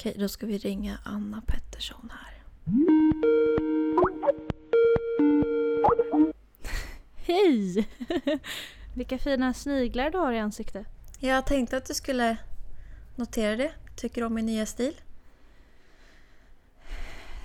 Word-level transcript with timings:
Okej, 0.00 0.14
då 0.18 0.28
ska 0.28 0.46
vi 0.46 0.58
ringa 0.58 0.98
Anna 1.04 1.42
Pettersson 1.46 2.12
här. 2.12 2.42
Hej! 7.26 7.88
Vilka 8.94 9.18
fina 9.18 9.54
sniglar 9.54 10.10
du 10.10 10.18
har 10.18 10.32
i 10.32 10.38
ansiktet. 10.38 10.86
Jag 11.18 11.46
tänkte 11.46 11.76
att 11.76 11.84
du 11.86 11.94
skulle 11.94 12.36
notera 13.16 13.56
det. 13.56 13.72
Tycker 13.96 14.20
du 14.20 14.26
om 14.26 14.34
min 14.34 14.46
nya 14.46 14.66
stil? 14.66 15.00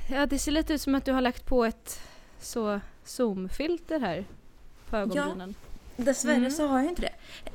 Ja, 0.09 0.25
det 0.25 0.39
ser 0.39 0.51
lite 0.51 0.73
ut 0.73 0.81
som 0.81 0.95
att 0.95 1.05
du 1.05 1.11
har 1.11 1.21
lagt 1.21 1.45
på 1.45 1.65
ett 1.65 1.99
så 2.39 2.79
zoomfilter 3.03 3.99
här 3.99 4.25
på 4.89 4.97
ögonbrynen. 4.97 5.55
Dessvärre 5.97 6.35
Mm. 6.35 6.51
så 6.51 6.67
har 6.67 6.79
jag 6.79 6.89
inte 6.89 7.01
det. 7.01 7.13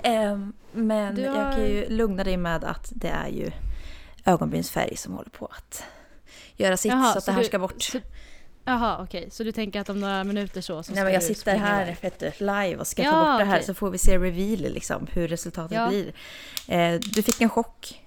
Ehm, 0.09 0.53
men 0.73 1.15
Du 1.15 1.23
jag 1.23 1.33
har- 1.33 1.53
kan 1.53 1.67
ju 1.67 1.89
lugna 1.89 2.25
dig 2.25 2.37
med 2.37 2.65
att 2.65 2.93
det 2.95 3.09
är 3.09 3.29
ju 3.29 3.51
ögonbrynsfärg 4.25 4.97
som 4.97 5.13
håller 5.15 5.31
på 5.31 5.47
att 5.47 5.85
göra 6.57 6.77
sitt 6.77 6.93
Jaha, 6.93 7.13
så 7.13 7.19
att 7.19 7.27
det 7.27 7.33
här 7.33 7.39
du- 7.41 7.47
ska 7.47 7.59
bort. 7.59 7.83
så- 7.83 7.99
Jaha, 8.65 9.03
okej. 9.03 9.29
Så 9.31 9.45
du 9.45 9.53
tänker 9.53 9.81
att 9.81 9.89
om 9.89 10.01
några 10.01 10.25
minuter 10.25 10.61
så, 10.61 10.83
så 10.83 10.93
Nej, 10.93 11.05
men 11.05 11.13
jag 11.13 11.23
sitter 11.23 11.57
här 11.57 11.97
vet 12.03 12.19
du, 12.19 12.31
live 12.39 12.77
och 12.77 12.87
ska 12.87 13.03
Ja, 13.03 13.11
ta 13.11 13.17
bort 13.33 13.39
det 13.39 13.45
här 13.45 13.55
okej. 13.57 13.67
så 13.67 13.75
får 13.75 13.91
vi 13.91 13.99
se 13.99 14.19
reveal 14.19 14.59
liksom, 14.73 15.07
hur 15.13 15.29
resultatet 15.29 15.77
Ja. 15.77 15.89
blir. 15.89 16.13
Eh, 16.69 16.99
du 17.15 17.23
fick 17.23 17.41
en 17.41 17.49
chock. 17.51 18.03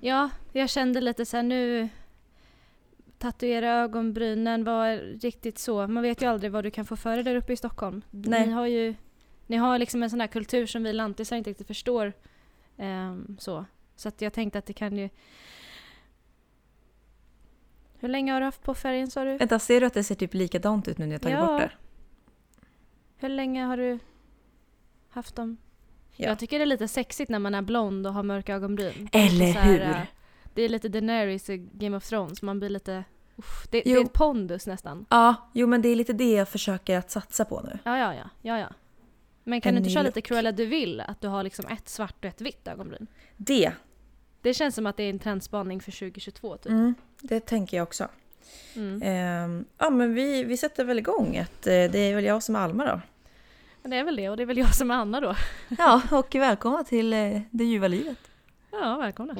Ja, 0.00 0.30
jag 0.52 0.70
kände 0.70 1.00
lite 1.00 1.26
så 1.26 1.36
här 1.36 1.42
nu... 1.44 1.88
Tatuera 3.18 3.70
ögonbrynen 3.72 4.64
var 4.64 4.96
riktigt 5.22 5.58
så. 5.58 5.86
Man 5.86 6.02
vet 6.02 6.22
ju 6.22 6.26
aldrig 6.26 6.52
vad 6.52 6.64
du 6.64 6.70
kan 6.70 6.84
få 6.84 6.96
för 6.96 7.14
dig 7.14 7.24
där 7.24 7.34
uppe 7.34 7.52
i 7.52 7.56
Stockholm. 7.56 8.02
Nej. 8.10 8.46
Ni 8.46 8.52
har 8.52 8.66
ju... 8.66 8.94
Ni 9.46 9.56
har 9.56 9.78
liksom 9.78 10.02
en 10.02 10.10
sån 10.10 10.20
här 10.20 10.26
kultur 10.26 10.66
som 10.66 10.82
vi 10.82 10.92
lantisar 10.92 11.36
inte 11.36 11.50
riktigt 11.50 11.66
förstår. 11.66 12.12
Ehm, 12.78 13.36
så. 13.40 13.64
Så 13.96 14.08
att 14.08 14.20
jag 14.22 14.32
tänkte 14.32 14.58
att 14.58 14.66
det 14.66 14.72
kan 14.72 14.96
ju... 14.96 15.08
Hur 17.98 18.08
länge 18.08 18.32
har 18.32 18.40
du 18.40 18.44
haft 18.46 18.62
på 18.62 18.74
färgen 18.74 19.10
sa 19.10 19.24
du? 19.24 19.36
Vänta, 19.36 19.58
ser 19.58 19.80
du 19.80 19.86
att 19.86 19.94
det 19.94 20.04
ser 20.04 20.14
typ 20.14 20.34
likadant 20.34 20.88
ut 20.88 20.98
nu 20.98 21.06
när 21.06 21.12
jag 21.12 21.22
tagit 21.22 21.38
Ja. 21.38 21.46
bort 21.46 21.60
det? 21.60 21.70
Hur 23.16 23.28
länge 23.28 23.64
har 23.64 23.76
du 23.76 23.98
haft 25.08 25.36
dem? 25.36 25.56
Ja. 26.16 26.28
Jag 26.28 26.38
tycker 26.38 26.58
det 26.58 26.64
är 26.64 26.66
lite 26.66 26.88
sexigt 26.88 27.30
när 27.30 27.38
man 27.38 27.54
är 27.54 27.62
blond 27.62 28.06
och 28.06 28.14
har 28.14 28.22
mörka 28.22 28.54
ögonbryn. 28.54 29.08
Eller 29.12 29.30
Lite 29.46 29.52
så 29.52 29.58
här, 29.58 29.72
hur? 29.72 29.80
äh, 29.80 29.96
Det 30.54 30.62
är 30.62 30.68
lite 30.68 30.88
Daenerys 30.88 31.50
i 31.50 31.56
Game 31.56 31.96
of 31.96 32.08
Thrones. 32.08 32.42
Man 32.42 32.58
blir 32.58 32.68
lite... 32.68 33.04
Uff, 33.36 33.66
det, 33.70 33.80
det 33.84 33.92
är 33.92 34.00
ett 34.04 34.12
pondus 34.12 34.66
nästan. 34.66 35.06
Ja, 35.10 35.34
jo 35.54 35.66
men 35.66 35.82
det 35.82 35.88
är 35.88 35.96
lite 35.96 36.12
det 36.12 36.32
jag 36.32 36.48
försöker 36.48 36.98
att 36.98 37.10
satsa 37.10 37.44
på 37.44 37.60
nu. 37.60 37.78
Ja, 37.84 37.98
ja, 37.98 38.14
ja. 38.14 38.30
ja, 38.42 38.58
ja. 38.58 38.68
Men 39.44 39.60
kan 39.60 39.68
En 39.68 39.74
du 39.74 39.78
inte 39.78 39.90
köra 39.90 40.02
lite 40.02 40.20
Cruella 40.20 40.52
du 40.52 40.66
vill 40.66 41.00
Att 41.00 41.20
du 41.20 41.28
har 41.28 41.42
liksom 41.42 41.66
ett 41.66 41.88
svart 41.88 42.16
och 42.18 42.24
ett 42.24 42.40
vitt 42.40 42.68
ögonbryn? 42.68 43.06
Det, 43.36 43.72
Det 44.42 44.54
känns 44.54 44.74
som 44.74 44.86
att 44.86 44.96
det 44.96 45.02
är 45.02 45.10
en 45.10 45.18
trendspaning 45.18 45.80
för 45.80 45.92
2022 45.92 46.56
typ. 46.56 46.72
mm, 46.72 46.94
det 47.20 47.40
tänker 47.40 47.76
jag 47.76 47.84
också. 47.84 48.08
Mm. 48.76 49.02
Ehm, 49.02 49.64
ja 49.78 49.90
men 49.90 50.14
vi, 50.14 50.44
vi 50.44 50.56
sätter 50.56 50.84
väl 50.84 50.98
igång. 50.98 51.36
Att, 51.36 51.66
eh, 51.66 51.72
det 51.72 51.98
är 51.98 52.14
väl 52.14 52.24
jag 52.24 52.42
som 52.42 52.56
är 52.56 52.60
Alma 52.60 52.84
då. 52.86 53.00
Men 53.82 53.90
det 53.90 53.96
är 53.96 54.04
väl 54.04 54.16
det 54.16 54.28
och 54.28 54.36
det 54.36 54.42
är 54.42 54.46
väl 54.46 54.58
jag 54.58 54.74
som 54.74 54.90
är 54.90 54.94
Anna 54.94 55.20
då. 55.20 55.34
Ja, 55.78 56.02
och 56.10 56.34
välkomna 56.34 56.84
till 56.84 57.12
eh, 57.12 57.40
det 57.50 57.64
ljuva 57.64 57.88
livet. 57.88 58.18
Ja, 58.70 58.96
välkomna. 58.96 59.34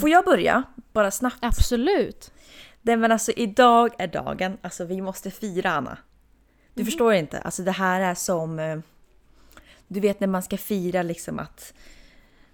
Får 0.00 0.10
jag 0.10 0.24
börja? 0.24 0.62
Bara 0.92 1.10
snabbt. 1.10 1.36
Absolut. 1.40 2.32
Nej 2.82 2.96
men 2.96 3.12
alltså 3.12 3.32
idag 3.32 3.90
är 3.98 4.06
dagen, 4.06 4.58
alltså 4.62 4.84
vi 4.84 5.00
måste 5.00 5.30
fira 5.30 5.70
Anna. 5.70 5.98
Du 6.74 6.84
förstår 6.84 7.12
inte, 7.14 7.38
alltså 7.40 7.62
det 7.62 7.72
här 7.72 8.00
är 8.00 8.14
som... 8.14 8.58
eh, 8.58 8.78
Du 9.88 10.00
vet 10.00 10.20
när 10.20 10.28
man 10.28 10.42
ska 10.42 10.56
fira 10.56 11.02
liksom 11.02 11.38
att 11.38 11.74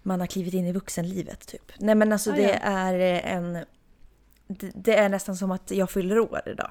man 0.03 0.21
har 0.21 0.27
klivit 0.27 0.55
in 0.55 0.67
i 0.67 0.73
vuxenlivet 0.73 1.47
typ. 1.47 1.73
Nej 1.79 1.95
men 1.95 2.13
alltså 2.13 2.33
Ah, 2.33 2.37
det 2.37 2.43
ja. 2.43 2.59
är 2.63 2.99
eh, 2.99 3.33
en... 3.35 3.59
Det, 4.49 4.71
det 4.75 4.97
är 4.97 5.09
nästan 5.09 5.37
som 5.37 5.51
att 5.51 5.71
jag 5.71 5.91
fyller 5.91 6.19
år 6.19 6.41
idag. 6.47 6.71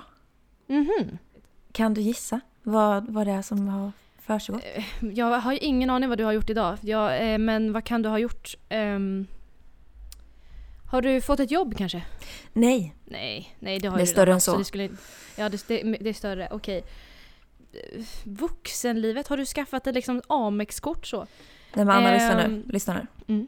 Mhm. 0.68 1.18
Kan 1.72 1.94
du 1.94 2.02
gissa 2.02 2.40
vad, 2.64 3.10
vad 3.14 3.28
det 3.28 3.34
är 3.34 3.42
som 3.42 3.68
har 3.68 3.92
försiggått? 4.20 4.64
Jag 5.02 5.40
har 5.40 5.64
ingen 5.64 5.90
aning 5.90 6.10
vad 6.10 6.18
du 6.18 6.24
har 6.24 6.32
gjort 6.32 6.50
idag. 6.50 6.78
Jag, 6.82 7.34
eh, 7.34 7.38
men 7.38 7.74
vad 7.74 7.84
kan 7.84 8.02
du 8.02 8.10
ha 8.10 8.20
gjort? 8.20 8.56
Ehm, 8.70 9.28
har 10.96 11.02
du 11.02 11.22
fått 11.22 11.40
ett 11.40 11.52
jobb 11.52 11.78
kanske? 11.78 12.06
Nej, 12.54 12.96
Nej, 13.06 13.56
nej 13.60 13.80
det 13.80 13.88
har 13.88 13.98
Det 13.98 14.04
är 14.04 14.06
större 14.06 14.34
än 14.34 14.42
så. 14.42 14.58
Det 14.58 14.66
skulle, 14.66 14.90
ja, 15.36 15.50
det, 15.50 15.68
det, 15.68 16.10
är 16.10 16.14
större. 16.14 16.48
Okej. 16.52 16.84
Eh, 17.74 18.06
Vuxenlivet, 18.24 19.28
har 19.28 19.38
du 19.38 19.46
skaffat 19.46 19.88
ett 19.88 19.96
liksom 19.96 20.22
Amex-kort 20.28 21.08
så? 21.08 21.28
Nej 21.74 21.86
men 21.86 21.90
Anna 21.90 22.12
lyssna 22.14 22.36
nu. 22.36 22.44
Ehm, 22.44 22.64
Lyssna 22.66 22.94
nu. 22.94 23.34
Mm. 23.34 23.48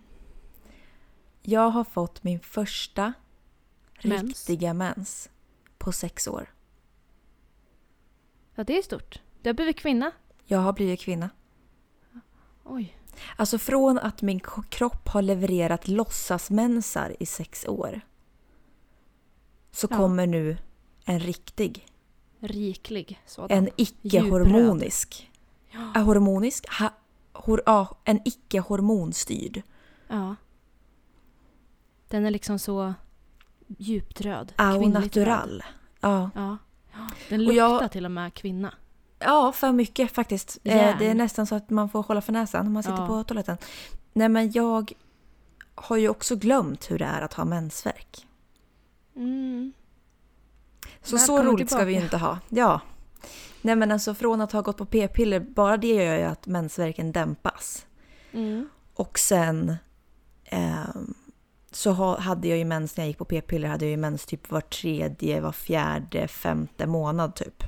Jag 1.41 1.69
har 1.69 1.83
fått 1.83 2.23
min 2.23 2.39
första 2.39 3.13
Mens. 4.03 4.23
riktiga 4.23 4.73
mens 4.73 5.29
på 5.77 5.91
sex 5.91 6.27
år. 6.27 6.53
Ja, 8.55 8.63
det 8.63 8.77
är 8.77 8.81
stort. 8.81 9.21
Du 9.41 9.49
har 9.49 9.53
blivit 9.53 9.77
kvinna. 9.77 10.11
Jag 10.45 10.59
har 10.59 10.73
blivit 10.73 10.99
kvinna. 10.99 11.29
Oj. 12.63 12.97
Alltså 13.35 13.57
från 13.57 13.97
att 13.97 14.21
min 14.21 14.39
kropp 14.69 15.07
har 15.07 15.21
levererat 15.21 15.87
låtsasmensar 15.87 17.15
i 17.19 17.25
sex 17.25 17.65
år. 17.67 18.01
Så 19.71 19.87
Ja. 19.91 19.97
kommer 19.97 20.27
nu 20.27 20.57
en 21.05 21.19
riktig, 21.19 21.85
Riklig 22.39 23.21
sådan. 23.25 23.57
en 23.57 23.69
icke-hormonisk. 23.75 25.31
Ja. 25.93 26.01
Hormonisk? 26.01 26.65
Ha, 26.79 26.89
hor, 27.33 27.61
ja, 27.65 27.97
en 28.03 28.19
icke-hormonstyrd. 28.25 29.61
ja. 30.07 30.35
Den 32.09 32.25
är 32.25 32.31
liksom 32.31 32.59
så 32.59 32.93
djupt 33.67 34.21
röd. 34.21 34.53
Au 34.57 34.79
Kvinnligt 34.79 35.17
röd. 35.17 35.27
natural. 35.27 35.63
Ja. 36.01 36.29
Ja. 36.35 36.57
Ja, 36.93 37.07
Den 37.29 37.39
Och 37.39 37.45
luktar 37.45 37.81
jag- 37.81 37.91
till 37.91 38.05
och 38.05 38.11
med 38.11 38.33
kvinna. 38.33 38.73
Ja, 39.19 39.51
för 39.51 39.71
mycket 39.71 40.11
faktiskt. 40.11 40.57
Eh, 40.63 40.75
Järn. 40.75 40.95
det 40.99 41.05
är 41.05 41.15
nästan 41.15 41.47
så 41.47 41.55
att 41.55 41.69
man 41.69 41.89
får 41.89 42.03
hålla 42.03 42.21
för 42.21 42.33
näsan 42.33 42.65
när 42.65 42.71
man 42.71 42.83
sitter 42.83 42.97
Ja. 42.97 43.07
på 43.07 43.23
toaletten. 43.23 43.57
Nej 44.13 44.29
men 44.29 44.51
jag 44.51 44.91
har 45.75 45.97
ju 45.97 46.09
också 46.09 46.35
glömt 46.35 46.91
hur 46.91 46.99
det 46.99 47.05
är 47.05 47.21
att 47.21 47.33
ha 47.33 47.45
mensvärk. 47.45 48.27
Mm. 49.15 49.73
Så 51.03 51.17
så 51.17 51.43
roligt 51.43 51.71
ska 51.71 51.83
vi 51.83 51.93
ju 51.93 52.01
inte 52.01 52.17
ha. 52.17 52.39
Ja. 52.49 52.81
Nej 53.61 53.75
men 53.75 53.91
alltså 53.91 54.13
från 54.13 54.41
att 54.41 54.51
ha 54.51 54.61
gått 54.61 54.77
på 54.77 54.85
p-piller, 54.85 55.39
bara 55.39 55.77
det 55.77 55.87
gör 55.87 56.17
ju 56.17 56.23
att 56.23 56.47
mensvärken 56.47 57.11
dämpas. 57.11 57.85
Mm. 58.31 58.69
Och 58.93 59.19
sen 59.19 59.75
ehm, 60.45 61.13
så 61.71 61.91
ha, 61.91 62.19
hade 62.19 62.47
jag 62.47 62.57
ju 62.57 62.65
mens 62.65 62.97
när 62.97 63.03
jag 63.03 63.07
gick 63.07 63.17
på 63.17 63.25
p-piller, 63.25 63.67
hade 63.67 63.85
jag 63.85 63.91
ju 63.91 63.97
mens 63.97 64.25
typ 64.25 64.51
var 64.51 64.61
tredje, 64.61 65.41
var 65.41 65.51
fjärde, 65.51 66.27
femte 66.27 66.87
månad 66.87 67.35
typ. 67.35 67.63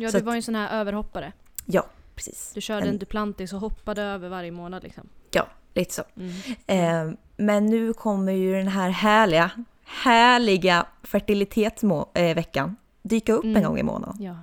Ja, 0.00 0.10
Så 0.10 0.18
du 0.18 0.24
var 0.24 0.32
ju 0.32 0.36
en 0.36 0.42
sån 0.42 0.54
här 0.54 0.80
överhoppare. 0.80 1.32
Ja, 1.66 1.86
precis. 2.14 2.50
Du 2.54 2.60
körde 2.60 2.82
En- 2.82 2.88
en 2.88 2.98
Duplantis 2.98 3.52
och 3.52 3.60
hoppade 3.60 4.02
över 4.02 4.28
varje 4.28 4.50
månad 4.50 4.82
liksom. 4.82 5.08
Ja, 5.30 5.46
lite 5.74 5.94
så. 5.94 6.02
Mm. 6.16 6.32
Ehm, 6.66 7.16
men 7.36 7.66
nu 7.66 7.92
kommer 7.92 8.32
ju 8.32 8.52
den 8.54 8.68
här 8.68 8.90
härliga, 8.90 9.50
härliga 9.84 10.86
fertilitetsveckan 11.02 12.76
dyka 13.02 13.32
upp 13.32 13.44
en 13.44 13.50
Mm. 13.50 13.62
gång 13.62 13.78
i 13.78 13.82
månaden. 13.82 14.16
Ja. 14.22 14.36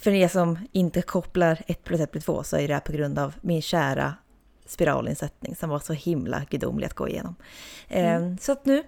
För 0.00 0.10
er 0.10 0.28
som 0.28 0.58
inte 0.72 1.02
kopplar 1.02 1.62
1 1.66 1.84
plus 1.84 2.00
1 2.00 2.10
plus 2.12 2.24
2 2.24 2.42
så 2.42 2.56
är 2.56 2.68
det 2.68 2.74
här 2.74 2.80
på 2.80 2.92
grund 2.92 3.18
av 3.18 3.34
min 3.40 3.62
kära 3.62 4.14
spiralinsättning 4.66 5.56
som 5.56 5.70
var 5.70 5.78
så 5.78 5.92
himla 5.92 6.42
gudomlig 6.50 6.86
att 6.86 6.94
gå 6.94 7.08
igenom. 7.08 7.34
Mm. 7.88 8.32
Eh, 8.32 8.36
Så 8.38 8.52
att 8.52 8.64
nu 8.66 8.82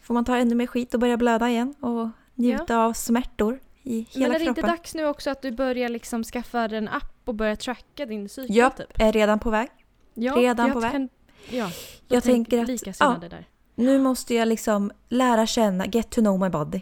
får 0.00 0.14
man 0.14 0.24
ta 0.24 0.36
ännu 0.36 0.54
mer 0.54 0.66
skit 0.66 0.94
och 0.94 1.00
börja 1.00 1.16
blöda 1.16 1.48
igen 1.50 1.74
och 1.80 2.08
njuta 2.34 2.78
av 2.78 2.92
smärtor 2.92 3.60
i 3.82 4.06
hela 4.10 4.26
Men 4.26 4.34
är 4.34 4.38
det 4.38 4.44
kroppen. 4.44 4.64
inte 4.64 4.70
dags 4.76 4.94
nu 4.94 5.04
också 5.06 5.30
att 5.30 5.42
du 5.42 5.50
börjar 5.52 5.88
liksom 5.88 6.24
skaffa 6.24 6.64
en 6.64 6.88
app 6.88 7.12
och 7.24 7.34
börja 7.34 7.56
tracka 7.56 8.06
din 8.06 8.28
cykel 8.28 8.56
Ja, 8.56 8.70
typ? 8.70 9.00
är 9.00 9.12
redan 9.12 9.38
på 9.38 9.50
väg. 9.50 9.68
Ja, 10.14 10.34
redan 10.36 10.72
på 10.72 10.80
väg. 10.80 10.90
Kan, 10.92 11.08
ja, 11.50 11.70
Jag 12.08 12.22
tänk 12.22 12.48
tänker 12.48 12.62
att- 12.62 12.68
Likasinnade 12.68 13.28
där. 13.28 13.48
Nu 13.74 13.98
måste 13.98 14.34
jag 14.34 14.48
liksom 14.48 14.92
lära 15.08 15.46
känna, 15.46 15.86
get 15.86 16.10
to 16.10 16.20
know 16.20 16.40
my 16.40 16.48
body. 16.48 16.80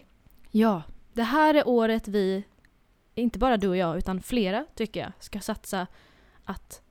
Ja, 0.51 0.83
det 1.13 1.23
här 1.23 1.55
är 1.55 1.69
året 1.69 2.09
vi, 2.09 2.45
inte 3.15 3.39
bara 3.39 3.57
du 3.57 3.69
och 3.69 3.77
jag, 3.77 3.99
utan 3.99 4.23
flera 4.23 4.67
tycker 4.75 5.01
jag, 5.01 5.13
ska 5.21 5.41
satsa 5.41 5.87
att 6.45 6.83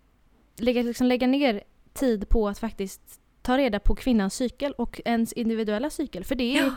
lägga, 0.57 0.81
liksom 0.81 1.07
lägga 1.07 1.27
ner 1.27 1.63
tid 1.93 2.29
på 2.29 2.47
att 2.47 2.59
faktiskt 2.59 3.01
ta 3.41 3.57
reda 3.57 3.79
på 3.79 3.95
kvinnans 3.95 4.33
cykel 4.33 4.71
och 4.73 5.01
ens 5.05 5.33
individuella 5.33 5.89
cykel. 5.89 6.23
För 6.23 6.35
det, 6.35 6.57
är, 6.57 6.63
Ja. 6.63 6.75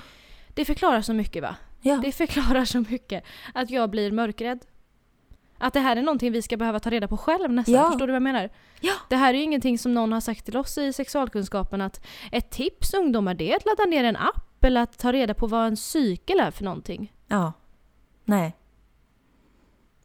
Det 0.55 0.65
förklarar 0.65 1.01
så 1.01 1.13
mycket 1.13 1.43
va? 1.43 1.57
Ja. 1.81 1.97
Det 1.97 2.13
förklarar 2.13 2.65
så 2.65 2.81
mycket. 2.81 3.25
Att 3.55 3.71
jag 3.71 3.91
blir 3.91 4.13
mörkrädd. 4.13 4.65
Att 5.59 5.73
det 5.73 5.81
här 5.81 5.97
är 5.97 6.03
någonting 6.03 6.33
vi 6.33 6.43
ska 6.43 6.57
behöva 6.57 6.81
ta 6.81 6.91
reda 6.91 7.09
på 7.09 7.17
själv 7.17 7.53
nästan. 7.53 7.75
Ja. 7.75 7.91
Förstår 7.91 8.07
du 8.07 8.13
vad 8.13 8.17
jag 8.17 8.23
menar? 8.23 8.51
Ja. 8.81 8.93
Det 9.09 9.17
här 9.17 9.35
är 9.35 9.39
ju 9.39 9.45
ingenting 9.45 9.79
som 9.79 9.95
någon 9.95 10.13
har 10.13 10.21
sagt 10.21 10.45
till 10.45 10.57
oss 10.57 10.79
i 10.79 10.93
sexualkunskapen 10.93 11.81
att 11.81 12.07
ett 12.33 12.51
tips 12.51 12.95
ungdomar 12.95 13.35
det 13.35 13.53
är 13.53 13.57
att 13.57 13.67
ladda 13.67 13.85
ner 13.85 14.05
en 14.05 14.17
app 14.17 14.65
eller 14.65 14.81
att 14.81 14.99
ta 14.99 15.13
reda 15.13 15.35
på 15.35 15.47
vad 15.47 15.67
en 15.67 15.77
cykel 15.77 16.41
är 16.41 16.51
för 16.51 16.65
någonting. 16.65 17.13
Ja. 17.27 17.53
Nej. 18.25 18.57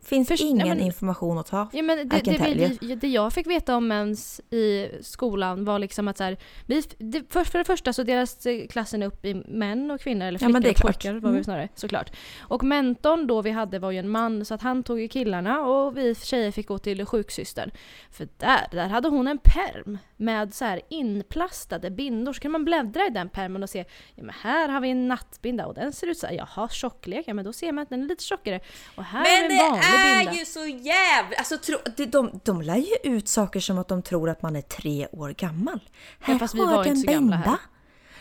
Finns 0.08 0.28
Först- 0.28 0.44
ingen 0.44 0.58
nej, 0.68 0.78
men- 0.78 0.86
information 0.86 1.38
att 1.38 1.46
ta. 1.46 1.70
Ja, 1.74 1.82
men 1.84 1.98
det, 1.98 2.04
det, 2.04 2.78
det, 2.82 2.96
det 2.96 3.08
jag 3.08 3.34
fick 3.34 3.48
veta 3.48 3.76
om 3.76 3.88
mens 3.88 4.42
i 4.50 4.90
skolan 5.02 5.66
var 5.66 5.80
liksom 5.80 6.08
att 6.08 6.18
så 6.18 6.24
här, 6.24 6.38
vi, 6.66 6.84
det, 6.98 7.32
för, 7.34 7.44
för 7.44 7.58
det 7.60 7.66
första 7.66 7.94
så 7.94 8.04
delas 8.04 8.46
eh, 8.46 8.68
klassen 8.68 9.04
upp 9.04 9.26
i 9.26 9.34
män 9.34 9.92
och 9.92 10.02
kvinnor, 10.02 10.26
eller 10.26 10.40
Ja, 10.44 10.48
flickor 10.48 10.66
är 10.66 10.70
och 10.70 10.76
klart. 10.76 10.94
pojkar 10.94 11.14
var 11.14 11.20
Mm. 11.30 11.36
vi 11.38 11.44
snarare, 11.44 11.70
såklart. 11.76 12.12
Och 12.40 12.64
mentorn 12.64 13.28
då 13.28 13.42
vi 13.42 13.52
hade 13.52 13.80
var 13.80 13.92
ju 13.92 13.98
en 14.00 14.10
man 14.10 14.46
så 14.46 14.54
att 14.54 14.62
han 14.62 14.84
tog 14.84 15.00
ju 15.02 15.08
killarna 15.08 15.62
och 15.62 15.98
vi 15.98 16.16
tjejer 16.16 16.52
fick 16.52 16.68
gå 16.68 16.78
till 16.78 17.06
sjuksystern. 17.06 17.72
För 18.12 18.28
där, 18.38 18.68
där 18.72 18.88
hade 18.88 19.08
hon 19.10 19.28
en 19.28 19.38
perm 19.38 19.98
med 20.18 20.54
så 20.54 20.66
här 20.66 20.82
inplastade 20.90 21.92
bindor. 21.92 22.34
Så 22.34 22.40
kan 22.40 22.52
man 22.52 22.66
bläddra 22.66 23.06
i 23.06 23.10
den 23.10 23.30
permen 23.30 23.64
och 23.64 23.70
se, 23.70 23.86
ja 24.16 24.24
men 24.24 24.36
här 24.42 24.70
har 24.70 24.82
vi 24.82 24.90
en 24.90 25.08
nattbinda 25.08 25.66
och 25.66 25.74
den 25.74 25.94
ser 25.94 26.08
ut 26.08 26.18
så 26.18 26.28
här, 26.28 26.34
jaha 26.34 26.70
tjocklek, 26.70 27.24
ja 27.28 27.34
men 27.34 27.46
då 27.46 27.54
ser 27.54 27.72
man 27.72 27.82
att 27.84 27.90
den 27.90 28.04
är 28.04 28.08
lite 28.08 28.24
tjockare. 28.24 28.60
Och 28.96 29.04
här 29.04 29.20
Men 29.24 29.50
det 29.50 29.56
en 29.56 29.70
vanlig. 29.72 29.84
Är 29.98 30.34
ju 30.34 30.46
så 30.46 30.66
jävla... 30.66 31.36
Alltså, 31.38 31.58
tro, 31.58 31.78
de, 31.98 32.06
de, 32.06 32.40
de 32.44 32.62
lär 32.62 32.76
ju 32.78 32.96
ut 33.16 33.28
saker 33.28 33.60
som 33.60 33.78
att 33.78 33.88
de 33.88 34.02
tror 34.02 34.30
att 34.30 34.42
man 34.42 34.56
är 34.56 34.62
tre 34.62 35.08
år 35.12 35.30
gammal. 35.30 35.80
Här 36.20 36.40
fast 36.40 36.56
vi 36.56 36.60
var 36.60 36.78
inte 36.78 36.90
en 36.90 36.98
så 36.98 37.08
gamla 37.08 37.20
binda. 37.22 37.36
här. 37.38 37.58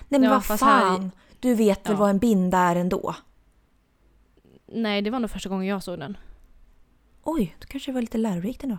Nej 0.09 0.21
men 0.21 0.23
Ja, 0.23 0.31
vad 0.31 0.45
fast 0.45 0.63
här 0.65 0.81
fan. 0.81 1.11
Du 1.41 1.55
vet 1.55 1.87
väl 1.87 1.93
Ja. 1.93 1.99
vad 1.99 2.11
en 2.11 2.19
binda 2.19 2.59
är 2.59 2.77
ändå? 2.77 3.15
Nej, 4.73 5.03
det 5.03 5.11
var 5.11 5.19
nog 5.21 5.31
första 5.31 5.49
gången 5.49 5.67
jag 5.67 5.83
såg 5.83 5.99
den. 5.99 6.17
Oj, 7.23 7.57
då 7.61 7.67
kanske 7.67 7.91
det 7.91 7.95
var 7.95 8.01
lite 8.01 8.19
lärorikt 8.19 8.63
ändå. 8.65 8.79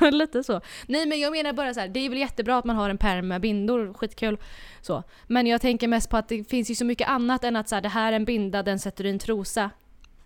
Lite 0.10 0.44
så. 0.44 0.60
Nej 0.86 1.06
men 1.06 1.20
jag 1.20 1.32
menar 1.32 1.52
bara 1.52 1.74
så 1.74 1.80
här, 1.80 1.88
det 1.88 2.00
är 2.00 2.08
väl 2.08 2.18
jättebra 2.18 2.58
att 2.58 2.64
man 2.64 2.76
har 2.76 2.90
en 2.90 2.98
pärm 2.98 3.28
med 3.28 3.40
bindor, 3.40 3.94
skitkul. 3.94 4.38
Så. 4.80 5.02
Men 5.26 5.46
jag 5.46 5.60
tänker 5.60 5.88
mest 5.88 6.10
på 6.10 6.16
att 6.16 6.28
det 6.28 6.44
finns 6.44 6.70
ju 6.70 6.74
så 6.74 6.84
mycket 6.84 7.08
annat 7.08 7.44
än 7.44 7.56
att 7.56 7.68
så 7.68 7.74
här, 7.74 7.82
det 7.82 7.88
här 7.88 8.12
är 8.12 8.16
en 8.16 8.24
binda, 8.24 8.62
den 8.62 8.78
sätter 8.78 9.04
du 9.04 9.10
i 9.10 9.12
en 9.12 9.18
trosa. 9.18 9.70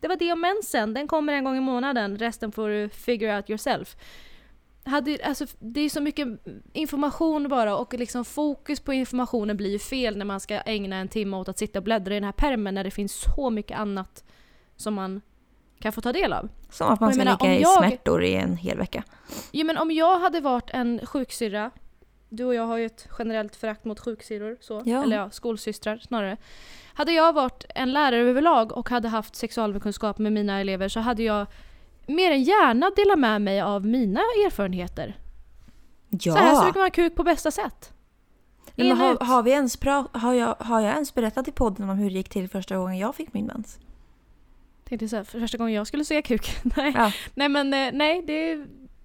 Det 0.03 0.09
var 0.09 0.17
det 0.17 0.33
om 0.33 0.41
mensen, 0.41 0.95
den 0.95 1.09
kommer 1.09 1.33
en 1.33 1.45
gång 1.45 1.57
i 1.57 1.61
månaden, 1.61 2.19
resten 2.19 2.53
får 2.53 2.69
du 2.69 2.89
figure 2.89 3.37
out 3.37 3.51
yourself. 3.51 3.97
Hade, 4.85 5.19
alltså, 5.25 5.47
det 5.59 5.81
är 5.81 5.89
så 5.89 6.01
mycket 6.01 6.29
information 6.73 7.49
bara 7.49 7.77
och 7.77 7.95
liksom 7.95 8.25
fokus 8.25 8.81
på 8.81 8.93
informationen 8.93 9.57
blir 9.57 9.71
ju 9.71 9.79
fel 9.79 10.17
när 10.17 10.25
man 10.25 10.41
ska 10.41 10.55
ägna 10.61 10.97
en 10.97 11.09
timme 11.09 11.37
åt 11.37 11.49
att 11.49 11.59
sitta 11.59 11.79
och 11.79 11.83
bläddra 11.83 12.13
i 12.15 12.17
den 12.17 12.25
här 12.25 12.33
pärmen 12.33 12.75
när 12.75 12.85
det 12.85 12.91
finns 12.91 13.25
så 13.37 13.51
mycket 13.51 13.79
annat 13.79 14.25
som 14.77 14.95
man 14.95 15.21
kan 15.79 15.93
få 15.93 16.01
ta 16.01 16.13
del 16.13 16.33
av. 16.33 16.49
Som 16.71 16.89
att 16.93 17.01
man 17.01 17.13
ska 17.13 17.25
menar, 17.25 17.39
ligga 17.43 17.59
i 17.59 17.63
jag- 17.63 17.79
smärtor 17.79 18.25
i 18.25 18.35
en 18.35 18.57
hel 18.57 18.79
vecka. 18.79 19.05
Jo 19.53 19.67
men 19.67 19.79
om 19.79 19.91
jag 19.91 20.19
hade 20.21 20.41
varit 20.41 20.71
en 20.71 21.01
sjuksyrra, 21.07 21.71
du 22.33 22.45
och 22.45 22.55
jag 22.55 22.67
har 22.67 22.77
ju 22.77 22.87
ett 22.87 23.09
generellt 23.19 23.57
förakt 23.57 23.85
mot 23.85 24.01
sjuksyrror, 24.01 24.57
så. 24.61 24.83
Ja. 24.85 25.03
eller 25.03 25.17
ja, 25.17 25.31
skolsystrar 25.31 25.99
snarare. 25.99 26.37
Hade 26.95 27.13
jag 27.13 27.33
varit 27.33 27.65
en 27.75 27.93
lärare 27.93 28.21
överlag 28.21 28.73
och 28.73 28.89
hade 28.89 29.09
haft 29.09 29.37
sexualvetenskap 29.37 30.19
med 30.19 30.33
mina 30.33 30.61
elever 30.61 30.89
så 30.89 31.01
hade 31.01 31.23
jag 31.23 31.47
mer 32.07 32.31
än 32.31 32.43
gärna 32.43 32.91
delat 32.97 33.19
med 33.19 33.43
mig 33.43 33.61
av 33.61 33.87
mina 33.87 34.21
erfarenheter. 34.21 35.17
Ja! 36.09 36.33
Så 36.33 36.39
här 36.39 36.55
suger 36.55 36.81
man 36.81 36.91
kuk 36.91 37.15
på 37.15 37.23
bästa 37.23 37.51
sätt. 37.51 37.93
Nej, 38.75 38.89
men 38.89 38.97
har, 38.97 39.25
har, 39.25 39.43
vi 39.43 39.51
ens 39.51 39.77
pra, 39.77 40.07
har, 40.13 40.35
jag, 40.35 40.57
har 40.59 40.81
jag 40.81 40.93
ens 40.93 41.15
berättat 41.15 41.49
i 41.49 41.53
podden 41.53 41.91
om 41.91 41.99
hur 41.99 42.11
det 42.11 42.17
gick 42.17 42.29
till 42.29 42.49
första 42.49 42.77
gången 42.77 42.99
jag 42.99 43.15
fick 43.15 43.33
min 43.35 43.47
mens? 43.47 43.79
Tänkte 44.85 45.09
så 45.09 45.17
här, 45.17 45.25
för 45.25 45.41
första 45.41 45.59
gången 45.59 45.75
jag 45.75 45.87
skulle 45.87 46.05
suga 46.05 46.23
kuk. 46.23 46.57
nej. 46.77 46.93
Ja. 46.97 47.13
nej 47.35 47.49
men 47.49 47.75
eh, 47.75 47.93
nej, 47.93 48.23
det... 48.27 48.53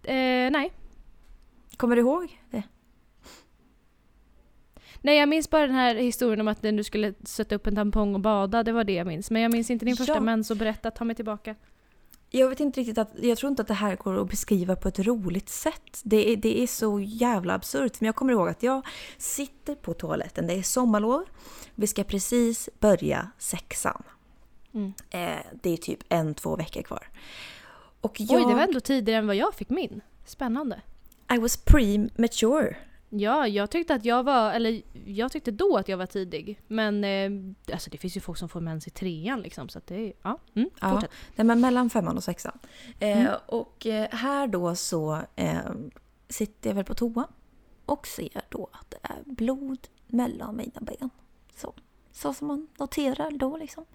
Eh, 0.03 0.51
nej. 0.51 0.71
Kommer 1.77 1.95
du 1.95 2.01
ihåg 2.01 2.41
det? 2.51 2.63
Nej 5.01 5.17
jag 5.17 5.29
minns 5.29 5.49
bara 5.49 5.67
den 5.67 5.75
här 5.75 5.95
historien 5.95 6.41
om 6.41 6.47
att 6.47 6.61
du 6.61 6.83
skulle 6.83 7.13
sätta 7.23 7.55
upp 7.55 7.67
en 7.67 7.75
tampong 7.75 8.15
och 8.15 8.21
bada, 8.21 8.63
det 8.63 8.71
var 8.71 8.83
det 8.83 8.93
jag 8.93 9.07
minns. 9.07 9.31
Men 9.31 9.41
jag 9.41 9.51
minns 9.51 9.69
inte 9.69 9.85
din 9.85 9.97
första 9.97 10.13
Ja. 10.13 10.19
mens 10.19 10.51
och 10.51 10.57
berätta, 10.57 10.91
ta 10.91 11.05
mig 11.05 11.15
tillbaka. 11.15 11.55
Jag 12.29 12.49
vet 12.49 12.59
inte 12.59 12.79
riktigt 12.79 12.97
att, 12.97 13.09
jag 13.21 13.37
tror 13.37 13.49
inte 13.49 13.61
att 13.61 13.67
det 13.67 13.73
här 13.73 13.95
går 13.95 14.21
att 14.21 14.29
beskriva 14.29 14.75
på 14.75 14.87
ett 14.87 14.99
roligt 14.99 15.49
sätt. 15.49 16.01
Det 16.03 16.31
är, 16.31 16.35
det 16.35 16.63
är 16.63 16.67
så 16.67 16.99
jävla 16.99 17.53
absurt. 17.53 18.01
Men 18.01 18.05
jag 18.05 18.15
kommer 18.15 18.33
ihåg 18.33 18.49
att 18.49 18.63
jag 18.63 18.85
sitter 19.17 19.75
på 19.75 19.93
toaletten, 19.93 20.47
det 20.47 20.53
är 20.53 20.61
sommarlov. 20.61 21.23
Vi 21.75 21.87
ska 21.87 22.03
precis 22.03 22.69
börja 22.79 23.31
sexan. 23.37 24.03
Mm. 24.73 24.93
Eh, 25.09 25.45
det 25.61 25.69
är 25.69 25.77
typ 25.77 25.99
en, 26.09 26.33
två 26.33 26.55
veckor 26.55 26.81
kvar. 26.81 27.07
Och 28.01 28.21
jag, 28.21 28.41
Oj, 28.41 28.47
det 28.47 28.53
var 28.53 28.63
ändå 28.63 28.79
tidigare 28.79 29.19
än 29.19 29.27
vad 29.27 29.35
jag 29.35 29.53
fick 29.53 29.69
min. 29.69 30.01
Spännande. 30.25 30.81
I 31.33 31.37
was 31.37 31.57
premature. 31.57 32.75
Ja, 33.09 33.47
jag 33.47 33.69
tyckte 33.69 33.93
att 33.95 34.05
jag 34.05 34.23
var, 34.23 34.51
eller 34.53 34.81
jag 35.05 35.31
tyckte 35.31 35.51
då 35.51 35.77
att 35.77 35.87
jag 35.87 35.97
var 35.97 36.05
tidig. 36.05 36.61
Men 36.67 37.03
eh, 37.03 37.31
alltså 37.73 37.89
det 37.89 37.97
finns 37.97 38.17
ju 38.17 38.21
folk 38.21 38.37
som 38.37 38.49
får 38.49 38.59
mens 38.61 38.87
i 38.87 38.89
trean 38.89 39.41
liksom 39.41 39.69
så 39.69 39.77
att 39.77 39.87
det 39.87 39.95
är, 40.07 40.13
ja. 40.21 40.37
Mm, 40.55 40.69
Ja. 40.81 40.91
fortsätt. 40.91 41.11
Nej, 41.35 41.45
men 41.45 41.61
mellan 41.61 41.89
femman 41.89 42.17
och 42.17 42.23
sexan. 42.23 42.59
Eh, 42.99 43.19
Mm. 43.21 43.33
Och 43.45 43.85
eh, 43.85 44.07
här 44.11 44.47
då 44.47 44.75
så 44.75 45.21
eh, 45.35 45.57
sitter 46.29 46.69
jag 46.69 46.75
väl 46.75 46.85
på 46.85 46.93
toa 46.93 47.27
och 47.85 48.07
ser 48.07 48.41
då 48.49 48.69
att 48.71 48.91
det 48.91 48.97
är 49.01 49.17
blod 49.25 49.87
mellan 50.07 50.55
mina 50.55 50.81
ben. 50.81 51.09
Så, 51.55 51.73
så 52.11 52.33
som 52.33 52.47
man 52.47 52.67
noterar 52.79 53.31
då 53.31 53.57
liksom. 53.57 53.85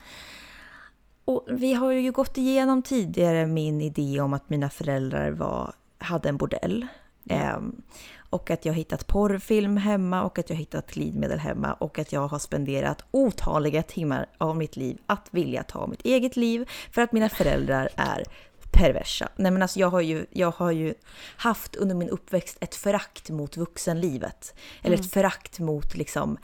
Och 1.24 1.46
vi 1.50 1.74
har 1.74 1.90
ju 1.92 2.12
gått 2.12 2.38
igenom 2.38 2.82
tidigare 2.82 3.46
min 3.46 3.80
idé 3.80 4.20
om 4.20 4.32
att 4.32 4.50
mina 4.50 4.70
föräldrar 4.70 5.30
var, 5.30 5.74
hade 5.98 6.28
en 6.28 6.36
bordell. 6.36 6.86
Ehm, 7.28 7.82
och 8.30 8.50
att 8.50 8.64
jag 8.64 8.74
hittat 8.74 9.06
porrfilm 9.06 9.76
hemma 9.76 10.22
och 10.22 10.38
att 10.38 10.50
jag 10.50 10.56
hittat 10.56 10.90
glidmedel 10.90 11.38
hemma 11.38 11.72
och 11.72 11.98
att 11.98 12.12
jag 12.12 12.28
har 12.28 12.38
spenderat 12.38 13.04
otaliga 13.10 13.82
timmar 13.82 14.26
av 14.38 14.56
mitt 14.56 14.76
liv 14.76 14.98
att 15.06 15.28
vilja 15.30 15.62
ta 15.62 15.86
mitt 15.86 16.02
eget 16.04 16.36
liv 16.36 16.68
för 16.92 17.02
att 17.02 17.12
mina 17.12 17.28
föräldrar 17.28 17.88
är 17.96 18.24
perversa. 18.72 19.28
Nej 19.36 19.50
men 19.52 19.62
alltså 19.62 19.80
jag 19.80 19.90
har 19.90 20.00
ju, 20.00 20.26
jag 20.30 20.50
har 20.50 20.70
ju 20.70 20.94
haft 21.36 21.76
under 21.76 21.94
min 21.94 22.08
uppväxt 22.08 22.56
ett 22.60 22.74
förakt 22.74 23.30
mot 23.30 23.56
vuxenlivet. 23.56 24.54
Eller 24.82 24.94
Mm. 24.96 25.04
ett 25.06 25.12
förakt 25.12 25.58
mot 25.58 25.94
liksom 25.94 26.38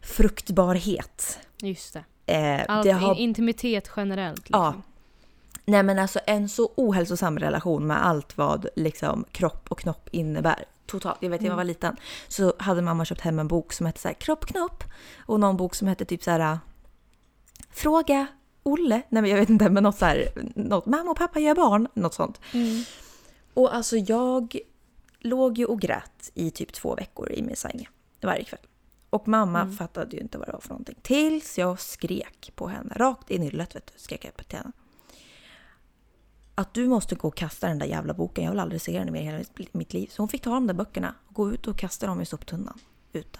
fruktbarhet. 0.00 1.38
Just 1.62 1.92
det. 1.94 2.04
Eh, 2.26 2.60
Allt, 2.68 2.92
har 2.92 3.12
in, 3.14 3.18
intimitet 3.18 3.90
generellt. 3.96 4.46
Ja. 4.48 4.74
Nej 5.64 5.82
men 5.82 5.98
alltså 5.98 6.20
en 6.26 6.48
så 6.48 6.72
ohälsosam 6.76 7.38
relation 7.38 7.86
med 7.86 8.06
allt 8.06 8.36
vad 8.38 8.66
liksom 8.76 9.24
kropp 9.32 9.66
och 9.70 9.78
knopp 9.78 10.08
innebär. 10.12 10.64
Totalt. 10.86 11.18
Jag 11.20 11.30
vet 11.30 11.40
när 11.40 11.46
jag 11.46 11.52
Mm. 11.52 11.56
var 11.56 11.64
liten 11.64 11.96
så 12.28 12.52
hade 12.58 12.82
mamma 12.82 13.04
köpt 13.04 13.20
hem 13.20 13.38
en 13.38 13.48
bok 13.48 13.72
som 13.72 13.86
hette 13.86 14.00
så 14.00 14.08
här, 14.08 14.14
Kropp 14.14 14.44
knopp 14.46 14.84
och 15.26 15.40
någon 15.40 15.56
bok 15.56 15.74
som 15.74 15.88
hette 15.88 16.04
typ 16.04 16.22
så 16.22 16.30
här 16.30 16.58
Fråga 17.70 18.26
Olle. 18.62 19.02
Nej 19.08 19.22
men 19.22 19.30
jag 19.30 19.38
vet 19.38 19.50
inte 19.50 19.70
men 19.70 19.82
något 19.82 19.96
så 19.98 20.04
här, 20.04 20.32
något, 20.54 20.86
mamma 20.86 21.10
och 21.10 21.16
pappa 21.16 21.40
gör 21.40 21.54
barn, 21.54 21.88
något 21.94 22.14
sånt. 22.14 22.40
Mm. 22.52 22.84
Och 23.54 23.74
alltså 23.74 23.96
jag 23.96 24.56
låg 25.18 25.58
ju 25.58 25.64
och 25.64 25.80
grät 25.80 26.30
i 26.34 26.50
typ 26.50 26.72
två 26.72 26.94
veckor 26.94 27.32
i 27.32 27.42
min 27.42 27.56
säng 27.56 27.88
varje 28.22 28.44
kväll. 28.44 28.60
Och 29.10 29.28
mamma 29.28 29.60
Mm. 29.60 29.76
fattade 29.76 30.16
ju 30.16 30.22
inte 30.22 30.38
vad 30.38 30.48
det 30.48 30.52
var 30.52 30.60
för 30.60 30.68
någonting. 30.68 30.98
Tills 31.02 31.58
jag 31.58 31.80
skrek 31.80 32.52
på 32.54 32.68
henne, 32.68 32.94
rakt 32.96 33.30
i 33.30 33.38
nyllet 33.38 33.76
vet 33.76 33.86
du, 33.86 33.92
skrek 33.96 34.24
jag 34.24 34.48
till 34.48 34.58
henne. 34.58 34.72
Att 36.54 36.74
du 36.74 36.88
måste 36.88 37.14
gå 37.14 37.28
och 37.28 37.36
kasta 37.36 37.68
den 37.68 37.78
där 37.78 37.86
jävla 37.86 38.14
boken, 38.14 38.44
jag 38.44 38.50
vill 38.50 38.60
aldrig 38.60 38.80
se 38.80 38.98
den 38.98 39.12
mer 39.12 39.20
i 39.20 39.24
hela 39.24 39.44
mitt 39.72 39.92
liv. 39.92 40.06
Så 40.12 40.22
hon 40.22 40.28
fick 40.28 40.42
ta 40.42 40.50
de 40.50 40.66
där 40.66 40.74
böckerna 40.74 41.14
och 41.28 41.34
gå 41.34 41.52
ut 41.52 41.66
och 41.66 41.78
kasta 41.78 42.06
dem 42.06 42.20
i 42.20 42.26
soptunnan 42.26 42.78
ute. 43.12 43.38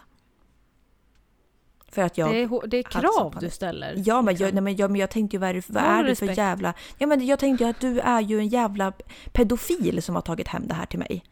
För 1.88 2.02
att 2.02 2.18
jag... 2.18 2.30
Det, 2.30 2.42
är, 2.42 2.66
det 2.66 2.76
är 2.76 2.82
krav 2.82 3.36
du 3.40 3.50
ställer. 3.50 4.02
Ja 4.06 4.22
men, 4.22 4.34
jag, 4.34 4.40
liksom. 4.40 4.54
nej, 4.54 4.62
men, 4.62 4.76
jag, 4.76 4.90
men 4.90 5.00
jag 5.00 5.10
tänkte 5.10 5.36
ju 5.36 5.40
vad 5.40 5.50
är, 5.50 5.54
det, 5.54 5.70
vad 5.70 5.82
är 5.82 6.04
det 6.04 6.16
för 6.16 6.26
jävla... 6.26 6.74
Ja 6.98 7.06
men 7.06 7.26
jag 7.26 7.38
tänkte 7.38 7.64
ju 7.64 7.70
att 7.70 7.80
du 7.80 8.00
är 8.00 8.20
ju 8.20 8.38
en 8.38 8.48
jävla 8.48 8.92
pedofil 9.32 10.02
som 10.02 10.14
har 10.14 10.22
tagit 10.22 10.48
hem 10.48 10.66
det 10.66 10.74
här 10.74 10.86
till 10.86 10.98
mig. 10.98 11.24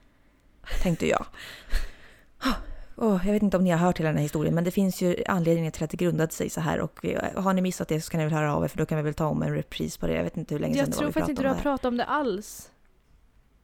Tänkte 0.82 1.06
jag. 1.06 1.26
Åh, 3.02 3.26
jag 3.26 3.32
vet 3.32 3.42
inte 3.42 3.56
om 3.56 3.64
ni 3.64 3.70
har 3.70 3.78
hört 3.78 3.98
hela 3.98 4.08
den 4.08 4.16
här 4.16 4.22
historien 4.22 4.54
men 4.54 4.64
det 4.64 4.70
finns 4.70 5.02
ju 5.02 5.16
anledningar 5.28 5.70
till 5.70 5.84
att 5.84 5.90
det 5.90 5.96
grundade 5.96 6.32
sig 6.32 6.50
så 6.50 6.60
här 6.60 6.80
och 6.80 7.04
eh, 7.04 7.42
har 7.42 7.52
ni 7.52 7.62
missat 7.62 7.88
det 7.88 8.00
så 8.00 8.10
kan 8.10 8.18
ni 8.18 8.24
väl 8.24 8.34
höra 8.34 8.54
av 8.54 8.64
er 8.64 8.68
för 8.68 8.78
då 8.78 8.86
kan 8.86 8.96
vi 8.98 9.02
väl 9.04 9.14
ta 9.14 9.26
om 9.26 9.42
en 9.42 9.54
repris 9.54 9.96
på 9.96 10.06
det. 10.06 10.14
Jag 10.14 10.24
vet 10.24 10.36
inte 10.36 10.54
hur 10.54 10.60
länge 10.60 10.74
sedan 10.74 10.78
Jag 10.80 10.86
det 10.86 10.90
var 10.90 10.98
tror 10.98 11.06
vi 11.06 11.12
faktiskt 11.12 11.30
inte 11.30 11.42
pratade 11.42 11.62
du 11.62 11.68
har 11.68 11.72
pratat 11.72 11.84
om 11.84 11.96
det 11.96 12.04
alls. 12.04 12.70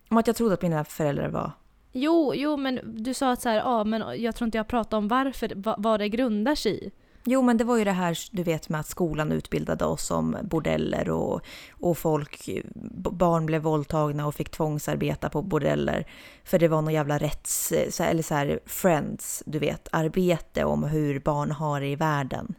Om 0.09 0.17
att 0.17 0.27
jag 0.27 0.37
trodde 0.37 0.55
att 0.55 0.63
mina 0.63 0.85
föräldrar 0.85 1.29
var... 1.29 1.51
Jo, 1.93 2.33
jo 2.35 2.57
men 2.57 2.81
du 2.85 3.15
sa 3.15 3.33
att 3.33 3.43
så 3.43 3.49
här, 3.49 3.57
ja 3.57 3.85
men 3.85 4.23
jag 4.23 4.35
tror 4.35 4.47
inte 4.47 4.59
jag 4.59 4.69
pratat 4.69 4.93
om 4.93 5.09
varför, 5.09 5.53
va, 5.55 5.75
vad 5.79 6.01
det 6.01 6.09
grundar 6.09 6.55
sig 6.55 6.85
i. 6.87 6.91
Jo 7.29 7.43
men 7.43 7.57
det 7.57 7.65
var 7.65 7.77
ju 7.77 7.85
det 7.85 7.93
här 7.93 8.19
du 8.31 8.43
vet 8.43 8.69
med 8.69 8.81
att 8.81 8.87
skolan 8.87 9.33
utbildade 9.33 9.85
oss 9.85 10.11
om 10.11 10.37
bordeller 10.43 11.11
och, 11.11 11.41
och 11.71 11.99
folk, 11.99 12.49
barn 12.95 13.47
blev 13.47 13.63
våldtagna 13.63 14.27
och 14.27 14.35
fick 14.35 14.51
tvångsarbeta 14.51 15.29
på 15.29 15.43
bordeller. 15.43 16.07
För 16.45 16.59
det 16.59 16.69
var 16.69 16.83
någon 16.83 16.95
jävla 16.95 17.19
rätts, 17.19 17.73
eller 18.01 18.23
så 18.23 18.35
här 18.35 18.61
friends, 18.67 19.43
du 19.47 19.59
vet, 19.59 19.89
arbete 19.93 20.65
om 20.65 20.85
hur 20.85 21.21
barn 21.21 21.51
har 21.51 21.81
det 21.81 21.87
i 21.87 21.97
världen. 21.97 22.55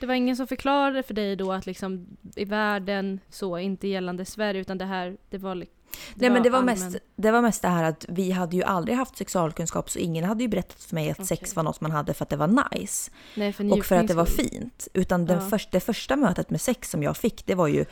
Det 0.00 0.06
var 0.06 0.14
ingen 0.14 0.36
som 0.36 0.46
förklarade 0.46 1.02
för 1.02 1.14
dig 1.14 1.36
då 1.36 1.52
att 1.52 1.66
liksom 1.66 2.06
i 2.36 2.44
världen 2.44 3.20
så, 3.28 3.58
inte 3.58 3.88
gällande 3.88 4.24
Sverige 4.24 4.60
utan 4.60 4.78
det 4.78 4.84
här, 4.84 5.16
det 5.30 5.38
var 5.38 5.54
li- 5.90 6.14
Nej 6.14 6.30
men 6.30 6.42
det 6.42 6.50
var, 6.50 6.58
allmän- 6.58 6.78
mest, 6.90 6.96
det 7.16 7.30
var 7.30 7.42
mest 7.42 7.62
det 7.62 7.68
här 7.68 7.82
att 7.84 8.04
vi 8.08 8.30
hade 8.30 8.56
ju 8.56 8.62
aldrig 8.62 8.96
haft 8.96 9.16
sexualkunskap 9.16 9.90
så 9.90 9.98
ingen 9.98 10.24
hade 10.24 10.42
ju 10.42 10.48
berättat 10.48 10.82
för 10.82 10.94
mig 10.94 11.10
att 11.10 11.26
sex 11.26 11.42
Okej. 11.42 11.52
var 11.56 11.62
något 11.62 11.80
man 11.80 11.90
hade 11.90 12.14
för 12.14 12.22
att 12.22 12.28
det 12.30 12.36
var 12.36 12.70
nice. 12.72 13.10
Nej, 13.36 13.52
för 13.52 13.72
Och 13.78 13.84
för 13.84 13.96
att 13.96 14.08
det 14.08 14.14
var 14.14 14.24
fint. 14.24 14.88
Utan 14.94 15.26
den 15.26 15.42
Ja. 15.42 15.48
först, 15.50 15.70
det 15.72 15.80
första 15.80 16.16
mötet 16.16 16.50
med 16.50 16.60
sex 16.60 16.90
som 16.90 17.02
jag 17.02 17.16
fick 17.16 17.46
det 17.46 17.54
var 17.54 17.66
ju 17.66 17.84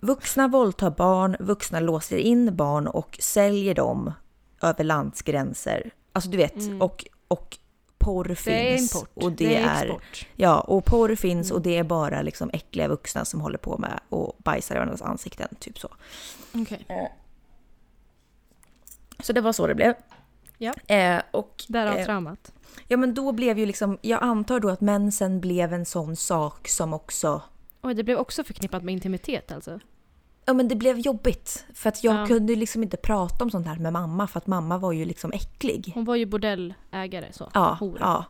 vuxna 0.00 0.48
våldtar 0.48 0.90
barn, 0.90 1.36
vuxna 1.40 1.80
låser 1.80 2.16
in 2.16 2.56
barn 2.56 2.86
och 2.86 3.16
säljer 3.20 3.74
dem 3.74 4.12
över 4.62 4.84
landsgränser. 4.84 5.90
Alltså 6.12 6.30
du 6.30 6.36
vet, 6.36 6.56
Mm. 6.56 6.82
och, 6.82 7.04
och 7.28 7.58
porr 8.02 8.24
Det 8.24 8.32
är 8.32 8.76
finns. 8.76 8.94
import. 8.94 9.10
Och 9.14 9.32
det, 9.32 9.56
är, 9.56 9.84
export. 9.84 10.26
Ja, 10.36 10.60
och 10.60 10.84
porr 10.84 11.14
finns 11.14 11.50
Mm. 11.50 11.56
och 11.56 11.62
det 11.62 11.78
är 11.78 11.84
bara 11.84 12.22
liksom 12.22 12.50
äckliga 12.52 12.88
vuxna 12.88 13.24
som 13.24 13.40
håller 13.40 13.58
på 13.58 13.78
med 13.78 14.00
och 14.08 14.36
bajsar 14.38 14.74
i 14.74 14.78
varandras 14.78 15.02
ansikten, 15.02 15.48
typ 15.58 15.78
så. 15.78 15.88
Okej. 16.54 16.86
Så 19.22 19.32
det 19.32 19.40
var 19.40 19.52
så 19.52 19.66
det 19.66 19.74
blev. 19.74 19.94
Ja. 20.58 20.72
Eh, 20.94 21.22
och, 21.30 21.64
Därav 21.68 21.96
eh, 21.96 22.04
traumat. 22.04 22.52
ja 22.88 22.96
men 22.96 23.14
då 23.14 23.32
blev 23.32 23.58
ju 23.58 23.66
liksom, 23.66 23.98
jag 24.02 24.22
antar 24.22 24.60
då 24.60 24.68
att 24.68 24.80
mensen 24.80 25.40
blev 25.40 25.72
en 25.72 25.84
sån 25.86 26.16
sak 26.16 26.68
som 26.68 26.94
också 26.94 27.42
Oj, 27.82 27.94
det 27.94 28.04
blev 28.04 28.18
också 28.18 28.44
förknippat 28.44 28.82
med 28.82 28.92
intimitet 28.92 29.52
alltså? 29.52 29.80
Ja 30.44 30.52
men 30.52 30.68
det 30.68 30.76
blev 30.76 30.98
jobbigt. 30.98 31.64
För 31.74 31.88
att 31.88 32.04
jag 32.04 32.14
Ja. 32.14 32.26
kunde 32.26 32.54
liksom 32.56 32.82
inte 32.82 32.96
prata 32.96 33.44
om 33.44 33.50
sånt 33.50 33.66
här 33.66 33.76
med 33.76 33.92
mamma 33.92 34.26
för 34.26 34.38
att 34.38 34.46
mamma 34.46 34.78
var 34.78 34.92
ju 34.92 35.04
liksom 35.04 35.32
äcklig. 35.32 35.92
Hon 35.94 36.04
var 36.04 36.14
ju 36.16 36.26
bordellägare 36.26 37.32
så. 37.32 37.50
Ja, 37.54 37.76
Hora. 37.80 37.98
ja. 38.00 38.24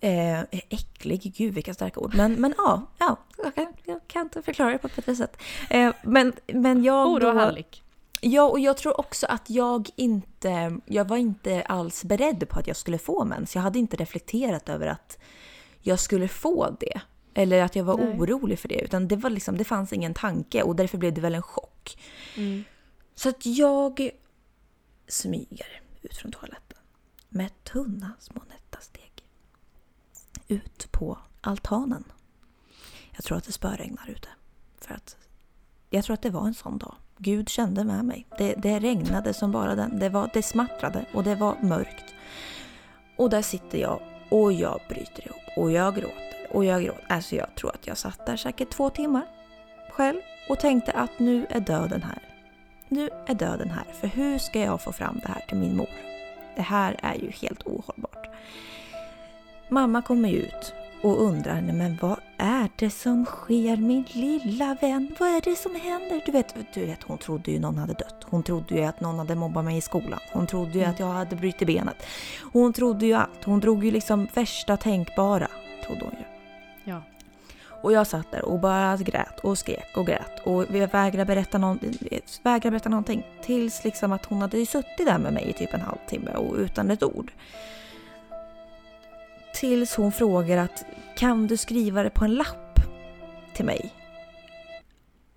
Eh, 0.00 0.40
äcklig, 0.68 1.34
gud 1.36 1.54
vilka 1.54 1.74
starka 1.74 2.00
ord. 2.00 2.14
Men, 2.16 2.32
men 2.32 2.54
ja, 2.56 2.82
ja 2.98 3.16
jag, 3.44 3.54
kan, 3.54 3.66
jag 3.84 4.00
kan 4.08 4.22
inte 4.22 4.42
förklara 4.42 4.70
det 4.72 4.78
på 4.78 4.86
ett 4.86 4.96
bättre 4.96 5.16
sätt. 5.16 5.36
Eh, 5.70 5.92
men, 6.02 6.32
men 6.46 6.84
jag 6.84 7.06
Hora 7.06 7.28
och 7.28 7.34
hallick. 7.40 7.82
Ja, 8.20 8.42
och 8.42 8.60
jag 8.60 8.76
tror 8.76 9.00
också 9.00 9.26
att 9.26 9.50
jag 9.50 9.88
inte... 9.96 10.78
Jag 10.86 11.08
var 11.08 11.16
inte 11.16 11.62
alls 11.62 12.04
beredd 12.04 12.48
på 12.48 12.58
att 12.58 12.66
jag 12.66 12.76
skulle 12.76 12.98
få 12.98 13.24
mens. 13.24 13.54
Jag 13.54 13.62
hade 13.62 13.78
inte 13.78 13.96
reflekterat 13.96 14.68
över 14.68 14.86
att 14.86 15.18
jag 15.80 16.00
skulle 16.00 16.28
få 16.28 16.76
det. 16.80 17.00
Eller 17.38 17.62
att 17.62 17.76
jag 17.76 17.84
var 17.84 17.96
Nej. 17.96 18.18
orolig 18.18 18.58
för 18.58 18.68
det. 18.68 18.80
Utan 18.80 19.08
det, 19.08 19.16
var 19.16 19.30
liksom, 19.30 19.58
det 19.58 19.64
fanns 19.64 19.92
ingen 19.92 20.14
tanke 20.14 20.62
och 20.62 20.76
därför 20.76 20.98
blev 20.98 21.14
det 21.14 21.20
väl 21.20 21.34
en 21.34 21.42
chock. 21.42 21.98
Mm. 22.36 22.64
Så 23.14 23.28
att 23.28 23.46
jag 23.46 24.10
smyger 25.08 25.82
ut 26.02 26.16
från 26.16 26.32
toaletten 26.32 26.78
med 27.28 27.64
tunna 27.64 28.12
små 28.18 28.42
nätta 28.48 28.80
steg. 28.80 29.24
Ut 30.48 30.92
på 30.92 31.18
altanen. 31.40 32.04
Jag 33.12 33.24
tror 33.24 33.38
att 33.38 33.44
det 33.44 33.52
spöregnar 33.52 34.10
ute. 34.10 34.28
För 34.78 34.94
att 34.94 35.16
jag 35.90 36.04
tror 36.04 36.14
att 36.14 36.22
det 36.22 36.30
var 36.30 36.46
en 36.46 36.54
sån 36.54 36.78
dag. 36.78 36.94
Gud 37.18 37.48
kände 37.48 37.84
med 37.84 38.04
mig. 38.04 38.26
Det, 38.38 38.54
det 38.54 38.78
regnade 38.78 39.34
som 39.34 39.52
bara 39.52 39.74
den. 39.74 39.98
Det, 39.98 40.08
var, 40.08 40.30
det 40.34 40.42
smattrade 40.42 41.06
och 41.14 41.24
det 41.24 41.34
var 41.34 41.56
mörkt. 41.62 42.14
Och 43.16 43.30
där 43.30 43.42
sitter 43.42 43.78
jag 43.78 44.00
och 44.30 44.52
jag 44.52 44.80
bryter 44.88 45.26
ihop 45.26 45.56
och 45.56 45.70
jag 45.70 45.94
gråter 45.94 46.35
och 46.50 46.64
jag 46.64 46.82
gråter. 46.84 47.04
Alltså 47.08 47.34
jag 47.36 47.54
tror 47.54 47.70
att 47.70 47.86
jag 47.86 47.98
satt 47.98 48.26
där 48.26 48.36
säkert 48.36 48.70
två 48.70 48.90
timmar 48.90 49.22
själv 49.90 50.20
och 50.48 50.58
tänkte 50.60 50.92
att 50.92 51.18
nu 51.18 51.46
är 51.50 51.60
döden 51.60 52.02
här. 52.02 52.18
Nu 52.88 53.10
är 53.26 53.34
döden 53.34 53.70
här, 53.70 53.84
för 54.00 54.06
hur 54.08 54.38
ska 54.38 54.60
jag 54.60 54.82
få 54.82 54.92
fram 54.92 55.20
det 55.22 55.28
här 55.28 55.44
till 55.48 55.56
min 55.56 55.76
mor? 55.76 55.88
Det 56.56 56.62
här 56.62 56.96
är 57.02 57.14
ju 57.14 57.30
helt 57.30 57.62
ohållbart. 57.66 58.28
Mamma 59.68 60.02
kommer 60.02 60.30
ut 60.32 60.72
och 61.02 61.22
undrar, 61.22 61.60
"Nej, 61.60 61.74
men 61.74 61.98
vad 62.02 62.16
är 62.36 62.68
det 62.76 62.90
som 62.90 63.24
sker 63.24 63.76
min 63.76 64.04
lilla 64.12 64.76
vän? 64.80 65.14
Vad 65.18 65.28
är 65.28 65.40
det 65.40 65.56
som 65.56 65.74
händer? 65.74 66.22
Du 66.26 66.32
vet, 66.32 66.54
du 66.74 66.86
vet, 66.86 67.02
hon 67.02 67.18
trodde 67.18 67.50
ju 67.50 67.58
någon 67.60 67.78
hade 67.78 67.92
dött. 67.92 68.24
Hon 68.24 68.42
trodde 68.42 68.74
ju 68.74 68.84
att 68.84 69.00
någon 69.00 69.18
hade 69.18 69.34
mobbat 69.34 69.64
mig 69.64 69.76
i 69.76 69.80
skolan. 69.80 70.20
Hon 70.32 70.46
trodde 70.46 70.72
ju 70.72 70.80
Mm. 70.80 70.90
att 70.90 71.00
jag 71.00 71.06
hade 71.06 71.36
brutit 71.36 71.66
benet. 71.66 71.96
Hon 72.52 72.72
trodde 72.72 73.06
ju 73.06 73.12
allt. 73.14 73.44
Hon 73.44 73.60
drog 73.60 73.84
ju 73.84 73.90
liksom 73.90 74.28
värsta 74.34 74.76
tänkbara, 74.76 75.48
trodde 75.86 76.00
hon 76.04 76.14
ju. 76.18 76.35
Och 77.86 77.92
jag 77.92 78.06
satt 78.06 78.30
där 78.30 78.44
och 78.44 78.60
bara 78.60 78.96
grät 78.96 79.40
och 79.40 79.58
skrek 79.58 79.96
och 79.96 80.06
grät 80.06 80.40
och 80.44 80.64
vägrade 80.70 81.24
berätta, 81.24 81.58
någon, 81.58 81.78
vägrade 82.42 82.70
berätta 82.70 82.88
någonting. 82.88 83.26
Tills 83.42 83.84
liksom 83.84 84.12
att 84.12 84.26
hon 84.26 84.40
hade 84.40 84.58
ju 84.58 84.66
suttit 84.66 85.06
där 85.06 85.18
med 85.18 85.32
mig 85.32 85.50
i 85.50 85.52
typ 85.52 85.74
en 85.74 85.80
halvtimme 85.80 86.30
och 86.30 86.56
utan 86.56 86.90
ett 86.90 87.02
ord. 87.02 87.32
Tills 89.54 89.94
hon 89.94 90.12
frågar 90.12 90.58
att 90.58 90.84
kan 91.16 91.46
du 91.46 91.56
skriva 91.56 92.02
det 92.02 92.10
på 92.10 92.24
en 92.24 92.34
lapp 92.34 92.80
till 93.54 93.64
mig? 93.64 93.94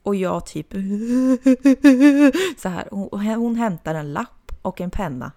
Och 0.04 0.16
jag 0.16 0.46
typ 0.46 0.72
så 2.58 2.70
här. 2.70 2.88
Hon, 2.92 3.10
hon 3.36 3.56
hämtar 3.56 3.96
en 3.96 4.14
lapp 4.14 4.52
och 4.62 4.82
en 4.82 4.92
penna. 4.92 5.32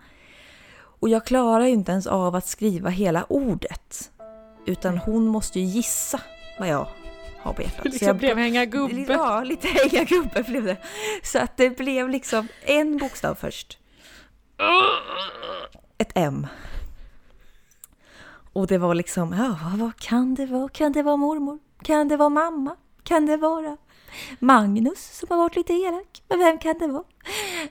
Och 0.75 1.09
jag 1.09 1.26
klarar 1.26 1.64
ju 1.64 1.73
inte 1.73 1.92
ens 1.92 2.07
av 2.07 2.35
att 2.35 2.47
skriva 2.47 2.90
hela 2.90 3.25
ordet. 3.28 4.11
Utan 4.66 4.99
hon 4.99 5.26
måste 5.26 5.61
ju 5.61 5.66
gissa 5.66 6.21
vad 6.59 6.69
jag 6.69 6.87
har 7.42 7.52
på 7.52 7.62
hjärtat. 7.62 7.78
Så 7.82 7.88
Liksom 7.88 8.06
jag 8.06 8.16
blev 8.16 8.37
hänga 8.38 8.64
gubbe. 8.64 9.12
Ja, 9.12 9.42
lite 9.44 9.68
hänga 9.68 10.04
gubbe 10.04 10.42
blev 10.42 10.64
det. 10.64 10.76
Så 11.22 11.38
att 11.38 11.56
det 11.56 11.70
blev 11.76 12.08
liksom 12.08 12.49
en 12.64 12.99
bokstav 12.99 13.34
först. 13.34 13.78
Ett 15.99 16.12
M. 16.14 16.46
Och 18.52 18.66
det 18.66 18.78
var 18.78 18.94
liksom, 18.94 19.32
ja, 19.32 19.58
vad- 19.70 19.78
vad 19.78 19.96
kan 19.96 20.34
det 20.34 20.46
vara? 20.46 20.68
Kan 20.68 20.92
det 20.92 21.02
vara 21.02 21.16
mormor? 21.16 21.58
Kan 21.82 22.08
det 22.08 22.16
vara 22.16 22.28
mamma? 22.28 22.76
Kan 23.02 23.26
det 23.26 23.37
vara 23.37 23.76
Magnus 24.38 25.18
som 25.18 25.26
har 25.30 25.37
varit 25.37 25.56
lite 25.56 25.72
elak? 25.72 26.22
Men 26.28 26.38
vem 26.38 26.58
kan 26.58 26.78
det 26.78 26.87
vara? 26.87 27.04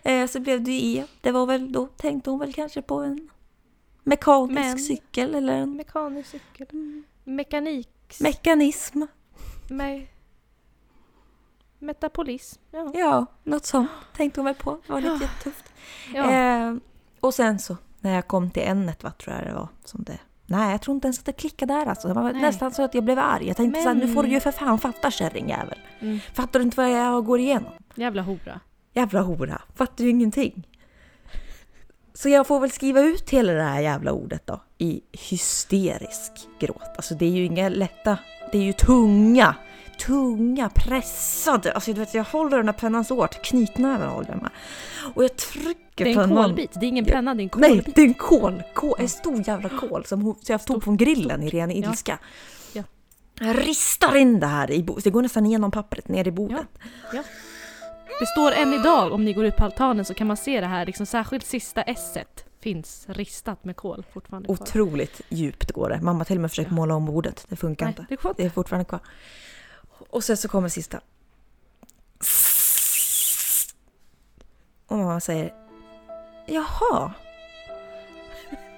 Eh, 0.03 0.27
så 0.27 0.39
blev 0.39 0.63
det 0.63 0.71
ju 0.71 0.99
E. 0.99 1.05
Det 1.21 1.31
var 1.31 1.45
väl, 1.45 1.71
då 1.71 1.87
tänkte 1.87 2.29
hon 2.29 2.39
väl 2.39 2.53
kanske 2.53 2.81
på 2.81 2.95
en 2.99 3.29
mekanisk 4.03 4.53
Men- 4.59 4.79
cykel 4.79 5.35
eller 5.35 5.53
en 5.53 5.75
Mekanisk 5.77 6.29
cykel. 6.29 6.67
Mekanik. 7.23 7.89
mekanism. 8.19 9.01
Me 9.71 10.07
Metapolism. 11.79 12.61
Ja. 12.71 12.91
Ja, 12.93 13.25
något 13.43 13.65
sånt 13.65 13.89
tänkte 14.15 14.39
hon 14.39 14.45
väl 14.45 14.55
på. 14.55 14.77
Det 14.87 14.93
var 14.93 15.01
lite 15.01 15.27
tufft. 15.43 15.73
ja. 16.13 16.31
Eh, 16.31 16.75
och 17.19 17.33
sen 17.33 17.59
så 17.59 17.77
när 17.99 18.13
jag 18.15 18.27
kom 18.27 18.51
till 18.51 18.63
ämnet, 18.63 19.03
vad 19.03 19.17
tror 19.17 19.35
jag 19.35 19.45
det 19.45 19.53
var 19.53 19.67
som 19.85 20.03
det... 20.03 20.17
Nej, 20.45 20.71
jag 20.71 20.81
tror 20.81 20.95
inte 20.95 21.07
ens 21.07 21.19
att 21.19 21.25
det 21.25 21.33
klickade 21.33 21.73
där 21.73 21.85
alltså. 21.85 22.07
Det 22.07 22.13
var 22.13 22.33
Nej. 22.33 22.41
nästan 22.41 22.71
så 22.71 22.83
att 22.83 22.93
jag 22.93 23.03
blev 23.03 23.19
arg. 23.19 23.47
Jag 23.47 23.57
tänkte 23.57 23.77
Men- 23.77 23.83
så 23.83 23.89
här, 23.89 24.07
nu 24.07 24.13
får 24.13 24.23
du 24.23 24.29
ju 24.29 24.39
för 24.39 24.51
fan 24.51 24.79
fatta 24.79 25.11
kärringjävel. 25.11 25.79
Mm. 25.99 26.19
Fattar 26.33 26.59
du 26.59 26.65
inte 26.65 26.77
vad 26.77 26.91
jag 26.91 27.25
går 27.25 27.39
igenom? 27.39 27.71
Jävla 27.95 28.21
hora. 28.21 28.59
Jävla 28.93 29.21
hora. 29.21 29.61
Fattar 29.75 30.03
ju 30.03 30.09
ingenting. 30.09 30.67
Så 32.13 32.29
jag 32.29 32.47
får 32.47 32.59
väl 32.59 32.71
skriva 32.71 33.01
ut 33.01 33.29
hela 33.29 33.53
det 33.53 33.63
här 33.63 33.81
jävla 33.81 34.11
ordet 34.11 34.47
då 34.47 34.61
i 34.77 35.01
hysterisk 35.11 36.31
gråt. 36.59 36.81
Alltså 36.95 37.15
det 37.15 37.25
är 37.25 37.29
ju 37.31 37.45
inga 37.45 37.69
lätta, 37.69 38.17
det 38.51 38.57
är 38.57 38.61
ju 38.63 38.73
tunga, 38.73 39.55
tunga, 40.05 40.69
pressade. 40.75 41.73
Alltså 41.73 41.93
du 41.93 41.99
vet, 41.99 42.13
jag 42.13 42.23
håller 42.23 42.57
den 42.57 42.65
här 42.67 42.73
pennan 42.73 43.05
så 43.05 43.15
hårt, 43.15 43.41
knytnäven 43.43 44.09
håller 44.09 44.29
jag 44.29 44.41
med. 44.41 44.51
Och 45.15 45.23
jag 45.23 45.35
trycker 45.37 46.05
Det 46.05 46.11
är 46.13 46.19
en 46.23 46.29
kolbit. 46.29 46.71
Det 46.73 46.85
är 46.85 46.87
ingen 46.87 47.05
Ja. 47.05 47.13
penna, 47.13 47.33
det 47.35 47.41
är 47.41 47.43
en 47.43 47.49
Nej, 47.61 47.69
kolbit. 47.77 47.95
det 47.95 48.01
är 48.01 48.05
en 48.05 48.13
kol. 48.13 48.63
kol 48.73 48.95
en 48.99 49.09
stor 49.09 49.47
jävla 49.47 49.69
kol 49.69 50.05
som 50.05 50.35
jag 50.47 50.65
tog 50.65 50.83
från 50.83 50.97
grillen 50.97 51.43
i 51.43 51.49
ren 51.49 51.71
Ja. 51.71 51.75
ilska. 51.89 52.19
Ja. 52.73 52.83
Jag 53.39 53.67
ristar 53.67 54.15
in 54.15 54.39
det 54.39 54.47
här 54.47 54.71
i 54.71 54.83
bordet. 54.83 55.03
Det 55.03 55.09
går 55.09 55.21
nästan 55.21 55.45
igenom 55.45 55.71
pappret 55.71 56.07
ner 56.07 56.27
i 56.27 56.31
bordet. 56.31 56.67
Ja. 57.13 57.23
Det 58.19 58.25
står 58.25 58.51
än 58.51 58.73
idag, 58.73 59.13
om 59.13 59.25
ni 59.25 59.33
går 59.33 59.45
ut 59.45 59.55
på 59.55 59.63
altanen 59.65 60.05
så 60.05 60.13
kan 60.13 60.27
man 60.27 60.37
se 60.37 60.61
det 60.61 60.67
här, 60.67 60.85
liksom, 60.85 61.05
särskilt 61.05 61.45
sista 61.45 61.81
s 61.81 62.17
finns 62.59 63.05
ristat 63.09 63.63
med 63.63 63.75
kol 63.75 64.05
fortfarande 64.13 64.45
kvar. 64.47 64.53
Otroligt 64.53 65.21
djupt 65.29 65.71
går 65.71 65.89
det. 65.89 66.01
Mamma 66.01 66.25
till 66.25 66.37
och 66.37 66.41
med 66.41 66.49
försöker 66.51 66.71
Ja. 66.71 66.75
måla 66.75 66.95
om 66.95 67.05
bordet. 67.05 67.45
Det 67.49 67.55
funkar 67.55 67.85
Nej, 67.85 67.91
inte. 67.99 68.05
det 68.09 68.21
går 68.21 68.33
Det 68.37 68.43
är 68.45 68.49
fortfarande 68.49 68.85
kvar. 68.85 68.99
Och 70.09 70.23
sen 70.23 70.37
så 70.37 70.47
kommer 70.47 70.69
sista. 70.69 70.99
Och 74.87 74.97
mamma 74.97 75.19
säger 75.19 75.53
Jaha. 76.47 77.13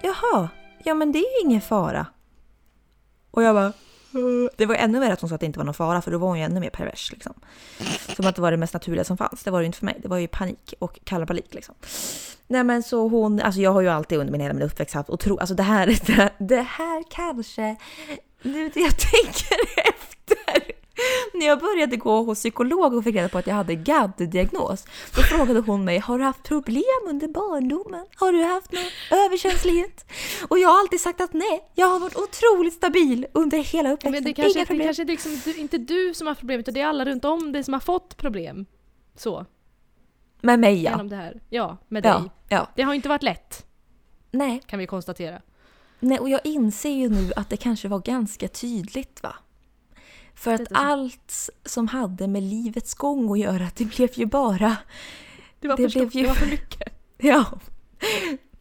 Jaha. 0.02 0.50
Ja 0.84 0.94
men 0.94 1.12
det 1.12 1.20
är 1.20 1.42
ju 1.42 1.48
ingen 1.50 1.62
fara. 1.62 2.06
Och 3.32 3.44
jag 3.44 3.56
bara 3.56 3.74
det 4.58 4.66
var 4.66 4.76
ännu 4.76 5.00
värre 5.00 5.14
att 5.14 5.22
hon 5.22 5.30
sa 5.30 5.36
att 5.36 5.42
det 5.42 5.46
inte 5.46 5.60
var 5.60 5.66
någon 5.66 5.74
fara 5.74 6.02
för 6.02 6.12
då 6.12 6.18
var 6.18 6.28
hon 6.28 6.38
ju 6.38 6.44
ännu 6.44 6.60
mer 6.60 6.70
pervers. 6.70 7.12
Liksom. 7.12 7.34
Som 8.16 8.26
att 8.26 8.36
det 8.36 8.42
var 8.42 8.52
det 8.52 8.58
mest 8.58 8.74
naturliga 8.74 9.04
som 9.04 9.18
fanns. 9.18 9.44
Det 9.44 9.52
var 9.52 9.60
det 9.60 9.64
ju 9.64 9.66
inte 9.66 9.78
för 9.78 9.86
mig. 9.86 10.00
Det 10.02 10.08
var 10.08 10.18
ju 10.18 10.28
panik 10.28 10.74
och 10.80 11.00
kalabalik. 11.04 11.54
Liksom. 11.54 11.76
Nej 12.48 12.64
men 12.64 12.84
så 12.84 13.08
hon, 13.08 13.40
alltså 13.40 13.62
jag 13.62 13.72
har 13.72 13.82
ju 13.82 13.90
alltid 13.90 14.20
under 14.20 14.32
min 14.32 14.42
hela 14.42 14.54
min 14.54 14.64
uppväxt 14.64 14.96
haft 14.96 15.10
otro, 15.10 15.38
alltså 15.38 15.56
det 15.56 15.64
här, 15.64 15.88
det, 15.88 16.30
det 16.46 16.62
här 16.62 17.04
kanske, 17.10 17.76
nu 18.42 18.72
när 18.76 18.82
jag 18.82 18.98
tänker. 19.00 20.03
När 21.34 21.46
jag 21.46 21.60
började 21.60 21.98
gå 21.98 22.24
hos 22.24 22.40
psykolog 22.40 22.94
och 22.94 23.04
fick 23.04 23.16
reda 23.16 23.30
på 23.30 23.38
att 23.38 23.48
jag 23.48 23.56
hade 23.56 23.76
GAD-diagnos, 23.76 24.86
då 25.16 25.22
frågade 25.22 25.60
hon 25.60 25.86
mig, 25.86 26.00
har 26.00 26.18
du 26.18 26.24
haft 26.24 26.44
problem 26.44 26.84
under 27.06 27.28
barndomen? 27.28 28.06
Har 28.16 28.32
du 28.32 28.44
haft 28.44 28.72
någon 28.72 28.84
överkänslighet? 29.12 30.06
Och 30.48 30.60
jag 30.60 30.70
har 30.70 30.80
alltid 30.80 31.02
sagt 31.02 31.22
att 31.22 31.34
nej, 31.34 31.72
jag 31.76 31.88
har 31.88 32.00
varit 32.00 32.16
otroligt 32.16 32.74
stabil 32.74 33.28
under 33.34 33.58
hela 33.58 33.92
uppväxten. 33.92 34.12
Men 34.12 34.24
det 34.24 34.34
kanske, 34.34 34.60
Inga 34.60 34.64
det 34.64 34.68
problem. 34.68 34.88
kanske 34.88 35.04
är 35.04 35.06
liksom, 35.06 35.54
inte 35.58 35.78
du 35.78 36.14
som 36.14 36.28
har 36.28 36.36
problem 36.36 36.60
utan 36.60 36.74
det 36.74 36.82
är 36.82 36.88
alla 36.88 37.06
runt 37.06 37.26
om 37.26 37.52
dig 37.52 37.64
som 37.64 37.74
har 37.74 37.82
fått 37.82 38.18
problem. 38.18 38.66
Så. 39.16 39.46
Med 40.42 40.60
mig 40.60 40.84
ja. 40.84 40.92
genom 40.92 41.10
det 41.10 41.16
här. 41.16 41.42
Ja, 41.50 41.78
med 41.88 42.04
dig. 42.04 42.12
ja, 42.12 42.30
ja. 42.50 42.68
Det 42.76 42.82
har 42.84 42.94
inte 42.94 43.10
varit 43.10 43.24
lätt, 43.24 43.66
Nej, 44.32 44.62
kan 44.66 44.80
vi 44.80 44.88
konstatera. 44.88 45.42
nej, 46.00 46.20
och 46.20 46.30
jag 46.30 46.42
inser 46.44 46.90
ju 46.90 47.10
nu 47.10 47.32
att 47.36 47.50
det 47.50 47.58
kanske 47.58 47.88
var 47.88 48.00
ganska 48.00 48.48
tydligt 48.48 49.24
va. 49.24 49.36
För 50.36 50.54
att 50.54 50.68
allt 50.72 51.50
som 51.66 51.88
hade 51.88 52.28
med 52.28 52.44
livets 52.44 52.94
gång 52.94 53.32
att 53.32 53.40
göra, 53.40 53.68
det 53.78 53.86
blev 53.86 54.10
ju 54.14 54.26
bara... 54.26 54.78
Det 55.60 55.68
var, 55.68 55.78
Det 55.78 55.90
för, 55.90 56.00
blev 56.00 56.16
ju- 56.16 56.22
det 56.22 56.28
var 56.28 56.36
för 56.36 56.46
mycket. 56.52 56.94
Ja. 57.18 57.46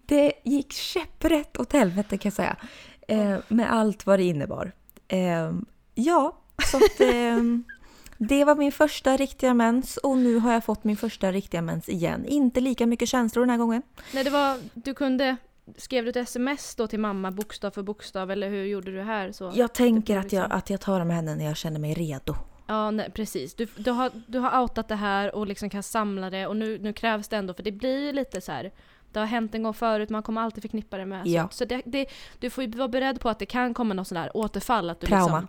Det 0.06 0.32
gick 0.44 0.72
käpprätt 0.72 1.56
åt 1.60 1.72
helvete 1.72 2.18
kan 2.18 2.28
jag 2.28 2.32
säga. 2.32 2.56
Eh, 3.08 3.36
med 3.48 3.72
allt 3.72 4.06
vad 4.06 4.18
det 4.18 4.22
innebar. 4.24 4.72
Eh, 5.08 5.52
ja, 5.94 6.36
så 6.70 6.76
att... 6.76 7.00
Eh, 7.00 7.38
det 8.18 8.44
var 8.44 8.56
min 8.56 8.72
första 8.72 9.16
riktiga 9.16 9.54
mens 9.54 9.96
och 9.96 10.18
nu 10.18 10.38
har 10.38 10.52
jag 10.52 10.64
fått 10.64 10.84
min 10.84 10.96
första 10.96 11.32
riktiga 11.32 11.62
mens 11.62 11.88
igen. 11.88 12.24
Inte 12.26 12.60
lika 12.60 12.86
mycket 12.86 13.08
känslor 13.08 13.42
den 13.42 13.50
här 13.50 13.58
gången. 13.58 13.82
Nej, 14.14 14.24
det 14.24 14.30
var, 14.30 14.56
du 14.74 14.94
kunde, 14.94 15.36
skrev 15.76 16.04
du 16.04 16.10
ett 16.10 16.16
sms 16.16 16.74
då 16.74 16.86
till 16.86 17.00
mamma 17.00 17.30
bokstav 17.30 17.70
för 17.70 17.82
bokstav 17.82 18.30
eller 18.30 18.48
hur 18.50 18.64
gjorde 18.64 18.92
du 18.92 19.00
här? 19.02 19.32
Så? 19.32 19.52
Jag 19.54 19.72
tänker 19.74 20.18
att 20.18 20.32
jag, 20.32 20.42
liksom- 20.42 20.58
att 20.58 20.70
jag 20.70 20.80
tar 20.80 20.98
dem 20.98 21.08
med 21.08 21.16
henne 21.16 21.34
när 21.34 21.44
jag 21.44 21.56
känner 21.56 21.80
mig 21.80 21.94
redo. 21.94 22.34
Ja, 22.66 22.90
nej, 22.90 23.10
precis. 23.14 23.54
Du, 23.54 23.66
du, 23.76 23.90
har, 23.90 24.10
du 24.26 24.38
har 24.38 24.62
outat 24.62 24.88
det 24.88 24.94
här 24.94 25.34
och 25.34 25.46
liksom 25.46 25.70
kan 25.70 25.82
samla 25.82 26.30
det 26.30 26.46
och 26.46 26.56
nu, 26.56 26.78
nu 26.78 26.92
krävs 26.92 27.28
det 27.28 27.36
ändå 27.36 27.54
för 27.54 27.62
det 27.62 27.72
blir 27.72 28.12
lite 28.12 28.40
så 28.40 28.52
här. 28.52 28.72
Det 29.12 29.18
har 29.18 29.26
hänt 29.26 29.54
en 29.54 29.62
gång 29.62 29.74
förut, 29.74 30.10
man 30.10 30.22
kommer 30.22 30.40
alltid 30.40 30.62
förknippa 30.62 30.96
det 30.98 31.06
med 31.06 31.26
Ja. 31.26 31.42
sånt. 31.42 31.52
Så 31.52 31.64
det, 31.64 31.82
det, 31.84 32.06
du 32.38 32.50
får 32.50 32.64
ju 32.64 32.70
vara 32.70 32.88
beredd 32.88 33.20
på 33.20 33.28
att 33.28 33.38
det 33.38 33.46
kan 33.46 33.74
komma 33.74 33.94
något 33.94 34.08
sånt 34.08 34.16
där 34.16 34.36
återfall. 34.36 34.90
Att 34.90 35.00
du 35.00 35.06
Trauma. 35.06 35.40
Liksom, 35.40 35.48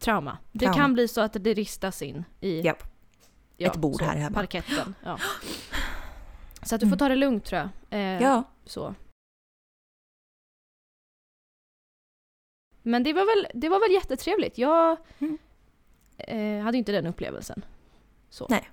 trauma. 0.00 0.38
Det 0.52 0.58
Trauma. 0.58 0.76
kan 0.76 0.92
bli 0.92 1.08
så 1.08 1.20
att 1.20 1.32
det 1.40 1.54
ristas 1.54 2.02
in 2.02 2.24
i 2.40 2.60
Japp. 2.60 2.82
Ett 3.58 3.76
bord 3.76 4.02
här 4.02 4.16
hemma. 4.16 4.34
parketten. 4.34 4.94
Ja. 5.04 5.18
Så 6.62 6.74
att 6.74 6.80
du 6.80 6.88
får 6.88 6.96
ta 6.96 7.08
det 7.08 7.16
lugnt 7.16 7.44
tror 7.44 7.60
jag. 7.60 7.68
Eh, 8.00 8.22
Ja. 8.22 8.42
Så. 8.66 8.94
Men 12.90 13.02
det 13.02 13.12
var 13.12 13.36
väl, 13.36 13.46
det 13.60 13.68
var 13.68 13.80
väl 13.80 13.92
jättetrevligt. 13.92 14.58
Jag 14.58 14.96
Mm. 15.18 15.38
eh, 16.18 16.64
hade 16.64 16.78
inte 16.78 16.92
den 16.92 17.06
upplevelsen. 17.06 17.64
Så. 18.28 18.46
Nej. 18.50 18.70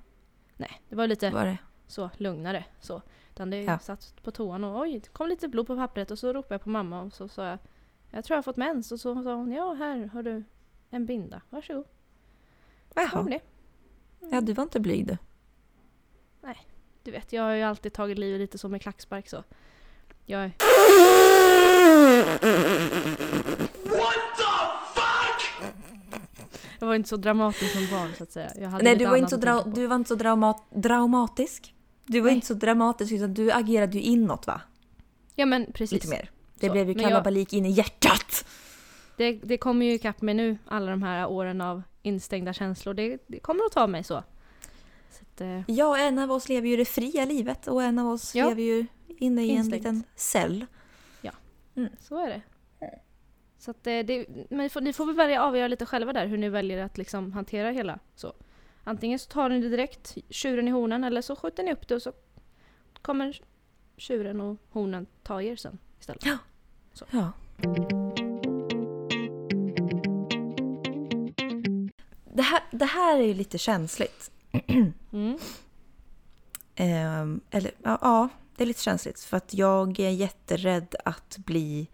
Nej, 0.58 0.82
det 0.90 0.96
var 0.96 1.08
lite 1.08 1.30
Var 1.30 1.46
det. 1.46 1.58
så 1.88 2.10
lugnare. 2.18 2.66
Så. 2.80 3.02
Utan 3.34 3.50
det 3.50 3.62
Ja. 3.64 3.80
satt 3.80 4.14
på 4.24 4.32
toan 4.32 4.64
och 4.64 4.82
oj, 4.82 5.00
det 5.00 5.10
kom 5.10 5.28
lite 5.28 5.48
blod 5.48 5.68
på 5.68 5.76
pappret 5.76 6.12
och 6.12 6.20
så 6.20 6.34
ropade 6.34 6.54
jag 6.54 6.62
på 6.62 6.70
mamma 6.70 7.02
och 7.02 7.14
så 7.14 7.28
sa 7.28 7.46
jag 7.48 7.60
Jag 8.12 8.26
tror 8.26 8.36
jag 8.36 8.38
har 8.38 8.44
fått 8.44 8.58
mens 8.58 8.92
och 8.92 9.00
så 9.00 9.24
sa 9.24 9.34
hon 9.34 9.52
ja 9.52 9.74
här 9.74 10.06
har 10.06 10.24
du 10.24 10.44
en 10.90 11.06
binda, 11.06 11.42
varsågod. 11.50 11.86
Så 12.94 13.00
Jaha. 13.00 13.24
det. 13.24 13.40
Ja, 14.32 14.42
du 14.42 14.54
var 14.54 14.64
inte 14.64 14.80
blyg 14.80 15.08
du. 15.08 15.18
Du 17.04 17.12
vet, 17.12 17.34
jag 17.34 17.44
har 17.44 17.52
ju 17.54 17.62
alltid 17.64 17.94
tagit 17.94 18.18
livet 18.18 18.40
lite 18.40 18.58
som 18.58 18.74
en 18.74 18.80
klackspark 18.80 19.30
så. 19.30 19.44
Jag 20.26 20.44
är... 20.44 20.52
Jag 26.80 26.88
var 26.88 26.96
inte 26.96 27.10
så 27.10 27.18
dramatisk 27.18 27.74
som 27.74 27.88
barn 27.98 28.14
så 28.18 28.24
att 28.24 28.32
säga. 28.32 28.52
Jag 28.60 28.70
hade 28.70 28.84
Nej, 28.84 28.96
du 28.96 29.06
var, 29.06 29.16
inte 29.18 29.30
så 29.30 29.38
dra- 29.38 29.74
du 29.76 29.88
var 29.88 29.96
inte 29.96 30.08
så 30.08 30.16
dramat- 30.16 30.64
dramatisk. 30.76 31.74
Du 32.06 32.20
var 32.20 32.26
Nej. 32.26 32.36
inte 32.36 32.48
så 32.48 32.54
dramatisk 32.54 33.14
utan 33.14 33.34
du 33.34 33.52
agerade 33.52 33.94
ju 33.98 34.02
inåt 34.04 34.48
va? 34.48 34.62
Ja 35.36 35.46
men 35.46 35.66
precis. 35.74 35.92
Lite 35.92 36.08
mer. 36.08 36.30
Det 36.60 36.68
Så, 36.68 36.72
blev 36.74 36.90
ju 36.90 36.94
men 36.96 37.04
jag- 37.04 37.10
kalabalik 37.12 37.54
in 37.54 37.66
i 37.66 37.70
hjärtat. 37.72 38.46
Det, 39.18 39.32
det 39.32 39.58
kommer 39.58 39.86
ju 39.86 39.94
ikapp 39.94 40.22
mig 40.22 40.34
nu, 40.36 40.58
alla 40.68 40.92
de 40.92 41.04
här 41.04 41.28
åren 41.28 41.62
av 41.62 41.82
instängda 42.02 42.54
känslor. 42.54 42.94
Det, 42.94 43.18
det 43.28 43.40
kommer 43.40 43.66
att 43.66 43.72
ta 43.72 43.88
mig 43.88 44.04
så. 44.04 44.24
så 45.12 45.22
att, 45.22 45.42
eh, 45.42 45.62
Ja, 45.68 45.98
en 45.98 46.20
av 46.20 46.32
oss 46.32 46.50
lever 46.50 46.68
ju 46.70 46.78
det 46.78 46.86
fria 46.86 47.26
livet 47.26 47.68
och 47.68 47.84
en 47.84 48.00
av 48.00 48.08
oss 48.08 48.36
Ja. 48.36 48.50
lever 48.50 48.62
ju 48.62 48.86
inne 49.08 49.46
i 49.46 49.50
en 49.52 49.56
Instängt. 49.58 49.84
liten 49.84 50.04
cell. 50.16 50.66
så 52.00 52.18
är 52.26 52.30
det. 52.30 52.42
Så 53.58 53.72
att 53.72 53.88
eh, 53.88 54.00
det, 54.00 54.26
men 54.50 54.58
ni 54.58 54.70
får, 54.70 54.82
ni 54.82 54.94
får 54.94 55.06
väl 55.06 55.16
välja 55.16 55.44
avgöra 55.44 55.68
lite 55.68 55.86
själva 55.86 56.14
där 56.14 56.28
hur 56.28 56.38
ni 56.38 56.50
väljer 56.50 56.84
att 56.84 56.98
liksom 56.98 57.32
hantera 57.32 57.72
hela 57.72 58.00
så. 58.16 58.34
Antingen 58.84 59.20
så 59.20 59.30
tar 59.30 59.50
ni 59.50 59.62
det 59.62 59.70
direkt, 59.70 60.18
tjuren 60.30 60.68
i 60.68 60.72
hornen, 60.72 61.04
eller 61.04 61.22
så 61.22 61.36
skjuter 61.36 61.64
ni 61.64 61.74
upp 61.74 61.88
det 61.88 61.96
och 61.96 62.02
så 62.02 62.14
kommer 63.02 63.42
tjuren 63.98 64.42
och 64.42 64.58
hornen 64.70 65.08
ta 65.24 65.42
er 65.42 65.56
sen 65.56 65.78
istället. 66.00 66.26
Ja. 66.26 66.38
Det 72.34 72.42
här, 72.42 72.64
det 72.72 72.86
här 72.86 73.20
är 73.20 73.24
ju 73.24 73.34
lite 73.34 73.58
känsligt. 73.58 74.32
Mm. 75.14 75.38
Ehm, 76.76 77.42
eller 77.50 77.72
ja, 77.84 77.98
ja, 78.02 78.30
det 78.56 78.64
är 78.64 78.68
lite 78.68 78.82
känsligt 78.82 79.20
för 79.20 79.38
att 79.38 79.54
jag 79.54 80.00
är 80.00 80.10
jätterädd 80.10 80.96
att 81.06 81.38
bli 81.38 81.88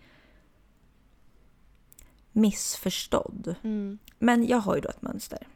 missförstådd. 2.34 3.56
Mm. 3.63 3.98
Men 4.19 4.48
jag 4.48 4.58
har 4.58 4.76
ju 4.76 4.82
då 4.82 4.89
ett 4.89 5.02
mönster 5.02 5.48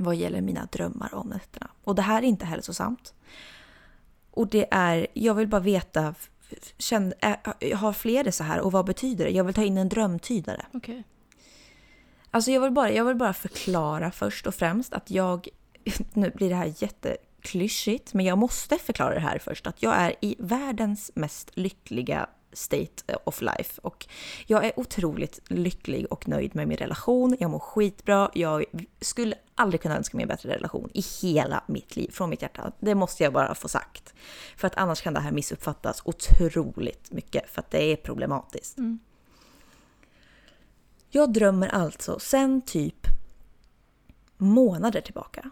vad 0.00 0.16
gäller 0.16 0.40
mina 0.40 0.68
drömmar 0.72 1.14
om 1.14 1.28
nätterna. 1.28 1.70
Och 1.84 1.94
det 1.94 2.02
här 2.02 2.22
är 2.22 2.26
inte 2.26 2.46
hälsosamt. 2.46 3.14
Och 4.30 4.48
det 4.48 4.66
är, 4.70 5.06
jag 5.12 5.34
vill 5.34 5.48
bara 5.48 5.60
veta, 5.60 6.14
känn, 6.78 7.12
ä- 7.20 7.74
har 7.74 7.92
fler 7.92 8.24
det 8.24 8.32
så 8.32 8.44
här 8.44 8.60
och 8.60 8.72
vad 8.72 8.86
betyder 8.86 9.24
det? 9.24 9.30
Jag 9.30 9.44
vill 9.44 9.54
ta 9.54 9.62
in 9.64 9.78
en 9.78 9.88
drömtydare. 9.88 10.66
Okej. 10.72 11.04
Alltså 12.30 12.50
jag 12.50 12.60
vill, 12.60 12.70
bara, 12.72 12.90
jag 12.90 13.04
vill 13.04 13.16
bara 13.16 13.32
förklara 13.32 14.10
först 14.10 14.46
och 14.46 14.54
främst 14.54 14.92
att 14.92 15.10
jag, 15.10 15.48
nu 16.12 16.30
blir 16.30 16.48
det 16.48 16.54
här 16.54 16.74
jätteklyschigt, 16.78 18.14
men 18.14 18.26
jag 18.26 18.38
måste 18.38 18.78
förklara 18.78 19.14
det 19.14 19.20
här 19.20 19.38
först, 19.38 19.66
att 19.66 19.82
jag 19.82 19.94
är 19.96 20.14
i 20.20 20.36
världens 20.38 21.10
mest 21.14 21.50
lyckliga 21.54 22.26
state 22.52 23.18
of 23.24 23.40
life. 23.40 23.80
Och 23.82 24.06
jag 24.46 24.64
är 24.64 24.80
otroligt 24.80 25.40
lycklig 25.48 26.06
och 26.10 26.28
nöjd 26.28 26.54
med 26.54 26.68
min 26.68 26.76
relation, 26.76 27.36
jag 27.40 27.50
mår 27.50 27.58
skitbra, 27.58 28.30
jag 28.34 28.64
skulle 29.00 29.34
aldrig 29.54 29.80
kunna 29.80 29.96
önska 29.96 30.16
mig 30.16 30.22
en 30.22 30.28
bättre 30.28 30.54
relation 30.54 30.90
i 30.94 31.04
hela 31.22 31.64
mitt 31.66 31.96
liv, 31.96 32.10
från 32.12 32.30
mitt 32.30 32.42
hjärta. 32.42 32.72
Det 32.78 32.94
måste 32.94 33.22
jag 33.22 33.32
bara 33.32 33.54
få 33.54 33.68
sagt. 33.68 34.14
För 34.56 34.66
att 34.66 34.74
annars 34.74 35.00
kan 35.00 35.14
det 35.14 35.20
här 35.20 35.32
missuppfattas 35.32 36.02
otroligt 36.04 37.12
mycket, 37.12 37.50
för 37.50 37.60
att 37.60 37.70
det 37.70 37.82
är 37.82 37.96
problematiskt. 37.96 38.78
Mm. 38.78 38.98
Jag 41.10 41.32
drömmer 41.32 41.68
alltså 41.68 42.18
sen 42.18 42.62
typ 42.62 43.06
månader 44.36 45.00
tillbaka. 45.00 45.50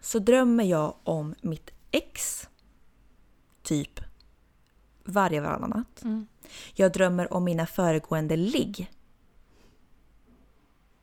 Så 0.00 0.18
drömmer 0.18 0.64
jag 0.64 0.94
om 1.04 1.34
mitt 1.40 1.70
ex. 1.90 2.48
Typ 3.62 4.00
varje 5.08 5.40
varannan 5.40 5.70
natt. 5.70 6.02
Mm. 6.04 6.26
Jag 6.74 6.92
drömmer 6.92 7.32
om 7.32 7.44
mina 7.44 7.66
föregående 7.66 8.36
ligg. 8.36 8.90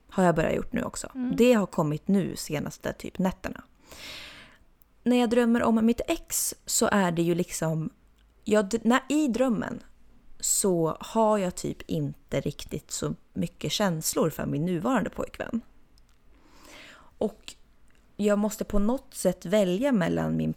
Har 0.08 0.24
jag 0.24 0.34
börjat 0.34 0.54
gjort 0.54 0.72
nu 0.72 0.82
också. 0.82 1.10
Mm. 1.14 1.36
Det 1.36 1.52
har 1.52 1.66
kommit 1.66 2.08
nu 2.08 2.36
senaste 2.36 2.92
typ 2.92 3.18
nätterna. 3.18 3.62
När 5.02 5.16
jag 5.16 5.30
drömmer 5.30 5.62
om 5.62 5.86
mitt 5.86 6.00
ex 6.08 6.54
så 6.66 6.88
är 6.92 7.12
det 7.12 7.22
ju 7.22 7.34
liksom... 7.34 7.90
Jag, 8.44 8.74
när, 8.84 9.00
I 9.08 9.28
drömmen 9.28 9.82
så 10.40 10.96
har 11.00 11.38
jag 11.38 11.54
typ 11.54 11.82
inte 11.86 12.40
riktigt 12.40 12.90
så 12.90 13.14
mycket 13.32 13.72
känslor 13.72 14.30
för 14.30 14.46
min 14.46 14.64
nuvarande 14.64 15.10
pojkvän. 15.10 15.60
Och 17.18 17.54
jag 18.16 18.38
måste 18.38 18.64
på 18.64 18.78
något 18.78 19.14
sätt 19.14 19.46
välja 19.46 19.92
mellan 19.92 20.36
min 20.36 20.52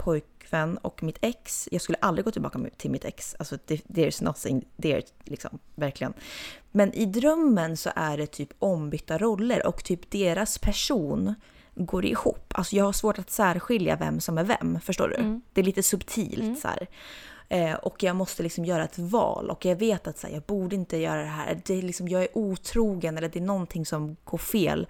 pojkvän 0.49 0.77
och 0.77 1.03
mitt 1.03 1.17
ex. 1.21 1.69
Jag 1.71 1.81
skulle 1.81 1.97
aldrig 2.01 2.25
gå 2.25 2.31
tillbaka 2.31 2.59
till 2.77 2.91
mitt 2.91 3.05
ex. 3.05 3.35
Alltså, 3.39 3.55
there's 3.55 4.23
nothing 4.23 4.65
there, 4.81 5.01
liksom. 5.23 5.59
Verkligen. 5.75 6.13
Men 6.71 6.93
i 6.93 7.05
drömmen 7.05 7.77
så 7.77 7.89
är 7.95 8.17
det 8.17 8.27
typ 8.27 8.49
ombytta 8.59 9.17
roller 9.17 9.67
och 9.67 9.83
typ 9.83 10.11
deras 10.11 10.57
person 10.57 11.35
går 11.75 12.05
ihop. 12.05 12.53
Alltså 12.55 12.75
jag 12.75 12.85
har 12.85 12.93
svårt 12.93 13.19
att 13.19 13.31
särskilja 13.31 13.95
vem 13.95 14.19
som 14.19 14.37
är 14.37 14.43
vem, 14.43 14.79
förstår 14.79 15.07
du? 15.07 15.15
Mm. 15.15 15.41
Det 15.53 15.61
är 15.61 15.65
lite 15.65 15.83
subtilt 15.83 16.43
Mm. 16.43 16.55
så 16.55 16.67
här. 16.67 16.87
Eh, 17.49 17.73
och 17.73 18.03
jag 18.03 18.15
måste 18.15 18.43
liksom 18.43 18.65
göra 18.65 18.83
ett 18.83 18.99
val 18.99 19.49
och 19.49 19.65
jag 19.65 19.75
vet 19.75 20.07
att 20.07 20.17
så 20.17 20.27
här, 20.27 20.33
jag 20.33 20.43
borde 20.43 20.75
inte 20.75 20.97
göra 20.97 21.21
det 21.21 21.27
här. 21.27 21.61
Det 21.65 21.73
är 21.73 21.81
liksom, 21.81 22.07
jag 22.07 22.21
är 22.21 22.37
otrogen 22.37 23.17
eller 23.17 23.29
det 23.29 23.39
är 23.39 23.43
någonting 23.43 23.85
som 23.85 24.15
går 24.23 24.37
fel. 24.37 24.87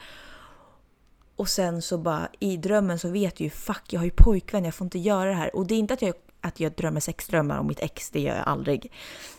Och 1.39 1.49
sen 1.49 1.81
så 1.81 1.97
bara 1.97 2.29
i 2.39 2.57
drömmen 2.57 2.99
så 2.99 3.09
vet 3.09 3.39
jag 3.39 3.45
ju 3.45 3.49
fuck 3.49 3.83
jag 3.93 3.99
har 3.99 4.05
ju 4.05 4.11
pojkvän, 4.11 4.65
jag 4.65 4.75
får 4.75 4.85
inte 4.85 4.99
göra 4.99 5.29
det 5.29 5.35
här. 5.35 5.55
Och 5.55 5.67
det 5.67 5.73
är 5.73 5.79
inte 5.79 5.93
att 5.93 6.01
jag, 6.01 6.13
att 6.41 6.59
jag 6.59 6.71
drömmer 6.71 6.99
sexdrömmar 6.99 7.59
om 7.59 7.67
mitt 7.67 7.79
ex, 7.79 8.09
det 8.09 8.19
gör 8.19 8.35
jag 8.35 8.47
aldrig. 8.47 8.91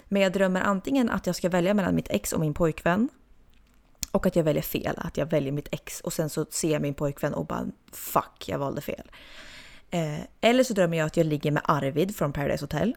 Men 0.09 0.23
jag 0.23 0.33
drömmer 0.33 0.61
antingen 0.61 1.11
att 1.11 1.27
jag 1.27 1.37
ska 1.37 1.49
välja 1.49 1.75
mellan 1.75 1.95
mitt 1.95 2.09
ex 2.11 2.33
och 2.33 2.41
min 2.41 2.55
pojkvän. 2.55 3.09
Och 4.11 4.27
att 4.27 4.37
jag 4.37 4.45
väljer 4.45 4.63
fel, 4.63 4.95
att 4.97 5.17
jag 5.17 5.27
väljer 5.27 5.53
mitt 5.53 5.69
ex 5.73 6.01
och 6.01 6.13
sen 6.13 6.31
så 6.31 6.47
ser 6.51 6.73
jag 6.73 6.83
min 6.83 6.95
pojkvän 6.95 7.35
och 7.35 7.47
bara 7.47 7.67
fuck 7.93 8.45
jag 8.49 8.59
valde 8.59 8.81
fel. 8.81 9.11
Eh, 9.91 10.21
eller 10.41 10.65
så 10.65 10.75
drömmer 10.75 10.97
jag 10.97 11.07
att 11.07 11.17
jag 11.17 11.27
ligger 11.27 11.51
med 11.51 11.63
Arvid 11.65 12.17
från 12.17 12.33
Paradise 12.33 12.65
Hotel. 12.65 12.97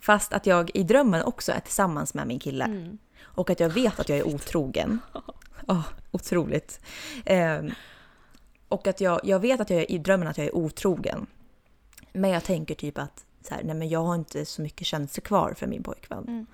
Fast 0.00 0.32
att 0.32 0.46
jag 0.46 0.70
i 0.74 0.82
drömmen 0.82 1.22
också 1.22 1.52
är 1.52 1.60
tillsammans 1.60 2.14
med 2.14 2.26
min 2.26 2.38
kille. 2.38 2.64
Mm. 2.64 2.98
Och 3.22 3.50
att 3.50 3.60
jag 3.60 3.68
vet 3.70 4.00
att 4.00 4.08
jag 4.08 4.18
är 4.18 4.26
otrogen. 4.26 4.98
Oh, 5.68 5.86
otroligt. 6.10 6.80
Eh, 7.24 7.62
Och 8.68 8.86
att 8.86 9.00
jag, 9.00 9.20
jag 9.24 9.40
vet 9.40 9.60
att 9.60 9.70
jag 9.70 9.90
i 9.90 9.98
drömmen 9.98 10.28
att 10.28 10.38
jag 10.38 10.46
är 10.46 10.56
otrogen. 10.56 11.26
Men 12.12 12.30
jag 12.30 12.44
tänker 12.44 12.74
typ 12.74 12.98
att 12.98 13.24
så 13.48 13.54
här, 13.54 13.62
nej 13.64 13.74
men 13.74 13.88
jag 13.88 14.04
har 14.04 14.14
inte 14.14 14.44
så 14.44 14.62
mycket 14.62 14.86
känslor 14.86 15.22
kvar 15.22 15.54
för 15.54 15.66
min 15.66 15.82
pojkvän. 15.82 16.24
Mm. 16.28 16.46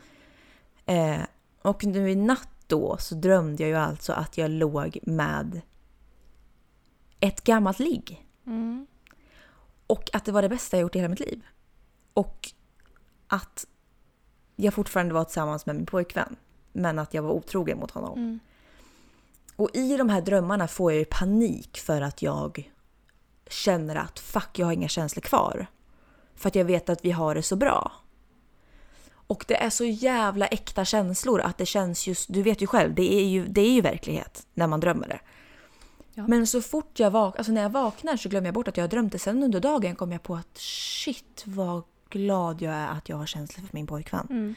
Eh, 0.86 1.26
och 1.62 1.84
nu 1.84 2.10
i 2.10 2.14
natt 2.14 2.48
då 2.66 2.96
så 2.98 3.14
drömde 3.14 3.62
jag 3.62 3.70
ju 3.70 3.76
alltså 3.76 4.12
att 4.12 4.38
jag 4.38 4.50
låg 4.50 4.98
med 5.02 5.60
ett 7.20 7.44
gammalt 7.44 7.78
ligg. 7.78 8.26
Mm. 8.46 8.86
Och 9.86 10.10
att 10.12 10.24
det 10.24 10.32
var 10.32 10.42
det 10.42 10.48
bästa 10.48 10.76
jag 10.76 10.82
gjort 10.82 10.96
i 10.96 10.98
hela 10.98 11.08
mitt 11.08 11.20
liv. 11.20 11.46
Och 12.12 12.52
att 13.26 13.66
jag 14.56 14.74
fortfarande 14.74 15.14
var 15.14 15.24
tillsammans 15.24 15.66
med 15.66 15.76
min 15.76 15.86
pojkvän. 15.86 16.36
Men 16.72 16.98
att 16.98 17.14
jag 17.14 17.22
var 17.22 17.30
otrogen 17.30 17.78
mot 17.78 17.90
honom. 17.90 18.18
Mm. 18.18 18.38
Och 19.58 19.70
i 19.72 19.96
de 19.96 20.08
här 20.08 20.20
drömmarna 20.20 20.68
får 20.68 20.92
jag 20.92 20.98
ju 20.98 21.04
panik 21.04 21.78
för 21.78 22.00
att 22.00 22.22
jag 22.22 22.72
känner 23.50 23.96
att 23.96 24.18
fuck, 24.18 24.58
jag 24.58 24.66
har 24.66 24.72
inga 24.72 24.88
känslor 24.88 25.20
kvar. 25.20 25.66
För 26.34 26.48
att 26.48 26.54
jag 26.54 26.64
vet 26.64 26.88
att 26.88 27.04
vi 27.04 27.10
har 27.10 27.34
det 27.34 27.42
så 27.42 27.56
bra. 27.56 27.92
Och 29.10 29.44
det 29.48 29.62
är 29.62 29.70
så 29.70 29.84
jävla 29.84 30.46
äkta 30.46 30.84
känslor 30.84 31.40
att 31.40 31.58
det 31.58 31.66
känns 31.66 32.06
just, 32.06 32.32
du 32.32 32.42
vet 32.42 32.62
ju 32.62 32.66
själv, 32.66 32.94
det 32.94 33.14
är 33.14 33.24
ju, 33.24 33.46
det 33.46 33.60
är 33.60 33.70
ju 33.70 33.80
verklighet 33.80 34.46
när 34.54 34.66
man 34.66 34.80
drömmer 34.80 35.08
det. 35.08 35.20
Ja. 36.14 36.28
Men 36.28 36.46
så 36.46 36.62
fort 36.62 36.98
jag 36.98 37.10
vaknar, 37.10 37.38
alltså 37.38 37.52
när 37.52 37.62
jag 37.62 37.70
vaknar 37.70 38.16
så 38.16 38.28
glömmer 38.28 38.46
jag 38.46 38.54
bort 38.54 38.68
att 38.68 38.76
jag 38.76 38.84
har 38.84 38.88
drömt 38.88 39.12
det. 39.12 39.18
Sen 39.18 39.42
under 39.42 39.60
dagen 39.60 39.96
kom 39.96 40.12
jag 40.12 40.22
på 40.22 40.34
att 40.34 40.58
shit 40.58 41.42
vad 41.46 41.82
glad 42.10 42.62
jag 42.62 42.74
är 42.74 42.88
att 42.88 43.08
jag 43.08 43.16
har 43.16 43.26
känslor 43.26 43.66
för 43.66 43.74
min 43.74 43.86
pojkvän. 43.86 44.26
Mm. 44.30 44.54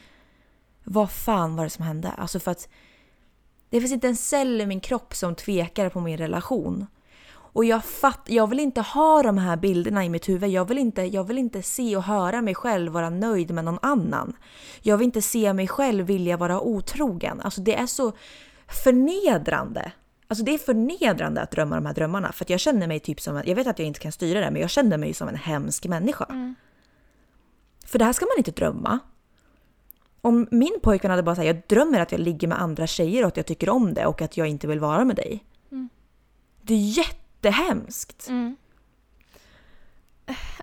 Vad 0.84 1.12
fan 1.12 1.56
var 1.56 1.64
det 1.64 1.70
som 1.70 1.86
hände? 1.86 2.12
Alltså 2.12 2.40
för 2.40 2.52
att 2.52 2.70
det 3.72 3.80
finns 3.80 3.94
inte 3.94 4.08
en 4.08 4.16
cell 4.16 4.62
i 4.62 4.66
min 4.66 4.80
kropp 4.80 5.16
som 5.16 5.36
tvekar 5.36 5.90
på 5.90 6.00
min 6.00 6.18
relation. 6.18 6.88
Och 7.54 7.66
jag, 7.66 7.86
fatt, 7.86 8.22
jag 8.26 8.48
vill 8.48 8.60
inte 8.60 8.82
ha 8.82 9.24
de 9.24 9.38
här 9.38 9.58
bilderna 9.58 10.06
i 10.06 10.10
mitt 10.10 10.30
huvud. 10.30 10.50
Jag 10.50 10.68
vill, 10.68 10.78
inte, 10.78 11.02
jag 11.02 11.24
vill 11.24 11.38
inte 11.38 11.62
se 11.62 11.98
och 11.98 12.04
höra 12.04 12.42
mig 12.42 12.56
själv 12.56 12.92
vara 12.92 13.10
nöjd 13.10 13.52
med 13.52 13.66
någon 13.66 13.80
annan. 13.82 14.34
Jag 14.82 14.98
vill 14.98 15.06
inte 15.06 15.22
se 15.22 15.54
mig 15.54 15.68
själv 15.68 16.06
vilja 16.06 16.38
vara 16.38 16.62
otrogen. 16.62 17.42
Alltså 17.42 17.62
det 17.62 17.76
är 17.76 17.86
så 17.86 18.12
förnedrande. 18.68 19.92
Alltså 20.28 20.46
det 20.46 20.54
är 20.54 20.58
förnedrande 20.58 21.42
att 21.42 21.52
drömma 21.52 21.76
de 21.76 21.86
här 21.86 21.94
drömmarna. 21.94 22.32
För 22.32 22.46
att 22.46 22.50
jag 22.50 22.60
känner 22.60 22.88
mig 22.88 23.00
typ 23.00 23.22
som, 23.22 23.42
jag 23.46 23.56
vet 23.56 23.68
att 23.68 23.80
jag 23.80 23.88
inte 23.88 24.00
kan 24.00 24.12
styra 24.12 24.40
det, 24.40 24.52
men 24.52 24.62
jag 24.62 24.70
känner 24.70 24.98
mig 24.98 25.14
som 25.14 25.28
en 25.28 25.36
hemsk 25.36 25.86
människa. 25.86 26.26
Mm. 26.30 26.56
För 27.86 28.00
det 28.00 28.06
här 28.06 28.14
ska 28.14 28.26
man 28.26 28.38
inte 28.38 28.52
drömma. 28.52 29.00
Om 30.22 30.48
min 30.52 30.80
pojkvän 30.82 31.12
hade 31.12 31.24
bara 31.24 31.36
sagt 31.36 31.48
jag 31.48 31.62
drömmer 31.68 32.00
att 32.00 32.12
jag 32.12 32.22
ligger 32.22 32.48
med 32.48 32.62
andra 32.62 32.88
tjejer 32.88 33.24
och 33.24 33.28
att 33.28 33.38
jag 33.38 33.46
tycker 33.46 33.70
om 33.70 33.94
det 33.94 34.06
och 34.06 34.22
att 34.22 34.38
jag 34.38 34.48
inte 34.48 34.68
vill 34.68 34.80
vara 34.80 35.06
med 35.06 35.16
dig. 35.16 35.44
Mm. 35.72 35.90
Det 36.62 36.74
är 36.74 36.98
jättehemskt. 36.98 38.28
Mm. 38.30 38.56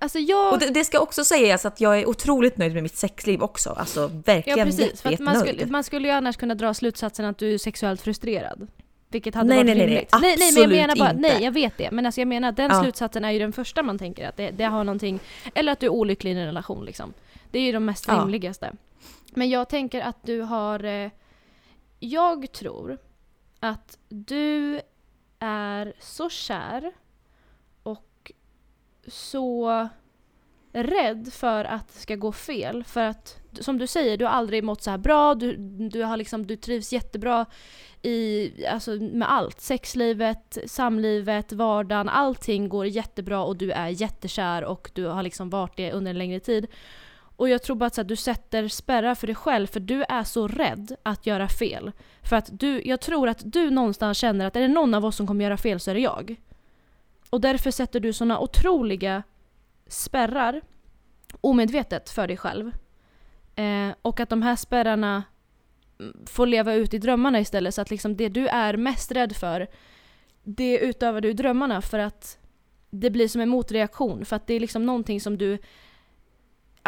Alltså 0.00 0.18
jag... 0.18 0.52
Och 0.52 0.58
det, 0.58 0.66
det 0.70 0.84
ska 0.84 1.00
också 1.00 1.24
sägas 1.24 1.64
att 1.64 1.80
jag 1.80 1.98
är 1.98 2.08
otroligt 2.08 2.56
nöjd 2.56 2.74
med 2.74 2.82
mitt 2.82 2.96
sexliv 2.96 3.42
också. 3.42 3.70
Alltså 3.70 4.10
verkligen 4.24 4.58
ja 4.58 4.64
precis, 4.64 5.02
för 5.02 5.12
att 5.12 5.20
man 5.20 5.40
skulle, 5.40 5.66
man 5.66 5.84
skulle 5.84 6.08
ju 6.08 6.14
annars 6.14 6.36
kunna 6.36 6.54
dra 6.54 6.74
slutsatsen 6.74 7.26
att 7.26 7.38
du 7.38 7.54
är 7.54 7.58
sexuellt 7.58 8.00
frustrerad. 8.00 8.66
Vilket 9.10 9.34
hade 9.34 9.48
Nej, 9.48 9.56
varit 9.56 9.66
nej, 9.66 9.74
nej, 9.76 9.86
nej. 9.86 9.94
rimligt. 9.94 10.12
nej, 10.20 10.36
nej, 10.38 10.52
men 10.52 10.62
jag 10.62 10.70
menar 10.70 10.96
bara, 10.96 11.10
inte. 11.10 11.20
nej 11.22 11.44
jag 11.44 11.52
vet 11.52 11.78
det. 11.78 11.90
Men 11.90 12.06
alltså 12.06 12.20
jag 12.20 12.28
menar 12.28 12.48
att 12.48 12.56
den 12.56 12.70
Ja. 12.70 12.82
slutsatsen 12.82 13.24
är 13.24 13.30
ju 13.30 13.38
den 13.38 13.52
första 13.52 13.82
man 13.82 13.98
tänker 13.98 14.28
att 14.28 14.36
det, 14.36 14.50
det 14.50 14.64
har 14.64 14.84
någonting, 14.84 15.20
eller 15.54 15.72
att 15.72 15.80
du 15.80 15.86
är 15.86 15.90
olycklig 15.90 16.30
i 16.30 16.34
en 16.34 16.46
relation 16.46 16.84
liksom. 16.84 17.12
Det 17.50 17.58
är 17.58 17.62
ju 17.62 17.72
de 17.72 17.84
mest 17.84 18.04
Ja. 18.08 18.14
rimligaste. 18.14 18.72
Men 19.38 19.50
jag 19.50 19.68
tänker 19.68 20.00
att 20.00 20.16
du 20.22 20.40
har, 20.40 20.84
eh, 20.84 21.10
jag 21.98 22.52
tror 22.52 22.98
att 23.60 23.98
du 24.08 24.80
är 25.38 25.92
så 25.98 26.28
kär 26.28 26.92
och 27.82 28.32
så 29.06 29.88
rädd 30.72 31.32
för 31.32 31.64
att 31.64 31.88
det 31.88 31.98
ska 31.98 32.16
gå 32.16 32.32
fel. 32.32 32.84
För 32.84 33.04
att, 33.04 33.38
som 33.60 33.78
du 33.78 33.86
säger, 33.86 34.16
du 34.16 34.24
har 34.24 34.32
aldrig 34.32 34.64
mått 34.64 34.82
så 34.82 34.90
här 34.90 34.98
bra, 34.98 35.34
du, 35.34 35.56
du, 35.92 36.02
har 36.02 36.16
liksom, 36.16 36.46
du 36.46 36.56
trivs 36.56 36.92
jättebra 36.92 37.46
i, 38.02 38.50
alltså 38.66 38.90
med 38.90 39.32
allt. 39.32 39.60
Sexlivet, 39.60 40.58
samlivet, 40.66 41.52
vardagen, 41.52 42.08
allting 42.08 42.68
går 42.68 42.86
jättebra 42.86 43.44
och 43.44 43.56
du 43.56 43.70
är 43.70 43.88
jättekär 43.88 44.64
och 44.64 44.90
du 44.94 45.06
har 45.06 45.22
liksom 45.22 45.50
varit 45.50 45.76
det 45.76 45.92
under 45.92 46.10
en 46.10 46.18
längre 46.18 46.40
tid. 46.40 46.66
Och 47.38 47.48
jag 47.48 47.62
tror 47.62 47.76
bara 47.76 47.86
att 47.86 47.94
så 47.94 48.00
här, 48.00 48.08
du 48.08 48.16
sätter 48.16 48.68
spärrar 48.68 49.14
för 49.14 49.26
dig 49.26 49.36
själv 49.36 49.66
för 49.66 49.80
du 49.80 50.04
är 50.08 50.24
så 50.24 50.48
rädd 50.48 50.96
att 51.02 51.26
göra 51.26 51.48
fel. 51.48 51.92
För 52.22 52.36
att 52.36 52.48
du, 52.52 52.82
jag 52.84 53.00
tror 53.00 53.28
att 53.28 53.52
du 53.52 53.70
någonstans 53.70 54.18
känner 54.18 54.46
att 54.46 54.56
är 54.56 54.60
det 54.60 54.68
någon 54.68 54.94
av 54.94 55.04
oss 55.04 55.16
som 55.16 55.26
kommer 55.26 55.44
göra 55.44 55.56
fel 55.56 55.80
så 55.80 55.90
är 55.90 55.94
det 55.94 56.00
jag. 56.00 56.36
Och 57.30 57.40
därför 57.40 57.70
sätter 57.70 58.00
du 58.00 58.12
såna 58.12 58.40
otroliga 58.40 59.22
spärrar 59.86 60.60
omedvetet 61.40 62.10
för 62.10 62.26
dig 62.26 62.36
själv. 62.36 62.72
Eh, 63.54 63.90
och 64.02 64.20
att 64.20 64.28
de 64.28 64.42
här 64.42 64.56
spärrarna 64.56 65.22
mm, 66.00 66.26
får 66.26 66.46
leva 66.46 66.74
ut 66.74 66.94
i 66.94 66.98
drömmarna 66.98 67.40
istället. 67.40 67.74
Så 67.74 67.80
att 67.80 67.90
liksom 67.90 68.16
det 68.16 68.28
du 68.28 68.48
är 68.48 68.76
mest 68.76 69.12
rädd 69.12 69.36
för, 69.36 69.66
det 70.42 70.78
utövar 70.78 71.20
du 71.20 71.30
i 71.30 71.32
drömmarna 71.32 71.82
för 71.82 71.98
att 71.98 72.38
det 72.90 73.10
blir 73.10 73.28
som 73.28 73.40
en 73.40 73.48
motreaktion. 73.48 74.24
För 74.24 74.36
att 74.36 74.46
det 74.46 74.54
är 74.54 74.60
liksom 74.60 74.86
någonting 74.86 75.20
som 75.20 75.38
du 75.38 75.58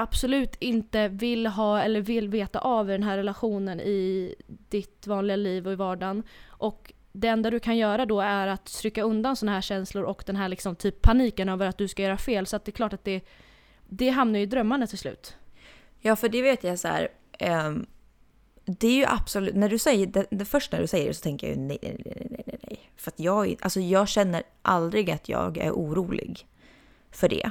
absolut 0.01 0.57
inte 0.59 1.09
vill 1.09 1.47
ha 1.47 1.83
eller 1.83 2.01
vill 2.01 2.29
veta 2.29 2.59
av 2.59 2.89
i 2.89 2.93
den 2.93 3.03
här 3.03 3.17
relationen 3.17 3.81
i 3.81 4.35
ditt 4.47 5.07
vanliga 5.07 5.37
liv 5.37 5.67
och 5.67 5.73
i 5.73 5.77
vardagen. 5.77 6.23
Och 6.47 6.93
det 7.13 7.29
enda 7.29 7.51
du 7.51 7.61
kan 7.61 7.77
göra 7.77 8.07
då 8.07 8.21
är 8.21 8.47
att 8.47 8.67
trycka 8.67 9.03
undan 9.03 9.37
sådana 9.37 9.55
här 9.55 9.63
känslor 9.63 10.05
och 10.05 10.23
den 10.27 10.37
här 10.37 10.49
liksom 10.49 10.77
typ 10.77 11.03
paniken 11.03 11.49
över 11.49 11.67
att 11.67 11.79
du 11.79 11.89
ska 11.89 12.03
göra 12.03 12.19
fel. 12.19 12.47
Så 12.47 12.57
att 12.57 12.65
det 12.65 12.71
är 12.71 12.73
klart 12.73 12.93
att 12.93 13.05
det, 13.05 13.25
det 13.89 14.09
hamnar 14.11 14.39
ju 14.39 14.43
i 14.43 14.47
drömmarna 14.47 14.87
till 14.87 14.99
slut. 14.99 15.37
Ja, 16.01 16.17
för 16.17 16.29
det 16.29 16.43
vet 16.43 16.65
jag 16.65 16.79
så 16.79 16.89
här. 16.89 17.09
Um, 17.67 17.87
det 18.65 18.87
är 18.87 18.97
ju 18.97 19.05
absolut, 19.07 19.55
när 19.55 19.69
du 19.69 19.79
säger 19.79 20.07
det, 20.07 20.27
det 20.31 20.45
först 20.45 20.73
när 20.73 20.81
du 20.81 20.87
säger 20.87 21.09
det 21.09 21.15
så 21.15 21.23
tänker 21.23 21.47
jag 21.47 21.57
ju 21.57 21.63
nej, 21.63 21.79
nej, 21.83 21.97
nej, 22.05 22.27
nej, 22.31 22.43
nej, 22.47 22.59
nej. 22.63 22.91
För 22.97 23.11
att 23.11 23.21
jag, 23.21 23.57
alltså 23.61 23.81
jag 23.81 24.09
känner 24.09 24.43
aldrig 24.63 25.11
att 25.11 25.29
jag 25.29 25.59
är 25.59 25.71
orolig 25.73 26.47
för 27.11 27.29
det. 27.29 27.51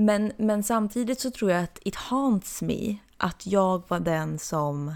Men, 0.00 0.32
men 0.36 0.62
samtidigt 0.62 1.20
så 1.20 1.30
tror 1.30 1.50
jag 1.50 1.62
att 1.64 1.78
it 1.84 1.94
haunts 1.94 2.62
me 2.62 2.96
att 3.16 3.46
jag 3.46 3.82
var 3.88 4.00
den 4.00 4.38
som 4.38 4.94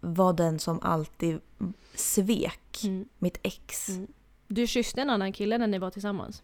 var 0.00 0.32
den 0.32 0.58
som 0.58 0.80
alltid 0.82 1.40
svek 1.94 2.60
Mm. 2.84 3.08
mitt 3.18 3.38
ex. 3.42 3.88
Mm. 3.88 4.06
Du 4.48 4.66
kysste 4.66 5.00
en 5.00 5.10
annan 5.10 5.32
kille 5.32 5.58
när 5.58 5.66
ni 5.66 5.78
var 5.78 5.90
tillsammans. 5.90 6.42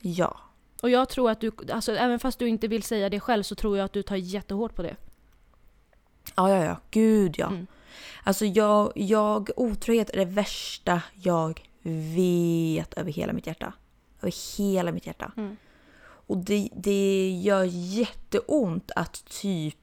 Ja. 0.00 0.36
Och 0.82 0.90
jag 0.90 1.08
tror 1.08 1.30
att 1.30 1.40
du, 1.40 1.52
alltså 1.72 1.92
även 1.92 2.18
fast 2.18 2.38
du 2.38 2.48
inte 2.48 2.68
vill 2.68 2.82
säga 2.82 3.08
det 3.08 3.20
själv 3.20 3.42
så 3.42 3.54
tror 3.54 3.76
jag 3.76 3.84
att 3.84 3.92
du 3.92 4.02
tar 4.02 4.16
jättehårt 4.16 4.74
på 4.74 4.82
det. 4.82 4.96
Ja, 6.36 6.50
ja, 6.50 6.64
ja. 6.64 6.76
Gud 6.90 7.34
ja. 7.38 7.46
Mm. 7.46 7.66
Alltså 8.22 8.44
jag, 8.44 8.92
jag, 8.94 9.50
otrohet 9.56 10.10
är 10.10 10.16
det 10.16 10.24
värsta 10.24 11.02
jag 11.14 11.62
vet 12.14 12.94
över 12.94 13.12
hela 13.12 13.32
mitt 13.32 13.46
hjärta. 13.46 13.72
Över 14.20 14.58
hela 14.58 14.92
mitt 14.92 15.06
hjärta. 15.06 15.32
Mm. 15.36 15.56
Och 16.28 16.36
det, 16.38 16.68
det 16.76 17.30
gör 17.30 17.64
jätteont 17.72 18.90
att 18.96 19.24
typ... 19.24 19.76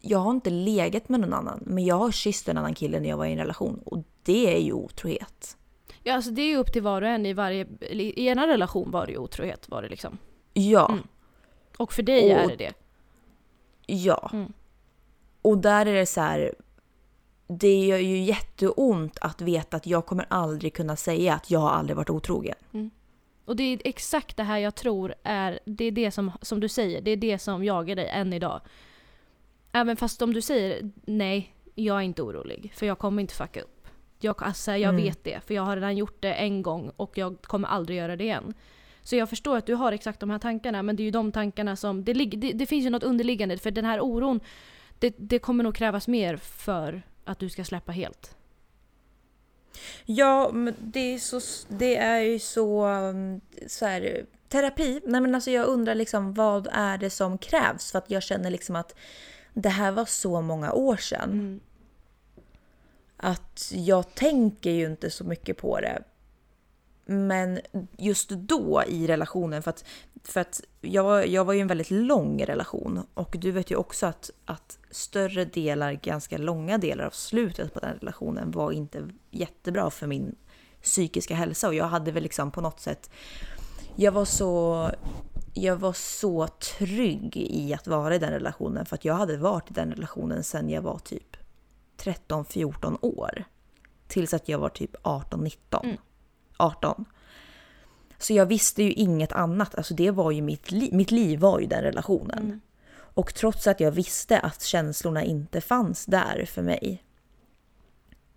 Jag 0.00 0.18
har 0.18 0.30
inte 0.30 0.50
legat 0.50 1.08
med 1.08 1.20
någon 1.20 1.32
annan, 1.32 1.62
men 1.66 1.84
jag 1.84 1.96
har 1.96 2.10
kysst 2.12 2.48
en 2.48 2.58
annan 2.58 2.74
kille 2.74 3.00
när 3.00 3.08
jag 3.08 3.16
var 3.16 3.26
i 3.26 3.32
en 3.32 3.38
relation. 3.38 3.80
Och 3.84 4.04
det 4.22 4.56
är 4.56 4.60
ju 4.60 4.72
otrohet. 4.72 5.56
Ja, 6.02 6.14
alltså 6.14 6.30
det 6.30 6.42
är 6.42 6.46
ju 6.46 6.56
upp 6.56 6.72
till 6.72 6.82
var 6.82 7.02
och 7.02 7.08
en 7.08 7.26
i 7.26 7.32
varje... 7.32 7.66
I 7.80 8.26
ena 8.26 8.46
relation 8.46 8.90
var 8.90 9.06
det 9.06 9.12
ju 9.12 9.18
otrohet 9.18 9.68
var 9.68 9.82
det 9.82 9.88
liksom. 9.88 10.18
Ja, 10.52 10.88
Mm. 10.92 11.02
Och 11.78 11.92
för 11.92 12.02
dig 12.02 12.24
Och- 12.34 12.40
är 12.40 12.48
det 12.48 12.56
det. 12.56 12.72
ja. 13.86 14.30
Mm. 14.32 14.52
Och 15.42 15.58
där 15.58 15.86
är 15.86 15.94
det 15.94 16.06
så 16.06 16.20
här... 16.20 16.54
Det 17.48 17.84
gör 17.86 17.98
ju 17.98 18.18
jätteont 18.22 19.18
att 19.20 19.40
veta 19.40 19.76
att 19.76 19.86
jag 19.86 20.06
kommer 20.06 20.26
aldrig 20.30 20.74
kunna 20.74 20.96
säga 20.96 21.34
att 21.34 21.50
jag 21.50 21.60
har 21.60 21.70
aldrig 21.70 21.96
varit 21.96 22.10
otrogen. 22.10 22.54
Och 23.46 23.56
det 23.56 23.62
är 23.72 23.78
exakt 23.84 24.36
det 24.36 24.42
här 24.42 24.58
jag 24.58 24.74
tror 24.74 25.14
är, 25.22 25.58
det 25.64 25.84
är 25.84 25.90
det 25.92 26.10
som, 26.10 26.32
som 26.42 26.60
du 26.60 26.68
säger, 26.68 27.00
det 27.00 27.10
är 27.10 27.16
det 27.16 27.38
som 27.38 27.64
jagar 27.64 27.96
dig 27.96 28.08
än 28.08 28.32
idag. 28.32 28.60
Även 29.72 29.96
fast 29.96 30.22
om 30.22 30.32
du 30.34 30.40
säger 30.42 30.90
nej, 31.04 31.54
jag 31.74 31.96
är 31.96 32.02
inte 32.02 32.22
orolig, 32.22 32.72
för 32.74 32.86
jag 32.86 32.98
kommer 32.98 33.20
inte 33.22 33.34
fucka 33.34 33.60
upp. 33.60 33.88
Jag, 34.20 34.42
alltså, 34.42 34.70
jag 34.72 34.88
Mm. 34.94 35.02
vet 35.04 35.24
det, 35.24 35.40
för 35.46 35.54
jag 35.54 35.62
har 35.62 35.76
redan 35.76 35.96
gjort 35.96 36.22
det 36.22 36.32
en 36.34 36.62
gång 36.62 36.90
och 36.96 37.18
jag 37.18 37.42
kommer 37.42 37.68
aldrig 37.68 37.98
göra 37.98 38.16
det 38.16 38.24
igen. 38.24 38.54
Så 39.02 39.16
jag 39.16 39.28
förstår 39.28 39.56
att 39.56 39.66
du 39.66 39.74
har 39.74 39.92
exakt 39.92 40.20
de 40.20 40.30
här 40.30 40.38
tankarna, 40.38 40.82
men 40.82 40.96
det 40.96 41.02
är 41.02 41.04
ju 41.04 41.10
de 41.10 41.32
tankarna 41.32 41.76
som... 41.76 42.04
Det, 42.04 42.12
det, 42.12 42.52
det 42.52 42.66
finns 42.66 42.86
ju 42.86 42.90
något 42.90 43.02
underliggande, 43.02 43.58
för 43.58 43.70
den 43.70 43.84
här 43.84 44.00
oron, 44.00 44.40
det, 44.98 45.14
det 45.18 45.38
kommer 45.38 45.64
nog 45.64 45.74
krävas 45.74 46.08
mer 46.08 46.36
för 46.36 47.02
att 47.24 47.38
du 47.38 47.48
ska 47.48 47.64
släppa 47.64 47.92
helt. 47.92 48.36
Ja, 50.04 50.50
men 50.52 50.74
det 50.78 51.14
är, 51.14 51.18
så, 51.18 51.40
det 51.68 51.96
är 51.96 52.20
ju 52.20 52.38
så, 52.38 52.86
um, 52.86 53.40
så 53.66 53.86
här, 53.86 54.26
terapi. 54.48 55.00
Nej 55.04 55.20
men 55.20 55.34
alltså 55.34 55.50
jag 55.50 55.66
undrar 55.66 55.94
liksom 55.94 56.34
vad 56.34 56.68
är 56.72 56.98
det 56.98 57.10
som 57.10 57.38
krävs? 57.38 57.92
För 57.92 57.98
att 57.98 58.10
jag 58.10 58.22
känner 58.22 58.50
liksom 58.50 58.76
att 58.76 58.94
det 59.54 59.68
här 59.68 59.92
var 59.92 60.04
så 60.04 60.40
många 60.40 60.72
år 60.72 60.96
sedan. 60.96 61.30
Mm. 61.32 61.60
att 63.16 63.72
jag 63.74 64.14
tänker 64.14 64.70
ju 64.70 64.86
inte 64.86 65.10
så 65.10 65.24
mycket 65.24 65.56
på 65.56 65.80
det. 65.80 66.02
Men 67.06 67.60
just 67.98 68.30
då 68.30 68.82
i 68.88 69.06
relationen, 69.06 69.62
för 69.62 69.70
att, 69.70 69.84
för 70.24 70.40
att 70.40 70.60
jag, 70.80 71.26
jag 71.28 71.44
var 71.44 71.52
ju 71.52 71.60
en 71.60 71.66
väldigt 71.66 71.90
lång 71.90 72.44
relation 72.44 73.06
och 73.14 73.36
du 73.38 73.50
vet 73.50 73.70
ju 73.70 73.76
också 73.76 74.06
att, 74.06 74.30
att 74.44 74.78
större 74.96 75.44
delar, 75.44 75.92
ganska 75.92 76.38
långa 76.38 76.78
delar 76.78 77.04
av 77.04 77.10
slutet 77.10 77.74
på 77.74 77.80
den 77.80 77.98
relationen 77.98 78.50
var 78.50 78.72
inte 78.72 79.08
jättebra 79.30 79.90
för 79.90 80.06
min 80.06 80.34
psykiska 80.82 81.34
hälsa 81.34 81.68
och 81.68 81.74
jag 81.74 81.84
hade 81.84 82.12
väl 82.12 82.22
liksom 82.22 82.50
på 82.50 82.60
något 82.60 82.80
sätt, 82.80 83.10
jag 83.96 84.12
var 84.12 84.24
så 84.24 84.90
jag 85.54 85.76
var 85.76 85.92
så 85.92 86.48
trygg 86.48 87.36
i 87.36 87.74
att 87.74 87.86
vara 87.86 88.14
i 88.14 88.18
den 88.18 88.30
relationen 88.30 88.86
för 88.86 88.94
att 88.94 89.04
jag 89.04 89.14
hade 89.14 89.36
varit 89.36 89.70
i 89.70 89.74
den 89.74 89.90
relationen 89.90 90.44
sedan 90.44 90.70
jag 90.70 90.82
var 90.82 90.98
typ 90.98 91.36
13-14 91.98 92.98
år. 93.02 93.44
Tills 94.08 94.34
att 94.34 94.48
jag 94.48 94.58
var 94.58 94.68
typ 94.68 94.96
18-19. 95.02 95.84
Mm. 95.84 95.96
18. 96.56 97.04
Så 98.18 98.32
jag 98.32 98.46
visste 98.46 98.82
ju 98.82 98.92
inget 98.92 99.32
annat. 99.32 99.74
Alltså 99.74 99.94
det 99.94 100.10
var 100.10 100.30
ju 100.30 100.42
mitt 100.42 100.70
liv. 100.70 100.94
Mitt 100.94 101.10
liv 101.10 101.40
var 101.40 101.60
ju 101.60 101.66
den 101.66 101.82
relationen. 101.82 102.38
Mm. 102.38 102.60
Och 103.16 103.34
trots 103.34 103.66
att 103.66 103.80
jag 103.80 103.90
visste 103.90 104.40
att 104.40 104.62
känslorna 104.62 105.24
inte 105.24 105.60
fanns 105.60 106.06
där 106.06 106.44
för 106.44 106.62
mig 106.62 107.04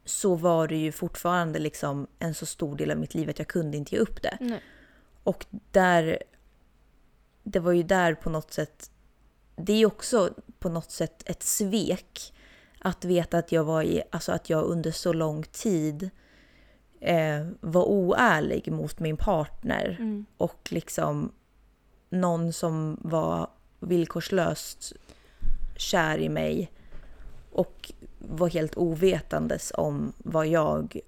så 0.06 0.36
var 0.36 0.68
det 0.68 0.78
ju 0.78 0.92
fortfarande 0.92 1.60
liksom 1.60 2.08
en 2.20 2.34
så 2.34 2.46
stor 2.46 2.76
del 2.76 2.92
av 2.92 2.98
mitt 2.98 3.14
liv 3.14 3.30
att 3.30 3.40
jag 3.40 3.48
kunde 3.48 3.78
inte 3.78 3.96
ge 3.96 4.02
upp 4.02 4.22
det. 4.22 4.38
Nej. 4.40 4.62
Och 5.24 5.46
där... 5.72 6.24
Det 7.44 7.60
var 7.60 7.72
ju 7.72 7.84
där 7.84 8.14
på 8.14 8.30
något 8.30 8.54
sätt... 8.54 8.92
Det 9.56 9.74
är 9.74 9.78
ju 9.78 9.86
också 9.86 10.30
på 10.60 10.70
något 10.70 10.92
sätt 10.92 11.24
ett 11.26 11.44
svek 11.44 12.34
att 12.80 13.06
veta 13.06 13.38
att 13.38 13.52
jag 13.52 13.64
var 13.64 13.84
i, 13.84 14.04
alltså 14.10 14.32
att 14.32 14.50
jag 14.50 14.64
under 14.64 14.92
så 14.92 15.14
lång 15.14 15.44
tid 15.44 16.10
eh, 17.00 17.48
var 17.60 17.84
oärlig 17.84 18.72
mot 18.72 19.00
min 19.00 19.18
partner 19.18 19.98
Mm. 20.00 20.26
och 20.38 20.68
liksom 20.72 21.32
någon 22.10 22.54
som 22.54 22.98
var 23.02 23.50
villkorslöst 23.80 24.94
kär 25.78 26.18
i 26.18 26.30
mig 26.30 26.72
och 27.52 27.92
var 28.18 28.50
helt 28.50 28.78
ovetandes 28.78 29.72
om 29.76 30.14
vad 30.18 30.48
jag 30.48 31.00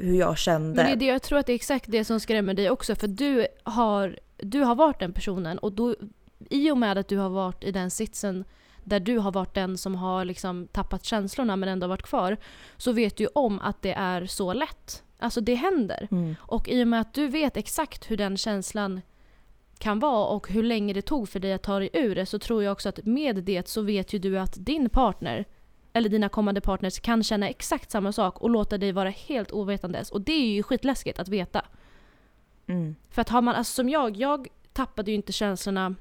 hur 0.00 0.14
jag 0.14 0.38
kände. 0.38 0.82
Men 0.84 0.98
det 0.98 1.04
jag 1.04 1.22
tror 1.22 1.38
att 1.38 1.46
det 1.46 1.52
är 1.52 1.54
exakt 1.54 1.90
det 1.90 2.04
som 2.04 2.20
skrämmer 2.20 2.54
dig 2.54 2.70
också. 2.70 2.94
För 2.94 3.08
du 3.08 3.46
har, 3.62 4.18
du 4.36 4.60
har 4.60 4.74
varit 4.74 5.00
den 5.00 5.12
personen 5.12 5.58
och 5.58 5.72
då, 5.72 5.94
i 6.50 6.70
och 6.70 6.78
med 6.78 6.98
att 6.98 7.08
du 7.08 7.16
har 7.16 7.28
varit 7.28 7.64
i 7.64 7.72
den 7.72 7.90
sitsen 7.90 8.44
där 8.84 9.00
du 9.00 9.18
har 9.18 9.32
varit 9.32 9.54
den 9.54 9.78
som 9.78 9.94
har 9.94 10.24
liksom 10.24 10.68
tappat 10.72 11.04
känslorna 11.04 11.56
men 11.56 11.68
ändå 11.68 11.86
varit 11.86 12.02
kvar. 12.02 12.36
Så 12.76 12.92
vet 12.92 13.16
du 13.16 13.26
om 13.26 13.60
att 13.60 13.82
det 13.82 13.92
är 13.92 14.26
så 14.26 14.52
lätt. 14.52 15.02
Alltså 15.18 15.40
det 15.40 15.54
händer. 15.54 16.08
Mm. 16.10 16.36
Och 16.40 16.68
i 16.68 16.84
och 16.84 16.88
med 16.88 17.00
att 17.00 17.14
du 17.14 17.28
vet 17.28 17.56
exakt 17.56 18.10
hur 18.10 18.16
den 18.16 18.36
känslan 18.36 19.00
kan 19.80 19.98
vara 19.98 20.26
och 20.26 20.48
hur 20.48 20.62
länge 20.62 20.92
det 20.92 21.02
tog 21.02 21.28
för 21.28 21.40
dig 21.40 21.52
att 21.52 21.62
ta 21.62 21.78
dig 21.78 21.90
ur 21.92 22.14
det 22.14 22.26
så 22.26 22.38
tror 22.38 22.62
jag 22.62 22.72
också 22.72 22.88
att 22.88 23.06
med 23.06 23.36
det 23.36 23.68
så 23.68 23.82
vet 23.82 24.12
ju 24.12 24.18
du 24.18 24.38
att 24.38 24.54
din 24.66 24.90
partner 24.90 25.44
eller 25.92 26.08
dina 26.08 26.28
kommande 26.28 26.60
partners 26.60 27.00
kan 27.00 27.22
känna 27.22 27.48
exakt 27.48 27.90
samma 27.90 28.12
sak 28.12 28.40
och 28.40 28.50
låta 28.50 28.78
dig 28.78 28.92
vara 28.92 29.10
helt 29.10 29.52
ovetandes. 29.52 30.10
Och 30.10 30.20
det 30.20 30.32
är 30.32 30.50
ju 30.50 30.62
skitläskigt 30.62 31.18
att 31.18 31.28
veta. 31.28 31.64
Mm. 32.66 32.94
För 33.10 33.22
att 33.22 33.28
har 33.28 33.42
man, 33.42 33.54
alltså 33.54 33.74
som 33.74 33.88
jag, 33.88 34.16
jag 34.16 34.48
tappade 34.72 35.10
ju 35.10 35.14
inte 35.14 35.32
känslorna 35.32 35.94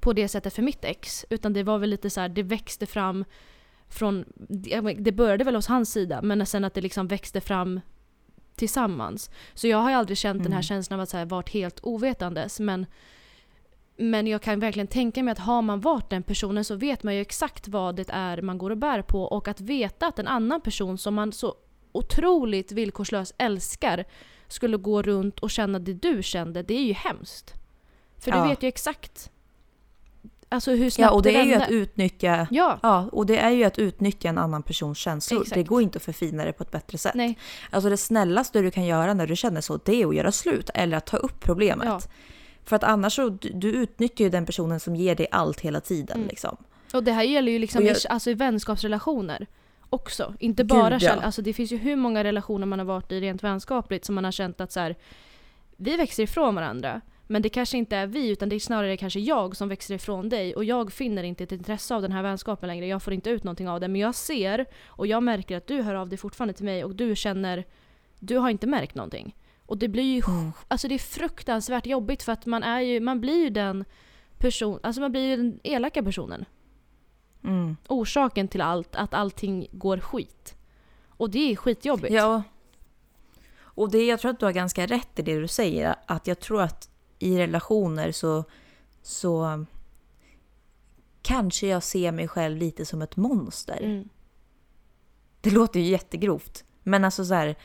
på 0.00 0.12
det 0.12 0.28
sättet 0.28 0.54
för 0.54 0.62
mitt 0.62 0.84
ex. 0.84 1.24
Utan 1.30 1.52
det 1.52 1.62
var 1.62 1.78
väl 1.78 1.90
lite 1.90 2.10
så 2.10 2.20
här, 2.20 2.28
det 2.28 2.42
växte 2.42 2.86
fram 2.86 3.24
från, 3.88 4.24
det 4.98 5.12
började 5.12 5.44
väl 5.44 5.54
hos 5.54 5.66
hans 5.66 5.92
sida 5.92 6.22
men 6.22 6.46
sen 6.46 6.64
att 6.64 6.74
det 6.74 6.80
liksom 6.80 7.08
växte 7.08 7.40
fram 7.40 7.80
tillsammans. 8.58 9.30
Så 9.54 9.68
jag 9.68 9.78
har 9.78 9.90
ju 9.90 9.96
aldrig 9.96 10.18
känt 10.18 10.42
den 10.42 10.52
här 10.52 10.58
Mm. 10.58 10.62
känslan 10.62 10.98
av 11.00 11.02
att 11.02 11.08
så 11.08 11.16
här, 11.16 11.24
varit 11.24 11.48
helt 11.50 11.80
ovetandes. 11.82 12.60
Men, 12.60 12.86
men 13.96 14.26
jag 14.26 14.42
kan 14.42 14.60
verkligen 14.60 14.86
tänka 14.86 15.22
mig 15.22 15.32
att 15.32 15.38
har 15.38 15.62
man 15.62 15.80
varit 15.80 16.10
den 16.10 16.22
personen 16.22 16.64
så 16.64 16.74
vet 16.74 17.02
man 17.02 17.14
ju 17.14 17.20
exakt 17.20 17.68
vad 17.68 17.96
det 17.96 18.10
är 18.10 18.42
man 18.42 18.58
går 18.58 18.70
och 18.70 18.78
bär 18.78 19.02
på. 19.02 19.22
Och 19.22 19.48
att 19.48 19.60
veta 19.60 20.06
att 20.06 20.18
en 20.18 20.28
annan 20.28 20.60
person 20.60 20.98
som 20.98 21.14
man 21.14 21.32
så 21.32 21.54
otroligt 21.92 22.72
villkorslöst 22.72 23.34
älskar 23.38 24.04
skulle 24.48 24.76
gå 24.76 25.02
runt 25.02 25.38
och 25.38 25.50
känna 25.50 25.78
det 25.78 25.92
du 25.94 26.22
kände, 26.22 26.62
det 26.62 26.74
är 26.74 26.84
ju 26.84 26.92
hemskt. 26.92 27.54
För 28.18 28.30
du 28.30 28.38
Ja. 28.38 28.48
vet 28.48 28.62
ju 28.62 28.68
exakt 28.68 29.30
alltså 30.48 30.70
hur 30.70 30.90
snabbt 30.90 31.10
Ja, 31.10 31.14
och 31.16 31.22
det 31.22 31.36
är 31.36 31.44
ju 31.44 31.54
att 31.54 31.70
utnyttja 31.70 32.46
Ja, 32.50 32.78
Ja, 32.82 33.08
och 33.12 33.26
det 33.26 33.38
är 33.38 33.50
ju 33.50 33.64
att 33.64 33.78
utnyttja 33.78 34.28
en 34.28 34.38
annan 34.38 34.62
persons 34.62 34.98
känslor. 34.98 35.40
Exakt. 35.42 35.54
Det 35.54 35.62
går 35.62 35.82
inte 35.82 35.96
att 35.96 36.02
förfina 36.02 36.44
det 36.44 36.52
på 36.52 36.62
ett 36.62 36.70
bättre 36.70 36.98
sätt. 36.98 37.14
nej. 37.14 37.38
Alltså 37.70 37.90
det 37.90 37.96
snällaste 37.96 38.60
du 38.60 38.70
kan 38.70 38.84
göra 38.86 39.14
när 39.14 39.26
du 39.26 39.36
känner 39.36 39.60
så, 39.60 39.76
det 39.84 40.02
är 40.02 40.06
att 40.06 40.14
göra 40.14 40.32
slut 40.32 40.70
eller 40.74 40.96
att 40.96 41.06
ta 41.06 41.16
upp 41.16 41.40
problemet. 41.40 41.86
Ja. 41.88 42.00
För 42.64 42.76
att 42.76 42.84
annars 42.84 43.14
så, 43.14 43.28
du, 43.28 43.68
utnyttjar 43.72 44.24
ju 44.24 44.30
den 44.30 44.46
personen 44.46 44.80
som 44.80 44.96
ger 44.96 45.14
dig 45.14 45.26
allt 45.30 45.60
hela 45.60 45.80
tiden. 45.80 46.16
Mm. 46.16 46.28
Liksom. 46.28 46.56
Och 46.92 47.04
det 47.04 47.12
här 47.12 47.22
gäller 47.22 47.52
ju 47.52 47.58
liksom 47.58 47.86
jag- 47.86 47.96
i, 47.96 48.08
alltså 48.08 48.30
i 48.30 48.34
vänskapsrelationer 48.34 49.46
också. 49.90 50.34
Inte 50.40 50.62
Gud, 50.62 50.68
bara 50.68 50.92
ja. 50.94 50.98
käll, 50.98 51.18
alltså 51.20 51.42
det 51.42 51.52
finns 51.52 51.72
ju 51.72 51.76
hur 51.76 51.96
många 51.96 52.24
relationer 52.24 52.66
man 52.66 52.78
har 52.78 52.86
varit 52.86 53.12
i 53.12 53.20
rent 53.20 53.44
vänskapligt 53.44 54.04
som 54.04 54.14
man 54.14 54.24
har 54.24 54.32
känt 54.32 54.60
att 54.60 54.72
så 54.72 54.80
här, 54.80 54.96
vi 55.76 55.96
växer 55.96 56.22
ifrån 56.22 56.54
varandra. 56.54 57.00
Men 57.30 57.42
det 57.42 57.48
kanske 57.48 57.78
inte 57.78 57.96
är 57.96 58.06
vi 58.06 58.28
utan 58.28 58.48
det 58.48 58.56
är 58.56 58.60
snarare 58.60 58.96
kanske 58.96 59.20
jag 59.20 59.56
som 59.56 59.68
växer 59.68 59.94
ifrån 59.94 60.28
dig 60.28 60.54
och 60.54 60.64
jag 60.64 60.92
finner 60.92 61.22
inte 61.22 61.44
ett 61.44 61.52
intresse 61.52 61.94
av 61.94 62.02
den 62.02 62.12
här 62.12 62.22
vänskapen 62.22 62.66
längre. 62.66 62.86
Jag 62.86 63.02
får 63.02 63.12
inte 63.12 63.30
ut 63.30 63.44
någonting 63.44 63.68
av 63.68 63.80
det 63.80 63.88
men 63.88 64.00
jag 64.00 64.14
ser 64.14 64.66
och 64.86 65.06
jag 65.06 65.22
märker 65.22 65.56
att 65.56 65.66
du 65.66 65.82
hör 65.82 65.94
av 65.94 66.08
dig 66.08 66.18
fortfarande 66.18 66.54
till 66.54 66.64
mig 66.64 66.84
och 66.84 66.94
du 66.94 67.16
känner, 67.16 67.64
du 68.18 68.36
har 68.38 68.50
inte 68.50 68.66
märkt 68.66 68.94
någonting. 68.94 69.36
Och 69.66 69.78
det 69.78 69.88
blir 69.88 70.14
ju, 70.14 70.22
Mm. 70.28 70.52
alltså 70.68 70.88
det 70.88 70.94
är 70.94 70.98
fruktansvärt 70.98 71.86
jobbigt 71.86 72.22
för 72.22 72.32
att 72.32 72.46
man 72.46 72.62
är 72.62 72.80
ju, 72.80 73.00
man 73.00 73.20
blir 73.20 73.42
ju 73.44 73.50
den 73.50 73.84
person, 74.38 74.80
alltså 74.82 75.00
man 75.00 75.10
blir 75.12 75.22
ju 75.28 75.36
den 75.36 75.60
elaka 75.62 76.02
personen 76.02 76.44
Mm. 77.44 77.76
orsaken 77.88 78.48
till 78.48 78.60
allt, 78.60 78.96
att 78.96 79.14
allting 79.14 79.66
går 79.72 79.98
skit. 79.98 80.54
Och 81.08 81.30
det 81.30 81.52
är 81.52 81.56
skitjobbigt. 81.56 82.14
Ja. 82.14 82.42
Och 83.60 83.90
det, 83.90 84.06
jag 84.06 84.20
tror 84.20 84.30
att 84.30 84.40
du 84.40 84.46
har 84.46 84.52
ganska 84.52 84.86
rätt 84.86 85.18
i 85.18 85.22
det 85.22 85.40
du 85.40 85.48
säger. 85.48 85.94
Att 86.06 86.26
jag 86.26 86.40
tror 86.40 86.62
att 86.62 86.90
i 87.18 87.38
relationer 87.38 88.12
så, 88.12 88.44
så 89.02 89.64
kanske 91.22 91.66
jag 91.66 91.82
ser 91.82 92.12
mig 92.12 92.28
själv 92.28 92.56
lite 92.56 92.86
som 92.86 93.02
ett 93.02 93.16
monster. 93.16 93.82
Mm. 93.82 94.08
Det 95.40 95.50
låter 95.50 95.80
ju 95.80 95.86
jättegrovt. 95.86 96.64
Men 96.82 97.04
alltså 97.04 97.24
så 97.24 97.34
här, 97.34 97.56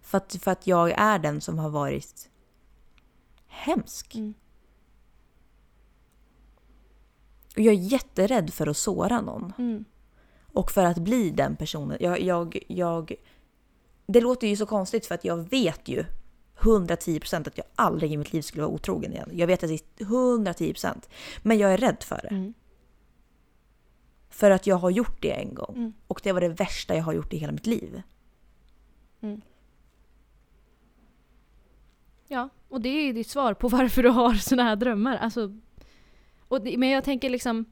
för 0.00 0.18
att, 0.18 0.36
för 0.42 0.50
att 0.50 0.66
jag 0.66 0.90
är 0.90 1.18
den 1.18 1.40
som 1.40 1.58
har 1.58 1.70
varit 1.70 2.30
hemsk. 3.46 4.14
Mm. 4.14 4.34
Och 7.56 7.60
jag 7.60 7.74
är 7.74 7.78
jätterädd 7.78 8.52
för 8.52 8.66
att 8.66 8.76
såra 8.76 9.20
någon. 9.20 9.52
Mm. 9.58 9.84
Och 10.52 10.70
för 10.70 10.84
att 10.84 10.98
bli 10.98 11.30
den 11.30 11.56
personen. 11.56 11.96
Jag, 12.00 12.20
jag, 12.20 12.58
jag, 12.68 13.14
det 14.06 14.20
låter 14.20 14.46
ju 14.46 14.56
så 14.56 14.66
konstigt 14.66 15.06
för 15.06 15.14
att 15.14 15.24
jag 15.24 15.50
vet 15.50 15.88
ju 15.88 16.04
110% 16.60 17.48
att 17.48 17.58
jag 17.58 17.66
aldrig 17.74 18.12
i 18.12 18.16
mitt 18.16 18.32
liv 18.32 18.42
skulle 18.42 18.62
vara 18.62 18.72
otrogen 18.72 19.12
igen. 19.12 19.30
Jag 19.32 19.46
vet 19.46 19.62
att 19.62 19.68
det 19.68 19.74
är 19.74 20.04
110%. 20.04 21.08
Men 21.42 21.58
jag 21.58 21.72
är 21.72 21.76
rädd 21.76 22.02
för 22.02 22.20
det. 22.22 22.28
Mm. 22.28 22.54
För 24.30 24.50
att 24.50 24.66
jag 24.66 24.76
har 24.76 24.90
gjort 24.90 25.22
det 25.22 25.32
en 25.32 25.54
gång. 25.54 25.76
Mm. 25.76 25.92
Och 26.06 26.20
det 26.22 26.32
var 26.32 26.40
det 26.40 26.48
värsta 26.48 26.96
jag 26.96 27.02
har 27.02 27.12
gjort 27.12 27.32
i 27.32 27.36
hela 27.36 27.52
mitt 27.52 27.66
liv. 27.66 28.02
Ja, 32.32 32.48
och 32.68 32.80
det 32.80 32.88
är 32.88 33.12
ditt 33.12 33.28
svar 33.28 33.54
på 33.54 33.68
varför 33.68 34.02
du 34.02 34.08
har 34.08 34.34
såna 34.34 34.62
här 34.62 34.76
drömmar. 34.76 35.16
Alltså, 35.16 35.58
och 36.48 36.62
det, 36.62 36.78
men 36.78 36.88
jag 36.88 37.04
tänker 37.04 37.30
liksom, 37.30 37.64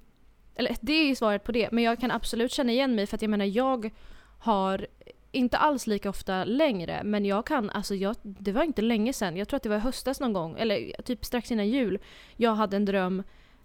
eller 0.55 0.77
det 0.81 0.93
är 0.93 1.07
ju 1.07 1.15
svaret 1.15 1.45
på 1.45 1.53
det, 1.53 1.69
men 1.73 1.85
jag 1.85 2.01
kan 2.01 2.11
absolut 2.11 2.53
känna 2.53 2.73
igen 2.73 2.95
mig 2.95 3.07
för 3.07 3.17
att 3.17 3.23
jag 3.23 3.31
menar 3.31 3.45
jag 3.45 3.91
har 4.39 4.87
inte 5.33 5.59
alls 5.59 5.87
lika 5.87 6.11
ofta 6.11 6.45
längre, 6.45 7.03
men 7.05 7.25
jag 7.25 7.47
kan, 7.47 7.71
alltså 7.71 7.95
jag, 7.95 8.17
det 8.23 8.53
var 8.53 8.63
inte 8.63 8.83
länge 8.83 9.13
sedan, 9.13 9.37
jag 9.37 9.49
tror 9.49 9.57
att 9.57 9.63
det 9.63 9.69
var 9.69 9.77
i 9.77 9.81
höstas 9.81 10.21
någon 10.21 10.33
gång, 10.33 10.57
eller 10.59 11.03
typ 11.03 11.25
strax 11.25 11.51
innan 11.53 11.69
jul, 11.69 11.99
jag 12.37 12.55
hade 12.55 12.77
en 12.77 12.85
dröm 12.85 13.23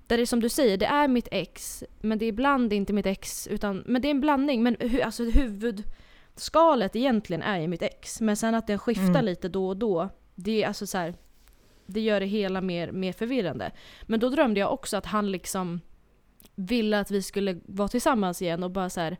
där 0.08 0.18
det 0.18 0.24
är 0.24 0.26
som 0.26 0.40
du 0.40 0.50
säger, 0.50 0.78
det 0.78 0.86
är 0.86 1.08
mitt 1.08 1.28
ex, 1.32 1.84
men 2.02 2.18
det 2.18 2.26
är 2.26 2.28
ibland 2.28 2.74
inte 2.74 2.94
mitt 2.94 3.06
ex, 3.06 3.48
utan, 3.48 3.84
men 3.86 4.02
det 4.02 4.08
är 4.08 4.12
en 4.12 4.22
blandning, 4.22 4.64
men 4.64 4.78
hu, 4.80 5.02
alltså 5.02 5.24
huvudskalet 5.24 6.96
egentligen 6.96 7.42
är 7.42 7.60
ju 7.60 7.68
mitt 7.68 7.82
ex, 7.82 8.22
men 8.22 8.38
sen 8.38 8.56
att 8.56 8.68
den 8.68 8.80
skiftar 8.80 9.10
Mm. 9.10 9.26
lite 9.26 9.50
då 9.50 9.68
och 9.68 9.78
då, 9.78 10.10
det 10.36 10.64
är 10.64 10.68
alltså 10.68 10.88
så 10.88 10.98
här, 10.98 11.14
det 11.86 12.02
gör 12.02 12.20
det 12.20 12.26
hela 12.26 12.62
mer, 12.62 12.92
mer 12.92 13.14
förvirrande. 13.14 13.72
Men 14.02 14.20
då 14.20 14.30
drömde 14.30 14.60
jag 14.60 14.74
också 14.74 14.98
att 14.98 15.06
han 15.06 15.32
liksom 15.32 15.82
ville 16.56 17.00
att 17.00 17.12
vi 17.12 17.22
skulle 17.22 17.60
vara 17.66 17.88
tillsammans 17.88 18.42
igen 18.42 18.64
och 18.64 18.72
bara 18.72 18.90
så 18.90 19.02
här. 19.02 19.18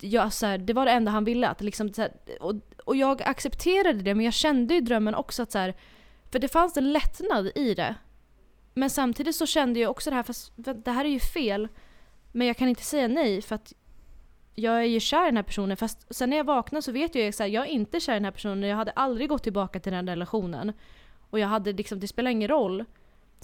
Ja, 0.00 0.30
så 0.30 0.46
här, 0.46 0.58
det 0.58 0.72
var 0.72 0.86
det 0.86 0.92
enda 0.92 1.10
han 1.10 1.24
ville. 1.24 1.48
Att 1.48 1.60
liksom, 1.60 1.92
så 1.92 2.02
här, 2.02 2.12
och, 2.40 2.54
och 2.84 2.96
jag 2.96 3.22
accepterade 3.22 4.02
det 4.02 4.14
men 4.14 4.24
jag 4.24 4.34
kände 4.34 4.74
i 4.74 4.80
drömmen 4.80 5.14
också 5.14 5.42
att 5.42 5.52
så 5.52 5.58
här, 5.58 5.74
för 6.32 6.38
det 6.38 6.48
fanns 6.48 6.76
en 6.76 6.92
lättnad 6.92 7.50
i 7.54 7.74
det. 7.74 7.94
Men 8.74 8.90
samtidigt 8.90 9.36
så 9.36 9.46
kände 9.46 9.80
jag 9.80 9.90
också 9.90 10.10
det 10.10 10.16
här, 10.16 10.22
fast 10.22 10.52
det 10.56 10.90
här 10.90 11.04
är 11.04 11.08
ju 11.08 11.20
fel. 11.20 11.68
Men 12.32 12.46
jag 12.46 12.56
kan 12.56 12.68
inte 12.68 12.82
säga 12.84 13.08
nej 13.08 13.42
för 13.42 13.54
att 13.54 13.72
jag 14.54 14.74
är 14.74 14.82
ju 14.82 15.00
kär 15.00 15.22
i 15.22 15.26
den 15.26 15.36
här 15.36 15.42
personen 15.42 15.76
fast 15.76 16.14
sen 16.14 16.30
när 16.30 16.36
jag 16.36 16.44
vaknar 16.44 16.80
så 16.80 16.92
vet 16.92 17.14
jag 17.14 17.24
ju 17.24 17.28
att 17.28 17.52
jag 17.52 17.66
är 17.66 17.70
inte 17.70 18.00
kär 18.00 18.12
i 18.12 18.16
den 18.16 18.24
här 18.24 18.32
personen. 18.32 18.68
Jag 18.68 18.76
hade 18.76 18.90
aldrig 18.90 19.28
gått 19.28 19.42
tillbaka 19.42 19.80
till 19.80 19.92
den 19.92 20.08
relationen. 20.08 20.72
Och 21.30 21.38
jag 21.38 21.48
hade 21.48 21.72
liksom, 21.72 22.00
det 22.00 22.08
spelar 22.08 22.30
ingen 22.30 22.48
roll. 22.48 22.84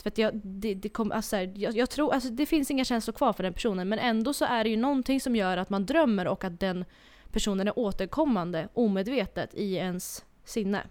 För 0.03 0.09
att 0.11 0.19
jag, 0.19 0.35
det, 0.45 0.75
det, 0.75 0.89
kom, 0.89 1.13
alltså, 1.13 1.37
jag, 1.37 1.77
jag 1.77 1.91
tror, 1.91 2.13
alltså, 2.15 2.29
det 2.31 2.47
finns 2.47 2.71
inga 2.71 2.85
känslor 2.85 3.13
kvar 3.15 3.33
för 3.33 3.43
den 3.43 3.53
personen 3.53 3.89
men 3.89 3.99
ändå 3.99 4.33
så 4.35 4.45
är 4.45 4.65
det 4.65 4.71
ju 4.71 4.77
någonting 4.77 5.21
som 5.21 5.37
gör 5.37 5.57
att 5.57 5.71
man 5.71 5.87
drömmer 5.87 6.27
och 6.29 6.45
att 6.45 6.61
den 6.61 6.85
personen 7.33 7.69
är 7.69 7.79
återkommande 7.79 8.69
omedvetet 8.75 9.55
i 9.55 9.75
ens 9.75 10.25
sinne. 10.45 10.83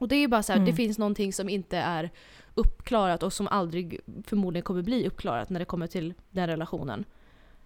Och 0.00 0.08
det 0.08 0.16
är 0.16 0.20
ju 0.20 0.28
bara 0.28 0.42
så 0.42 0.52
här, 0.52 0.58
Mm. 0.58 0.70
det 0.70 0.76
finns 0.76 0.98
någonting 0.98 1.32
som 1.32 1.48
inte 1.48 1.76
är 1.78 2.10
uppklarat 2.54 3.22
och 3.22 3.32
som 3.32 3.48
aldrig 3.48 4.00
förmodligen 4.26 4.62
kommer 4.64 4.82
bli 4.82 5.06
uppklarat 5.06 5.50
när 5.50 5.58
det 5.60 5.64
kommer 5.66 5.86
till 5.86 6.14
den 6.30 6.46
relationen. 6.46 7.04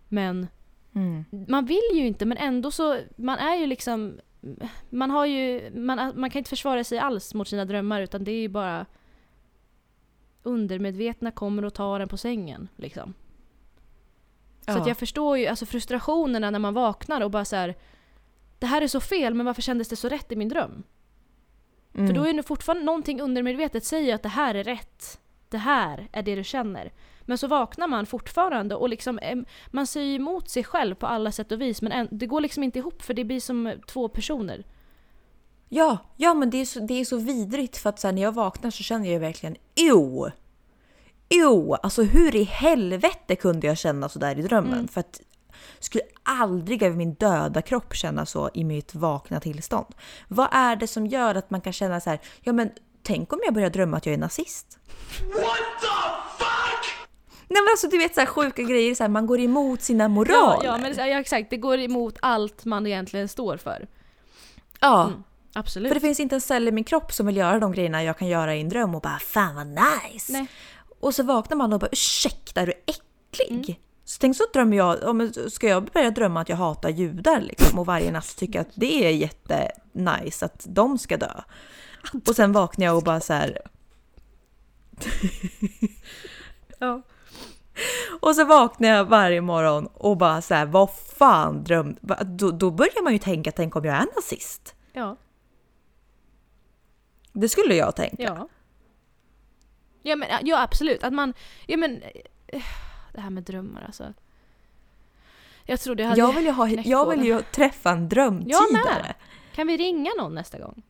Men 0.09 0.47
Mm. 0.95 1.25
man 1.49 1.65
vill 1.65 1.91
ju 1.93 2.07
inte 2.07 2.27
men 2.27 2.39
ändå 2.39 2.71
så, 2.71 2.99
man 3.17 3.39
är 3.39 3.57
ju 3.57 3.67
liksom 3.67 4.21
man 4.91 5.11
har 5.11 5.27
ju, 5.27 5.71
man, 5.75 6.13
man 6.21 6.31
kan 6.31 6.39
inte 6.39 6.51
försvara 6.51 6.85
sig 6.85 6.99
alls 6.99 7.35
mot 7.35 7.49
sina 7.49 7.65
drömmar 7.65 8.01
utan 8.03 8.25
det 8.25 8.31
är 8.33 8.41
ju 8.41 8.49
bara 8.49 8.87
undermedvetna 10.43 11.31
kommer 11.31 11.65
och 11.65 11.75
tar 11.75 12.01
en 12.01 12.09
på 12.09 12.17
sängen 12.17 12.69
liksom. 12.77 13.15
Så 14.67 14.79
Ja. 14.79 14.89
jag 14.89 14.97
förstår 14.97 15.39
ju 15.39 15.47
alltså 15.47 15.67
frustrationerna 15.67 16.51
när 16.51 16.59
man 16.59 16.75
vaknar 16.75 17.21
och 17.21 17.31
bara 17.31 17.45
så 17.45 17.57
här. 17.57 17.75
Det 18.59 18.67
här 18.67 18.83
är 18.83 18.87
så 18.87 19.01
fel 19.01 19.35
men 19.35 19.47
varför 19.47 19.63
kändes 19.63 19.89
det 19.89 19.97
så 19.97 20.09
rätt 20.09 20.33
i 20.33 20.37
min 20.37 20.49
dröm? 20.49 20.83
Mm. 21.95 22.07
För 22.07 22.15
då 22.15 22.25
är 22.25 22.33
det 22.33 22.43
fortfarande 22.43 22.85
någonting 22.85 23.21
undermedvetet 23.21 23.85
säger 23.85 24.15
att 24.15 24.23
det 24.23 24.29
här 24.29 24.55
är 24.55 24.65
rätt. 24.65 25.21
Det 25.49 25.59
här 25.59 26.09
är 26.13 26.23
det 26.23 26.35
du 26.35 26.45
känner. 26.45 26.93
Men 27.23 27.39
så 27.39 27.47
vaknar 27.47 27.89
man 27.89 28.07
fortfarande 28.07 28.75
och 28.75 28.89
liksom, 28.89 29.21
man 29.71 29.87
säger 29.87 30.17
emot 30.17 30.49
sig 30.49 30.65
själv 30.65 30.95
på 30.95 31.07
alla 31.07 31.33
sätt 31.33 31.53
och 31.53 31.61
vis 31.61 31.83
men 31.83 32.09
det 32.11 32.27
går 32.27 32.41
liksom 32.41 32.63
inte 32.63 32.79
ihop 32.79 33.03
för 33.03 33.15
det 33.15 33.25
blir 33.25 33.41
som 33.41 33.73
två 33.87 34.09
personer. 34.09 34.65
Ja, 35.75 35.99
ja 36.17 36.35
men 36.35 36.51
det 36.51 36.61
är 36.61 36.65
så, 36.65 36.81
det 36.81 37.01
är 37.01 37.05
så 37.05 37.17
vidrigt 37.17 37.77
för 37.77 37.91
att 37.91 38.01
så 38.01 38.07
här, 38.09 38.13
när 38.13 38.23
jag 38.23 38.33
vaknar 38.33 38.71
så 38.71 38.83
känner 38.83 39.05
jag 39.07 39.13
ju 39.13 39.19
verkligen 39.19 39.57
jo. 39.75 40.31
Jo, 41.31 41.75
alltså 41.75 42.03
hur 42.03 42.37
i 42.37 42.43
helvete 42.45 43.37
kunde 43.37 43.67
jag 43.67 43.79
känna 43.79 44.09
så 44.09 44.19
där 44.19 44.39
i 44.39 44.43
drömmen? 44.43 44.73
Mm. 44.73 44.89
För 44.89 45.01
att 45.01 45.21
jag 45.77 45.85
skulle 45.85 46.03
aldrig 46.23 46.83
över 46.83 46.97
min 46.97 47.15
döda 47.15 47.63
kropp 47.63 47.95
känna 47.95 48.27
så 48.27 48.51
i 48.55 48.65
mitt 48.65 48.95
vakna 48.95 49.41
tillstånd. 49.41 49.95
Vad 50.29 50.49
är 50.53 50.77
det 50.77 50.87
som 50.87 51.07
gör 51.07 51.35
att 51.35 51.51
man 51.51 51.61
kan 51.61 51.73
känna 51.73 52.01
så 52.01 52.11
här, 52.11 52.21
ja 52.41 52.53
men 52.53 52.71
tänk 53.03 53.33
om 53.33 53.39
jag 53.45 53.55
börjar 53.55 53.71
drömma 53.71 53.97
att 53.97 54.07
jag 54.07 54.13
är 54.13 54.19
nazist? 54.19 54.79
Nej 57.49 57.63
men 57.63 57.69
alltså 57.73 57.89
du 57.89 57.99
vet 57.99 58.15
så 58.15 58.21
här 58.21 58.27
sjuka 58.27 58.63
grejer, 58.63 58.95
så 58.95 59.05
här, 59.05 59.09
man 59.09 59.27
går 59.27 59.41
emot 59.41 59.83
sina 59.83 60.05
Ja, 60.05 60.09
moraler. 60.09 60.65
ja, 60.67 60.79
men, 60.79 60.95
ja 60.97 61.21
exakt, 61.21 61.51
det 61.51 61.57
går 61.57 61.79
emot 61.79 62.17
allt 62.23 62.65
man 62.65 62.87
egentligen 62.87 63.29
står 63.29 63.57
för. 63.57 63.87
ja. 64.81 65.05
Mm, 65.07 65.23
absolut. 65.53 65.89
För 65.91 65.95
det 65.95 66.01
finns 66.01 66.21
inte 66.21 66.35
en 66.35 66.41
cell 66.41 66.69
i 66.69 66.73
min 66.73 66.85
kropp 66.85 67.13
som 67.13 67.27
vill 67.27 67.37
göra 67.37 67.59
de 67.59 67.73
grejerna 67.73 68.03
jag 68.05 68.19
kan 68.19 68.29
göra 68.29 68.57
i 68.57 68.61
en 68.61 68.69
dröm 68.69 68.95
och 68.95 69.01
bara 69.03 69.19
fan 69.19 69.55
vad 69.55 69.67
nice. 69.67 70.33
Nej. 70.33 70.47
Och 71.01 71.15
så 71.15 71.23
vaknar 71.23 71.57
man 71.57 71.73
och 71.73 71.81
bara 71.81 71.89
ursäkta 71.93 72.61
är 72.61 72.67
du 72.67 72.73
äcklig? 72.73 73.65
Mm. 73.69 73.75
Så 74.05 74.19
tänk 74.21 74.37
så 74.37 74.45
drömmer 74.53 74.77
jag, 74.77 74.99
ska 75.53 75.69
jag 75.69 75.85
börja 75.85 76.11
drömma 76.11 76.41
att 76.41 76.49
jag 76.49 76.57
hatar 76.57 76.89
judar 76.89 77.41
liksom 77.41 77.79
och 77.79 77.87
varje 77.87 78.11
natt 78.13 78.37
tycka 78.37 78.61
att 78.61 78.69
det 78.75 79.07
är 79.07 79.11
jättenice 79.11 80.45
att 80.47 80.67
de 80.69 80.99
ska 80.99 81.17
dö. 81.17 81.33
Och 82.29 82.37
sen 82.37 82.53
vaknar 82.53 82.87
jag 82.87 82.97
och 82.97 83.03
bara 83.03 83.21
så 83.21 83.33
här. 83.33 83.59
Ja. 86.79 87.03
Och 88.21 88.35
så 88.37 88.45
vaknar 88.45 88.89
jag 88.89 89.05
varje 89.05 89.41
morgon 89.41 89.87
och 89.87 90.17
bara 90.17 90.43
så 90.43 90.55
här, 90.55 90.67
vad 90.67 90.91
fan 91.19 91.65
dröm... 91.65 91.97
va- 92.01 92.23
Då, 92.25 92.51
då 92.51 92.71
börjar 92.71 93.03
man 93.03 93.13
ju 93.13 93.19
tänka, 93.19 93.53
tänk 93.53 93.77
om 93.77 93.85
jag 93.85 93.97
är 93.97 94.07
nazist? 94.17 94.75
Ja. 94.93 95.17
Det 97.33 97.49
skulle 97.49 97.75
jag 97.75 97.97
tänka. 97.97 98.23
Ja. 98.23 98.49
Ja, 100.03 100.17
men, 100.17 100.29
ja 100.43 100.63
absolut. 100.63 101.05
Att 101.05 101.13
man... 101.13 101.35
Ja, 101.67 101.77
men, 101.77 102.03
eh, 102.47 102.63
det 103.13 103.21
här 103.21 103.31
med 103.31 103.43
drömmar 103.43 103.85
alltså. 103.87 104.13
Jag 105.65 105.81
trodde 105.81 106.03
jag 106.03 106.09
hade 106.09 106.21
Jag 106.21 106.33
vill 106.33 106.45
ju, 106.45 106.51
ha, 106.51 106.69
jag 106.69 107.11
vill 107.11 107.25
ju 107.25 107.43
träffa 107.43 107.91
en 107.91 108.09
drömtidare. 108.09 109.15
Kan 109.55 109.67
vi 109.67 109.77
ringa 109.77 110.11
någon 110.19 110.35
nästa 110.35 110.59
gång? 110.59 110.83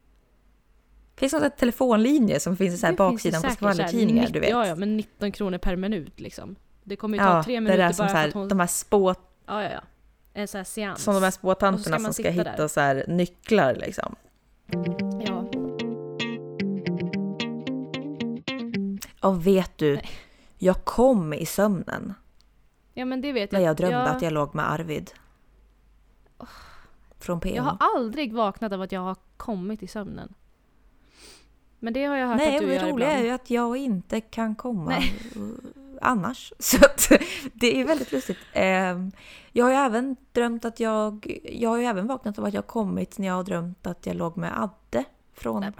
Finns 1.17 1.33
det 1.33 1.39
någon 1.39 1.51
telefonlinje 1.51 2.41
som 2.41 2.57
finns 2.57 2.75
i 2.75 2.79
så 2.79 2.87
här 2.87 2.93
Det 2.93 2.97
baksidan 2.97 3.43
på 3.43 3.49
så 3.49 3.55
skvallertidningar? 3.55 4.23
Du 4.23 4.29
90 4.29 4.41
vet? 4.41 4.51
Ja, 4.51 4.67
ja, 4.67 4.75
men 4.75 4.97
19 4.97 5.33
kronor 5.33 5.59
per 5.59 5.77
minut 5.77 6.21
liksom. 6.21 6.57
Det 6.85 6.97
kommer 6.97 7.19
ju 7.19 7.25
ta 7.25 7.37
Ja, 7.37 7.43
tre 7.43 7.55
det 7.55 7.61
minuter 7.61 7.79
där 7.79 7.89
bara 7.89 7.93
som 7.93 8.09
så 8.09 8.13
för 8.13 8.19
här, 8.19 8.29
att 8.29 8.35
hon... 8.35 8.49
de 8.49 8.61
här 8.61 8.67
spå, 8.67 9.15
Ja, 9.47 9.63
ja, 9.63 9.71
ja. 9.71 9.81
En 10.35 10.49
sån 10.49 10.59
här 10.59 10.65
seans. 10.65 11.03
som 11.03 11.15
de 11.15 11.23
här 11.23 11.31
så 11.31 11.35
spåtanterna 11.35 11.99
som 11.99 12.13
ska 12.13 12.31
hitta 12.31 12.57
där. 12.57 12.69
så 12.69 12.81
här 12.81 13.05
nycklar 13.09 13.75
liksom. 13.75 14.17
Och 19.23 19.47
vet 19.47 19.79
du, 19.79 19.95
Nej. 19.95 20.09
jag 20.59 20.85
kom 20.85 21.33
i 21.33 21.47
sömnen 21.47 22.15
ja, 22.95 23.05
men 23.05 23.21
det 23.21 23.33
vet 23.33 23.53
när 23.53 23.61
jag. 23.61 23.69
jag 23.69 23.77
drömde 23.77 23.97
jag, 23.99 24.09
att 24.09 24.23
jag 24.23 24.33
låg 24.33 24.55
med 24.55 24.71
Arvid. 24.73 25.11
Från 27.19 27.41
PO. 27.41 27.49
jag 27.49 27.63
har 27.63 27.77
aldrig 27.81 28.33
vaknat 28.33 28.73
av 28.73 28.83
att 28.83 28.93
jag 28.93 29.01
har 29.01 29.17
kommit 29.37 29.83
i 29.83 29.87
sömnen. 29.87 30.35
Men 31.79 31.93
det 31.93 32.05
har 32.05 32.17
jag 32.17 32.29
hört 32.29 32.37
Nej, 32.37 32.57
att 32.57 32.63
du 32.63 32.73
gör 32.73 32.81
det 32.85 32.91
roliga 32.91 33.09
ibland. 33.09 33.21
är 33.21 33.25
ju 33.25 33.31
att 33.31 33.51
jag 33.51 33.77
inte 33.77 34.21
kan 34.21 34.55
komma 34.55 34.91
Nej. 34.91 35.15
annars. 36.01 36.53
Så 36.59 36.77
att, 36.77 37.13
det 37.53 37.81
är 37.81 37.85
väldigt 37.85 38.13
lustigt. 38.13 38.39
Ehm, 38.53 39.13
Jag 39.53 39.65
har 39.65 39.71
ju 39.71 39.77
även 39.77 40.17
drömt 40.33 40.65
att 40.65 40.81
jag... 40.81 41.39
Jag 41.45 41.71
har 41.71 41.77
ju 41.79 41.85
även 41.85 42.07
vaknat 42.07 42.39
av 42.39 42.45
att 42.45 42.55
jag 42.55 42.67
kommit 42.67 43.19
när 43.19 43.27
jag 43.27 43.35
har 43.35 43.45
drömt 43.45 43.87
att 43.87 44.07
jag 44.07 44.17
låg 44.17 44.37
med 44.37 44.63
Adde 44.63 45.05
från 45.35 45.61
Nej, 45.61 45.73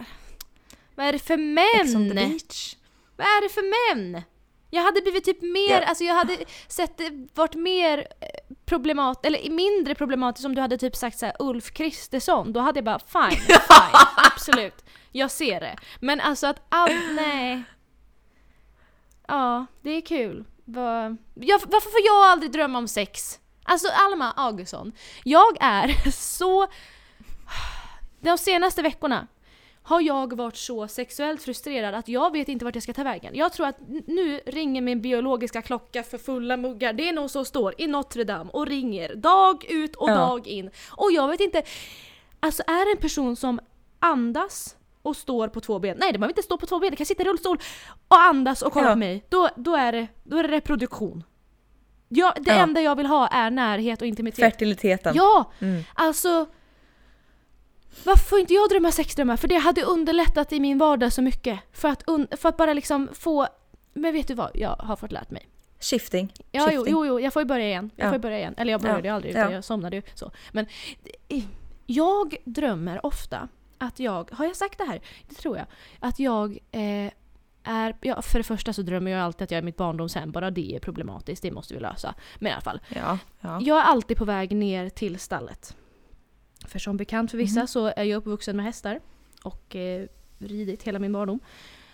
Vad 0.95 1.05
är 1.05 1.11
det 1.13 1.19
för 1.19 1.57
Ex 1.81 1.95
on 1.95 2.09
the 2.09 2.13
män? 2.15 2.29
beach. 2.29 2.75
Vad 3.15 3.27
är 3.27 3.41
det 3.41 3.49
för 3.49 3.93
män? 3.95 4.21
Jag 4.69 4.83
hade 4.83 5.01
blivit 5.01 5.23
typ 5.23 5.41
mer, 5.41 5.81
Ja. 5.81 5.85
alltså 5.85 6.03
jag 6.03 6.15
hade 6.15 6.37
sett 6.67 6.97
det 6.97 7.27
varit 7.33 7.55
mer 7.55 8.07
problematiskt, 8.65 9.25
eller 9.25 9.49
mindre 9.49 9.95
problematiskt 9.95 10.45
om 10.45 10.55
du 10.55 10.61
hade 10.61 10.77
typ 10.77 10.95
sagt 10.95 11.19
så 11.19 11.25
här 11.25 11.35
Ulf 11.39 11.71
Kristersson. 11.73 12.53
Då 12.53 12.59
hade 12.59 12.77
jag 12.77 12.85
bara 12.85 12.99
fine, 12.99 13.39
fine, 13.47 13.99
absolut. 14.33 14.85
Jag 15.11 15.31
ser 15.31 15.59
det. 15.59 15.75
Men 15.99 16.21
alltså 16.21 16.47
att 16.47 16.61
all, 16.69 17.13
nej. 17.15 17.63
Ja, 19.27 19.65
det 19.81 19.89
är 19.89 20.01
kul. 20.01 20.45
Va, 20.65 21.17
jag, 21.33 21.59
varför 21.67 21.89
får 21.89 22.01
jag 22.05 22.25
aldrig 22.25 22.51
drömma 22.51 22.77
om 22.77 22.87
sex? 22.87 23.39
Alltså 23.63 23.87
Alma 23.87 24.31
Augustsson, 24.31 24.91
jag 25.23 25.57
är 25.59 26.11
så... 26.11 26.67
De 28.21 28.37
senaste 28.37 28.81
veckorna 28.81 29.27
har 29.85 30.01
jag 30.01 30.37
varit 30.37 30.55
så 30.55 30.87
sexuellt 30.87 31.41
frustrerad 31.41 31.95
att 31.95 32.07
jag 32.07 32.31
vet 32.31 32.47
inte 32.47 32.65
vart 32.65 32.75
jag 32.75 32.83
ska 32.83 32.93
ta 32.93 33.03
vägen. 33.03 33.35
Jag 33.35 33.53
tror 33.53 33.67
att 33.67 33.77
nu 34.07 34.39
ringer 34.45 34.81
min 34.81 35.01
biologiska 35.01 35.61
klocka 35.61 36.03
för 36.03 36.17
fulla 36.17 36.57
muggar. 36.57 36.93
Det 36.93 37.09
är 37.09 37.13
någon 37.13 37.29
som 37.29 37.45
står 37.45 37.73
i 37.77 37.87
Notre 37.87 38.23
Dame 38.23 38.49
och 38.53 38.67
ringer 38.67 39.15
dag 39.15 39.65
ut 39.69 39.95
och 39.95 40.09
Ja. 40.09 40.15
dag 40.15 40.47
in. 40.47 40.69
Och 40.91 41.11
jag 41.11 41.27
vet 41.27 41.39
inte, 41.39 41.63
alltså 42.39 42.63
är 42.67 42.85
det 42.85 42.91
en 42.91 43.01
person 43.01 43.35
som 43.35 43.59
andas 43.99 44.75
och 45.01 45.15
står 45.15 45.47
på 45.47 45.59
två 45.61 45.79
ben. 45.79 45.97
Nej, 45.99 46.11
det 46.11 46.19
behöver 46.19 46.31
inte 46.31 46.43
stå 46.43 46.57
på 46.57 46.65
två 46.65 46.79
ben, 46.79 46.89
det 46.91 46.95
kan 46.97 47.05
sitta 47.05 47.23
i 47.23 47.25
rullstol 47.25 47.57
och 48.07 48.21
andas 48.21 48.61
och 48.61 48.73
kolla 48.73 48.87
Ja. 48.87 48.93
på 48.93 48.99
mig. 48.99 49.25
Då, 49.29 49.49
då, 49.55 49.75
är 49.75 49.91
det, 49.91 50.07
då 50.23 50.37
är 50.37 50.43
det 50.43 50.49
reproduktion. 50.49 51.23
Ja, 52.09 52.33
det 52.39 52.51
Ja. 52.51 52.57
enda 52.57 52.81
jag 52.81 52.95
vill 52.95 53.05
ha 53.05 53.27
är 53.27 53.49
närhet 53.51 54.01
och 54.01 54.07
intimitet. 54.07 54.39
Fertiliteten. 54.39 55.13
Ja! 55.15 55.51
Mm. 55.59 55.83
Alltså... 55.93 56.45
Varför 58.05 58.23
får 58.25 58.39
inte 58.39 58.53
jag 58.53 58.69
drömma 58.69 58.91
sexdrömmar? 58.91 59.37
För 59.37 59.47
det 59.47 59.55
hade 59.57 59.83
underlättat 59.83 60.53
i 60.53 60.59
min 60.59 60.77
vardag 60.77 61.13
så 61.13 61.21
mycket. 61.21 61.59
För 61.71 61.89
att, 61.89 62.03
för 62.39 62.49
att 62.49 62.57
bara 62.57 62.73
liksom 62.73 63.09
få... 63.13 63.47
Men 63.93 64.13
vet 64.13 64.27
du 64.27 64.33
vad? 64.33 64.51
Jag 64.53 64.75
har 64.75 64.95
fått 64.95 65.11
lärt 65.11 65.31
mig. 65.31 65.47
Shifting. 65.79 66.33
Ja, 66.51 66.61
Shifting. 66.69 66.83
jo, 66.93 67.05
jo, 67.05 67.19
jag 67.19 67.33
får 67.33 67.41
ju 67.41 67.45
börja 67.45 67.65
igen. 67.65 67.91
Jag 67.95 68.07
Ja. 68.07 68.11
får 68.11 68.19
börja 68.19 68.37
igen. 68.37 68.53
Eller 68.57 68.71
jag 68.71 68.81
började 68.81 69.07
ju 69.07 69.13
aldrig, 69.13 69.31
utan 69.31 69.43
Ja. 69.43 69.51
jag 69.51 69.63
somnade 69.63 69.95
ju 69.95 70.01
så. 70.15 70.31
Men 70.51 70.65
jag 71.85 72.35
drömmer 72.45 73.05
ofta 73.05 73.47
att 73.77 73.99
jag, 73.99 74.31
har 74.31 74.45
jag 74.45 74.55
sagt 74.55 74.77
det 74.77 74.83
här? 74.85 75.01
Det 75.29 75.35
tror 75.35 75.57
jag. 75.57 75.65
Att 75.99 76.19
jag 76.19 76.57
eh, 76.71 77.11
är, 77.63 77.95
ja, 78.01 78.21
för 78.21 78.37
det 78.39 78.43
första 78.43 78.73
så 78.73 78.81
drömmer 78.81 79.11
jag 79.11 79.21
alltid 79.21 79.41
att 79.43 79.51
jag 79.51 79.57
är 79.57 79.61
mitt 79.61 79.77
barndomshem. 79.77 80.31
Bara 80.31 80.51
det 80.51 80.75
är 80.75 80.79
problematiskt, 80.79 81.41
det 81.41 81.51
måste 81.51 81.73
vi 81.73 81.79
lösa. 81.79 82.15
Men 82.39 82.49
i 82.49 82.51
alla 82.53 82.61
fall. 82.61 82.79
Ja, 82.95 83.17
ja. 83.41 83.59
Jag 83.61 83.77
är 83.77 83.83
alltid 83.83 84.17
på 84.17 84.25
väg 84.25 84.55
ner 84.55 84.89
till 84.89 85.19
stallet. 85.19 85.75
För 86.67 86.79
som 86.79 86.97
bekant 86.97 87.31
för 87.31 87.37
vissa 87.37 87.59
Mhm. 87.59 87.67
så 87.67 87.85
är 87.95 88.03
jag 88.03 88.17
uppvuxen 88.17 88.55
med 88.55 88.65
hästar 88.65 88.99
och 89.43 89.75
eh, 89.75 90.07
ridit 90.39 90.83
hela 90.83 90.99
min 90.99 91.13
barndom. 91.13 91.39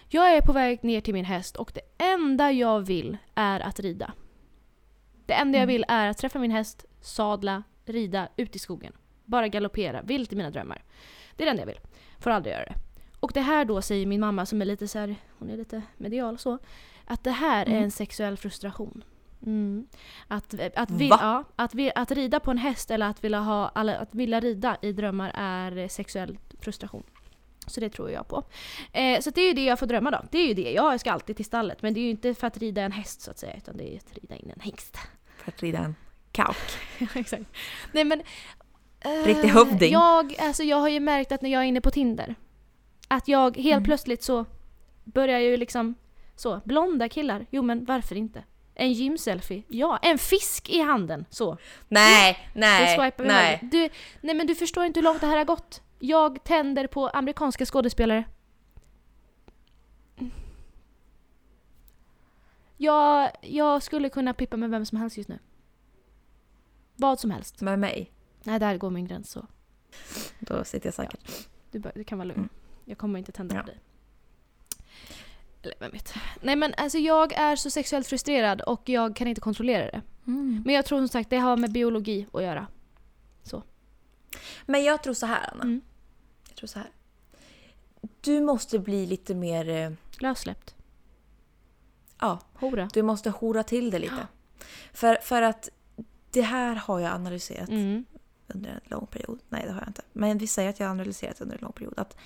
Jag 0.10 0.36
är 0.36 0.42
på 0.42 0.54
väg 0.54 0.84
ner 0.84 1.02
till 1.02 1.14
min 1.14 1.26
häst 1.26 1.56
och 1.56 1.72
det 1.76 2.04
enda 2.04 2.52
jag 2.52 2.80
vill 2.82 3.18
är 3.36 3.60
att 3.60 3.80
rida. 3.80 4.14
Det 5.26 5.34
enda 5.34 5.58
jag 5.58 5.64
Mm. 5.64 5.74
vill 5.74 5.86
är 5.88 6.08
att 6.08 6.18
träffa 6.18 6.40
min 6.40 6.52
häst, 6.52 6.86
sadla, 7.02 7.64
rida 7.86 8.28
ut 8.38 8.56
i 8.56 8.60
skogen. 8.60 8.94
Bara 9.26 9.48
galoppera, 9.48 10.02
vilt 10.02 10.34
i 10.34 10.36
mina 10.36 10.50
drömmar. 10.50 10.84
Det 11.36 11.44
är 11.44 11.46
det 11.46 11.52
enda 11.52 11.62
jag 11.62 11.68
vill. 11.68 11.80
Får 12.20 12.30
aldrig 12.32 12.54
göra 12.54 12.66
det. 12.66 12.76
Och 13.20 13.32
det 13.34 13.42
här 13.42 13.66
då 13.66 13.82
säger 13.82 14.06
min 14.06 14.20
mamma 14.20 14.46
som 14.46 14.62
är 14.62 14.66
lite 14.66 14.88
så 14.88 15.00
här, 15.00 15.16
hon 15.40 15.50
är 15.50 15.58
lite 15.58 15.82
medial 15.98 16.38
så, 16.38 16.58
att 17.06 17.24
det 17.24 17.32
här 17.32 17.66
är 17.66 17.70
Mm. 17.72 17.84
en 17.84 17.92
sexuell 17.92 18.38
frustration. 18.38 19.04
Mm. 19.46 19.88
Att, 20.28 20.54
att, 20.76 20.92
vi, 20.92 21.08
ja, 21.08 21.44
att, 21.56 21.74
vi, 21.76 21.92
att 21.96 22.12
rida 22.12 22.40
på 22.40 22.52
en 22.52 22.58
häst 22.58 22.92
eller 22.92 23.10
att 23.10 23.24
vilja, 23.24 23.40
ha, 23.40 23.68
att 23.70 24.16
vilja 24.16 24.40
rida 24.40 24.78
i 24.82 24.92
drömmar 24.92 25.32
är 25.36 25.88
sexuell 25.88 26.38
frustration. 26.60 27.04
Så 27.68 27.80
det 27.80 27.90
tror 27.90 28.12
jag 28.12 28.28
på. 28.28 28.44
Eh, 28.94 29.20
så 29.20 29.30
det 29.30 29.42
är 29.42 29.48
ju 29.48 29.54
det 29.54 29.64
jag 29.66 29.80
får 29.80 29.86
drömma 29.86 30.12
då. 30.12 30.22
Det 30.32 30.38
är 30.38 30.48
ju 30.48 30.54
det. 30.54 30.72
Jag 30.72 31.00
ska 31.00 31.12
alltid 31.12 31.36
till 31.36 31.46
stallet. 31.46 31.82
Men 31.82 31.94
det 31.94 32.00
är 32.00 32.02
ju 32.04 32.10
inte 32.10 32.34
för 32.34 32.48
att 32.48 32.58
rida 32.58 32.82
en 32.82 32.92
häst 32.92 33.22
så 33.22 33.32
att 33.32 33.40
säga. 33.40 33.54
Utan 33.58 33.78
det 33.78 33.94
är 33.94 33.98
att 33.98 34.18
rida 34.22 34.36
in 34.36 34.52
en 34.56 34.60
hingst. 34.62 34.98
För 35.38 35.52
att 35.52 35.64
rida 35.64 35.80
en 35.80 35.96
kauk. 36.32 36.58
Exakt. 37.16 37.44
Nej 37.92 38.04
men... 38.04 38.22
eh, 39.00 39.26
Riktig 39.26 39.48
hövding. 39.48 39.92
Jag, 39.94 40.36
alltså, 40.40 40.64
jag 40.64 40.78
har 40.78 40.90
ju 40.90 41.00
märkt 41.00 41.32
att 41.32 41.42
när 41.42 41.50
jag 41.50 41.62
är 41.62 41.66
inne 41.66 41.82
på 41.82 41.92
Tinder. 41.92 42.36
Att 43.08 43.28
jag 43.28 43.58
helt 43.58 43.68
Mm. 43.78 43.84
plötsligt 43.84 44.24
så 44.24 44.46
börjar 45.04 45.40
ju 45.40 45.58
liksom 45.58 45.96
så. 46.36 46.62
Blonda 46.66 47.10
killar. 47.10 47.46
Jo 47.50 47.62
men 47.62 47.86
varför 47.86 48.16
inte? 48.16 48.44
En 48.80 48.94
gymselfie. 48.94 49.64
Ja. 49.68 50.00
En 50.02 50.18
fisk 50.18 50.70
i 50.70 50.82
handen. 50.82 51.26
Så. 51.30 51.58
Nej, 51.88 52.38
nej, 52.56 52.96
swipar 52.98 53.24
vi 53.24 53.30
nej. 53.30 53.56
höger. 53.56 53.68
Du, 53.72 53.90
nej 54.22 54.36
men 54.36 54.48
du 54.48 54.56
förstår 54.56 54.86
inte 54.86 55.00
hur 55.00 55.04
långt 55.04 55.22
det 55.22 55.28
här 55.28 55.38
har 55.38 55.46
gått. 55.46 55.82
Jag 56.00 56.44
tänder 56.44 56.88
på 56.88 57.08
amerikanska 57.10 57.66
skådespelare. 57.66 58.24
Jag, 62.78 63.32
jag 63.42 63.84
skulle 63.84 64.10
kunna 64.10 64.34
pippa 64.34 64.58
med 64.58 64.70
vem 64.70 64.86
som 64.86 64.98
helst 64.98 65.18
just 65.18 65.30
nu. 65.30 65.40
Vad 66.96 67.20
som 67.20 67.32
helst. 67.32 67.62
Med 67.62 67.80
mig. 67.80 68.12
Nej, 68.44 68.60
där 68.60 68.78
går 68.78 68.90
min 68.90 69.08
gräns 69.08 69.32
så. 69.32 69.46
Då 70.40 70.64
sitter 70.64 70.88
jag 70.88 70.94
säkert. 70.94 71.48
Du, 71.72 71.80
bör- 71.80 71.92
du 71.96 72.04
kan 72.04 72.18
vara 72.18 72.26
lugn. 72.26 72.40
Mm. 72.40 72.50
Jag 72.86 72.98
kommer 72.98 73.20
inte 73.20 73.32
tända 73.32 73.56
Ja. 73.56 73.62
på 73.62 73.68
dig. 73.68 73.80
Eller 75.62 75.76
vem 75.80 75.92
vet. 75.92 76.14
Nej 76.42 76.56
men 76.56 76.74
alltså 76.78 76.98
jag 76.98 77.34
är 77.34 77.56
så 77.56 77.70
sexuellt 77.70 78.08
frustrerad 78.08 78.62
och 78.62 78.90
jag 78.90 79.16
kan 79.16 79.28
inte 79.28 79.42
kontrollera 79.42 79.86
det. 79.92 80.02
Mm. 80.28 80.62
Men 80.66 80.76
jag 80.76 80.86
tror 80.86 81.00
som 81.00 81.08
sagt 81.08 81.30
det 81.30 81.38
har 81.38 81.58
med 81.58 81.72
biologi 81.72 82.28
att 82.34 82.44
göra. 82.44 82.68
Men 84.66 84.84
jag 84.84 85.04
tror 85.04 85.14
så 85.14 85.26
här 85.26 85.50
Anna. 85.54 85.64
Mm. 85.64 85.82
Jag 86.48 86.56
tror 86.58 86.68
så 86.68 86.80
här. 86.80 86.90
Du 88.22 88.42
måste 88.42 88.80
bli 88.80 89.06
lite 89.06 89.36
mer... 89.36 89.70
eh, 89.70 89.92
Lössläppt. 90.20 90.76
Ja, 92.20 92.40
Hora. 92.54 92.90
du 92.94 93.02
måste 93.04 93.30
hora 93.30 93.64
till 93.64 93.92
det 93.92 94.00
lite. 94.00 94.28
För, 94.94 95.16
för 95.22 95.42
att 95.42 95.70
det 96.32 96.42
här 96.42 96.76
har 96.76 97.00
jag 97.00 97.12
analyserat 97.12 97.70
Mm. 97.70 98.06
under 98.48 98.70
en 98.70 98.80
lång 98.84 99.08
period. 99.08 99.40
Nej, 99.50 99.64
det 99.66 99.72
har 99.72 99.80
jag 99.82 99.90
inte. 99.90 100.02
Men 100.14 100.38
vi 100.38 100.48
säger 100.48 100.70
att 100.70 100.80
jag 100.80 100.88
har 100.88 100.92
analyserat 100.92 101.42
under 101.42 101.56
en 101.56 101.62
lång 101.62 101.72
period. 101.72 101.94
Att 102.00 102.18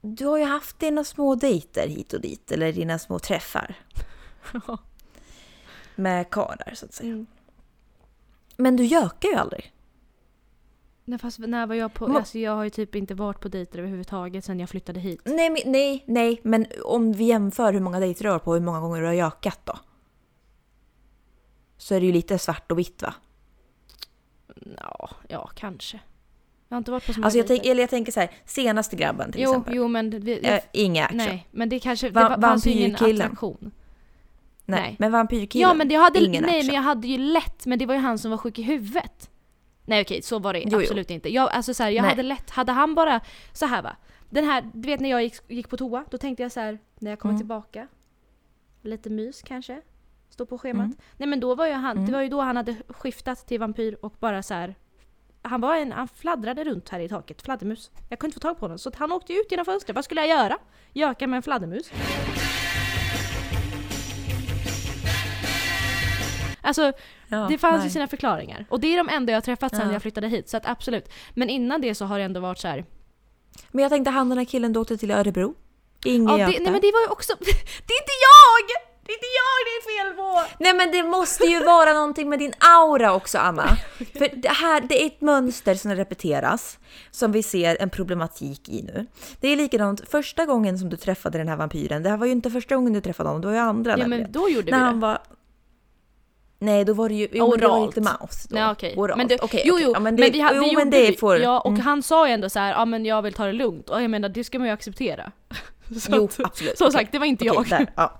du 0.00 0.26
har 0.26 0.38
ju 0.38 0.44
haft 0.44 0.78
dina 0.78 1.04
små 1.04 1.34
dejter 1.34 1.88
hit 1.88 2.12
och 2.12 2.20
dit. 2.20 2.52
Eller 2.52 2.72
dina 2.72 2.98
små 2.98 3.18
träffar 3.18 3.74
med 5.94 6.30
karlar 6.30 6.72
så 6.74 6.86
att 6.86 6.94
säga. 6.94 7.12
Mm. 7.12 7.26
Men 8.56 8.76
du 8.76 8.84
gökar 8.84 9.28
ju 9.28 9.34
aldrig. 9.34 9.72
Nej, 11.04 11.18
fast 11.18 11.38
när 11.38 11.66
var 11.66 11.74
jag 11.74 11.94
på... 11.94 12.06
Ma- 12.08 12.16
Alltså 12.16 12.38
jag 12.38 12.52
har 12.52 12.64
ju 12.64 12.70
typ 12.70 12.94
inte 12.94 13.14
varit 13.14 13.40
på 13.40 13.48
dejter 13.48 13.78
överhuvudtaget 13.78 14.44
sen 14.44 14.60
jag 14.60 14.68
flyttade 14.70 15.00
hit. 15.00 15.20
Nej, 15.24 15.50
men- 15.50 15.72
nej, 15.72 16.04
nej. 16.06 16.40
Men 16.44 16.66
om 16.84 17.12
vi 17.12 17.24
jämför 17.24 17.72
hur 17.72 17.80
många 17.80 18.00
dejter 18.00 18.24
du 18.24 18.30
har 18.30 18.38
på 18.38 18.54
hur 18.54 18.60
många 18.60 18.80
gånger 18.80 19.00
du 19.00 19.06
har 19.06 19.14
gökat 19.14 19.60
då. 19.64 19.78
Så 21.76 21.94
är 21.94 22.00
det 22.00 22.06
ju 22.06 22.12
lite 22.12 22.38
svart 22.38 22.72
och 22.72 22.78
vitt 22.78 23.02
va? 23.02 23.14
Ja, 24.76 25.10
ja 25.28 25.50
kanske. 25.54 26.00
Jag 26.70 26.74
har 26.74 26.78
inte 26.78 26.90
varit 26.90 27.06
på 27.06 27.12
så 27.12 27.18
många 27.20 27.26
Alltså 27.26 27.38
jag, 27.38 27.46
tänk, 27.46 27.66
eller 27.66 27.80
jag 27.80 27.90
tänker 27.90 28.12
så 28.12 28.20
här, 28.20 28.30
senaste 28.44 28.96
grabben 28.96 29.32
till 29.32 29.40
Jo, 29.40 29.50
exempel. 29.50 29.74
jo 29.76 29.88
men... 29.88 30.10
Vi, 30.20 30.46
Eh, 30.46 30.60
inga 30.72 31.04
action. 31.04 31.16
nej, 31.18 31.46
men 31.50 31.68
det 31.68 31.78
kanske... 31.80 32.10
Va- 32.10 32.22
det 32.28 32.28
var- 32.36 32.48
fanns 32.48 32.66
ju 32.66 32.70
ingen 32.70 32.94
attraktion. 32.94 33.56
Nej. 33.60 34.80
nej. 34.80 34.96
Men 34.98 35.12
vampyrkillen, 35.12 35.68
Ja 35.68 35.74
men 35.74 35.90
jag 35.90 36.00
hade, 36.00 36.18
ingen 36.24 36.42
nej 36.42 36.50
action. 36.56 36.66
men 36.66 36.74
jag 36.74 36.82
hade 36.82 37.06
ju 37.08 37.18
lätt, 37.18 37.66
men 37.66 37.78
det 37.78 37.86
var 37.86 37.94
ju 37.94 38.00
han 38.00 38.18
som 38.18 38.30
var 38.30 38.38
sjuk 38.38 38.58
i 38.58 38.62
huvudet. 38.62 39.30
Nej 39.84 40.02
okej, 40.02 40.22
så 40.22 40.38
var 40.38 40.52
det 40.52 40.58
Jo, 40.60 40.68
jo. 40.72 40.78
absolut 40.80 41.10
inte. 41.10 41.32
Jag, 41.34 41.50
alltså 41.50 41.74
så 41.74 41.82
här, 41.82 41.90
jag 41.90 42.02
Nej. 42.02 42.10
hade 42.10 42.22
lätt, 42.22 42.50
hade 42.50 42.72
han 42.72 42.94
bara 42.94 43.20
så 43.52 43.66
här 43.66 43.82
va. 43.82 43.96
Den 44.30 44.44
här, 44.44 44.70
du 44.74 44.86
vet 44.88 45.00
när 45.00 45.10
jag 45.10 45.22
gick, 45.22 45.34
gick 45.48 45.68
på 45.68 45.76
toa, 45.76 46.04
då 46.10 46.18
tänkte 46.18 46.42
jag 46.42 46.52
så 46.52 46.60
här 46.60 46.78
när 46.98 47.10
jag 47.10 47.18
kommer 47.18 47.32
Mm. 47.32 47.40
tillbaka. 47.40 47.88
Lite 48.82 49.10
mys 49.10 49.42
kanske. 49.42 49.80
Stå 50.30 50.46
på 50.46 50.58
schemat. 50.58 50.84
Mm. 50.84 50.96
Nej 51.16 51.28
men 51.28 51.40
då 51.40 51.54
var 51.54 51.66
ju 51.66 51.72
han, 51.72 51.96
det 51.96 52.00
Mm. 52.02 52.12
var 52.12 52.22
ju 52.22 52.28
då 52.28 52.40
han 52.40 52.56
hade 52.56 52.76
skiftat 52.88 53.46
till 53.46 53.60
vampyr 53.60 53.96
och 54.02 54.14
bara 54.20 54.42
så 54.42 54.54
här. 54.54 54.74
Han 55.42 55.60
var 55.60 55.76
en, 55.76 55.92
han 55.92 56.08
fladdrade 56.08 56.64
runt 56.64 56.88
här 56.88 57.00
i 57.00 57.08
taket, 57.08 57.42
fladdermus. 57.42 57.90
Jag 58.08 58.18
kunde 58.18 58.28
inte 58.34 58.40
få 58.46 58.48
tag 58.48 58.58
på 58.58 58.64
honom 58.64 58.78
så 58.78 58.90
han 58.96 59.12
åkte 59.12 59.32
ut 59.32 59.46
genom 59.50 59.64
fönstret. 59.64 59.94
Vad 59.94 60.04
skulle 60.04 60.20
jag 60.26 60.30
göra? 60.38 60.58
Göka 60.92 61.26
med 61.26 61.36
en 61.36 61.42
fladdermus? 61.42 61.90
Alltså 66.62 66.92
Ja, 67.28 67.46
det 67.48 67.58
fanns 67.58 67.76
nej. 67.78 67.86
ju 67.86 67.90
sina 67.90 68.06
förklaringar. 68.08 68.66
Och 68.70 68.80
det 68.80 68.86
är 68.94 68.96
de 68.96 69.08
enda 69.08 69.32
jag 69.32 69.44
träffat 69.44 69.76
sen 69.76 69.86
Ja. 69.86 69.92
jag 69.92 70.02
flyttade 70.02 70.28
hit. 70.28 70.48
Så 70.48 70.56
att 70.56 70.66
absolut. 70.68 71.12
Men 71.34 71.50
innan 71.50 71.80
det 71.80 71.94
så 71.94 72.04
har 72.04 72.18
det 72.18 72.24
ändå 72.24 72.40
varit 72.40 72.58
så 72.58 72.68
här. 72.68 72.84
Men 73.70 73.82
jag 73.82 73.90
tänkte 73.90 74.10
han 74.10 74.28
den 74.28 74.38
här 74.38 74.44
killen 74.44 74.72
du 74.72 74.80
åkte 74.80 74.96
till 74.96 75.10
Örebro. 75.10 75.54
Ingen 76.04 76.38
Ja, 76.38 76.46
det, 76.46 76.58
nej 76.60 76.72
men 76.72 76.80
det 76.80 76.92
var 76.92 77.00
ju 77.00 77.06
också... 77.08 77.32
Det 77.86 77.92
är 77.94 78.00
inte 78.02 78.16
jag! 78.22 78.89
Det 79.06 79.12
är 79.12 79.16
inte 79.16 79.26
jag 79.40 79.56
det 79.66 79.74
är 79.78 80.06
fel 80.06 80.16
på! 80.16 80.42
Nej 80.58 80.74
men 80.74 80.90
det 80.92 81.02
måste 81.02 81.44
ju 81.44 81.64
vara 81.64 81.92
någonting 81.92 82.28
med 82.28 82.38
din 82.38 82.52
aura 82.58 83.14
också 83.14 83.38
Anna. 83.38 83.66
För 84.18 84.36
det 84.36 84.48
här, 84.48 84.80
det 84.80 85.02
är 85.02 85.06
ett 85.06 85.20
mönster 85.20 85.74
som 85.74 85.94
repeteras. 85.94 86.78
Som 87.10 87.32
vi 87.32 87.42
ser 87.42 87.76
en 87.80 87.90
problematik 87.90 88.68
i 88.68 88.82
nu. 88.82 89.06
Det 89.40 89.48
är 89.48 89.56
likadant 89.56 90.08
första 90.10 90.46
gången 90.46 90.78
som 90.78 90.88
du 90.90 90.96
träffade 90.96 91.38
den 91.38 91.48
här 91.48 91.56
vampyren. 91.56 92.02
Det 92.02 92.08
här 92.10 92.16
var 92.16 92.26
ju 92.26 92.32
inte 92.32 92.50
första 92.50 92.74
gången 92.74 92.92
du 92.92 93.00
träffade 93.00 93.28
honom, 93.28 93.40
det 93.42 93.46
var 93.48 93.54
ju 93.54 93.60
andra 93.60 93.90
Ja 93.90 93.96
nämligen. 93.96 94.22
men 94.22 94.32
då 94.32 94.48
gjorde 94.48 94.64
vi 94.64 94.70
När 94.70 94.78
det. 94.78 94.84
han 94.84 95.00
var... 95.00 95.18
Nej 96.58 96.84
då 96.84 96.92
var 96.92 97.08
det 97.08 97.14
ju... 97.14 97.28
Jo, 97.32 97.50
men 97.50 97.60
det 97.60 97.66
var 97.68 97.78
Oralt. 97.78 97.96
lite 97.96 98.10
mouse 98.20 98.48
då. 98.50 98.54
Nej 98.54 98.70
okej. 98.70 98.94
Oralt. 98.96 99.16
Men, 99.18 99.28
det, 99.28 99.38
Okej, 99.42 99.62
jo 99.66 99.78
jo, 99.80 99.90
Ja, 99.94 100.00
men, 100.00 100.16
det, 100.16 100.30
vi, 100.30 100.40
ha, 100.40 100.50
jo, 100.54 100.62
vi 100.64 100.76
men 100.76 100.90
det 100.90 101.10
vi. 101.10 101.16
får... 101.16 101.36
Ja, 101.38 101.60
och 101.60 101.70
mm. 101.70 101.80
han 101.80 102.02
sa 102.02 102.26
ju 102.28 102.32
ändå 102.34 102.48
så 102.50 102.58
här, 102.58 102.72
ja 102.72 102.84
men 102.84 103.04
jag 103.04 103.22
vill 103.22 103.32
ta 103.32 103.44
det 103.46 103.52
lugnt. 103.52 103.90
Och 103.90 104.02
jag 104.02 104.10
menar 104.10 104.28
det 104.28 104.44
ska 104.44 104.58
man 104.58 104.68
ju 104.68 104.74
acceptera. 104.74 105.32
Så 106.00 106.12
Jo, 106.14 106.28
absolut. 106.44 106.78
Som 106.78 106.86
Okej. 106.86 106.92
sagt, 107.00 107.12
det 107.12 107.18
var 107.18 107.26
inte 107.26 107.50
Okej, 107.50 107.64
jag. 107.70 107.78
där, 107.78 107.92
ja. 107.96 108.18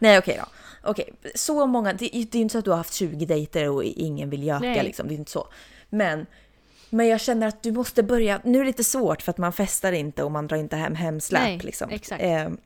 Nej 0.00 0.18
okej 0.18 0.36
då. 0.44 0.46
Okej, 0.90 1.12
så 1.34 1.66
många, 1.66 1.92
det, 1.92 1.98
det 1.98 2.16
är 2.16 2.36
ju 2.36 2.42
inte 2.42 2.52
så 2.52 2.58
att 2.58 2.64
du 2.64 2.70
har 2.70 2.78
haft 2.78 2.94
20 2.94 3.26
dejter 3.26 3.68
och 3.70 3.84
ingen 3.84 4.30
vill 4.30 4.42
göka 4.42 4.82
liksom, 4.82 5.08
det 5.08 5.14
är 5.14 5.16
inte 5.16 5.30
så. 5.30 5.48
Men, 5.88 6.26
men 6.90 7.06
jag 7.08 7.20
känner 7.20 7.46
att 7.46 7.62
du 7.62 7.72
måste 7.72 8.02
börja, 8.02 8.40
nu 8.44 8.58
är 8.58 8.62
det 8.62 8.66
lite 8.66 8.84
svårt 8.84 9.22
för 9.22 9.30
att 9.30 9.38
man 9.38 9.52
festar 9.52 9.92
inte 9.92 10.22
och 10.24 10.30
man 10.30 10.46
drar 10.46 10.56
inte 10.56 10.76
hem 10.76 10.94
hemsläp 10.94 11.42
Nej, 11.42 11.58
liksom. 11.58 11.90
exakt. 11.90 12.22
Ehm, 12.22 12.58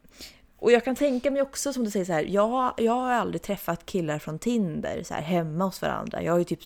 och 0.58 0.72
jag 0.72 0.84
kan 0.84 0.96
tänka 0.96 1.30
mig 1.30 1.42
också 1.42 1.72
som 1.72 1.84
du 1.84 1.90
säger 1.90 2.04
så 2.04 2.12
här, 2.12 2.22
jag, 2.22 2.74
jag 2.76 2.92
har 2.92 3.12
aldrig 3.12 3.42
träffat 3.42 3.86
killar 3.86 4.18
från 4.18 4.38
Tinder 4.38 5.02
så 5.02 5.14
här, 5.14 5.22
hemma 5.22 5.64
hos 5.64 5.82
varandra. 5.82 6.22
Jag 6.22 6.32
har 6.32 6.38
ju 6.38 6.44
typ 6.44 6.60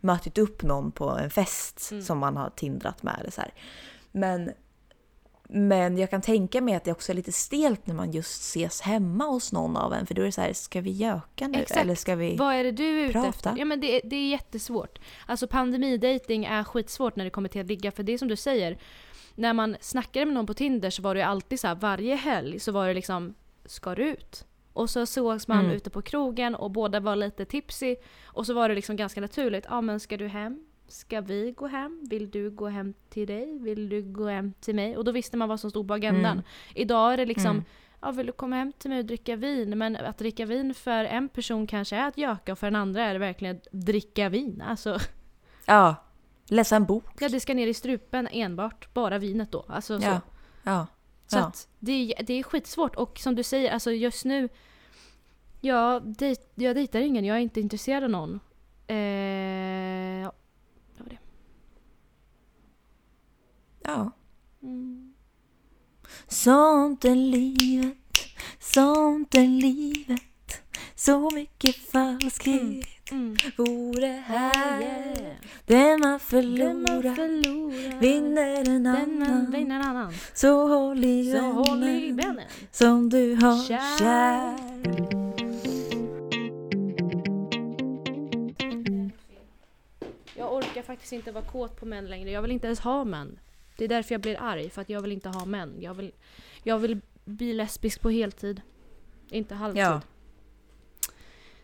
mötit 0.00 0.38
upp 0.38 0.62
någon 0.62 0.92
på 0.92 1.10
en 1.10 1.30
fest 1.30 1.88
Mm. 1.90 2.04
som 2.04 2.18
man 2.18 2.36
har 2.36 2.50
tindrat 2.50 3.02
med 3.02 3.16
eller 3.20 3.30
så 3.30 3.40
här. 3.40 3.50
Men, 4.12 4.52
men 5.52 5.98
jag 5.98 6.10
kan 6.10 6.20
tänka 6.22 6.60
mig 6.60 6.74
att 6.74 6.84
det 6.84 6.92
också 6.92 7.12
är 7.12 7.16
lite 7.16 7.32
stelt 7.32 7.86
när 7.86 7.94
man 7.94 8.10
just 8.10 8.40
ses 8.42 8.80
hemma 8.80 9.24
hos 9.24 9.52
någon 9.52 9.76
av 9.76 9.92
en. 9.94 10.06
För 10.06 10.14
då 10.14 10.22
är 10.22 10.26
det 10.26 10.32
så 10.32 10.40
här, 10.40 10.52
ska 10.52 10.80
vi 10.80 10.90
göka 10.90 11.48
nu? 11.48 11.58
Exakt. 11.58 11.80
Eller 11.80 11.94
ska 11.94 12.14
vi... 12.14 12.36
Vad 12.36 12.54
är 12.54 12.64
det 12.64 12.72
du 12.72 13.00
är 13.00 13.04
ute 13.04 13.12
Prata. 13.12 13.28
efter? 13.28 13.54
Ja 13.58 13.64
men 13.64 13.80
det, 13.80 13.96
är- 13.96 14.08
det 14.10 14.16
är 14.16 14.28
jättesvårt. 14.28 14.98
Alltså 15.26 15.46
pandemidating 15.46 16.44
är 16.44 16.64
skitsvårt 16.64 17.16
när 17.16 17.24
det 17.24 17.30
kommer 17.30 17.48
till 17.48 17.60
att 17.60 17.66
ligga. 17.66 17.90
För 17.92 18.02
det 18.02 18.12
är 18.12 18.18
som 18.18 18.28
du 18.28 18.36
säger, 18.36 18.78
när 19.34 19.52
man 19.52 19.76
snackade 19.80 20.26
med 20.26 20.34
någon 20.34 20.46
på 20.46 20.54
Tinder 20.54 20.90
så 20.90 21.02
var 21.02 21.14
det 21.14 21.20
ju 21.20 21.26
alltid 21.26 21.60
så 21.60 21.66
här 21.68 21.74
varje 21.74 22.14
helg 22.14 22.60
så 22.60 22.72
var 22.72 22.88
det 22.88 22.94
liksom, 22.94 23.34
ska 23.64 23.94
du 23.94 24.08
ut? 24.08 24.44
Och 24.72 24.90
så 24.90 25.06
sågs 25.06 25.48
man 25.48 25.58
Mm. 25.60 25.70
ute 25.70 25.90
på 25.90 26.02
krogen 26.02 26.54
och 26.54 26.70
båda 26.70 27.00
var 27.00 27.16
lite 27.16 27.44
tipsy. 27.44 27.96
Och 28.24 28.46
så 28.46 28.54
var 28.54 28.68
det 28.68 28.74
liksom 28.74 28.96
ganska 28.96 29.20
naturligt, 29.20 29.64
ja 29.68 29.80
men 29.80 30.00
ska 30.00 30.16
du 30.16 30.28
hem? 30.28 30.64
Ska 30.90 31.20
vi 31.20 31.52
gå 31.56 31.66
hem? 31.66 32.00
Vill 32.10 32.30
du 32.30 32.50
gå 32.50 32.68
hem 32.68 32.94
till 33.08 33.26
dig? 33.26 33.58
Vill 33.58 33.88
du 33.88 34.02
gå 34.02 34.26
hem 34.28 34.52
till 34.60 34.74
mig? 34.74 34.96
Och 34.96 35.04
då 35.04 35.12
visste 35.12 35.36
man 35.36 35.48
vad 35.48 35.60
som 35.60 35.70
stod 35.70 35.88
på 35.88 35.94
agendan. 35.94 36.32
Mm. 36.32 36.44
Idag 36.74 37.12
är 37.12 37.16
det 37.16 37.26
liksom, 37.26 37.50
Mm. 37.50 37.64
ja 38.00 38.10
vill 38.10 38.26
du 38.26 38.32
komma 38.32 38.56
hem 38.56 38.72
till 38.72 38.90
mig 38.90 38.98
och 38.98 39.04
dricka 39.04 39.36
vin? 39.36 39.78
Men 39.78 39.96
att 39.96 40.18
dricka 40.18 40.46
vin 40.46 40.74
för 40.74 41.04
en 41.04 41.28
person 41.28 41.66
kanske 41.66 41.96
är 41.96 42.08
att 42.08 42.18
göka 42.18 42.52
och 42.52 42.58
för 42.58 42.66
en 42.66 42.76
andra 42.76 43.04
är 43.04 43.12
det 43.12 43.18
verkligen 43.18 43.56
att 43.56 43.66
dricka 43.72 44.28
vin. 44.28 44.62
Alltså, 44.66 44.98
Ja, 45.66 45.94
läsa 46.48 46.76
en 46.76 46.84
bok. 46.84 47.04
ja 47.20 47.28
det 47.28 47.40
ska 47.40 47.54
ner 47.54 47.66
i 47.66 47.74
strupen 47.74 48.28
enbart, 48.32 48.94
bara 48.94 49.18
vinet 49.18 49.52
då. 49.52 49.64
Alltså, 49.68 50.00
så. 50.00 50.06
Ja, 50.06 50.20
ja. 50.62 50.86
Så 51.26 51.36
ja. 51.38 51.42
att 51.46 51.68
det, 51.78 51.92
är, 51.92 52.22
det 52.24 52.34
är 52.34 52.42
skitsvårt 52.42 52.96
och 52.96 53.18
som 53.18 53.34
du 53.34 53.42
säger, 53.42 53.72
alltså 53.72 53.92
just 53.92 54.24
nu 54.24 54.48
jag, 55.60 56.02
dej, 56.02 56.36
jag 56.54 56.76
dejtar 56.76 57.00
ingen, 57.00 57.24
jag 57.24 57.36
är 57.36 57.40
inte 57.40 57.60
intresserad 57.60 58.04
av 58.04 58.10
någon. 58.10 58.40
Eh, 58.86 58.96
Ja. 63.90 64.10
Mm. 64.62 65.12
Sånt 66.28 67.04
är 67.04 67.14
livet, 67.14 67.96
sånt 68.58 69.34
är 69.34 69.46
livet 69.46 70.22
så 70.94 71.30
mycket 71.34 71.76
falskhet 71.76 72.86
mm. 73.10 73.22
mm. 73.22 73.36
vore 73.56 74.06
här 74.06 74.78
oh, 74.78 74.82
yeah. 74.82 75.36
Det 75.66 75.98
man 75.98 76.20
förlorar, 76.20 77.02
man 77.02 77.14
förlorar 77.16 78.00
vinner 78.00 78.68
en 78.68 78.86
annan. 78.86 79.50
vinner 79.50 79.76
en 79.76 79.82
annan. 79.82 80.12
Så 80.34 80.68
håll 80.68 81.04
i, 81.04 81.32
så 81.32 81.40
håll 81.40 81.84
i 81.84 82.12
vännen 82.12 82.48
som 82.70 83.08
du 83.08 83.34
har 83.34 83.64
kär. 83.64 83.98
kär. 83.98 84.56
Jag 90.34 90.54
orkar 90.54 90.82
faktiskt 90.82 91.12
inte 91.12 91.32
vara 91.32 91.44
kåt 91.44 91.80
på 91.80 91.86
män 91.86 92.06
längre. 92.06 92.30
Jag 92.30 92.42
vill 92.42 92.50
inte 92.50 92.66
ens 92.66 92.80
ha 92.80 93.04
män. 93.04 93.38
Det 93.80 93.84
är 93.84 93.88
därför 93.88 94.14
jag 94.14 94.20
blir 94.20 94.40
arg, 94.40 94.70
för 94.70 94.82
att 94.82 94.88
jag 94.88 95.00
vill 95.00 95.12
inte 95.12 95.28
ha 95.28 95.44
män. 95.44 95.76
Jag 95.80 95.94
vill, 95.94 96.12
jag 96.62 96.78
vill 96.78 97.00
bli 97.24 97.52
lesbisk 97.54 98.00
på 98.00 98.10
heltid. 98.10 98.62
Inte 99.30 99.54
halvtid. 99.54 99.82
Ja. 99.82 100.00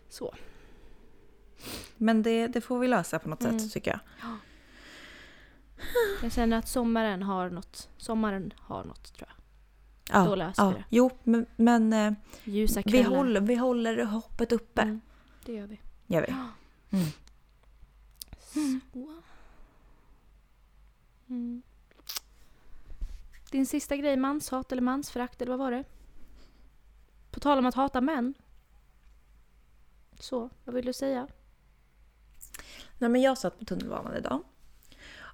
Så. 0.08 0.34
Men 1.96 2.22
det, 2.22 2.46
det 2.46 2.60
får 2.60 2.78
vi 2.78 2.88
lösa 2.88 3.18
på 3.18 3.28
något 3.28 3.42
Mm. 3.44 3.58
sätt 3.60 3.72
tycker 3.72 3.90
jag. 3.90 4.00
Jag 6.22 6.32
känner 6.32 6.58
att 6.58 6.68
sommaren 6.68 7.22
har 7.22 7.50
något. 7.50 7.88
Sommaren 7.96 8.52
har 8.58 8.84
något 8.84 9.14
tror 9.14 9.28
jag. 9.28 9.36
Ja, 10.20 10.24
Då 10.28 10.34
löser 10.34 10.62
ja. 10.62 10.68
vi 10.70 10.74
det. 10.76 10.84
Jo, 10.88 11.10
men, 11.22 11.46
men 11.56 11.92
eh, 11.92 12.12
vi, 12.84 13.02
håller, 13.02 13.40
vi 13.40 13.54
håller 13.54 14.04
hoppet 14.04 14.52
uppe. 14.52 14.82
Mm, 14.82 15.00
det 15.44 15.52
gör 15.52 15.66
vi. 15.66 15.80
Gör 16.06 16.22
vi. 16.22 16.34
Mm. 16.98 17.06
Så. 18.92 19.22
Mm. 21.28 21.62
Din 23.51 23.66
sista 23.66 23.97
grej, 23.97 24.16
manshat 24.16 24.72
eller 24.72 24.82
mansförakt 24.82 25.42
eller 25.42 25.51
vad 25.51 25.59
var 25.59 25.70
det? 25.70 25.84
På 27.30 27.40
tal 27.40 27.59
om 27.59 27.66
att 27.66 27.74
hata 27.74 28.01
män. 28.01 28.34
Så, 30.18 30.51
vad 30.64 30.74
vill 30.74 30.86
du 30.86 30.92
säga? 30.92 31.26
Nej, 32.99 33.11
men 33.11 33.22
jag 33.22 33.38
satt 33.38 33.59
på 33.59 33.64
tunnelbanan 33.64 34.16
idag. 34.16 34.42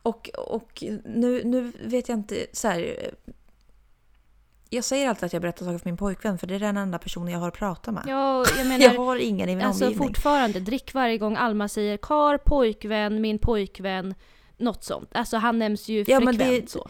Och, 0.03 0.29
och 0.39 0.85
nu, 1.05 1.45
nu 1.45 1.73
vet 1.85 2.09
jag 2.09 2.19
inte 2.19 2.47
så 2.53 2.69
här. 2.69 2.81
eh, 2.81 3.33
Jag 4.71 4.85
säger 4.85 5.09
alltid 5.09 5.25
att 5.25 5.33
jag 5.33 5.43
berättar 5.43 5.65
saker 5.67 5.79
för 5.79 5.89
min 5.89 5.97
pojkvän 5.97 6.39
för 6.39 6.47
det 6.47 6.55
är 6.55 6.59
den 6.61 6.77
enda 6.77 6.99
personen 6.99 7.33
jag 7.33 7.41
har 7.41 7.49
att 7.49 7.55
prata 7.55 7.93
med. 7.93 8.03
Ja, 8.07 8.45
jag 8.59 8.67
menar, 8.67 8.85
jag 8.85 8.95
har 9.01 9.17
ingen 9.17 9.49
i 9.49 9.57
min 9.57 9.67
alltså 9.67 9.85
omgivning. 9.85 10.09
fortfarande, 10.09 10.61
drick 10.61 10.95
varje 10.95 11.19
gång 11.19 11.37
Alma 11.37 11.69
säger 11.69 11.97
kar, 11.97 12.39
pojkvän, 12.39 13.21
min 13.21 13.39
pojkvän, 13.39 14.15
något 14.57 14.85
sånt. 14.85 15.09
Alltså 15.13 15.37
han 15.37 15.59
nämns 15.59 15.89
ju 15.89 15.99
Ja, 16.09 16.21
frekvent 16.21 16.39
det- 16.39 16.71
så. 16.71 16.89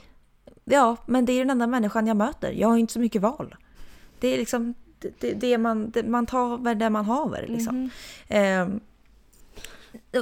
Ja, 0.65 0.97
men 1.07 1.25
det 1.25 1.33
är 1.33 1.39
den 1.39 1.51
enda 1.51 1.67
människan 1.67 2.07
jag 2.07 2.17
möter. 2.17 2.53
Jag 2.53 2.69
har 2.69 2.77
inte 2.77 2.93
så 2.93 3.01
mycket 3.01 3.23
val. 3.23 3.55
Det 4.21 4.29
är 4.29 4.39
liksom 4.39 4.75
det, 5.19 5.33
det, 5.33 5.59
man, 5.59 5.91
det, 5.91 6.03
man 6.03 6.27
tar 6.27 6.75
det 6.75 6.91
man 6.91 7.05
haver 7.05 7.47
liksom. 7.49 7.77
Mhm. 7.81 7.91
Ehm, 8.29 8.81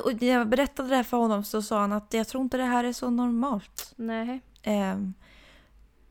och 0.05 0.23
när 0.23 0.29
jag 0.29 0.49
berättade 0.49 0.89
det 0.89 0.97
här 0.97 1.03
för 1.03 1.17
honom 1.17 1.45
så 1.45 1.63
sa 1.63 1.81
han 1.81 1.93
att 1.93 2.15
jag 2.15 2.29
tror 2.29 2.43
inte 2.43 2.57
det 2.57 2.63
här 2.65 2.85
är 2.85 2.93
så 2.93 3.11
normalt. 3.11 3.93
Nej. 3.97 4.41
Ehm, 4.63 5.15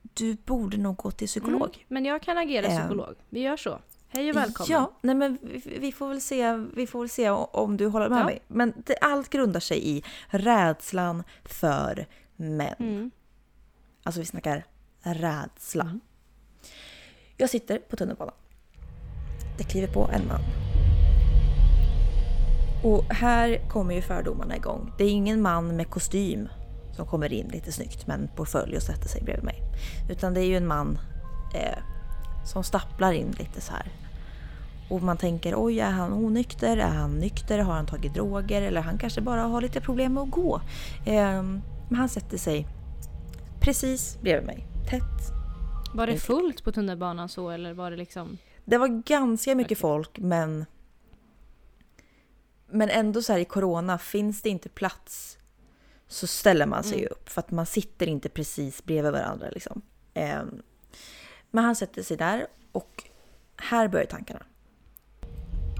du 0.01 0.37
borde 0.45 0.77
nog 0.77 0.95
gå 0.97 1.11
till 1.11 1.27
psykolog. 1.27 1.61
Mm. 1.75 1.85
Men 1.87 2.05
jag 2.05 2.21
kan 2.21 2.37
agera 2.37 2.65
Ehm. 2.65 2.79
psykolog. 2.79 3.15
Vi 3.29 3.39
gör 3.39 3.57
så. 3.57 3.79
Hej 4.11 4.29
och 4.29 4.35
välkommen. 4.35 4.71
Ja, 4.71 4.91
nej 5.01 5.15
men 5.15 5.37
vi, 5.41 5.77
vi, 5.79 5.91
får 5.91 6.07
väl 6.09 6.21
se, 6.21 6.53
vi 6.75 6.87
får 6.87 6.99
väl 6.99 7.09
se 7.09 7.29
om 7.29 7.77
du 7.77 7.87
håller 7.87 8.09
med 8.09 8.19
Ja. 8.19 8.23
mig. 8.25 8.39
Men 8.47 8.73
det, 8.85 8.97
allt 9.01 9.29
grundar 9.29 9.59
sig 9.59 9.89
i 9.97 10.03
rädslan 10.27 11.23
för 11.45 12.05
män. 12.35 12.75
Mm. 12.79 13.11
Alltså 14.03 14.19
vi 14.21 14.25
snackar 14.25 14.65
rädsla. 15.01 15.83
Mm. 15.83 15.99
Jag 17.37 17.49
sitter 17.49 17.77
på 17.77 17.95
tunnelbanan. 17.95 18.35
Det 19.57 19.63
kliver 19.63 19.87
på 19.87 20.09
en 20.13 20.27
man. 20.27 20.41
Och 22.83 23.03
här 23.03 23.69
kommer 23.69 23.95
ju 23.95 24.01
fördomarna 24.01 24.55
igång. 24.55 24.93
Det 24.97 25.03
är 25.03 25.09
ingen 25.09 25.41
man 25.41 25.75
med 25.75 25.89
kostym 25.89 26.49
som 26.95 27.07
kommer 27.07 27.33
in 27.33 27.47
lite 27.47 27.71
snyggt 27.71 28.07
med 28.07 28.19
en 28.19 28.29
portfölj 28.35 28.75
och 28.75 28.83
sätter 28.83 29.09
sig 29.09 29.21
bredvid 29.21 29.45
mig. 29.45 29.61
Utan 30.09 30.33
det 30.33 30.41
är 30.41 30.45
ju 30.45 30.57
en 30.57 30.67
man 30.67 30.99
eh, 31.55 31.77
som 32.45 32.63
stapplar 32.63 33.11
in 33.11 33.31
lite 33.31 33.61
så 33.61 33.71
här. 33.71 33.91
Och 34.89 35.01
man 35.01 35.17
tänker 35.17 35.53
oj, 35.57 35.79
är 35.79 35.91
han 35.91 36.13
onykter? 36.13 36.77
Är 36.77 36.91
han 36.91 37.19
nykter? 37.19 37.59
Har 37.59 37.73
han 37.73 37.85
tagit 37.85 38.13
droger? 38.13 38.61
Eller 38.61 38.81
han 38.81 38.97
kanske 38.97 39.21
bara 39.21 39.41
har 39.41 39.61
lite 39.61 39.81
problem 39.81 40.13
med 40.13 40.23
att 40.23 40.31
gå. 40.31 40.61
Eh, 41.05 41.43
men 41.89 41.95
han 41.97 42.09
sätter 42.09 42.37
sig 42.37 42.67
precis 43.61 44.17
bredvid 44.21 44.45
mig. 44.47 44.67
Tätt. 44.89 45.33
Var 45.93 46.07
det 46.07 46.17
fullt 46.19 46.63
på 46.63 46.71
tunnelbanan 46.71 47.29
så 47.29 47.49
eller 47.49 47.73
var 47.73 47.91
det 47.91 47.97
liksom... 47.97 48.37
Det 48.65 48.77
var 48.77 48.87
ganska 48.87 49.55
mycket 49.55 49.71
Okej. 49.77 49.81
folk 49.81 50.17
men 50.19 50.65
men 52.71 52.89
ändå 52.89 53.21
så 53.21 53.33
här 53.33 53.39
i 53.39 53.45
corona 53.45 53.97
finns 53.97 54.41
det 54.41 54.49
inte 54.49 54.69
plats 54.69 55.37
så 56.07 56.27
ställer 56.27 56.65
man 56.65 56.83
sig 56.83 56.97
Mm. 56.99 57.11
upp 57.11 57.29
för 57.29 57.39
att 57.41 57.51
man 57.51 57.65
sitter 57.65 58.07
inte 58.07 58.29
precis 58.29 58.83
bredvid 58.83 59.11
varandra 59.11 59.49
liksom. 59.49 59.81
Ehm, 60.13 60.61
men 61.51 61.63
han 61.63 61.75
sätter 61.75 62.03
sig 62.03 62.17
där 62.17 62.47
och 62.71 63.03
här 63.57 63.87
börjar 63.87 64.05
tankarna. 64.05 64.43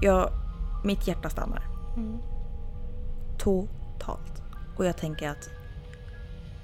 Jag, 0.02 0.30
mitt 0.84 1.06
hjärta 1.08 1.30
stannar 1.30 1.62
Mm. 1.96 2.18
totalt 3.38 4.42
och 4.78 4.84
jag 4.86 4.96
tänker 4.96 5.28
att 5.28 5.48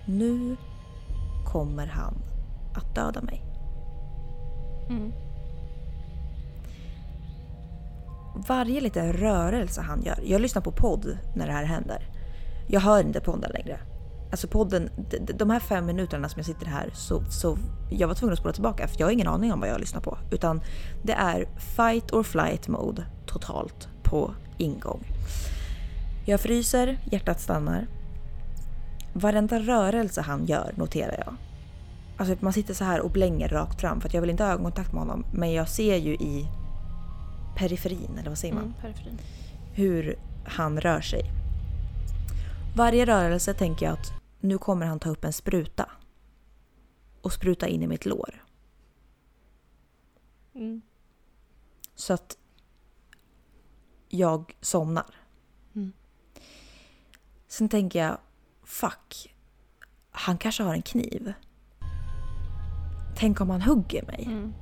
nu 0.08 0.56
kommer 1.46 1.86
han 1.86 2.14
att 2.74 2.94
döda 2.94 3.22
mig. 3.22 3.42
Mm. 4.88 5.12
varje 8.36 8.80
liten 8.80 9.12
rörelse 9.12 9.80
han 9.80 10.02
gör. 10.02 10.20
Jag 10.24 10.40
lyssnar 10.40 10.62
på 10.62 10.72
podd 10.72 11.18
när 11.34 11.46
det 11.46 11.52
här 11.52 11.64
händer. 11.64 12.08
Jag 12.66 12.80
hör 12.80 13.00
inte 13.00 13.20
podden 13.20 13.50
längre. 13.54 13.80
Alltså 14.30 14.48
podden, 14.48 14.90
de, 15.34 15.50
här 15.50 15.60
fem 15.60 15.86
minuterna 15.86 16.28
som 16.28 16.38
jag 16.38 16.46
sitter 16.46 16.66
här 16.66 16.90
så, 16.94 17.22
så 17.30 17.58
jag 17.90 18.08
var 18.08 18.14
tvungen 18.14 18.32
att 18.32 18.38
spola 18.38 18.54
tillbaka 18.54 18.88
för 18.88 19.00
jag 19.00 19.06
har 19.06 19.12
ingen 19.12 19.28
aning 19.28 19.52
om 19.52 19.60
vad 19.60 19.68
jag 19.68 19.80
lyssnar 19.80 20.00
på. 20.00 20.18
Utan 20.30 20.60
det 21.02 21.12
är 21.12 21.48
fight 21.76 22.12
or 22.12 22.22
flight 22.22 22.68
mode 22.68 23.06
totalt 23.26 23.88
på 24.02 24.34
ingång. 24.58 25.04
Jag 26.26 26.40
fryser, 26.40 26.98
hjärtat 27.04 27.40
stannar. 27.40 27.86
Varenda 29.18 29.58
rörelse 29.58 30.20
han 30.20 30.46
gör 30.46 30.72
noterar 30.76 31.24
jag. 31.26 31.36
Alltså 32.16 32.36
man 32.40 32.52
sitter 32.52 32.74
så 32.74 32.84
här 32.84 33.00
och 33.00 33.10
blänger 33.10 33.48
rakt 33.48 33.80
fram 33.80 34.00
för 34.00 34.10
jag 34.14 34.20
vill 34.20 34.30
inte 34.30 34.44
ha 34.44 34.50
ögonkontakt 34.50 34.92
med 34.92 35.00
honom. 35.00 35.24
Men 35.32 35.52
jag 35.52 35.68
ser 35.68 35.96
ju 35.96 36.14
i 36.14 36.46
periferin, 37.56 38.18
eller 38.18 38.28
vad 38.28 38.38
säger 38.38 38.54
man? 38.54 38.74
Mm. 38.82 39.18
Hur 39.72 40.18
han 40.44 40.80
rör 40.80 41.00
sig. 41.00 41.30
Varje 42.76 43.06
rörelse 43.06 43.54
tänker 43.54 43.86
jag 43.86 43.92
att 43.92 44.12
nu 44.40 44.58
kommer 44.58 44.86
han 44.86 45.00
ta 45.00 45.10
upp 45.10 45.24
en 45.24 45.32
spruta 45.32 45.90
och 47.22 47.32
spruta 47.32 47.68
in 47.68 47.82
i 47.82 47.86
mitt 47.86 48.06
lår. 48.06 48.44
Mm. 50.54 50.82
Så 51.94 52.12
att 52.12 52.36
jag 54.08 54.56
somnar. 54.60 55.14
Mm. 55.74 55.92
Sen 57.48 57.68
tänker 57.68 57.98
jag, 57.98 58.18
fuck, 58.66 59.34
han 60.10 60.38
kanske 60.38 60.62
har 60.62 60.74
en 60.74 60.82
kniv. 60.82 61.32
Tänk 63.16 63.40
om 63.40 63.50
han 63.50 63.62
hugger 63.62 64.02
mig? 64.02 64.24
Mm. 64.26 64.52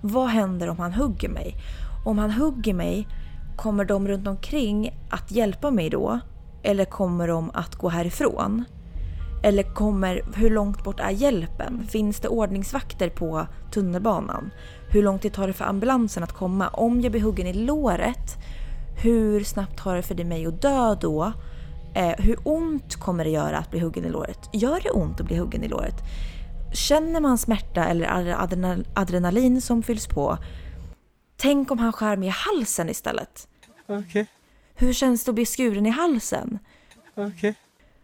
Vad 0.00 0.28
händer 0.28 0.68
om 0.68 0.78
han 0.78 0.92
hugger 0.92 1.28
mig? 1.28 1.56
Om 2.04 2.18
han 2.18 2.30
hugger 2.30 2.74
mig, 2.74 3.08
kommer 3.56 3.84
de 3.84 4.08
runt 4.08 4.28
omkring 4.28 4.98
att 5.10 5.30
hjälpa 5.30 5.70
mig 5.70 5.90
då? 5.90 6.20
Eller 6.62 6.84
kommer 6.84 7.28
de 7.28 7.50
att 7.54 7.74
gå 7.76 7.88
härifrån? 7.88 8.64
Eller 9.42 9.62
kommer, 9.62 10.22
hur 10.34 10.50
långt 10.50 10.84
bort 10.84 11.00
är 11.00 11.10
hjälpen? 11.10 11.86
Finns 11.86 12.20
det 12.20 12.28
ordningsvakter 12.28 13.08
på 13.08 13.46
tunnelbanan? 13.72 14.50
Hur 14.90 15.02
lång 15.02 15.18
tid 15.18 15.32
tar 15.32 15.46
det 15.46 15.52
för 15.52 15.64
ambulansen 15.64 16.22
att 16.22 16.32
komma? 16.32 16.68
Om 16.68 17.00
jag 17.00 17.12
blir 17.12 17.22
huggen 17.22 17.46
i 17.46 17.52
låret, 17.52 18.36
hur 19.02 19.44
snabbt 19.44 19.78
tar 19.78 19.96
det 19.96 20.02
för 20.02 20.24
mig 20.24 20.46
att 20.46 20.62
dö 20.62 20.94
då? 20.94 21.32
Eh, 21.98 22.14
hur 22.18 22.38
ont 22.44 22.96
kommer 22.96 23.24
det 23.24 23.30
göra 23.30 23.58
att 23.58 23.70
bli 23.70 23.80
huggen 23.80 24.04
i 24.04 24.08
låret? 24.08 24.38
Gör 24.52 24.80
det 24.80 24.90
ont 24.90 25.20
att 25.20 25.26
bli 25.26 25.36
huggen 25.36 25.64
i 25.64 25.68
låret? 25.68 25.94
Känner 26.74 27.20
man 27.20 27.38
smärta 27.38 27.84
eller 27.84 28.06
adrenal- 28.06 28.86
adrenalin 28.94 29.60
som 29.60 29.82
fylls 29.82 30.06
på? 30.06 30.38
Tänk 31.36 31.70
om 31.70 31.78
han 31.78 31.92
skär 31.92 32.16
mig 32.16 32.28
i 32.28 32.32
halsen 32.34 32.88
istället? 32.88 33.48
Okej, 33.86 34.26
Hur 34.74 34.92
känns 34.92 35.24
det 35.24 35.30
att 35.30 35.34
bli 35.34 35.46
skuren 35.46 35.86
i 35.86 35.90
halsen? 35.90 36.58
okej. 37.14 37.54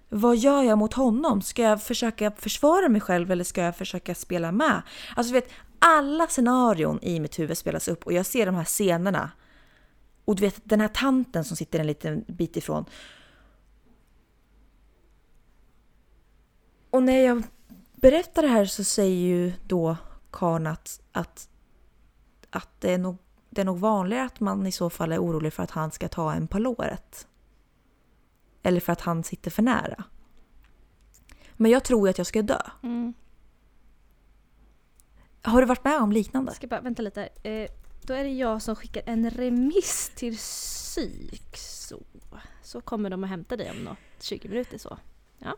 Vad 0.08 0.36
gör 0.36 0.62
jag 0.62 0.78
mot 0.78 0.94
honom? 0.94 1.42
Ska 1.42 1.62
jag 1.62 1.82
försöka 1.82 2.30
försvara 2.30 2.88
mig 2.88 3.00
själv 3.00 3.30
eller 3.30 3.44
ska 3.44 3.62
jag 3.62 3.76
försöka 3.76 4.14
spela 4.14 4.52
med? 4.52 4.82
Alltså 5.16 5.32
du 5.32 5.40
vet, 5.40 5.50
alla 5.78 6.26
scenarion 6.26 6.98
i 7.02 7.20
mitt 7.20 7.38
huvud 7.38 7.58
spelas 7.58 7.88
upp 7.88 8.06
och 8.06 8.12
jag 8.12 8.26
ser 8.26 8.46
de 8.46 8.54
här 8.54 8.64
scenerna. 8.64 9.30
Och 10.24 10.36
du 10.36 10.40
vet 10.40 10.60
den 10.64 10.80
här 10.80 10.88
tanten 10.88 11.44
som 11.44 11.56
sitter 11.56 11.78
en 11.80 11.86
liten 11.86 12.24
bit 12.28 12.56
ifrån. 12.56 12.84
Och 16.94 17.02
när 17.02 17.18
jag 17.18 17.42
berättar 17.94 18.42
det 18.42 18.48
här 18.48 18.64
så 18.64 18.84
säger 18.84 19.16
ju 19.16 19.52
då 19.66 19.96
karln 20.30 20.66
att, 20.66 21.00
att, 21.12 21.48
att 22.50 22.80
det, 22.80 22.92
är 22.92 22.98
nog, 22.98 23.16
det 23.50 23.60
är 23.60 23.64
nog 23.64 23.78
vanligare 23.78 24.24
att 24.24 24.40
man 24.40 24.66
i 24.66 24.72
så 24.72 24.90
fall 24.90 25.12
är 25.12 25.18
orolig 25.18 25.52
för 25.52 25.62
att 25.62 25.70
han 25.70 25.90
ska 25.90 26.08
ta 26.08 26.32
en 26.32 26.48
på 26.48 26.58
låret. 26.58 27.26
Eller 28.62 28.80
för 28.80 28.92
att 28.92 29.00
han 29.00 29.24
sitter 29.24 29.50
för 29.50 29.62
nära. 29.62 30.04
Men 31.52 31.70
jag 31.70 31.84
tror 31.84 32.06
ju 32.08 32.10
att 32.10 32.18
jag 32.18 32.26
ska 32.26 32.42
dö. 32.42 32.60
Mm. 32.82 33.14
Har 35.42 35.60
du 35.60 35.66
varit 35.66 35.84
med 35.84 36.00
om 36.00 36.12
liknande? 36.12 36.48
Jag 36.50 36.56
ska 36.56 36.66
bara, 36.66 36.80
vänta 36.80 37.02
lite. 37.02 37.28
Eh, 37.42 37.70
då 38.02 38.14
är 38.14 38.24
det 38.24 38.32
jag 38.32 38.62
som 38.62 38.76
skickar 38.76 39.02
en 39.06 39.30
remiss 39.30 40.12
till 40.16 40.36
psyk. 40.36 41.56
Så. 41.56 42.02
så 42.62 42.80
kommer 42.80 43.10
de 43.10 43.22
och 43.22 43.28
hämtar 43.28 43.56
dig 43.56 43.70
om 43.70 43.84
något 43.84 43.98
20 44.20 44.48
minuter 44.48 44.78
så. 44.78 44.98
Ja. 45.38 45.56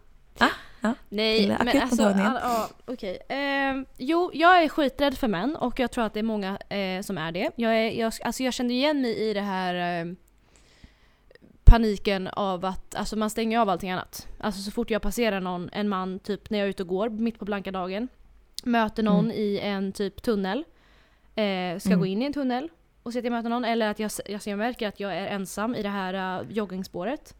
Ja. 0.87 0.95
Nej, 1.09 1.57
men 1.65 1.83
alltså, 1.83 2.05
all, 2.05 2.19
ja, 2.43 2.69
okej. 2.85 3.19
Ehm, 3.29 3.87
jo, 3.97 4.31
jag 4.35 4.63
är 4.63 4.69
skiträdd 4.69 5.19
för 5.19 5.29
män 5.29 5.57
och 5.57 5.81
jag 5.81 5.91
tror 5.91 6.05
att 6.05 6.15
det 6.15 6.21
är 6.21 6.25
många 6.25 6.59
eh, 6.69 7.03
som 7.03 7.19
är 7.19 7.33
det. 7.33 7.51
Jag, 7.57 7.77
är, 7.77 7.91
jag, 8.01 8.13
alltså 8.25 8.43
jag 8.43 8.55
känner 8.55 8.75
igen 8.75 9.01
mig 9.01 9.31
i 9.31 9.35
det 9.35 9.41
här 9.41 10.01
eh, 10.05 10.13
paniken 11.65 12.29
av 12.29 12.65
att 12.65 12.95
alltså 12.95 13.17
man 13.17 13.31
stänger 13.31 13.59
av 13.59 13.69
allting 13.69 13.91
annat. 13.91 14.27
Alltså 14.41 14.61
så 14.63 14.71
fort 14.71 14.91
jag 14.91 15.03
passerar 15.03 15.41
någon, 15.41 15.69
en 15.73 15.89
man 15.89 16.19
typ 16.19 16.51
när 16.51 16.59
jag 16.59 16.67
är 16.67 16.71
ute 16.71 16.83
och 16.83 16.89
går 16.89 17.09
mitt 17.09 17.39
på 17.39 17.45
blanka 17.45 17.73
dagen, 17.73 18.09
möter 18.65 19.03
någon 19.03 19.25
Mm. 19.25 19.37
i 19.37 19.59
en 19.59 19.93
typ 19.93 20.23
tunnel, 20.23 20.65
eh, 21.35 21.79
ska 21.79 21.89
Mm. 21.89 21.99
gå 21.99 22.07
in 22.07 22.23
i 22.23 22.25
en 22.25 22.33
tunnel 22.33 22.69
och 23.03 23.13
se 23.13 23.19
att 23.19 23.25
jag 23.25 23.33
möter 23.33 23.51
någon 23.51 23.65
eller 23.65 23.89
att 23.91 23.99
jag, 23.99 24.11
alltså 24.33 24.51
jag 24.51 24.59
märker 24.59 24.89
att 24.89 25.01
jag 25.01 25.17
är 25.17 25.27
ensam 25.27 25.75
i 25.75 25.83
det 25.83 25.89
här 25.89 26.41
uh, 26.41 26.51
joggingspåret. 26.53 27.35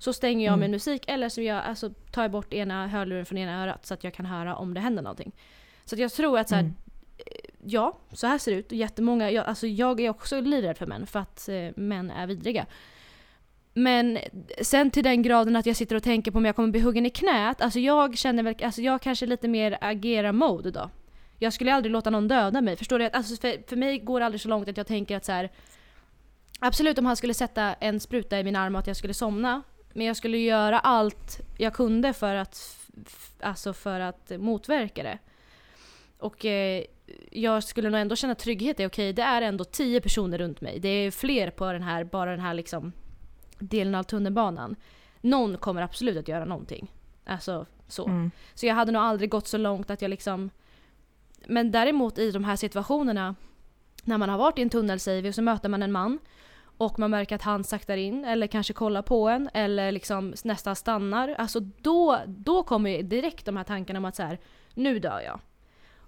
Så 0.00 0.12
stänger 0.12 0.44
jag 0.46 0.52
Mm. 0.52 0.60
min 0.60 0.70
musik 0.70 1.04
eller 1.06 1.28
så 1.28 1.42
jag, 1.42 1.64
alltså, 1.64 1.90
tar 2.10 2.22
jag 2.22 2.30
bort 2.30 2.52
ena 2.54 2.86
hörluren 2.88 3.26
från 3.26 3.38
ena 3.38 3.62
örat 3.62 3.86
så 3.86 3.94
att 3.94 4.04
jag 4.04 4.14
kan 4.14 4.26
höra 4.26 4.56
om 4.56 4.74
det 4.74 4.80
händer 4.80 5.02
någonting. 5.02 5.32
Så 5.84 5.96
jag 5.96 6.12
tror 6.12 6.38
att 6.38 6.48
så 6.48 6.54
här, 6.54 6.62
Mm. 6.62 6.74
ja, 7.64 7.98
så 8.12 8.26
här 8.26 8.38
ser 8.38 8.52
det 8.52 8.58
ut. 8.58 8.72
Jättemånga, 8.72 9.30
jag, 9.30 9.46
alltså 9.46 9.66
jag 9.66 10.00
är 10.00 10.10
också 10.10 10.40
livrädd 10.40 10.78
för 10.78 10.86
män 10.86 11.06
för 11.06 11.18
att 11.18 11.48
eh, 11.48 11.68
män 11.76 12.10
är 12.10 12.26
vidriga. 12.26 12.66
Men 13.74 14.18
sen 14.62 14.90
till 14.90 15.04
den 15.04 15.22
graden 15.22 15.56
att 15.56 15.66
jag 15.66 15.76
sitter 15.76 15.96
och 15.96 16.02
tänker 16.02 16.30
på 16.30 16.38
om 16.38 16.44
jag 16.44 16.56
kommer 16.56 16.68
bli 16.68 16.80
huggen 16.80 17.06
i 17.06 17.10
knät. 17.10 17.60
Alltså 17.62 17.78
jag 17.78 18.18
känner 18.18 18.42
väl, 18.42 18.54
alltså 18.62 18.80
jag 18.82 19.00
kanske 19.02 19.24
är 19.26 19.28
lite 19.28 19.48
mer 19.48 19.78
agera-mode 19.80 20.70
då. 20.70 20.90
Jag 21.38 21.52
skulle 21.52 21.74
aldrig 21.74 21.92
låta 21.92 22.10
någon 22.10 22.28
döda 22.28 22.60
mig. 22.60 22.76
Förstår 22.76 22.98
du? 22.98 23.10
Alltså 23.12 23.36
för, 23.36 23.68
för 23.68 23.76
mig 23.76 23.98
går 23.98 24.20
det 24.20 24.26
aldrig 24.26 24.40
så 24.40 24.48
långt 24.48 24.68
att 24.68 24.76
jag 24.76 24.86
tänker 24.86 25.16
att 25.16 25.24
så 25.24 25.32
här. 25.32 25.50
Absolut 26.60 26.98
om 26.98 27.06
han 27.06 27.16
skulle 27.16 27.34
sätta 27.34 27.74
en 27.74 28.00
spruta 28.00 28.38
i 28.40 28.44
min 28.44 28.56
arm 28.56 28.74
och 28.74 28.78
att 28.80 28.86
jag 28.86 28.96
skulle 28.96 29.14
somna. 29.14 29.62
Men 29.92 30.06
jag 30.06 30.16
skulle 30.16 30.38
göra 30.38 30.78
allt 30.78 31.40
jag 31.56 31.74
kunde 31.74 32.12
för 32.12 32.34
att, 32.34 32.78
alltså 33.40 33.72
för 33.72 34.00
att 34.00 34.32
motverka 34.38 35.02
det. 35.02 35.18
Och 36.18 36.44
eh, 36.44 36.84
jag 37.30 37.64
skulle 37.64 37.90
nog 37.90 38.00
ändå 38.00 38.16
känna 38.16 38.34
trygghet 38.34 38.80
i, 38.80 38.86
okej 38.86 39.12
det 39.12 39.22
är 39.22 39.42
ändå 39.42 39.64
tio 39.64 40.00
personer 40.00 40.38
runt 40.38 40.60
mig. 40.60 40.80
Det 40.80 40.88
är 40.88 41.10
fler 41.10 41.50
på 41.50 41.72
den 41.72 41.82
här, 41.82 42.04
bara 42.04 42.30
den 42.30 42.40
här 42.40 42.54
liksom 42.54 42.92
delen 43.58 43.94
av 43.94 44.02
tunnelbanan. 44.02 44.76
Någon 45.20 45.56
kommer 45.56 45.82
absolut 45.82 46.18
att 46.18 46.28
göra 46.28 46.44
någonting. 46.44 46.92
Alltså 47.24 47.66
så. 47.88 48.06
Mm. 48.06 48.30
Så 48.54 48.66
jag 48.66 48.74
hade 48.74 48.92
nog 48.92 49.02
aldrig 49.02 49.30
gått 49.30 49.46
så 49.48 49.58
långt 49.58 49.90
att 49.90 50.02
jag 50.02 50.08
liksom... 50.08 50.50
Men 51.46 51.70
däremot 51.70 52.18
i 52.18 52.30
de 52.30 52.44
här 52.44 52.56
situationerna 52.56 53.34
när 54.04 54.18
man 54.18 54.28
har 54.28 54.38
varit 54.38 54.58
i 54.58 54.62
en 54.62 54.70
tunnel 54.70 55.00
säger 55.00 55.22
vi 55.22 55.30
och 55.30 55.34
så 55.34 55.42
möter 55.42 55.68
man 55.68 55.82
en 55.82 55.92
man 55.92 56.18
och 56.80 56.98
man 56.98 57.10
märker 57.10 57.34
att 57.34 57.42
han 57.42 57.64
saktar 57.64 57.96
in 57.96 58.24
eller 58.24 58.46
kanske 58.46 58.72
kollar 58.72 59.02
på 59.02 59.28
en 59.28 59.50
eller 59.54 59.92
liksom 59.92 60.34
nästan 60.44 60.76
stannar. 60.76 61.34
Alltså 61.38 61.60
då, 61.60 62.18
då 62.26 62.62
kommer 62.62 63.02
direkt 63.02 63.46
de 63.46 63.56
här 63.56 63.64
tankarna 63.64 63.98
om 63.98 64.04
att 64.04 64.16
så 64.16 64.22
här, 64.22 64.38
nu 64.74 64.98
dör 64.98 65.20
jag. 65.20 65.40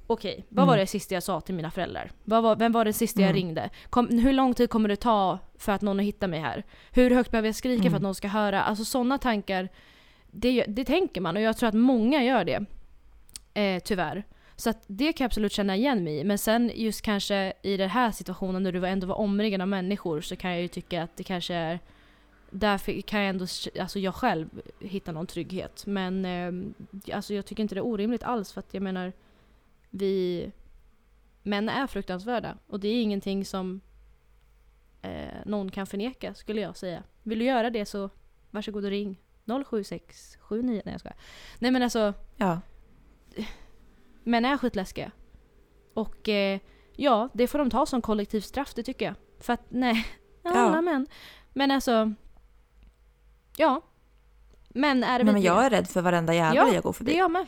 Okej, 0.07 0.45
vad 0.49 0.67
var 0.67 0.75
Mm. 0.75 0.83
det 0.83 0.87
sista 0.87 1.15
jag 1.15 1.23
sa 1.23 1.41
till 1.41 1.55
mina 1.55 1.71
föräldrar? 1.71 2.11
Vad 2.25 2.43
var, 2.43 2.57
vem 2.57 2.73
var 2.73 2.85
det 2.85 2.93
sista 2.93 3.21
jag 3.21 3.31
Mm. 3.31 3.37
ringde? 3.43 3.71
Kom, 3.91 4.09
hur 4.19 4.33
lång 4.33 4.55
tid 4.55 4.71
kommer 4.71 4.89
det 4.89 4.97
ta 4.97 5.39
för 5.59 5.73
att 5.73 5.83
någon 5.83 5.99
hittar 5.99 6.29
mig 6.29 6.41
här? 6.41 6.65
Hur 6.93 7.11
högt 7.11 7.31
behöver 7.31 7.49
jag 7.49 7.55
skrika 7.57 7.83
för 7.83 7.87
Mm. 7.89 7.97
att 7.97 8.03
någon 8.03 8.15
ska 8.15 8.29
höra? 8.29 8.63
Alltså 8.63 8.85
sådana 8.85 9.19
tankar, 9.19 9.69
det, 10.31 10.65
det 10.69 10.85
tänker 10.85 11.21
man 11.21 11.37
och 11.37 11.43
jag 11.43 11.57
tror 11.57 11.69
att 11.69 11.75
många 11.75 12.25
gör 12.25 12.45
det. 12.45 12.65
Eh, 13.55 13.83
tyvärr. 13.85 14.25
Så 14.63 14.71
att 14.71 14.85
det 14.87 15.13
kan 15.13 15.25
jag 15.25 15.29
absolut 15.29 15.53
känna 15.53 15.77
igen 15.77 16.05
mig 16.05 16.19
i. 16.19 16.25
Men 16.25 16.39
sen 16.39 16.71
just 16.75 17.03
kanske 17.03 17.53
i 17.63 17.77
den 17.77 17.91
här 17.91 18.11
situationen 18.11 18.63
när 18.63 18.73
du 18.73 18.87
ändå 18.87 19.07
var 19.07 19.15
omringad 19.15 19.61
av 19.61 19.69
människor 19.69 20.21
så 20.21 20.37
kan 20.37 20.51
jag 20.51 20.63
ju 20.63 20.69
tycka 20.69 21.03
att 21.03 21.17
det 21.17 21.25
kanske 21.25 21.55
är 21.55 21.81
Därför 22.51 23.01
kan 23.01 23.21
jag 23.21 23.29
ändå, 23.29 23.47
alltså 23.81 23.99
jag 23.99 24.15
själv, 24.15 24.63
hitta 24.81 25.13
någon 25.13 25.27
trygghet. 25.27 25.87
Men 25.87 26.25
eh, 26.25 26.53
alltså 27.15 27.35
jag 27.35 27.47
tycker 27.47 27.63
inte 27.63 27.75
det 27.75 27.79
är 27.79 27.87
orimligt 27.87 28.23
alls 28.23 28.53
för 28.53 28.61
att 28.61 28.75
jag 28.75 28.83
menar 28.83 29.13
vi 29.91 30.51
Män 31.43 31.69
är 31.69 31.87
fruktansvärda 31.87 32.59
och 32.67 32.81
det 32.81 32.89
är 32.89 33.03
ingenting 33.03 33.45
som 33.45 33.81
eh, 35.03 35.39
någon 35.45 35.71
kan 35.71 35.87
förneka 35.87 36.35
skulle 36.35 36.61
jag 36.61 36.77
säga. 36.77 37.03
Vill 37.23 37.39
du 37.39 37.45
göra 37.45 37.71
det 37.71 37.87
så 37.87 38.11
varsågod 38.51 38.85
och 38.85 38.91
ring 38.91 39.17
07679. 39.47 40.83
Nej 40.85 40.95
jag 40.95 41.01
skojar. 41.01 41.17
Nej 41.59 41.71
men 41.71 41.83
alltså 41.83 42.15
Ja. 42.37 42.61
Män 44.25 44.45
är 44.45 44.57
skitläskiga. 44.59 45.11
Och 45.95 46.29
eh, 46.29 46.61
ja, 46.97 47.29
det 47.35 47.47
får 47.47 47.59
de 47.59 47.71
ta 47.71 47.87
som 47.87 48.03
kollektivt 48.03 48.45
straff, 48.45 48.75
det 48.75 48.83
tycker 48.83 49.05
jag. 49.07 49.15
För 49.41 49.53
att 49.53 49.63
nej, 49.69 50.07
alla 50.45 50.75
Ja. 50.75 50.81
män. 50.81 51.07
Men 51.53 51.71
alltså, 51.71 52.13
ja. 53.57 53.83
Män 54.69 55.05
är 55.05 55.25
Nej, 55.25 55.33
men 55.33 55.43
jag 55.43 55.65
är 55.67 55.71
rädd 55.71 55.89
för 55.89 56.01
varenda 56.03 56.35
jävel 56.35 56.57
Ja, 56.57 56.75
jag 56.75 56.83
går 56.83 56.91
Det 56.93 56.97
förbi. 56.97 57.13
är 57.15 57.19
jag 57.19 57.31
med. 57.31 57.47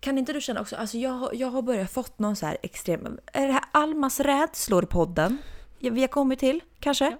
Kan 0.00 0.18
inte 0.18 0.32
du 0.32 0.40
känna 0.40 0.60
också, 0.60 0.76
alltså 0.76 0.98
jag, 0.98 1.34
jag 1.34 1.48
har 1.48 1.62
börjat 1.62 1.90
fått 1.92 2.18
någon 2.18 2.36
så 2.36 2.46
här 2.46 2.56
extrem... 2.62 3.18
Är 3.32 3.46
det 3.46 3.52
här 3.52 3.64
Almas 3.72 4.20
rädslor-podden 4.20 5.36
vi 5.78 6.00
har 6.00 6.08
kommit 6.08 6.38
till 6.38 6.60
kanske? 6.80 7.04
Ja. 7.04 7.16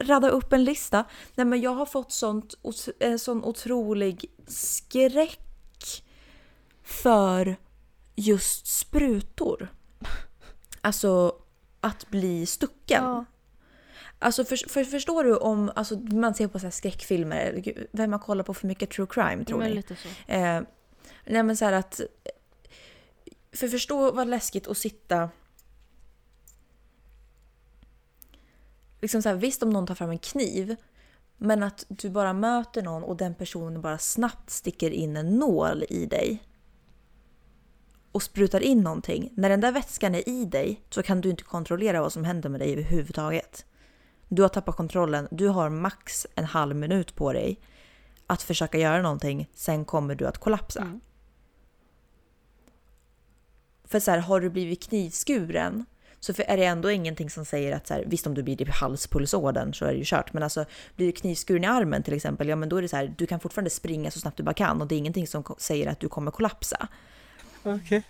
Radda 0.00 0.28
upp 0.28 0.52
en 0.52 0.64
lista. 0.64 1.04
Nej 1.34 1.46
men 1.46 1.60
jag 1.60 1.70
har 1.70 1.86
fått 1.86 2.12
sånt, 2.12 2.54
en 2.98 3.18
sån 3.18 3.44
otrolig 3.44 4.24
skräck 4.46 5.40
för 6.86 7.56
just 8.14 8.66
sprutor. 8.66 9.68
Alltså 10.80 11.34
att 11.80 12.10
bli 12.10 12.46
stucken. 12.46 13.04
Ja. 13.04 13.24
Alltså 14.18 14.44
för, 14.44 14.68
för, 14.68 14.84
förstår 14.84 15.24
du 15.24 15.36
om 15.36 15.72
alltså, 15.74 15.98
man 15.98 16.34
ser 16.34 16.48
på 16.48 16.58
så 16.58 16.66
här 16.66 16.70
skräckfilmer, 16.70 17.62
vem 17.92 18.12
har 18.12 18.18
kollat 18.18 18.46
på 18.46 18.54
för 18.54 18.66
mycket 18.66 18.90
true 18.90 19.06
crime 19.10 19.44
tror 19.44 19.58
men 19.58 19.68
ni? 19.68 19.74
lite 19.74 19.96
så. 19.96 20.08
Eh, 20.32 20.62
nej 21.24 21.42
men 21.42 21.56
så 21.56 21.64
att... 21.64 22.00
För 23.52 23.68
förstå 23.68 24.12
vad 24.12 24.28
läskigt 24.28 24.68
att 24.68 24.78
sitta... 24.78 25.30
Liksom 29.00 29.22
så 29.22 29.28
här, 29.28 29.36
visst 29.36 29.62
om 29.62 29.70
någon 29.70 29.86
tar 29.86 29.94
fram 29.94 30.10
en 30.10 30.18
kniv. 30.18 30.76
Men 31.36 31.62
att 31.62 31.84
du 31.88 32.10
bara 32.10 32.32
möter 32.32 32.82
någon 32.82 33.02
och 33.04 33.16
den 33.16 33.34
personen 33.34 33.82
bara 33.82 33.98
snabbt 33.98 34.50
sticker 34.50 34.90
in 34.90 35.16
en 35.16 35.38
nål 35.38 35.84
i 35.88 36.06
dig. 36.06 36.42
Och 38.16 38.22
sprutar 38.22 38.60
in 38.60 38.80
någonting. 38.80 39.32
När 39.34 39.48
den 39.48 39.60
där 39.60 39.72
vätskan 39.72 40.14
är 40.14 40.28
i 40.28 40.44
dig 40.44 40.80
så 40.90 41.02
kan 41.02 41.20
du 41.20 41.30
inte 41.30 41.42
kontrollera 41.42 42.00
vad 42.00 42.12
som 42.12 42.24
händer 42.24 42.48
med 42.48 42.60
dig 42.60 42.72
överhuvudtaget. 42.72 43.64
Du 44.28 44.42
har 44.42 44.48
tappat 44.48 44.76
kontrollen. 44.76 45.28
Du 45.30 45.48
har 45.48 45.70
max 45.70 46.26
en 46.34 46.44
halv 46.44 46.76
minut 46.76 47.14
på 47.14 47.32
dig 47.32 47.60
att 48.26 48.42
försöka 48.42 48.78
göra 48.78 49.02
någonting, 49.02 49.50
sen 49.54 49.84
kommer 49.84 50.14
du 50.14 50.26
att 50.26 50.38
kollapsa. 50.38 50.80
Mm. 50.80 51.00
För 53.84 54.00
så 54.00 54.10
här, 54.10 54.18
har 54.18 54.40
du 54.40 54.50
blivit 54.50 54.82
knivskuren 54.82 55.84
så 56.20 56.32
är 56.38 56.56
det 56.56 56.64
ändå 56.64 56.90
ingenting 56.90 57.30
som 57.30 57.44
säger 57.44 57.76
att 57.76 57.86
så 57.86 57.94
här, 57.94 58.04
visst 58.06 58.26
om 58.26 58.34
du 58.34 58.42
blir 58.42 58.62
i 58.62 58.70
halspulsådern 58.70 59.74
så 59.74 59.84
är 59.84 59.92
det 59.92 59.98
ju 59.98 60.04
kört. 60.04 60.32
Men 60.32 60.42
alltså 60.42 60.64
blir 60.96 61.06
du 61.06 61.12
knivskuren 61.12 61.64
i 61.64 61.66
armen 61.66 62.02
till 62.02 62.14
exempel, 62.14 62.48
ja 62.48 62.56
men 62.56 62.68
då 62.68 62.76
är 62.76 62.82
det 62.82 62.88
så 62.88 62.96
här, 62.96 63.14
du 63.18 63.26
kan 63.26 63.40
fortfarande 63.40 63.70
springa 63.70 64.10
så 64.10 64.20
snabbt 64.20 64.36
du 64.36 64.42
bara 64.42 64.54
kan 64.54 64.80
och 64.80 64.86
det 64.86 64.94
är 64.94 64.98
ingenting 64.98 65.26
som 65.26 65.44
säger 65.58 65.86
att 65.86 66.00
du 66.00 66.08
kommer 66.08 66.30
kollapsa. 66.30 66.88
Okej. 67.66 68.02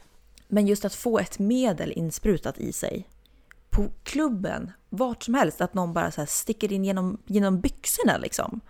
Men 0.49 0.67
just 0.67 0.85
att 0.85 0.95
få 0.95 1.19
ett 1.19 1.39
medel 1.39 1.93
insprutat 1.93 2.59
i 2.59 2.73
sig 2.73 3.09
på 3.71 3.91
klubben, 4.03 4.73
vart 4.89 5.23
som 5.23 5.35
helst, 5.35 5.61
att 5.61 5.75
någon 5.75 5.93
bara 5.93 6.11
så 6.11 6.27
sticker 6.27 6.73
in 6.73 6.85
genom, 6.85 7.19
genom 7.27 7.61
byxorna 7.61 8.17
liksom. 8.17 8.61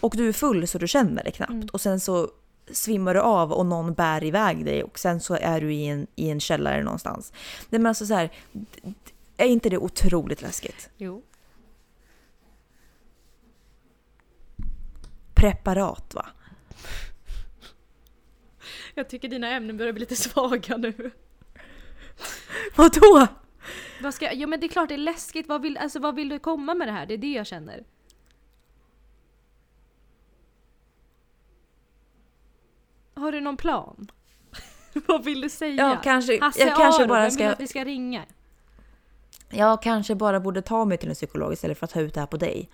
Och 0.00 0.14
du 0.16 0.28
är 0.28 0.32
full 0.32 0.68
så 0.68 0.78
du 0.78 0.88
känner 0.88 1.24
det 1.24 1.30
knappt. 1.30 1.50
Mm. 1.50 1.68
Och 1.72 1.80
sen 1.80 2.00
så 2.00 2.30
svimmar 2.72 3.14
du 3.14 3.20
av 3.20 3.52
och 3.52 3.66
någon 3.66 3.94
bär 3.94 4.24
iväg 4.24 4.64
dig 4.64 4.82
och 4.82 4.98
sen 4.98 5.20
så 5.20 5.34
är 5.34 5.60
du 5.60 5.74
i 5.74 5.86
en, 5.86 6.06
i 6.14 6.30
en 6.30 6.40
källare 6.40 6.82
någonstans. 6.82 7.32
Nej 7.68 7.78
men 7.78 7.86
alltså 7.86 8.06
så 8.06 8.14
här, 8.14 8.32
är 9.36 9.46
inte 9.46 9.68
det 9.68 9.78
otroligt 9.78 10.42
läskigt? 10.42 10.90
Jo. 10.96 11.22
Preparat 15.34 16.14
va? 16.14 16.26
Jag 18.98 19.08
tycker 19.08 19.28
dina 19.28 19.50
ämnen 19.50 19.76
börjar 19.76 19.92
bli 19.92 20.00
lite 20.00 20.16
svaga 20.28 20.76
nu. 20.76 21.10
Vadå? 22.76 23.26
Vad 24.02 24.14
ska, 24.14 24.32
ja 24.32 24.46
men 24.46 24.60
det 24.60 24.66
är 24.66 24.68
klart 24.68 24.88
det 24.88 24.94
är 24.94 24.98
läskigt. 24.98 25.48
Vad 25.48 25.62
vill, 25.62 25.76
alltså, 25.76 25.98
vad 25.98 26.14
vill 26.14 26.28
du 26.28 26.38
komma 26.38 26.74
med 26.74 26.88
det 26.88 26.92
här? 26.92 27.06
Det 27.06 27.14
är 27.14 27.18
det 27.18 27.32
jag 27.32 27.46
känner. 27.46 27.84
Har 33.14 33.32
du 33.32 33.40
någon 33.40 33.56
plan? 33.56 34.10
vad 35.06 35.24
vill 35.24 35.40
du 35.40 35.48
säga? 35.48 35.74
Jag 35.74 36.02
kanske, 36.02 36.40
Hasse 36.40 36.60
jag 36.60 36.76
kanske 36.76 37.02
Aro, 37.02 37.08
bara 37.08 37.20
vem 37.20 37.24
vill 37.24 37.34
ska... 37.34 37.50
att 37.50 37.60
vi 37.60 37.66
ska 37.66 37.84
ringa? 37.84 38.24
Jag 39.50 39.82
kanske 39.82 40.14
bara 40.14 40.40
borde 40.40 40.62
ta 40.62 40.84
mig 40.84 40.98
till 40.98 41.08
en 41.08 41.14
psykolog 41.14 41.52
istället 41.52 41.78
för 41.78 41.84
att 41.84 41.90
ta 41.90 42.00
ut 42.00 42.14
det 42.14 42.20
här 42.20 42.26
på 42.26 42.36
dig. 42.36 42.70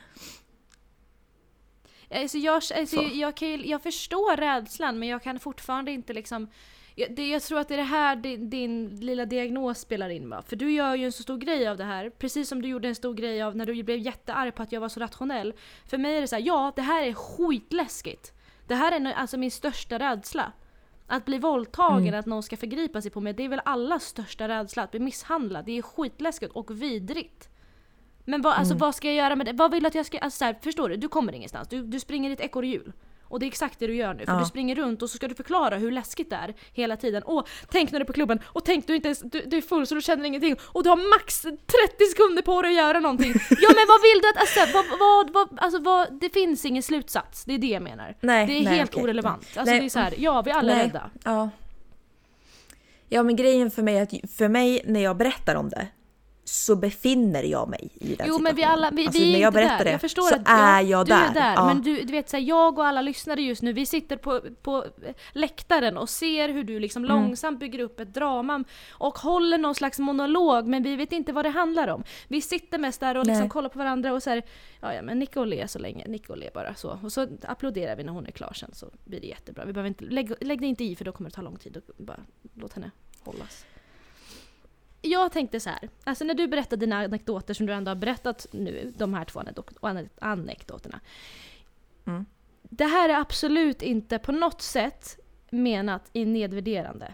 Alltså 2.15 2.39
jag, 2.39 2.55
alltså 2.55 2.87
Så. 2.97 3.11
jag, 3.13 3.35
kan, 3.35 3.49
ju- 3.49 3.67
jag 3.67 3.83
förstår 3.83 4.37
rädslan 4.37 4.99
men 4.99 5.09
jag 5.09 5.23
kan 5.23 5.39
fortfarande 5.41 5.91
inte 5.93 6.13
liksom 6.13 6.49
Jag, 6.97 7.15
det, 7.17 7.29
jag 7.29 7.43
tror 7.43 7.59
att 7.59 7.69
det 7.69 7.75
är 7.75 7.79
det 7.79 7.83
här 7.85 8.17
din, 8.17 8.51
din 8.51 8.97
lilla 9.01 9.25
diagnos 9.27 9.79
spelar 9.79 10.09
in 10.09 10.29
va? 10.31 10.43
För 10.47 10.57
du 10.57 10.73
gör 10.73 10.95
ju 10.95 11.05
en 11.05 11.13
så 11.13 11.23
stor 11.23 11.37
grej 11.39 11.69
av 11.69 11.77
det 11.77 11.85
här. 11.85 12.11
Precis 12.11 12.49
som 12.49 12.63
du 12.63 12.69
gjorde 12.69 12.89
en 12.89 12.95
stor 12.95 13.15
grej 13.15 13.43
av 13.43 13.57
när 13.57 13.67
du 13.67 13.83
blev 13.83 13.99
jättearg 13.99 14.55
på 14.55 14.63
att 14.63 14.73
jag 14.73 14.81
var 14.81 14.89
så 14.89 15.01
rationell. 15.01 15.55
För 15.87 15.99
mig 15.99 16.17
är 16.17 16.21
det 16.21 16.29
så 16.29 16.37
här, 16.37 16.43
ja 16.43 16.73
det 16.77 16.83
här 16.83 17.03
är 17.03 17.13
skitläskigt. 17.15 18.33
Det 18.67 18.75
här 18.75 18.93
är 18.93 19.13
alltså 19.13 19.37
min 19.37 19.51
största 19.51 19.99
rädsla. 19.99 20.53
Att 21.07 21.25
bli 21.25 21.39
våldtagen, 21.39 22.09
Mm. 22.09 22.21
att 22.21 22.27
någon 22.27 22.43
ska 22.43 22.57
förgripa 22.57 23.03
sig 23.03 23.11
på 23.11 23.21
mig, 23.21 23.33
det 23.33 23.45
är 23.45 23.49
väl 23.49 23.61
allas 23.65 24.05
största 24.05 24.49
rädsla. 24.49 24.83
Att 24.83 24.91
bli 24.91 25.01
misshandlad, 25.01 25.65
det 25.65 25.79
är 25.79 25.83
skitläskigt 25.83 26.53
och 26.53 26.83
vidrigt. 26.83 27.49
Men 28.25 28.43
vad, 28.43 28.53
alltså, 28.55 28.73
Mm. 28.75 28.79
vad 28.81 28.95
ska 28.95 29.09
jag 29.09 29.17
göra 29.17 29.37
med 29.37 29.47
det? 29.47 29.53
Vad 29.53 29.71
vill 29.73 29.83
du 29.83 29.87
att 29.87 29.95
jag 29.95 30.07
ska... 30.07 30.19
Alltså, 30.19 30.39
så 30.39 30.45
här, 30.45 30.57
förstår 30.63 30.89
du? 30.89 30.97
Du 30.97 31.09
kommer 31.09 31.33
ingenstans. 31.33 31.69
Du, 31.69 31.83
du 31.83 32.01
springer 32.01 32.31
ett 32.31 32.41
ekorrhjul. 32.41 32.93
Och 33.29 33.41
det 33.41 33.47
är 33.47 33.49
exakt 33.49 33.79
det 33.79 33.87
du 33.87 33.95
gör 33.95 34.15
nu. 34.15 34.25
För 34.27 34.33
Ja. 34.33 34.39
du 34.39 34.45
springer 34.47 34.75
runt 34.75 35.03
och 35.03 35.11
så 35.11 35.17
ska 35.17 35.29
du 35.29 35.35
förklara 35.35 35.77
hur 35.77 35.91
läskigt 35.93 36.31
det 36.31 36.37
är 36.37 36.55
hela 36.73 36.97
tiden. 36.97 37.23
Åh, 37.27 37.45
tänk 37.71 37.93
när 37.93 37.99
du 37.99 38.03
är 38.03 38.07
på 38.07 38.13
klubben 38.13 38.41
och 38.45 38.65
tänk 38.65 38.87
du 38.87 38.95
inte 38.97 39.09
ens, 39.09 39.21
du, 39.21 39.43
du 39.47 39.57
är 39.57 39.63
full 39.63 39.87
så 39.87 39.95
du 39.95 40.01
känner 40.03 40.25
ingenting 40.25 40.57
och 40.63 40.83
du 40.83 40.89
har 40.91 41.19
max 41.19 41.43
30 41.43 41.57
sekunder 42.11 42.43
på 42.43 42.63
dig 42.63 42.71
att 42.71 42.77
göra 42.77 43.01
någonting. 43.01 43.33
Ja 43.51 43.69
men 43.69 43.85
vad 43.89 44.01
vill 44.03 44.21
du 44.23 44.29
att, 44.29 44.37
alltså, 44.37 44.61
vad, 44.79 44.99
vad, 44.99 45.31
vad, 45.35 45.59
alltså 45.65 45.81
vad, 45.81 46.21
det 46.21 46.31
finns 46.31 46.65
ingen 46.65 46.83
slutsats. 46.83 47.45
Det 47.45 47.55
är 47.55 47.59
det 47.59 47.67
jag 47.67 47.83
menar. 47.83 48.17
Nej, 48.21 48.47
Det 48.47 48.53
är 48.53 48.65
nej, 48.65 48.75
helt 48.79 48.91
okej. 48.91 49.03
orelevant. 49.05 49.43
Alltså 49.57 49.71
Nej. 49.73 49.81
det 49.81 49.87
är 49.87 49.91
så 49.91 49.99
här, 49.99 50.15
ja 50.19 50.43
vi 50.43 50.51
alla 50.51 50.73
är 50.73 50.77
Nej. 50.77 50.87
rädda. 50.87 51.11
Ja. 51.25 51.51
Ja 53.09 53.23
men 53.23 53.37
grejen 53.37 53.71
för 53.71 53.83
mig 53.83 53.97
är 53.99 54.03
att 54.03 54.31
för 54.31 54.49
mig 54.49 54.83
när 54.87 55.01
jag 55.01 55.17
berättar 55.17 55.55
om 55.55 55.69
det 55.69 55.87
så 56.45 56.77
befinner 56.77 57.43
jag 57.43 57.69
mig 57.69 57.91
i 57.95 58.15
den 58.15 58.27
Jo 58.29 58.39
men 58.39 58.57
vi 58.57 58.65
alla, 58.65 58.91
vi, 58.91 59.07
alltså, 59.07 59.23
vi 59.23 59.29
är 59.29 59.33
när 59.33 59.41
jag 59.41 59.53
berättar 59.53 59.79
där. 59.79 59.85
det 59.85 59.91
jag 59.91 60.01
förstår 60.01 60.23
så 60.23 60.35
att 60.35 60.49
är 60.49 60.81
jag 60.81 61.07
du 61.07 61.11
där. 61.13 61.31
är 61.31 61.35
där. 61.35 61.55
Ja. 61.55 61.67
Men 61.67 61.83
du, 61.83 62.01
du 62.03 62.13
vet 62.13 62.29
så 62.31 62.37
här, 62.37 62.45
jag 62.45 62.79
och 62.79 62.87
alla 62.87 63.03
lyssnare 63.03 63.43
just 63.43 63.63
nu, 63.63 63.73
vi 63.73 63.87
sitter 63.87 64.17
på, 64.17 64.41
på 64.63 64.85
läktaren 65.33 65.97
och 65.99 66.09
ser 66.09 66.49
hur 66.49 66.65
du 66.65 66.81
liksom 66.81 67.05
Mm. 67.05 67.17
långsamt 67.17 67.61
bygger 67.61 67.79
upp 67.79 68.01
ett 68.01 68.15
drama 68.15 68.65
och 68.91 69.19
håller 69.19 69.59
någon 69.59 69.75
slags 69.75 69.99
monolog 69.99 70.67
men 70.67 70.83
vi 70.83 70.97
vet 70.97 71.13
inte 71.13 71.33
vad 71.33 71.45
det 71.45 71.49
handlar 71.51 71.89
om. 71.89 72.05
Vi 72.29 72.41
sitter 72.41 72.79
mest 72.79 73.01
där 73.01 73.15
och 73.17 73.27
liksom 73.27 73.41
Nej. 73.41 73.51
kollar 73.51 73.69
på 73.69 73.79
varandra 73.79 74.13
och 74.13 74.23
så 74.23 74.31
här, 74.31 74.43
ja 74.81 74.95
ja 74.95 75.03
men 75.03 75.19
Nico 75.19 75.41
och 75.41 75.47
le 75.47 75.69
så 75.69 75.79
länge, 75.79 76.09
Nico 76.09 76.33
och 76.33 76.39
le 76.39 76.51
bara 76.55 76.75
så. 76.75 76.99
Och 77.03 77.13
så 77.13 77.27
applåderar 77.43 77.97
vi 77.97 78.05
när 78.05 78.13
hon 78.13 78.27
är 78.27 78.31
klar 78.31 78.53
sen 78.53 78.71
så 78.73 78.87
blir 79.05 79.21
det 79.21 79.27
jättebra. 79.27 79.65
Vi 79.65 79.73
behöver 79.73 79.89
inte, 79.89 80.05
lägg, 80.05 80.33
lägg 80.41 80.61
dig 80.61 80.69
inte 80.69 80.85
i 80.85 80.97
för 80.97 81.05
då 81.05 81.13
kommer 81.13 81.31
det 81.31 81.37
ta 81.37 81.43
lång 81.43 81.57
tid. 81.57 81.77
Och 81.77 82.05
bara 82.05 82.21
låt 82.55 82.73
henne 82.73 82.91
hållas. 83.25 83.65
Jag 85.07 85.33
tänkte 85.33 85.61
så 85.61 85.71
här, 85.71 85.89
alltså 86.05 86.25
när 86.25 86.35
du 86.35 86.47
berättar 86.49 86.77
dina 86.77 87.05
anekdoter 87.05 87.55
som 87.55 87.67
du 87.67 87.73
ändå 87.73 87.91
har 87.91 87.97
berättat 87.97 88.47
nu, 88.51 88.93
de 88.97 89.15
här 89.15 89.25
två 89.25 89.41
anekdot- 89.41 89.79
ane- 89.81 90.09
anekdoterna. 90.21 91.01
Mm. 92.07 92.27
Det 92.63 92.85
här 92.85 93.09
är 93.09 93.15
absolut 93.15 93.83
inte 93.83 94.19
på 94.19 94.33
något 94.33 94.63
sätt 94.63 95.19
menat 95.51 96.11
i 96.13 96.25
nedvärderande. 96.25 97.13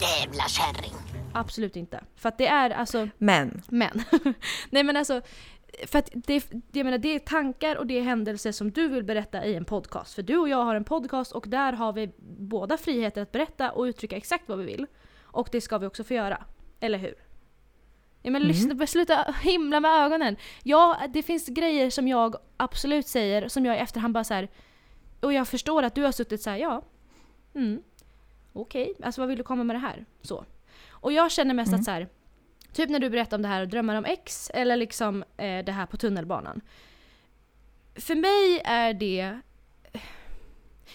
Jävla 0.00 0.44
kärring. 0.48 0.92
Absolut 1.34 1.76
inte. 1.76 2.04
För 2.16 2.28
att 2.28 2.38
det 2.38 2.46
är 2.46 2.70
alltså, 2.70 3.08
Men, 3.18 3.62
men. 3.68 4.02
Nej 4.70 4.82
men 4.84 4.96
alltså, 4.96 5.20
för 5.86 5.98
att 5.98 6.10
det, 6.14 6.50
jag 6.72 6.84
menar, 6.84 6.98
det 6.98 7.14
är 7.14 7.18
tankar 7.18 7.76
och 7.76 7.86
det 7.86 7.98
är 7.98 8.02
händelser 8.02 8.52
som 8.52 8.70
du 8.70 8.88
vill 8.88 9.04
berätta 9.04 9.44
i 9.44 9.54
en 9.54 9.64
podcast. 9.64 10.14
För 10.14 10.22
du 10.22 10.36
och 10.36 10.48
jag 10.48 10.64
har 10.64 10.74
en 10.74 10.84
podcast 10.84 11.32
och 11.32 11.48
där 11.48 11.72
har 11.72 11.92
vi 11.92 12.10
båda 12.38 12.76
friheter 12.76 13.22
att 13.22 13.32
berätta 13.32 13.72
och 13.72 13.82
uttrycka 13.82 14.16
exakt 14.16 14.48
vad 14.48 14.58
vi 14.58 14.64
vill. 14.64 14.86
Och 15.22 15.48
det 15.52 15.60
ska 15.60 15.78
vi 15.78 15.86
också 15.86 16.04
få 16.04 16.14
göra. 16.14 16.44
Eller 16.80 16.98
hur? 16.98 17.14
Ja 18.22 18.30
men 18.30 18.42
lyssna, 18.42 18.86
sluta 18.86 19.34
himla 19.42 19.80
med 19.80 19.90
ögonen. 19.90 20.36
Ja, 20.62 21.00
det 21.08 21.22
finns 21.22 21.48
grejer 21.48 21.90
som 21.90 22.08
jag 22.08 22.36
absolut 22.56 23.06
säger 23.06 23.48
som 23.48 23.66
jag 23.66 23.76
i 23.76 23.78
efterhand 23.78 24.14
bara 24.14 24.24
så 24.24 24.34
här. 24.34 24.48
Och 25.20 25.32
jag 25.32 25.48
förstår 25.48 25.82
att 25.82 25.94
du 25.94 26.02
har 26.02 26.12
suttit 26.12 26.42
så 26.42 26.50
här, 26.50 26.56
ja. 26.56 26.82
Mm. 27.54 27.82
Okej, 28.52 28.94
alltså 29.02 29.20
vad 29.20 29.28
vill 29.28 29.38
du 29.38 29.44
komma 29.44 29.64
med 29.64 29.76
det 29.76 29.80
här? 29.80 30.04
Så. 30.22 30.44
Och 30.90 31.12
jag 31.12 31.30
känner 31.30 31.54
mest 31.54 31.72
att 31.72 31.84
så 31.84 31.90
här. 31.90 32.08
Typ 32.72 32.90
när 32.90 32.98
du 32.98 33.10
berättar 33.10 33.36
om 33.36 33.42
det 33.42 33.48
här 33.48 33.62
och 33.62 33.68
drömmar 33.68 33.94
om 33.94 34.04
X 34.04 34.50
eller 34.54 34.76
liksom 34.76 35.24
eh, 35.36 35.64
det 35.64 35.72
här 35.72 35.86
på 35.86 35.96
tunnelbanan. 35.96 36.60
För 37.94 38.14
mig 38.14 38.62
är 38.64 38.94
det... 38.94 39.40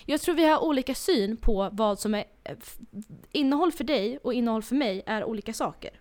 Jag 0.06 0.22
tror 0.22 0.36
vi 0.36 0.46
har 0.46 0.64
olika 0.64 0.96
syn 0.96 1.38
på 1.38 1.70
vad 1.72 2.00
som 2.00 2.16
är 2.16 2.26
eh, 2.43 2.56
innehåll 3.32 3.72
för 3.72 3.84
dig 3.84 4.18
och 4.18 4.34
innehåll 4.34 4.64
för 4.64 4.76
mig 4.76 5.04
är 5.06 5.24
olika 5.24 5.54
saker. 5.54 5.91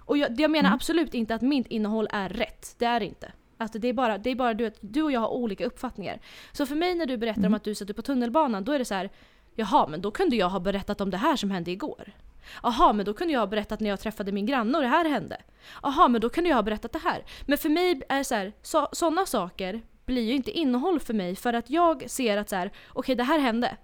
Och 0.00 0.18
jag, 0.18 0.40
jag 0.40 0.50
menar 0.50 0.72
absolut 0.74 1.14
inte 1.14 1.34
att 1.34 1.42
mitt 1.42 1.66
innehåll 1.66 2.08
är 2.10 2.28
rätt. 2.28 2.74
Det 2.78 2.84
är 2.84 3.00
det 3.00 3.06
inte. 3.06 3.32
Alltså 3.58 3.78
det 3.78 3.88
är 3.88 3.92
bara, 3.92 4.18
det 4.18 4.30
är 4.30 4.34
bara 4.34 4.54
du, 4.54 4.66
att 4.66 4.78
du 4.80 5.02
och 5.02 5.12
jag 5.12 5.20
har 5.20 5.28
olika 5.28 5.66
uppfattningar. 5.66 6.20
Så 6.52 6.66
för 6.66 6.74
mig 6.74 6.94
när 6.94 7.06
du 7.06 7.16
berättar 7.16 7.46
om 7.46 7.54
att 7.54 7.64
du 7.64 7.74
satt 7.74 7.96
på 7.96 8.02
tunnelbanan, 8.02 8.64
då 8.64 8.72
är 8.72 8.78
det 8.78 8.84
så 8.84 8.94
här. 8.94 9.10
Jaha, 9.54 9.86
men 9.86 10.00
då 10.00 10.10
kunde 10.10 10.36
jag 10.36 10.48
ha 10.48 10.60
berättat 10.60 11.00
om 11.00 11.10
det 11.10 11.16
här 11.16 11.36
som 11.36 11.50
hände 11.50 11.70
igår. 11.70 12.12
Jaha, 12.62 12.92
men 12.92 13.06
då 13.06 13.14
kunde 13.14 13.32
jag 13.32 13.40
ha 13.40 13.46
berättat 13.46 13.80
när 13.80 13.90
jag 13.90 14.00
träffade 14.00 14.32
min 14.32 14.46
granne 14.46 14.78
och 14.78 14.82
det 14.82 14.88
här 14.88 15.04
hände. 15.04 15.42
Jaha, 15.82 16.08
men 16.08 16.20
då 16.20 16.28
kunde 16.28 16.50
jag 16.50 16.56
ha 16.56 16.62
berättat 16.62 16.92
det 16.92 16.98
här. 16.98 17.24
Men 17.46 17.58
för 17.58 17.68
mig 17.68 18.02
är 18.08 18.18
det 18.18 18.24
så 18.24 18.34
här, 18.34 18.52
så, 18.62 18.88
sådana 18.92 19.26
saker 19.26 19.82
blir 20.06 20.22
ju 20.22 20.32
inte 20.32 20.50
innehåll 20.50 21.00
för 21.00 21.14
mig 21.14 21.36
för 21.36 21.52
att 21.52 21.70
jag 21.70 22.10
ser 22.10 22.36
att 22.36 22.48
så 22.48 22.56
här, 22.56 22.70
okej 22.88 23.14
det 23.14 23.24
här 23.24 23.38
hände. 23.38 23.76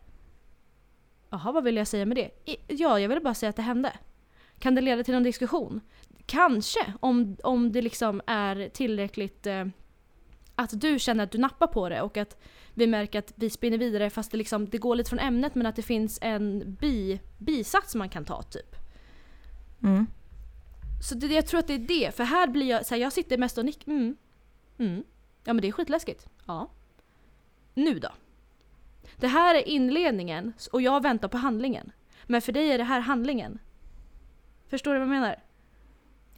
Jaha, 1.31 1.53
vad 1.53 1.65
vill 1.65 1.77
jag 1.77 1.87
säga 1.87 2.07
med 2.07 2.17
det? 2.17 2.31
Ja, 2.69 3.01
jag 3.01 3.09
vill 3.09 3.23
bara 3.23 3.35
säga 3.35 3.51
att 3.51 3.57
det 3.57 3.63
hände. 3.63 3.93
Kan 4.59 4.75
det 4.75 4.81
leda 4.81 5.05
till 5.05 5.15
någon 5.15 5.23
diskussion? 5.23 5.81
Kanske, 6.27 6.93
om, 7.01 7.37
om 7.43 7.73
det 7.73 7.83
liksom 7.83 8.21
är 8.27 8.69
tillräckligt 8.69 9.47
eh, 9.47 9.65
att 10.55 10.81
du 10.81 10.99
känner 10.99 11.25
att 11.25 11.31
du 11.31 11.39
nappar 11.39 11.67
på 11.67 11.89
det 11.89 12.03
och 12.03 12.17
att 12.17 12.37
vi 12.75 12.87
märker 12.87 13.19
att 13.19 13.33
vi 13.37 13.51
spinner 13.51 13.79
vidare 13.79 14.11
fast 14.11 14.31
det, 14.31 14.37
liksom, 14.37 14.69
det 14.69 14.79
går 14.79 14.95
lite 14.95 15.11
från 15.11 15.19
ämnet 15.19 15.55
men 15.55 15.67
att 15.67 15.77
det 15.77 15.83
finns 15.83 16.19
en 16.23 16.75
bi, 16.81 17.21
bisats 17.39 17.95
man 17.95 18.09
kan 18.09 18.25
ta 18.25 18.43
typ. 18.43 18.77
mm. 19.83 20.07
Så 21.03 21.15
det, 21.15 21.27
jag 21.27 21.47
tror 21.47 21.61
att 21.61 21.67
det 21.67 21.75
är 21.75 21.79
det, 21.79 22.17
för 22.17 22.25
här 22.25 22.47
blir 22.47 22.67
jag 22.67 22.87
så 22.87 22.95
här, 22.95 23.03
jag 23.03 23.13
sitter 23.13 23.39
mest 23.39 23.59
och 23.59 23.65
nickar. 23.65 23.93
Mm. 23.93 24.17
Mm. 24.79 25.05
Ja 25.45 25.53
men 25.53 25.63
det 25.63 25.69
är 25.69 25.73
skitläskigt. 25.73 26.27
Ja. 26.47 26.71
Nu 27.75 27.99
då? 27.99 28.09
Det 29.17 29.27
här 29.29 29.55
är 29.55 29.69
inledningen 29.69 30.53
och 30.73 30.83
jag 30.83 31.03
väntar 31.03 31.29
på 31.29 31.39
handlingen. 31.39 31.93
Men 32.27 32.43
för 32.43 32.53
dig 32.53 32.71
är 32.73 32.79
det 32.79 32.85
här 32.85 33.01
handlingen. 33.01 33.59
Förstår 34.69 34.93
du 34.93 34.99
vad 34.99 35.09
jag 35.09 35.13
menar? 35.15 35.37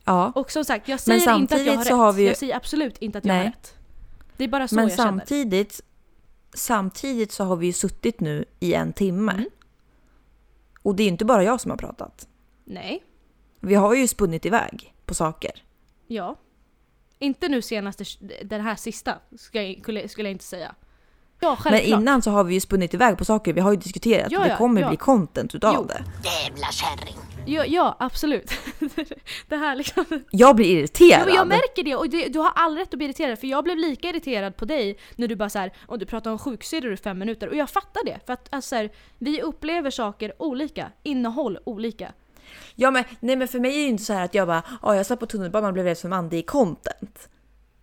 ja. 0.05 0.33
Och 0.35 0.51
som 0.51 0.65
sagt, 0.65 0.89
jag 0.89 1.01
säger 1.01 1.37
inte 1.37 1.55
att 1.55 1.65
jag 1.67 1.73
har 1.77 1.85
rätt. 1.85 1.93
har 1.93 2.19
ju- 2.19 2.27
Jag 2.27 2.37
säger 2.37 2.57
absolut 2.57 2.99
inte 2.99 3.19
att 3.19 3.25
jag 3.25 3.35
har 3.35 3.39
Nej. 3.41 3.49
rätt. 3.49 3.77
Det 4.37 4.45
är 4.45 4.49
bara 4.49 4.69
så 4.69 4.75
Men 4.75 4.89
jag 4.89 4.97
känner. 4.97 5.11
samtidigt, 5.11 5.81
samtidigt 6.55 7.33
så 7.33 7.45
har 7.45 7.57
vi 7.57 7.67
ju 7.67 7.73
suttit 7.73 8.21
nu 8.21 8.45
i 8.61 8.75
en 8.75 8.93
timme. 8.93 9.33
Mm. 9.33 9.49
Och 10.83 10.95
det 10.95 11.03
är 11.03 11.05
ju 11.05 11.11
inte 11.11 11.25
bara 11.25 11.45
jag 11.45 11.61
som 11.61 11.71
har 11.71 11.79
pratat. 11.79 12.29
Nej. 12.65 13.03
Vi 13.61 13.75
har 13.75 13.95
ju 13.95 14.09
spunnit 14.09 14.47
iväg 14.47 14.95
på 15.07 15.15
saker. 15.15 15.65
Ja. 16.07 16.37
Inte 17.23 17.49
nu 17.49 17.63
senaste, 17.63 18.05
den 18.43 18.61
här 18.61 18.77
sista, 18.77 19.15
ska 19.39 19.63
jag, 19.63 19.81
skulle, 19.81 20.09
skulle 20.09 20.29
jag 20.29 20.35
inte 20.35 20.45
säga. 20.45 20.75
Ja, 21.41 21.59
Men 21.65 21.81
innan 21.81 22.23
så 22.23 22.31
har 22.31 22.45
vi 22.45 22.55
ju 22.55 22.61
spunnit 22.61 22.95
iväg 22.95 23.19
på 23.19 23.25
saker. 23.25 23.53
Vi 23.53 23.61
har 23.61 23.71
ju 23.71 23.77
diskuterat 23.77 24.33
Ja, 24.33 24.39
och 24.39 24.45
det 24.45 24.51
ja, 24.51 24.57
kommer 24.57 24.81
ja. 24.81 24.89
bli 24.89 24.97
content 24.97 25.55
utav 25.55 25.75
Jo. 25.75 25.85
det. 25.85 26.05
Jävla 26.29 26.67
kärring. 26.67 27.17
Ja, 27.47 27.65
ja 27.65 27.97
absolut. 27.99 28.53
det 29.49 29.57
här 29.57 29.77
liksom. 29.77 30.05
Jag 30.31 30.57
blir 30.57 30.67
irriterad. 30.67 31.29
Ja, 31.29 31.35
jag 31.35 31.49
märker 31.49 31.83
det 31.83 31.97
och 31.97 32.09
det, 32.11 32.29
du 32.29 32.39
har 32.39 32.53
all 32.55 32.77
rätt 32.77 32.95
att 32.95 32.99
bli 32.99 33.05
irriterad 33.05 33.39
för 33.39 33.47
jag 33.47 33.65
blev 33.65 33.77
lika 33.77 34.09
irriterad 34.09 34.57
på 34.57 34.65
dig 34.65 34.99
när 35.17 35.29
du 35.29 35.37
bara 35.37 35.51
så 35.51 35.59
här, 35.59 35.73
och 35.87 35.99
du 35.99 36.07
pratar 36.07 36.31
om 36.31 36.39
sjuksyrror 36.39 36.93
i 36.93 36.97
fem 36.97 37.19
minuter 37.19 37.49
och 37.49 37.57
jag 37.57 37.71
fattar 37.71 38.05
det 38.05 38.19
för 38.27 38.33
att 38.33 38.49
alltså, 38.51 38.69
så 38.69 38.77
här, 38.77 38.91
vi 39.19 39.43
upplever 39.43 39.91
saker 39.91 40.33
olika, 40.39 40.91
innehåll 41.03 41.59
olika. 41.65 42.13
Ja, 42.75 42.91
men, 42.91 43.05
nej, 43.21 43.37
men 43.37 43.49
för 43.49 43.61
mig 43.61 43.71
är 43.71 43.75
det 43.77 43.83
ju 43.83 43.89
inte 43.89 44.03
så 44.05 44.13
här 44.13 44.25
att 44.25 44.35
jag 44.35 44.47
bara 44.49 44.63
"Ja, 44.83 44.97
jag 44.97 45.07
satt 45.07 45.21
på 45.21 45.27
tunnelbanan 45.27 45.67
och 45.69 45.73
blev 45.75 45.85
rädd 45.87 45.99
för 45.99 46.09
man, 46.09 46.29
det 46.29 46.37
är 46.37 46.43
content. 46.43 47.29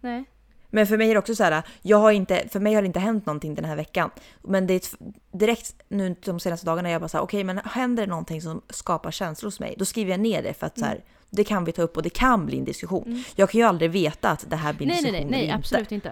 Nej. 0.01 0.23
Men 0.71 0.87
för 0.87 0.97
mig 0.97 1.09
är 1.09 1.13
det 1.13 1.19
också 1.19 1.35
så 1.35 1.43
här, 1.43 1.63
jag 1.81 1.97
har 1.97 2.11
inte, 2.11 2.47
för 2.51 2.59
mig 2.59 2.73
har 2.73 2.81
det 2.81 2.85
inte 2.85 2.99
hänt 2.99 3.25
någonting 3.25 3.55
den 3.55 3.65
här 3.65 3.75
veckan. 3.75 4.09
Men 4.41 4.67
det 4.67 4.73
är 4.73 4.77
ett, 4.77 4.95
direkt 5.31 5.75
nu 5.89 6.15
de 6.25 6.39
senaste 6.39 6.65
dagarna 6.65 6.89
jag 6.91 7.01
bara 7.01 7.07
så 7.07 7.17
här, 7.17 7.23
okej 7.23 7.43
men 7.43 7.57
händer 7.65 8.03
det 8.05 8.09
någonting 8.09 8.41
som 8.41 8.61
skapar 8.69 9.11
känslor 9.11 9.47
hos 9.47 9.59
mig, 9.59 9.75
då 9.77 9.85
skriver 9.85 10.11
jag 10.11 10.19
ner 10.19 10.43
det 10.43 10.53
för 10.53 10.67
att 10.67 10.77
så 10.79 10.85
Mm. 10.85 10.89
här, 10.97 11.03
det 11.29 11.43
kan 11.43 11.65
vi 11.65 11.71
ta 11.71 11.81
upp 11.81 11.97
och 11.97 12.03
det 12.03 12.09
kan 12.09 12.45
bli 12.45 12.57
en 12.57 12.65
diskussion. 12.65 13.23
Jag 13.35 13.49
kan 13.49 13.59
ju 13.61 13.67
aldrig 13.67 13.91
veta 13.91 14.29
att 14.29 14.49
det 14.49 14.55
här 14.55 14.73
blir 14.73 14.87
en 14.87 14.93
Nej 14.93 15.01
nej 15.01 15.11
diskussion 15.11 15.31
nej, 15.31 15.39
nej 15.39 15.43
eller 15.49 15.55
inte. 15.55 15.67
absolut 15.67 15.91
inte. 15.91 16.11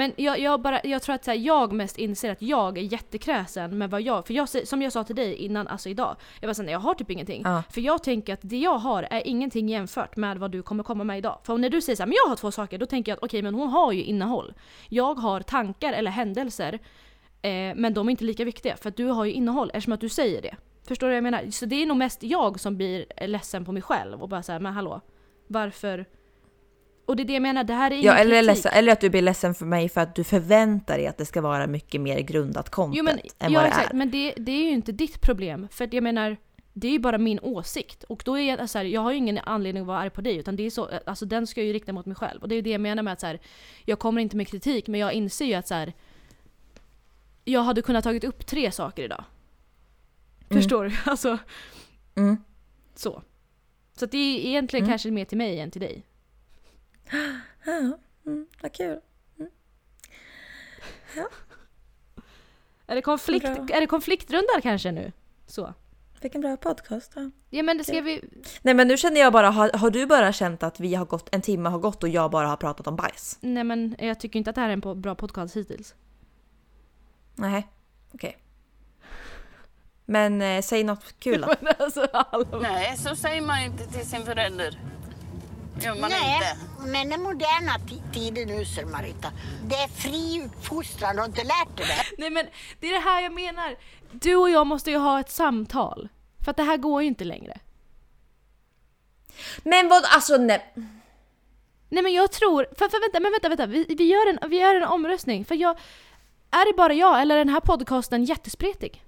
Men 0.00 0.12
jag, 0.16 0.38
jag, 0.38 0.60
bara, 0.60 0.80
jag 0.84 1.02
tror 1.02 1.14
att 1.14 1.26
här, 1.26 1.34
jag 1.34 1.72
mest 1.72 1.98
inser 1.98 2.32
att 2.32 2.42
jag 2.42 2.78
är 2.78 2.82
jättekräsen 2.82 3.78
med 3.78 3.90
vad 3.90 4.02
jag... 4.02 4.26
För 4.26 4.34
jag, 4.34 4.48
som 4.48 4.82
jag 4.82 4.92
sa 4.92 5.04
till 5.04 5.16
dig 5.16 5.34
innan, 5.34 5.68
alltså 5.68 5.88
idag. 5.88 6.16
Jag 6.40 6.48
bara 6.48 6.54
såhär, 6.54 6.70
jag 6.70 6.78
har 6.78 6.94
typ 6.94 7.10
ingenting. 7.10 7.42
Ja. 7.44 7.62
För 7.70 7.80
jag 7.80 8.02
tänker 8.02 8.34
att 8.34 8.40
det 8.42 8.58
jag 8.58 8.78
har 8.78 9.02
är 9.02 9.26
ingenting 9.26 9.68
jämfört 9.68 10.16
med 10.16 10.38
vad 10.38 10.50
du 10.50 10.62
kommer 10.62 10.84
komma 10.84 11.04
med 11.04 11.18
idag. 11.18 11.38
För 11.42 11.58
när 11.58 11.70
du 11.70 11.80
säger 11.80 11.96
såhär, 11.96 12.06
men 12.06 12.16
jag 12.24 12.28
har 12.28 12.36
två 12.36 12.50
saker, 12.50 12.78
då 12.78 12.86
tänker 12.86 13.12
jag 13.12 13.16
att 13.16 13.24
okej 13.24 13.42
men 13.42 13.54
hon 13.54 13.68
har 13.68 13.92
ju 13.92 14.02
innehåll. 14.02 14.54
Jag 14.88 15.14
har 15.14 15.40
tankar 15.40 15.92
eller 15.92 16.10
händelser, 16.10 16.78
eh, 17.42 17.74
men 17.76 17.94
de 17.94 18.08
är 18.08 18.10
inte 18.10 18.24
lika 18.24 18.44
viktiga. 18.44 18.76
För 18.76 18.88
att 18.88 18.96
du 18.96 19.06
har 19.06 19.24
ju 19.24 19.32
innehåll 19.32 19.70
eftersom 19.74 19.92
att 19.92 20.00
du 20.00 20.08
säger 20.08 20.42
det. 20.42 20.56
Förstår 20.88 21.06
du 21.06 21.10
vad 21.10 21.16
jag 21.16 21.22
menar? 21.22 21.50
Så 21.50 21.66
det 21.66 21.82
är 21.82 21.86
nog 21.86 21.96
mest 21.96 22.22
jag 22.22 22.60
som 22.60 22.76
blir 22.76 23.26
ledsen 23.26 23.64
på 23.64 23.72
mig 23.72 23.82
själv 23.82 24.22
och 24.22 24.28
bara 24.28 24.42
såhär, 24.42 24.60
men 24.60 24.72
hallå, 24.72 25.00
varför? 25.46 26.06
Och 27.10 27.16
det 27.16 27.22
är 27.22 27.24
det 27.24 27.32
jag 27.32 27.42
menar, 27.42 27.64
det 27.64 27.74
här 27.74 27.90
är 27.90 28.02
Ja, 28.04 28.14
eller, 28.14 28.30
kritik. 28.30 28.46
ledsen, 28.46 28.72
eller 28.74 28.92
att 28.92 29.00
du 29.00 29.10
blir 29.10 29.22
ledsen 29.22 29.54
för 29.54 29.66
mig 29.66 29.88
för 29.88 30.00
att 30.00 30.14
du 30.14 30.24
förväntar 30.24 30.98
dig 30.98 31.06
att 31.06 31.18
det 31.18 31.24
ska 31.26 31.40
vara 31.40 31.66
mycket 31.66 32.00
mer 32.00 32.20
grundat 32.20 32.70
content 32.70 32.96
Jo 32.96 33.04
men, 33.04 33.18
än 33.38 33.52
ja, 33.52 33.58
vad 33.60 33.64
det 33.64 33.68
exakt, 33.68 33.90
är. 33.90 33.96
men 33.96 34.10
det, 34.10 34.34
det 34.36 34.52
är 34.52 34.64
ju 34.64 34.70
inte 34.70 34.92
ditt 34.92 35.20
problem. 35.20 35.68
För 35.70 35.88
jag 35.94 36.02
menar, 36.02 36.36
Det 36.72 36.86
är 36.88 36.92
ju 36.92 36.98
bara 36.98 37.18
min 37.18 37.40
åsikt. 37.40 38.04
Och 38.04 38.22
då 38.24 38.38
är 38.38 38.56
jag 38.56 38.70
så 38.70 38.78
här, 38.78 38.84
jag 38.84 39.00
har 39.00 39.10
ju 39.10 39.16
ingen 39.16 39.38
anledning 39.38 39.80
att 39.80 39.86
vara 39.86 39.98
arg 39.98 40.10
på 40.10 40.20
dig 40.20 40.36
utan 40.36 40.56
det 40.56 40.62
är 40.66 40.70
så, 40.70 40.88
alltså 41.06 41.26
den 41.26 41.46
ska 41.46 41.60
jag 41.60 41.66
ju 41.66 41.72
rikta 41.72 41.92
mot 41.92 42.06
mig 42.06 42.16
själv. 42.16 42.42
Och 42.42 42.48
det 42.48 42.54
är 42.54 42.62
det 42.62 42.70
jag 42.70 42.80
menar 42.80 43.02
med 43.02 43.12
att 43.12 43.20
så 43.20 43.26
här, 43.26 43.40
jag 43.84 43.98
kommer 43.98 44.22
inte 44.22 44.36
med 44.36 44.48
kritik 44.48 44.88
men 44.88 45.00
jag 45.00 45.12
inser 45.12 45.44
ju 45.44 45.54
att 45.54 45.68
så 45.68 45.74
här, 45.74 45.92
jag 47.44 47.60
hade 47.62 47.82
kunnat 47.82 48.04
tagit 48.04 48.24
upp 48.24 48.46
tre 48.46 48.72
saker 48.72 49.02
idag. 49.02 49.24
Mm. 50.50 50.62
Förstår 50.62 50.84
du? 50.84 50.90
Alltså 51.10 51.38
Mm. 52.16 52.36
så. 52.94 53.22
Så 53.96 54.06
det 54.06 54.18
är 54.18 54.46
egentligen 54.48 54.84
Mm. 54.84 54.92
kanske 54.92 55.10
mer 55.10 55.24
till 55.24 55.38
mig 55.38 55.60
än 55.60 55.70
till 55.70 55.80
dig. 55.80 56.02
Ja, 57.64 57.98
mm, 58.26 58.46
vad 58.62 58.72
kul. 58.72 59.00
Är 62.86 62.94
det, 62.94 63.02
konflikt, 63.02 63.44
Bra. 63.44 63.66
är 63.72 63.80
det 63.80 63.86
konfliktrunda 63.86 64.60
kanske 64.62 64.92
nu? 64.92 65.12
Så. 65.46 65.74
Vilken 66.20 66.40
bra 66.40 66.56
podcast. 66.56 67.12
Ja. 67.16 67.30
Ja 67.50 67.62
men 67.62 67.78
det 67.78 67.84
ska 67.84 68.00
vi... 68.00 68.24
Nej 68.62 68.74
men 68.74 68.88
nu 68.88 68.96
känner 68.96 69.20
jag 69.20 69.32
bara, 69.32 69.50
har, 69.50 69.70
har 69.78 69.90
du 69.90 70.06
bara 70.06 70.32
känt 70.32 70.62
att 70.62 70.80
vi 70.80 70.94
har 70.94 71.04
gått, 71.04 71.34
en 71.34 71.42
timme 71.42 71.68
har 71.68 71.78
gått 71.78 72.02
och 72.02 72.08
jag 72.08 72.30
bara 72.30 72.46
har 72.48 72.56
pratat 72.56 72.86
om 72.86 72.96
bajs? 72.96 73.38
Nej 73.40 73.64
men 73.64 73.96
jag 73.98 74.20
tycker 74.20 74.38
inte 74.38 74.50
att 74.50 74.54
det 74.56 74.60
här 74.60 74.68
är 74.68 74.72
en 74.72 75.00
bra 75.02 75.14
podcast 75.14 75.56
hittills. 75.56 75.94
Nej, 77.34 77.68
okej. 78.14 78.38
Men 80.04 80.42
eh, 80.42 80.62
säg 80.62 80.84
något 80.84 81.14
kul 81.18 81.40
då. 81.40 81.54
Alltså. 81.78 82.08
Nej, 82.62 82.96
så 82.96 83.16
säger 83.16 83.42
man 83.42 83.60
inte 83.60 83.86
till 83.86 84.06
sin 84.06 84.22
förälder. 84.24 84.89
Man 85.86 86.10
Nej, 86.10 86.34
inte. 86.34 86.90
men 86.90 87.08
den 87.08 87.22
moderna 87.22 87.72
ti- 87.88 88.12
tiden 88.14 88.48
nu, 88.48 88.64
ser 88.64 88.84
Marita. 88.84 89.32
Det 89.68 89.74
är 89.74 89.88
fri 89.88 90.42
uppfostran, 90.46 91.18
har 91.18 91.24
du 91.24 91.30
inte 91.30 91.44
lärt 91.44 91.76
dig 91.76 91.86
det? 91.86 92.16
Nej 92.18 92.30
men 92.30 92.46
det 92.80 92.86
är 92.88 92.92
det 92.92 92.98
här 93.10 93.22
jag 93.22 93.32
menar. 93.32 93.76
Du 94.12 94.36
och 94.36 94.50
jag 94.50 94.66
måste 94.66 94.90
ju 94.90 94.96
ha 94.96 95.20
ett 95.20 95.30
samtal. 95.30 96.08
För 96.44 96.50
att 96.50 96.56
det 96.56 96.62
här 96.62 96.76
går 96.76 97.02
ju 97.02 97.08
inte 97.08 97.24
längre. 97.24 97.58
Men 99.64 99.88
vad, 99.88 100.04
alltså 100.04 100.36
nej. 100.36 100.72
Nej 101.88 102.02
men 102.02 102.12
jag 102.12 102.32
tror, 102.32 102.66
för, 102.78 102.88
för 102.88 103.00
vänta, 103.00 103.20
men 103.20 103.32
vänta, 103.32 103.48
vänta. 103.48 103.66
Vi, 103.66 103.94
vi, 103.98 104.04
gör 104.04 104.28
en, 104.28 104.50
vi 104.50 104.60
gör 104.60 104.74
en 104.74 104.84
omröstning. 104.84 105.44
För 105.44 105.54
jag, 105.54 105.78
är 106.50 106.72
det 106.72 106.76
bara 106.76 106.92
jag 106.94 107.20
eller 107.22 107.34
är 107.34 107.38
den 107.38 107.48
här 107.54 107.60
podcasten 107.60 108.24
jättespretig? 108.24 109.04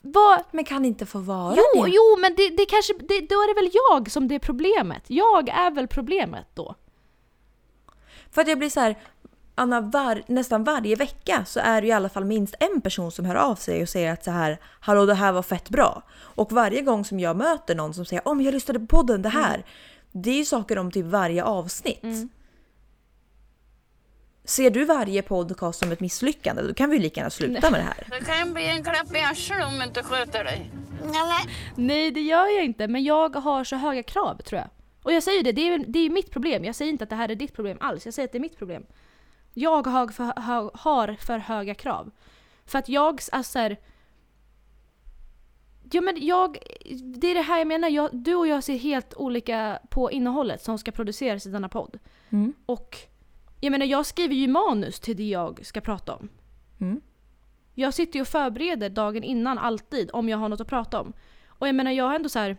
Vad, 0.00 0.40
Men 0.50 0.64
kan 0.64 0.84
inte 0.84 1.06
få 1.06 1.18
vara 1.18 1.56
jo, 1.56 1.84
det? 1.84 1.90
jo 1.90 2.16
men 2.20 2.34
det, 2.36 2.48
det 2.56 2.66
kanske, 2.66 2.92
det, 2.92 3.20
då 3.20 3.34
är 3.34 3.54
det 3.54 3.60
väl 3.60 3.70
jag 3.72 4.10
som 4.10 4.28
det 4.28 4.34
är 4.34 4.38
problemet. 4.38 5.02
Jag 5.06 5.48
är 5.48 5.70
väl 5.70 5.88
problemet 5.88 6.46
då. 6.54 6.74
För 8.30 8.42
att 8.42 8.48
jag 8.48 8.58
blir 8.58 8.70
så 8.70 8.80
här, 8.80 8.98
Anna, 9.54 9.80
var, 9.80 10.22
nästan 10.26 10.64
varje 10.64 10.96
vecka 10.96 11.44
så 11.44 11.60
är 11.60 11.80
det 11.80 11.86
ju 11.86 11.92
i 11.92 11.96
alla 11.96 12.08
fall 12.08 12.24
minst 12.24 12.54
en 12.60 12.80
person 12.80 13.12
som 13.12 13.24
hör 13.24 13.34
av 13.34 13.54
sig 13.54 13.82
och 13.82 13.88
säger 13.88 14.12
att 14.12 14.24
så 14.24 14.30
här, 14.30 14.58
hallå 14.80 15.06
det 15.06 15.14
här 15.14 15.32
var 15.32 15.42
fett 15.42 15.68
bra. 15.68 16.02
Och 16.18 16.52
varje 16.52 16.82
gång 16.82 17.04
som 17.04 17.20
jag 17.20 17.36
möter 17.36 17.74
någon 17.74 17.94
som 17.94 18.04
säger 18.04 18.28
om 18.28 18.40
jag 18.40 18.54
lyssnade 18.54 18.80
på 18.80 18.86
podden 18.86 19.22
det 19.22 19.28
här. 19.28 19.64
Det 20.12 20.30
är 20.30 20.34
ju 20.34 20.44
saker 20.44 20.78
om 20.78 20.90
typ 20.90 21.06
varje 21.06 21.44
avsnitt. 21.44 22.04
Ser 24.48 24.70
du 24.70 24.84
varje 24.84 25.22
podcast 25.22 25.78
som 25.78 25.92
ett 25.92 26.00
misslyckande 26.00 26.62
då 26.62 26.74
kan 26.74 26.90
vi 26.90 26.96
ju 26.96 27.02
lika 27.02 27.20
gärna 27.20 27.30
sluta 27.30 27.70
med 27.70 27.80
det 27.80 27.84
här. 27.84 28.06
Det 28.10 28.24
kan 28.24 28.54
bli 28.54 28.68
en 28.68 28.84
klapp 28.84 29.14
i 29.16 29.18
arslet 29.18 29.66
om 29.66 29.78
du 29.78 29.84
inte 29.84 30.02
sköter 30.02 30.44
dig. 30.44 30.70
Nej, 31.04 31.46
Nej 31.76 32.10
det 32.10 32.20
gör 32.20 32.56
jag 32.56 32.64
inte, 32.64 32.88
men 32.88 33.04
jag 33.04 33.36
har 33.36 33.64
så 33.64 33.76
höga 33.76 34.02
krav 34.02 34.36
tror 34.36 34.60
jag. 34.60 34.68
Och 35.02 35.12
jag 35.12 35.22
säger 35.22 35.42
det, 35.42 35.52
det 35.52 35.68
är, 35.68 35.84
det 35.88 35.98
är 35.98 36.10
mitt 36.10 36.30
problem. 36.30 36.64
Jag 36.64 36.74
säger 36.74 36.92
inte 36.92 37.04
att 37.04 37.10
det 37.10 37.16
här 37.16 37.28
är 37.28 37.34
ditt 37.34 37.52
problem 37.54 37.78
alls, 37.80 38.04
jag 38.04 38.14
säger 38.14 38.28
att 38.28 38.32
det 38.32 38.38
är 38.38 38.40
mitt 38.40 38.58
problem. 38.58 38.86
Jag 39.54 39.86
har 39.86 40.08
för, 40.08 40.40
hö- 40.40 40.70
har 40.74 41.16
för 41.20 41.38
höga 41.38 41.74
krav. 41.74 42.10
För 42.66 42.78
att 42.78 42.88
jag, 42.88 43.20
alltså 43.32 43.52
så 43.52 43.58
här, 43.58 43.76
Ja 45.90 46.00
men 46.00 46.26
jag, 46.26 46.58
det 47.04 47.26
är 47.30 47.34
det 47.34 47.42
här 47.42 47.58
jag 47.58 47.66
menar, 47.66 47.88
jag, 47.88 48.10
du 48.12 48.34
och 48.34 48.46
jag 48.46 48.64
ser 48.64 48.78
helt 48.78 49.14
olika 49.14 49.78
på 49.90 50.10
innehållet 50.10 50.62
som 50.62 50.78
ska 50.78 50.90
produceras 50.90 51.46
i 51.46 51.50
denna 51.50 51.68
podd. 51.68 51.98
Mm. 52.30 52.54
Och 52.66 52.96
jag 53.60 53.70
menar 53.70 53.86
jag 53.86 54.06
skriver 54.06 54.34
ju 54.34 54.48
manus 54.48 55.00
till 55.00 55.16
det 55.16 55.28
jag 55.28 55.66
ska 55.66 55.80
prata 55.80 56.14
om. 56.14 56.28
Mm. 56.80 57.00
Jag 57.74 57.94
sitter 57.94 58.16
ju 58.16 58.20
och 58.20 58.28
förbereder 58.28 58.90
dagen 58.90 59.24
innan 59.24 59.58
alltid 59.58 60.10
om 60.12 60.28
jag 60.28 60.38
har 60.38 60.48
något 60.48 60.60
att 60.60 60.68
prata 60.68 61.00
om. 61.00 61.12
Och 61.48 61.68
jag 61.68 61.74
menar 61.74 61.90
jag 61.90 62.04
har 62.04 62.14
ändå 62.14 62.28
så 62.28 62.38
här. 62.38 62.56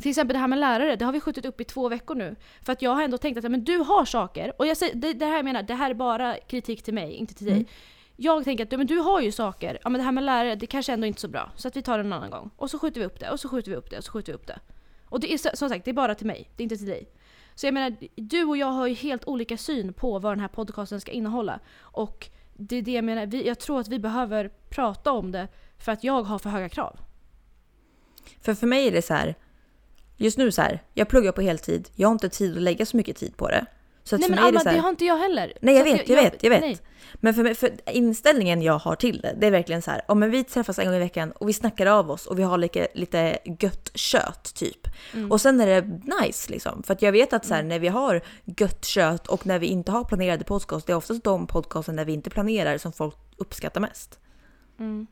Till 0.00 0.10
exempel 0.10 0.34
det 0.34 0.38
här 0.40 0.48
med 0.48 0.58
lärare, 0.58 0.96
det 0.96 1.04
har 1.04 1.12
vi 1.12 1.20
skjutit 1.20 1.44
upp 1.46 1.60
i 1.60 1.64
två 1.64 1.88
veckor 1.88 2.14
nu. 2.14 2.36
För 2.62 2.72
att 2.72 2.82
jag 2.82 2.90
har 2.90 3.02
ändå 3.02 3.18
tänkt 3.18 3.44
att 3.44 3.50
men 3.50 3.64
du 3.64 3.78
har 3.78 4.04
saker, 4.04 4.52
och 4.58 4.66
jag 4.66 4.76
säger, 4.76 4.94
det, 4.94 5.12
det 5.12 5.26
här 5.26 5.36
jag 5.36 5.44
menar, 5.44 5.62
det 5.62 5.74
här 5.74 5.90
är 5.90 5.94
bara 5.94 6.36
kritik 6.48 6.82
till 6.82 6.94
mig, 6.94 7.12
inte 7.12 7.34
till 7.34 7.46
dig. 7.46 7.54
Mm. 7.54 7.66
Jag 8.16 8.44
tänker 8.44 8.64
att 8.64 8.70
men 8.70 8.86
du 8.86 8.98
har 8.98 9.20
ju 9.20 9.32
saker, 9.32 9.78
ja 9.82 9.88
men 9.88 9.98
det 9.98 10.04
här 10.04 10.12
med 10.12 10.24
lärare, 10.24 10.54
det 10.54 10.66
kanske 10.66 10.92
ändå 10.92 11.06
inte 11.06 11.18
är 11.18 11.20
så 11.20 11.28
bra. 11.28 11.52
Så 11.56 11.68
att 11.68 11.76
vi 11.76 11.82
tar 11.82 11.98
det 11.98 12.04
en 12.04 12.12
annan 12.12 12.30
gång. 12.30 12.50
Och 12.56 12.70
så 12.70 12.78
skjuter 12.78 13.00
vi 13.00 13.06
upp 13.06 13.20
det, 13.20 13.30
och 13.30 13.40
så 13.40 13.48
skjuter 13.48 13.70
vi 13.70 13.76
upp 13.76 13.90
det, 13.90 13.98
och 13.98 14.04
så 14.04 14.12
skjuter 14.12 14.32
vi 14.32 14.36
upp 14.36 14.46
det. 14.46 14.58
Och 15.04 15.20
det 15.20 15.32
är 15.32 15.56
som 15.56 15.68
sagt, 15.68 15.84
det 15.84 15.90
är 15.90 15.92
bara 15.92 16.14
till 16.14 16.26
mig, 16.26 16.50
det 16.56 16.62
är 16.62 16.64
inte 16.64 16.76
till 16.76 16.86
dig. 16.86 17.08
Så 17.56 17.66
jag 17.66 17.74
menar, 17.74 17.96
du 18.14 18.44
och 18.44 18.56
jag 18.56 18.66
har 18.66 18.86
ju 18.86 18.94
helt 18.94 19.24
olika 19.24 19.56
syn 19.56 19.92
på 19.92 20.18
vad 20.18 20.32
den 20.32 20.40
här 20.40 20.48
podcasten 20.48 21.00
ska 21.00 21.12
innehålla. 21.12 21.60
Och 21.78 22.28
det 22.56 22.76
är 22.76 22.82
det 22.82 22.92
jag 22.92 23.04
menar, 23.04 23.26
vi, 23.26 23.46
jag 23.46 23.58
tror 23.58 23.80
att 23.80 23.88
vi 23.88 23.98
behöver 23.98 24.50
prata 24.68 25.12
om 25.12 25.32
det 25.32 25.48
för 25.78 25.92
att 25.92 26.04
jag 26.04 26.22
har 26.22 26.38
för 26.38 26.50
höga 26.50 26.68
krav. 26.68 27.00
För 28.40 28.54
för 28.54 28.66
mig 28.66 28.86
är 28.86 28.92
det 28.92 29.02
så 29.02 29.14
här. 29.14 29.34
Just 30.16 30.38
nu 30.38 30.52
så 30.52 30.62
här, 30.62 30.82
jag 30.94 31.08
pluggar 31.08 31.32
på 31.32 31.42
heltid. 31.42 31.88
Jag 31.94 32.08
har 32.08 32.12
inte 32.12 32.28
tid 32.28 32.56
att 32.56 32.62
lägga 32.62 32.86
så 32.86 32.96
mycket 32.96 33.16
tid 33.16 33.36
på 33.36 33.48
det. 33.48 33.66
Så 34.06 34.16
Nej 34.16 34.30
men 34.30 34.36
det 34.38 34.44
Alma, 34.44 34.60
så 34.60 34.68
här, 34.68 34.76
det 34.76 34.82
har 34.82 34.88
inte 34.88 35.04
jag 35.04 35.16
heller. 35.16 35.52
Nej 35.60 35.76
jag 35.76 35.84
vet, 35.84 36.08
jag 36.08 36.16
vet, 36.16 36.42
jag 36.42 36.50
vet. 36.50 36.60
nej. 36.60 36.78
Men 37.14 37.34
för, 37.34 37.42
mig, 37.42 37.54
för 37.54 37.70
inställningen 37.90 38.62
jag 38.62 38.78
har 38.78 38.96
till 38.96 39.20
det, 39.20 39.34
det 39.40 39.46
är 39.46 39.50
verkligen 39.50 39.82
så 39.82 39.90
här, 39.90 40.02
om 40.08 40.30
vi 40.30 40.44
träffas 40.44 40.78
en 40.78 40.84
gång 40.84 40.94
i 40.94 40.98
veckan 40.98 41.32
och 41.32 41.48
vi 41.48 41.52
snackar 41.52 41.86
av 41.86 42.10
oss 42.10 42.26
och 42.26 42.38
vi 42.38 42.42
har 42.42 42.58
lite, 42.58 42.88
lite 42.94 43.38
gött 43.60 43.90
kött 43.94 44.54
typ. 44.54 44.88
Mm. 45.14 45.32
Och 45.32 45.40
sen 45.40 45.60
är 45.60 45.66
det 45.66 46.00
nice 46.22 46.50
liksom. 46.50 46.82
För 46.82 46.94
att 46.94 47.02
jag 47.02 47.12
vet 47.12 47.32
att 47.32 47.44
så 47.44 47.54
här, 47.54 47.62
när 47.62 47.78
vi 47.78 47.88
har 47.88 48.20
gött 48.44 48.84
kött 48.84 49.26
och 49.26 49.46
när 49.46 49.58
vi 49.58 49.66
inte 49.66 49.92
har 49.92 50.04
planerade 50.04 50.44
podcast, 50.44 50.86
det 50.86 50.92
är 50.92 50.96
oftast 50.96 51.24
de 51.24 51.46
podcasten 51.46 51.96
där 51.96 52.04
vi 52.04 52.12
inte 52.12 52.30
planerar 52.30 52.78
som 52.78 52.92
folk 52.92 53.16
uppskattar 53.36 53.80
mest. 53.80 54.18
Mm. 54.78 55.06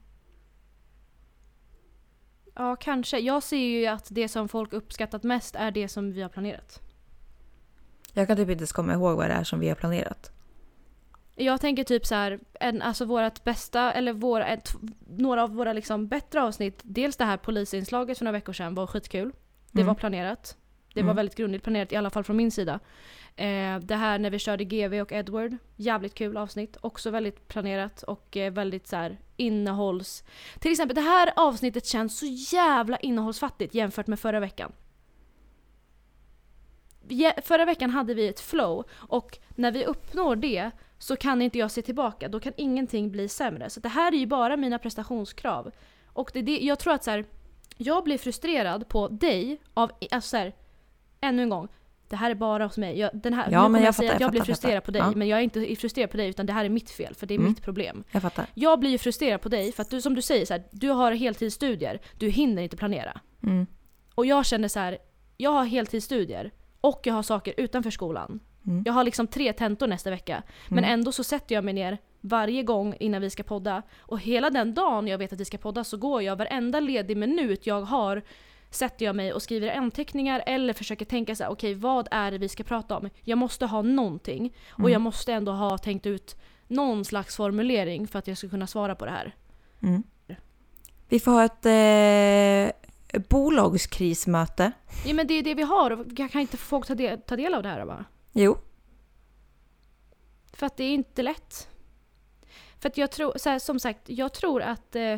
Ja, 2.54 2.76
kanske. 2.76 3.18
Jag 3.18 3.42
ser 3.42 3.56
ju 3.56 3.86
att 3.86 4.06
det 4.10 4.28
som 4.28 4.48
folk 4.48 4.72
uppskattat 4.72 5.22
mest 5.22 5.56
är 5.56 5.70
det 5.70 5.88
som 5.88 6.12
vi 6.12 6.22
har 6.22 6.28
planerat. 6.28 6.80
Jag 8.14 8.26
kan 8.26 8.36
typ 8.36 8.48
inte 8.50 8.60
ens 8.60 8.72
komma 8.72 8.92
ihåg 8.92 9.16
vad 9.16 9.30
det 9.30 9.34
är 9.34 9.44
som 9.44 9.60
vi 9.60 9.68
har 9.68 9.74
planerat. 9.76 10.30
Jag 11.36 11.60
tänker 11.60 11.84
typ 11.84 12.06
så 12.06 12.14
här, 12.14 12.38
en, 12.60 12.82
alltså 12.82 13.04
vårat 13.04 13.44
bästa, 13.44 13.92
eller 13.92 14.12
våra, 14.12 14.46
ett, 14.46 14.74
några 15.08 15.42
av 15.42 15.54
våra 15.54 15.72
liksom 15.72 16.08
bättre 16.08 16.42
avsnitt. 16.42 16.80
Dels 16.82 17.16
det 17.16 17.24
här 17.24 17.36
polisinslaget 17.36 18.18
för 18.18 18.24
några 18.24 18.32
veckor 18.38 18.52
sedan 18.52 18.74
var 18.74 18.86
skitkul. 18.86 19.32
Det 19.72 19.80
Mm. 19.80 19.86
var 19.86 19.94
planerat. 19.94 20.56
Det 20.94 21.00
var 21.02 21.06
Mm. 21.06 21.16
väldigt 21.16 21.36
grundligt 21.36 21.64
planerat, 21.64 21.92
i 21.92 21.96
alla 21.96 22.10
fall 22.10 22.24
från 22.24 22.36
min 22.36 22.50
sida. 22.50 22.80
Eh, 23.36 23.78
det 23.78 23.94
här 23.96 24.18
när 24.18 24.30
vi 24.30 24.38
körde 24.38 24.64
GV 24.64 25.00
och 25.00 25.12
Edward, 25.12 25.56
jävligt 25.76 26.14
kul 26.14 26.36
avsnitt. 26.36 26.76
Också 26.80 27.10
väldigt 27.10 27.48
planerat 27.48 28.02
och 28.02 28.36
eh, 28.36 28.52
väldigt 28.52 28.86
så 28.86 28.96
här 28.96 29.18
innehålls... 29.36 30.24
Till 30.58 30.70
exempel 30.70 30.94
det 30.94 31.00
här 31.00 31.32
avsnittet 31.36 31.86
känns 31.86 32.18
så 32.18 32.26
jävla 32.56 32.96
innehållsfattigt 32.96 33.74
jämfört 33.74 34.06
med 34.06 34.20
förra 34.20 34.40
veckan. 34.40 34.72
Förra 37.42 37.64
veckan 37.64 37.90
hade 37.90 38.14
vi 38.14 38.28
ett 38.28 38.40
flow 38.40 38.84
och 38.92 39.38
när 39.48 39.72
vi 39.72 39.84
uppnår 39.84 40.36
det 40.36 40.70
så 40.98 41.16
kan 41.16 41.42
inte 41.42 41.58
jag 41.58 41.70
se 41.70 41.82
tillbaka. 41.82 42.28
Då 42.28 42.40
kan 42.40 42.52
ingenting 42.56 43.10
bli 43.10 43.28
sämre. 43.28 43.70
Så 43.70 43.80
det 43.80 43.88
här 43.88 44.12
är 44.12 44.16
ju 44.16 44.26
bara 44.26 44.56
mina 44.56 44.78
prestationskrav. 44.78 45.70
Och 46.06 46.30
det, 46.34 46.42
det, 46.42 46.58
jag 46.58 46.78
tror 46.78 46.92
att 46.94 47.04
så 47.04 47.10
här, 47.10 47.24
jag 47.76 48.04
blir 48.04 48.18
frustrerad 48.18 48.88
på 48.88 49.08
dig 49.08 49.60
av, 49.74 49.90
alltså 50.10 50.28
så 50.28 50.36
här, 50.36 50.52
ännu 51.20 51.42
en 51.42 51.48
gång. 51.48 51.68
Det 52.08 52.16
här 52.16 52.30
är 52.30 52.34
bara 52.34 52.64
hos 52.64 52.76
mig. 52.78 52.98
Jag, 52.98 53.10
den 53.14 53.32
här, 53.32 53.48
Ja, 53.50 53.68
men 53.68 53.82
jag 53.82 53.94
säga 53.94 54.08
fattar, 54.08 54.14
att 54.16 54.20
jag 54.20 54.26
jag 54.26 54.30
blir 54.30 54.40
fattar, 54.40 54.52
frustrerad 54.52 54.74
fattar. 54.82 54.84
på 54.86 54.90
dig. 54.90 55.00
Ja. 55.00 55.12
Men 55.18 55.28
jag 55.28 55.38
är 55.38 55.42
inte 55.42 55.76
frustrerad 55.76 56.10
på 56.10 56.16
dig 56.16 56.28
utan 56.28 56.46
det 56.46 56.52
här 56.52 56.64
är 56.64 56.68
mitt 56.68 56.90
fel. 56.90 57.14
För 57.14 57.26
det 57.26 57.34
är 57.34 57.38
Mm. 57.38 57.48
mitt 57.50 57.62
problem. 57.62 58.04
Jag 58.10 58.22
fattar. 58.22 58.46
Jag 58.54 58.80
blir 58.80 58.90
ju 58.90 58.98
frustrerad 58.98 59.40
på 59.40 59.48
dig 59.48 59.72
för 59.72 59.82
att 59.82 59.90
du 59.90 60.00
som 60.02 60.14
du 60.14 60.22
säger 60.22 60.46
så 60.46 60.54
här, 60.54 60.62
du 60.70 60.88
har 60.90 61.12
heltidsstudier. 61.12 62.00
Du 62.18 62.28
hinner 62.28 62.62
inte 62.62 62.76
planera. 62.76 63.20
Mm. 63.42 63.66
Och 64.14 64.26
jag 64.26 64.46
känner 64.46 64.68
så 64.68 64.78
här, 64.80 64.98
jag 65.36 65.50
har 65.50 65.64
heltidsstudier 65.64 66.50
och 66.84 67.00
jag 67.06 67.14
har 67.14 67.22
saker 67.22 67.54
utanför 67.56 67.90
skolan. 67.90 68.40
Mm. 68.66 68.82
Jag 68.86 68.92
har 68.92 69.04
liksom 69.04 69.26
tre 69.26 69.52
tentor 69.52 69.86
nästa 69.86 70.10
vecka. 70.10 70.42
Men 70.68 70.78
Mm. 70.84 70.90
ändå 70.92 71.12
så 71.12 71.24
sätter 71.24 71.54
jag 71.54 71.64
mig 71.64 71.74
ner 71.74 71.98
varje 72.20 72.62
gång 72.62 72.94
innan 73.00 73.20
vi 73.20 73.30
ska 73.30 73.42
podda. 73.42 73.82
Och 73.98 74.20
hela 74.20 74.50
den 74.50 74.74
dagen 74.74 75.08
jag 75.08 75.18
vet 75.18 75.32
att 75.32 75.40
vi 75.40 75.44
ska 75.44 75.58
podda 75.58 75.84
så 75.84 75.96
går 75.96 76.22
jag 76.22 76.36
varenda 76.36 76.80
ledig 76.80 77.16
minut 77.16 77.66
jag 77.66 77.80
har 77.82 78.22
sätter 78.70 79.04
jag 79.06 79.16
mig 79.16 79.32
och 79.32 79.42
skriver 79.42 79.76
anteckningar 79.76 80.42
eller 80.46 80.72
försöker 80.72 81.04
tänka 81.04 81.34
så 81.34 81.44
här: 81.44 81.50
okej 81.50 81.74
vad 81.74 82.08
är 82.10 82.30
det 82.30 82.38
vi 82.38 82.48
ska 82.48 82.64
prata 82.64 82.96
om? 82.96 83.10
Jag 83.22 83.38
måste 83.38 83.66
ha 83.66 83.82
någonting. 83.82 84.54
Och 84.70 84.78
Mm. 84.80 84.92
jag 84.92 85.00
måste 85.00 85.32
ändå 85.32 85.52
ha 85.52 85.78
tänkt 85.78 86.06
ut 86.06 86.36
någon 86.68 87.04
slags 87.04 87.36
formulering 87.36 88.06
för 88.08 88.18
att 88.18 88.26
jag 88.28 88.38
ska 88.38 88.48
kunna 88.48 88.66
svara 88.66 88.94
på 88.94 89.04
det 89.04 89.10
här. 89.10 89.34
Mm. 89.82 90.02
Vi 91.08 91.20
får 91.20 91.30
ha 91.32 91.44
ett 91.44 91.66
eh, 91.66 92.83
bolagskrismöte. 93.18 94.72
Ja 95.06 95.14
men 95.14 95.26
det 95.26 95.34
är 95.34 95.42
det 95.42 95.54
vi 95.54 95.62
har 95.62 95.90
och 95.90 96.06
jag 96.16 96.30
kan 96.30 96.40
inte 96.40 96.56
folk 96.56 96.86
ta 96.86 96.94
del, 96.94 97.20
ta 97.20 97.36
del 97.36 97.54
av 97.54 97.62
det 97.62 97.68
här 97.68 97.86
bara. 97.86 98.04
Jo. 98.32 98.58
För 100.52 100.66
att 100.66 100.76
det 100.76 100.84
är 100.84 100.94
inte 100.94 101.22
lätt. 101.22 101.68
För 102.80 102.88
att 102.88 102.96
jag 102.96 103.10
tror, 103.10 103.32
så 103.36 103.50
här, 103.50 103.58
som 103.58 103.80
sagt, 103.80 104.00
jag 104.08 104.32
tror 104.32 104.62
att 104.62 104.96
eh, 104.96 105.16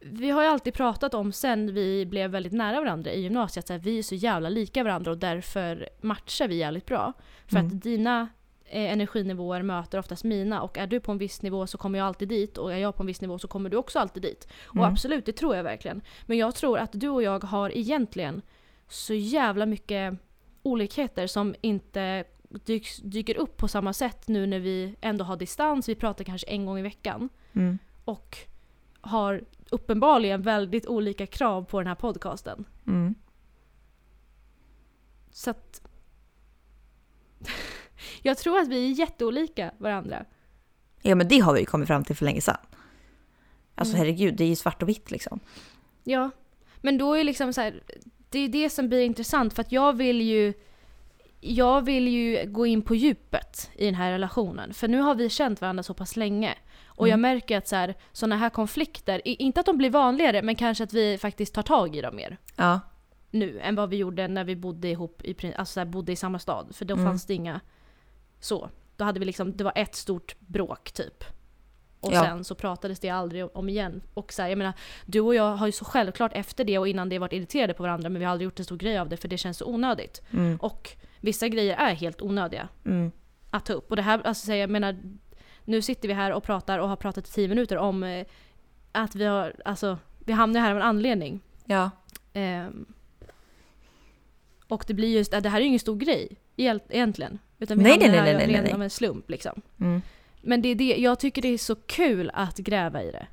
vi 0.00 0.30
har 0.30 0.42
ju 0.42 0.48
alltid 0.48 0.74
pratat 0.74 1.14
om 1.14 1.32
sen 1.32 1.74
vi 1.74 2.06
blev 2.06 2.30
väldigt 2.30 2.52
nära 2.52 2.80
varandra 2.80 3.12
i 3.12 3.20
gymnasiet, 3.22 3.68
här, 3.68 3.78
vi 3.78 3.98
är 3.98 4.02
så 4.02 4.14
jävla 4.14 4.48
lika 4.48 4.84
varandra 4.84 5.10
och 5.10 5.18
därför 5.18 5.88
matchar 6.00 6.48
vi 6.48 6.54
jävligt 6.56 6.86
bra. 6.86 7.12
För 7.46 7.56
Mm. 7.56 7.66
att 7.76 7.82
dina 7.82 8.28
eh, 8.74 8.92
energinivåer 8.92 9.62
möter 9.62 9.98
oftast 9.98 10.24
mina 10.24 10.62
och 10.62 10.78
är 10.78 10.86
du 10.86 11.00
på 11.00 11.12
en 11.12 11.18
viss 11.18 11.42
nivå 11.42 11.66
så 11.66 11.78
kommer 11.78 11.98
jag 11.98 12.06
alltid 12.06 12.28
dit 12.28 12.58
och 12.58 12.72
är 12.72 12.76
jag 12.78 12.96
på 12.96 13.02
en 13.02 13.06
viss 13.06 13.20
nivå 13.20 13.38
så 13.38 13.48
kommer 13.48 13.70
du 13.70 13.76
också 13.76 13.98
alltid 13.98 14.22
dit. 14.22 14.48
Och 14.66 14.76
Mm. 14.76 14.88
absolut, 14.92 15.26
det 15.26 15.32
tror 15.32 15.56
jag 15.56 15.62
verkligen. 15.64 16.02
Men 16.26 16.38
jag 16.38 16.54
tror 16.54 16.78
att 16.78 16.90
du 16.92 17.08
och 17.08 17.22
jag 17.22 17.44
har 17.44 17.76
egentligen 17.76 18.42
så 18.88 19.14
jävla 19.14 19.66
mycket 19.66 20.14
olikheter 20.62 21.26
som 21.26 21.54
inte 21.60 22.24
dyks, 22.48 22.96
dyker 22.96 23.36
upp 23.36 23.56
på 23.56 23.68
samma 23.68 23.92
sätt 23.92 24.28
nu 24.28 24.46
när 24.46 24.58
vi 24.60 24.96
ändå 25.00 25.24
har 25.24 25.36
distans, 25.36 25.88
vi 25.88 25.94
pratar 25.94 26.24
kanske 26.24 26.46
en 26.46 26.66
gång 26.66 26.78
i 26.78 26.82
veckan 26.82 27.28
Mm. 27.52 27.78
och 28.04 28.38
har 29.00 29.44
uppenbarligen 29.70 30.42
väldigt 30.42 30.86
olika 30.86 31.26
krav 31.26 31.64
på 31.64 31.80
den 31.80 31.86
här 31.86 31.94
podcasten. 31.94 32.64
Mm. 32.86 33.14
Så 35.30 35.50
att... 35.50 35.82
jag 38.22 38.38
tror 38.38 38.58
att 38.58 38.68
vi 38.68 38.86
är 38.90 38.94
jätteolika 38.98 39.70
varandra. 39.78 40.24
Ja 41.02 41.14
men 41.14 41.28
det 41.28 41.38
har 41.38 41.52
vi 41.54 41.60
ju 41.60 41.66
kommit 41.66 41.86
fram 41.88 42.04
till 42.04 42.16
för 42.16 42.24
länge 42.24 42.40
sedan. 42.40 42.56
Alltså 43.74 43.94
Mm. 43.94 44.06
herregud, 44.06 44.34
det 44.36 44.44
är 44.44 44.48
ju 44.48 44.56
svart 44.56 44.82
och 44.82 44.88
vitt 44.88 45.10
liksom. 45.10 45.40
Ja. 46.04 46.30
Men 46.80 46.98
då 46.98 47.14
är 47.14 47.24
liksom 47.24 47.52
så 47.52 47.60
här, 47.60 47.82
det 48.30 48.38
är 48.38 48.48
det 48.48 48.70
som 48.70 48.88
blir 48.88 49.00
intressant 49.00 49.54
för 49.54 49.60
att 49.60 49.72
jag 49.72 49.92
vill 49.96 50.22
ju 50.22 50.52
jag 51.40 51.82
vill 51.82 52.08
ju 52.08 52.44
gå 52.46 52.66
in 52.66 52.82
på 52.82 52.94
djupet 52.94 53.70
i 53.74 53.84
den 53.86 53.94
här 53.94 54.10
relationen. 54.12 54.74
För 54.74 54.88
nu 54.88 55.00
har 55.00 55.14
vi 55.14 55.28
känt 55.28 55.60
varandra 55.60 55.82
så 55.82 55.94
pass 55.94 56.16
länge. 56.16 56.54
Och 56.86 57.08
jag 57.08 57.20
märker 57.20 57.58
att 57.58 57.68
så 57.68 57.76
här, 57.76 57.94
såna 58.12 58.36
här 58.36 58.50
konflikter, 58.50 59.22
inte 59.24 59.60
att 59.60 59.66
de 59.66 59.78
blir 59.78 59.90
vanligare, 59.90 60.42
men 60.42 60.54
kanske 60.56 60.84
att 60.84 60.92
vi 60.92 61.18
faktiskt 61.18 61.54
tar 61.54 61.62
tag 61.62 61.96
i 61.96 62.00
dem 62.00 62.16
mer. 62.16 62.36
Ja. 62.56 62.80
nu 63.30 63.60
än 63.60 63.74
vad 63.74 63.90
vi 63.90 63.96
gjorde 63.96 64.28
när 64.28 64.44
vi 64.44 64.56
bodde 64.56 64.88
ihop, 64.88 65.22
i, 65.24 65.54
alltså 65.56 65.84
bodde 65.84 66.12
i 66.12 66.16
samma 66.16 66.38
stad. 66.38 66.66
För 66.72 66.84
då 66.84 66.94
Mm. 66.94 67.06
fanns 67.06 67.26
det 67.26 67.34
inga 67.34 67.60
så. 68.44 68.70
Då 68.96 69.04
hade 69.04 69.20
vi 69.20 69.26
liksom, 69.26 69.56
det 69.56 69.64
var 69.64 69.72
ett 69.76 69.94
stort 69.94 70.36
bråk 70.40 70.92
typ. 70.92 71.24
Och 72.00 72.12
Ja. 72.12 72.24
sen 72.24 72.44
så 72.44 72.54
pratades 72.54 73.00
det 73.00 73.10
aldrig 73.10 73.56
om 73.56 73.68
igen. 73.68 74.02
Och 74.14 74.32
så 74.32 74.42
här, 74.42 74.48
jag 74.48 74.58
menar, 74.58 74.72
du 75.06 75.20
och 75.20 75.34
jag 75.34 75.56
har 75.56 75.66
ju 75.66 75.72
så 75.72 75.84
självklart 75.84 76.32
efter 76.34 76.64
det 76.64 76.78
och 76.78 76.88
innan 76.88 77.08
det 77.08 77.18
varit 77.18 77.32
irriterade 77.32 77.74
på 77.74 77.82
varandra 77.82 78.08
men 78.08 78.18
vi 78.18 78.24
har 78.24 78.32
aldrig 78.32 78.44
gjort 78.44 78.58
en 78.58 78.64
stor 78.64 78.76
grej 78.76 78.98
av 78.98 79.08
det 79.08 79.16
för 79.16 79.28
det 79.28 79.38
känns 79.38 79.58
så 79.58 79.66
onödigt. 79.66 80.22
Mm. 80.32 80.56
Och 80.56 80.90
vissa 81.20 81.48
grejer 81.48 81.76
är 81.76 81.94
helt 81.94 82.22
onödiga 82.22 82.68
Mm. 82.84 83.12
att 83.50 83.64
ta 83.66 83.72
upp. 83.72 83.90
Och 83.90 83.96
det 83.96 84.02
här, 84.02 84.20
alltså 84.24 84.54
jag 84.54 84.70
menar, 84.70 84.96
nu 85.64 85.82
sitter 85.82 86.08
vi 86.08 86.14
här 86.14 86.32
och 86.32 86.42
pratar 86.44 86.78
och 86.78 86.88
har 86.88 86.96
pratat 86.96 87.28
i 87.28 87.32
tio 87.32 87.48
minuter 87.48 87.76
om 87.78 88.02
eh, 88.04 88.26
att 88.92 89.14
vi 89.14 89.24
har, 89.24 89.54
alltså, 89.64 89.98
vi 90.18 90.32
hamnar 90.32 90.60
här 90.60 90.70
av 90.70 90.76
en 90.76 90.82
anledning. 90.82 91.40
Ja. 91.64 91.90
Ehm, 92.32 92.86
och 94.68 94.84
det 94.86 94.94
blir 94.94 95.16
just, 95.16 95.30
det 95.30 95.48
här 95.48 95.56
är 95.58 95.62
ju 95.62 95.66
ingen 95.68 95.80
stor 95.80 95.96
grej 95.96 96.36
egent- 96.56 96.86
egentligen. 96.88 97.38
Utan 97.58 97.78
vi 97.78 97.82
Nej, 97.84 97.92
hamnar 97.92 98.08
nej, 98.08 98.16
här 98.18 98.24
nej, 98.24 98.34
nej, 98.36 98.46
nej, 98.52 98.62
nej. 98.62 98.72
av 98.72 98.82
en 98.82 98.90
slump 98.90 99.30
liksom. 99.30 99.62
Mm. 99.80 100.02
Men 100.42 100.62
det 100.62 100.68
är 100.68 100.74
det, 100.74 100.96
jag 100.98 101.20
tycker 101.20 101.42
det 101.42 101.48
är 101.48 101.58
så 101.58 101.74
kul 101.74 102.30
att 102.34 102.56
gräva 102.58 103.02
i 103.02 103.10
det. 103.10 103.26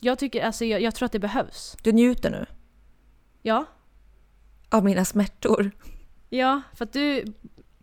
Jag 0.00 0.18
tycker, 0.18 0.42
alltså 0.44 0.64
jag, 0.64 0.80
jag 0.82 0.94
tror 0.94 1.06
att 1.06 1.12
det 1.12 1.18
behövs. 1.18 1.76
Du 1.82 1.92
njuter 1.92 2.30
nu 2.30 2.46
Ja. 3.42 3.64
av 4.70 4.84
mina 4.84 5.04
smärtor. 5.04 5.70
Ja, 6.28 6.62
för 6.74 6.84
att 6.84 6.92
du, 6.92 7.24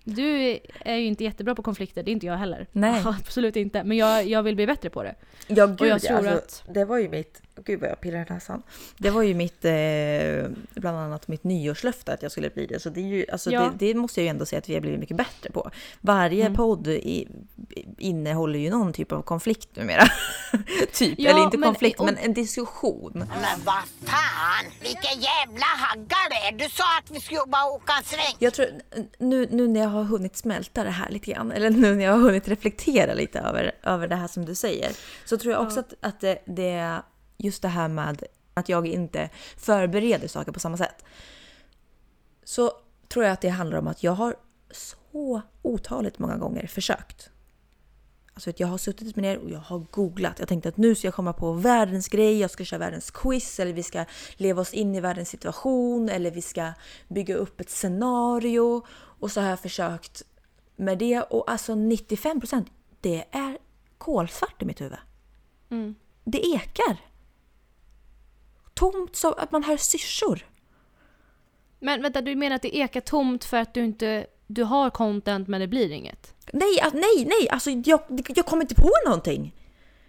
du 0.03 0.59
är 0.79 0.95
ju 0.95 1.05
inte 1.05 1.23
jättebra 1.23 1.55
på 1.55 1.63
konflikter, 1.63 2.03
det 2.03 2.11
är 2.11 2.13
inte 2.13 2.25
jag 2.25 2.37
heller. 2.37 2.67
Nej. 2.71 3.01
Absolut 3.05 3.55
inte. 3.55 3.83
Men 3.83 3.97
jag, 3.97 4.25
jag 4.27 4.43
vill 4.43 4.55
bli 4.55 4.67
bättre 4.67 4.89
på 4.89 5.03
det. 5.03 5.15
Ja 5.47 5.65
gud, 5.67 5.81
Och 5.81 5.87
jag 5.87 6.01
tror 6.01 6.17
alltså, 6.17 6.33
att- 6.33 6.73
det 6.73 6.85
var 6.85 6.97
ju 6.97 7.09
mitt, 7.09 7.41
gud 7.65 7.79
vad 7.81 7.89
jag 7.89 8.01
pillar 8.01 8.19
i 8.19 8.33
näsan. 8.33 8.63
Det 8.97 9.09
var 9.09 9.21
ju 9.21 9.33
mitt, 9.33 9.65
eh, 9.65 10.49
bland 10.81 10.97
annat 10.97 11.27
mitt 11.27 11.43
nyårslöfte 11.43 12.13
att 12.13 12.21
jag 12.23 12.31
skulle 12.31 12.49
bli 12.49 12.65
det. 12.65 12.79
Så 12.79 12.89
det, 12.89 12.99
är 12.99 13.03
ju, 13.05 13.25
alltså, 13.31 13.51
Ja. 13.51 13.61
det, 13.79 13.87
det 13.87 13.93
måste 13.99 14.19
jag 14.19 14.23
ju 14.23 14.29
ändå 14.29 14.45
säga 14.45 14.59
att 14.59 14.69
vi 14.69 14.73
har 14.73 14.81
blivit 14.81 14.99
mycket 14.99 15.17
bättre 15.17 15.51
på. 15.51 15.71
Varje 16.01 16.41
Mm. 16.45 16.55
podd 16.55 16.87
i, 16.87 17.27
innehåller 17.97 18.59
ju 18.59 18.69
någon 18.69 18.93
typ 18.93 19.11
av 19.11 19.21
konflikt 19.21 19.75
numera. 19.75 20.03
typ, 20.93 21.15
Ja, 21.19 21.29
eller 21.29 21.41
inte 21.43 21.57
men- 21.57 21.69
konflikt, 21.69 21.99
och- 21.99 22.05
men 22.05 22.17
en 22.17 22.33
diskussion. 22.33 23.11
Men 23.15 23.27
vad 23.65 23.83
fan, 24.05 24.65
vilken 24.81 25.19
jävla 25.21 25.65
hagga 25.77 26.15
det 26.29 26.35
är. 26.47 26.51
Du 26.51 26.69
sa 26.69 26.83
att 26.99 27.11
vi 27.11 27.19
skulle 27.19 27.39
bara 27.47 27.65
åka 27.65 27.93
en 27.97 28.03
sväng. 28.03 28.35
Jag 28.39 28.53
tror, 28.53 28.67
nu, 29.19 29.47
nu 29.51 29.67
när 29.67 29.79
jag 29.81 29.87
har 29.89 30.03
hunnit 30.03 30.37
smälta 30.37 30.83
det 30.83 30.89
här 30.89 31.09
lite 31.09 31.31
grann, 31.31 31.51
eller 31.51 31.69
nu 31.69 31.95
när 31.95 32.05
jag 32.05 32.11
har 32.11 32.19
hunnit 32.19 32.47
reflektera 32.47 33.13
lite 33.13 33.39
över, 33.39 33.71
över 33.83 34.07
det 34.07 34.15
här 34.15 34.27
som 34.27 34.45
du 34.45 34.55
säger, 34.55 34.91
så 35.25 35.37
tror 35.37 35.53
jag 35.53 35.61
också 35.63 35.79
att, 35.79 35.93
att 36.01 36.19
det, 36.21 36.37
det 36.45 36.69
är 36.71 37.01
just 37.37 37.61
det 37.61 37.67
här 37.67 37.87
med 37.87 38.23
att 38.53 38.69
jag 38.69 38.87
inte 38.87 39.29
förbereder 39.57 40.27
saker 40.27 40.51
på 40.51 40.59
samma 40.59 40.77
sätt. 40.77 41.05
Så 42.43 42.71
tror 43.07 43.25
jag 43.25 43.33
att 43.33 43.41
det 43.41 43.49
handlar 43.49 43.77
om 43.77 43.87
att 43.87 44.03
jag 44.03 44.11
har 44.11 44.35
så 44.71 45.41
otaligt 45.61 46.19
många 46.19 46.37
gånger 46.37 46.67
försökt. 46.67 47.29
Alltså 48.33 48.49
att 48.49 48.59
jag 48.59 48.67
har 48.67 48.77
suttit 48.77 49.15
med 49.15 49.23
ner 49.23 49.37
och 49.37 49.49
jag 49.49 49.59
har 49.59 49.79
googlat. 49.91 50.39
Jag 50.39 50.47
tänkte 50.47 50.69
att 50.69 50.77
nu 50.77 50.95
ska 50.95 51.07
jag 51.07 51.13
komma 51.13 51.33
på 51.33 51.53
världens 51.53 52.07
grej, 52.07 52.39
jag 52.39 52.51
ska 52.51 52.65
köra 52.65 52.79
världens 52.79 53.11
quiz 53.11 53.59
eller 53.59 53.73
vi 53.73 53.83
ska 53.83 54.05
leva 54.35 54.61
oss 54.61 54.73
in 54.73 54.95
i 54.95 54.99
världens 54.99 55.29
situation 55.29 56.09
eller 56.09 56.31
vi 56.31 56.41
ska 56.41 56.71
bygga 57.07 57.35
upp 57.35 57.61
ett 57.61 57.69
scenario. 57.69 58.85
Och 58.95 59.31
så 59.31 59.41
har 59.41 59.49
jag 59.49 59.59
försökt 59.59 60.23
med 60.75 60.97
det 60.97 61.21
och 61.21 61.51
alltså 61.51 61.73
95% 61.73 62.65
det 63.01 63.25
är 63.31 63.57
kolsvart 63.97 64.61
i 64.61 64.65
mitt 64.65 64.81
huvud. 64.81 64.99
Mm. 65.69 65.95
Det 66.23 66.45
ekar. 66.45 66.97
Tomt 68.75 69.15
så 69.15 69.33
att 69.33 69.51
man 69.51 69.63
hör 69.63 69.77
syrsor. 69.77 70.45
Men 71.79 72.01
vänta, 72.01 72.21
du 72.21 72.35
menar 72.35 72.55
att 72.55 72.61
det 72.61 72.77
ekar 72.77 73.01
tomt 73.01 73.43
för 73.43 73.57
att 73.57 73.73
du 73.73 73.83
inte, 73.83 74.25
du 74.47 74.63
har 74.63 74.89
content 74.89 75.47
men 75.47 75.61
det 75.61 75.67
blir 75.67 75.91
inget? 75.91 76.33
Nej, 76.53 76.79
nej, 76.93 77.25
nej, 77.25 77.49
alltså 77.49 77.69
jag, 77.69 78.01
jag 78.27 78.45
kommer 78.45 78.63
inte 78.63 78.75
på 78.75 78.91
någonting. 79.05 79.55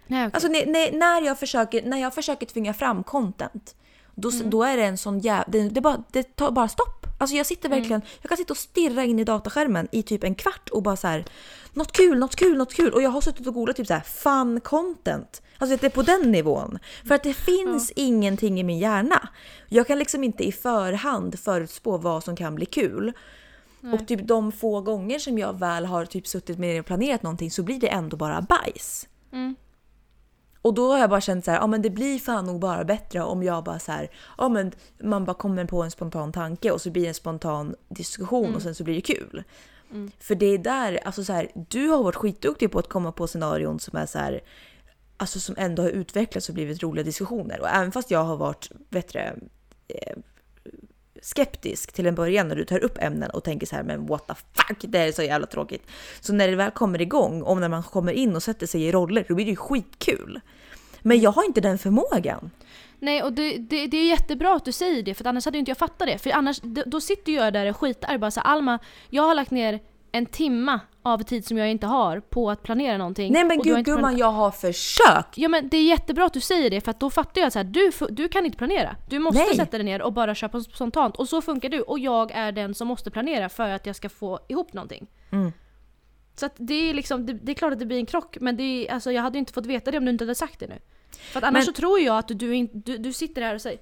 Nej, 0.07 0.27
okej. 0.27 0.33
Alltså 0.33 0.47
när, 0.47 0.91
när, 0.91 1.21
jag 1.21 1.39
försöker, 1.39 1.83
när 1.83 1.97
jag 1.97 2.13
försöker 2.13 2.45
tvinga 2.45 2.73
fram 2.73 3.03
content, 3.03 3.75
då, 4.15 4.31
då 4.45 4.63
är 4.63 4.77
det 4.77 4.83
en 4.83 4.97
sån 4.97 5.19
jävla... 5.19 5.45
Det, 5.47 5.69
det, 5.69 5.81
bara, 5.81 6.03
det 6.11 6.35
tar 6.35 6.51
bara 6.51 6.67
stopp. 6.67 7.07
Alltså 7.19 7.35
jag 7.35 7.45
sitter 7.45 7.69
verkligen, 7.69 8.01
jag 8.21 8.29
kan 8.29 8.37
sitta 8.37 8.53
och 8.53 8.57
stirra 8.57 9.03
in 9.03 9.19
i 9.19 9.23
dataskärmen 9.23 9.87
i 9.91 10.03
typ 10.03 10.23
en 10.23 10.35
kvart 10.35 10.69
och 10.69 10.83
bara 10.83 10.95
så 10.95 11.07
här, 11.07 11.25
något 11.73 11.91
kul, 11.91 12.19
något 12.19 12.35
kul, 12.35 12.57
något 12.57 12.73
kul. 12.73 12.93
Och 12.93 13.01
jag 13.01 13.09
har 13.09 13.21
suttit 13.21 13.47
och 13.47 13.53
googlat 13.53 13.75
typ 13.75 13.87
så 13.87 13.93
här 13.93 14.01
fun 14.01 14.59
content. 14.59 15.41
Alltså 15.57 15.77
det 15.77 15.87
är 15.87 15.91
på 15.91 16.01
den 16.01 16.31
nivån. 16.31 16.79
För 17.05 17.15
att 17.15 17.23
det 17.23 17.33
finns 17.33 17.91
ingenting 17.95 18.59
i 18.59 18.63
min 18.63 18.79
hjärna. 18.79 19.29
Jag 19.69 19.87
kan 19.87 19.99
liksom 19.99 20.23
inte 20.23 20.43
i 20.43 20.51
förhand 20.51 21.39
förutspå 21.39 21.97
vad 21.97 22.23
som 22.23 22.35
kan 22.35 22.55
bli 22.55 22.65
kul. 22.65 23.13
Och 23.93 24.07
typ 24.07 24.27
de 24.27 24.51
få 24.51 24.81
gånger 24.81 25.19
som 25.19 25.37
jag 25.37 25.59
väl 25.59 25.85
har 25.85 26.05
typ 26.05 26.27
suttit 26.27 26.57
med 26.57 26.79
och 26.79 26.85
planerat 26.85 27.23
någonting 27.23 27.51
så 27.51 27.63
blir 27.63 27.79
det 27.79 27.87
ändå 27.87 28.17
bara 28.17 28.41
bajs. 28.41 29.07
Mm. 29.31 29.55
Och 30.61 30.73
då 30.73 30.91
har 30.91 30.99
jag 30.99 31.09
bara 31.09 31.21
känt 31.21 31.45
så 31.45 31.51
här, 31.51 31.57
ja 31.57 31.67
men 31.67 31.81
det 31.81 31.89
blir 31.89 32.19
fan 32.19 32.45
nog 32.45 32.59
bara 32.59 32.83
bättre 32.83 33.21
om 33.21 33.43
jag 33.43 33.63
bara 33.63 33.79
så 33.79 33.91
här, 33.91 34.11
ja 34.37 34.49
men 34.49 34.71
man 35.03 35.25
bara 35.25 35.33
kommer 35.33 35.65
på 35.65 35.83
en 35.83 35.91
spontan 35.91 36.31
tanke 36.31 36.71
och 36.71 36.81
så 36.81 36.91
blir 36.91 37.03
det 37.03 37.07
en 37.07 37.13
spontan 37.13 37.75
diskussion 37.89 38.55
och 38.55 38.61
sen 38.61 38.75
så 38.75 38.83
blir 38.83 38.95
det 38.95 39.01
kul. 39.01 39.43
För 40.19 40.35
det 40.35 40.45
är 40.45 40.57
där, 40.57 40.99
alltså 41.05 41.23
så 41.23 41.33
här, 41.33 41.51
du 41.69 41.87
har 41.87 42.03
varit 42.03 42.15
skitduktig 42.15 42.71
på 42.71 42.79
att 42.79 42.89
komma 42.89 43.11
på 43.11 43.27
scenarion 43.27 43.79
som 43.79 43.97
är 43.97 44.05
så 44.05 44.19
här, 44.19 44.41
alltså 45.17 45.39
som 45.39 45.55
ändå 45.57 45.83
har 45.83 45.89
utvecklats 45.89 46.49
och 46.49 46.55
blivit 46.55 46.83
roliga 46.83 47.03
diskussioner. 47.03 47.61
Och 47.61 47.69
även 47.69 47.91
fast 47.91 48.11
jag 48.11 48.23
har 48.23 48.37
varit 48.37 48.71
bättre 48.89 49.35
eh, 49.87 50.17
skeptisk 51.21 51.93
till 51.93 52.05
en 52.05 52.15
början 52.15 52.47
när 52.47 52.55
du 52.55 52.65
tar 52.65 52.83
upp 52.83 52.97
ämnen 52.97 53.29
och 53.29 53.43
tänker 53.43 53.67
så 53.67 53.75
här, 53.75 53.83
men 53.83 54.05
what 54.05 54.27
the 54.27 54.33
fuck, 54.53 54.77
det 54.81 54.99
är 54.99 55.11
så 55.11 55.23
jävla 55.23 55.47
tråkigt. 55.47 55.87
Så 56.19 56.33
när 56.33 56.47
det 56.47 56.55
väl 56.55 56.71
kommer 56.71 57.01
igång, 57.01 57.41
och 57.41 57.57
när 57.57 57.69
man 57.69 57.83
kommer 57.83 58.11
in 58.11 58.35
och 58.35 58.43
sätter 58.43 58.67
sig 58.67 58.83
i 58.83 58.91
roller, 58.91 59.25
då 59.27 59.35
blir 59.35 59.45
det 59.45 59.51
ju 59.51 59.57
skitkul. 59.57 60.41
Men 61.01 61.19
jag 61.19 61.31
har 61.31 61.43
inte 61.43 61.61
den 61.61 61.77
förmågan. 61.77 62.51
Nej, 62.99 63.23
och 63.23 63.33
det, 63.33 63.57
det, 63.57 63.87
det 63.87 63.97
är 63.97 64.07
jättebra 64.07 64.55
att 64.55 64.65
du 64.65 64.71
säger 64.71 65.03
det, 65.03 65.13
för 65.13 65.27
annars 65.27 65.45
hade 65.45 65.57
ju 65.57 65.59
inte 65.59 65.71
jag 65.71 65.77
fattat 65.77 66.07
det. 66.07 66.17
För 66.17 66.29
annars, 66.29 66.59
då, 66.85 67.01
sitter 67.01 67.31
jag 67.31 67.53
där 67.53 67.69
och 67.69 67.77
skitar 67.77 68.17
bara 68.17 68.31
så 68.31 68.41
Alma, 68.41 68.79
jag 69.09 69.23
har 69.23 69.35
lagt 69.35 69.51
ner 69.51 69.79
en 70.17 70.25
timma 70.25 70.79
av 71.03 71.23
tid 71.23 71.45
som 71.45 71.57
jag 71.57 71.71
inte 71.71 71.87
har 71.87 72.19
på 72.19 72.49
att 72.51 72.63
planera 72.63 72.97
någonting. 72.97 73.33
Nej 73.33 73.43
men 73.43 73.61
gud 73.61 73.85
gumman, 73.85 74.17
jag 74.17 74.31
har 74.31 74.51
försökt! 74.51 75.37
Ja 75.37 75.49
men 75.49 75.69
det 75.69 75.77
är 75.77 75.83
jättebra 75.83 76.25
att 76.25 76.33
du 76.33 76.39
säger 76.39 76.69
det 76.69 76.81
för 76.81 76.93
då 76.99 77.09
fattar 77.09 77.41
jag 77.41 77.47
att 77.47 77.53
så 77.53 77.59
här, 77.59 77.63
du, 77.63 77.91
du 78.09 78.29
kan 78.29 78.45
inte 78.45 78.57
planera. 78.57 78.95
Du 79.09 79.19
måste 79.19 79.41
Nej. 79.41 79.55
sätta 79.55 79.77
dig 79.77 79.85
ner 79.85 80.01
och 80.01 80.13
bara 80.13 80.35
köpa 80.35 80.61
spontant. 80.61 81.15
Och 81.15 81.29
så 81.29 81.41
funkar 81.41 81.69
du. 81.69 81.81
Och 81.81 81.99
jag 81.99 82.31
är 82.31 82.51
den 82.51 82.73
som 82.75 82.87
måste 82.87 83.11
planera 83.11 83.49
för 83.49 83.69
att 83.69 83.85
jag 83.85 83.95
ska 83.95 84.09
få 84.09 84.39
ihop 84.47 84.73
någonting. 84.73 85.07
Mm. 85.31 85.51
Så 86.35 86.49
det 86.57 86.89
är 86.89 86.93
liksom, 86.93 87.25
det, 87.25 87.33
det 87.33 87.51
är 87.51 87.53
klart 87.55 87.73
att 87.73 87.79
det 87.79 87.85
blir 87.85 87.97
en 87.97 88.05
krock 88.05 88.37
men 88.41 88.57
det 88.57 88.63
är, 88.63 88.93
alltså, 88.93 89.11
jag 89.11 89.21
hade 89.21 89.37
inte 89.37 89.53
fått 89.53 89.65
veta 89.65 89.91
det 89.91 89.97
om 89.97 90.05
du 90.05 90.11
inte 90.11 90.23
hade 90.23 90.35
sagt 90.35 90.59
det 90.59 90.67
nu. 90.67 90.79
För 91.11 91.37
att 91.39 91.43
annars 91.43 91.53
Men- 91.53 91.65
så 91.65 91.81
tror 91.81 91.99
jag 91.99 92.17
att 92.17 92.27
du, 92.27 92.67
du, 92.73 92.97
du 92.97 93.13
sitter 93.13 93.41
där 93.41 93.55
och 93.55 93.61
säger 93.61 93.79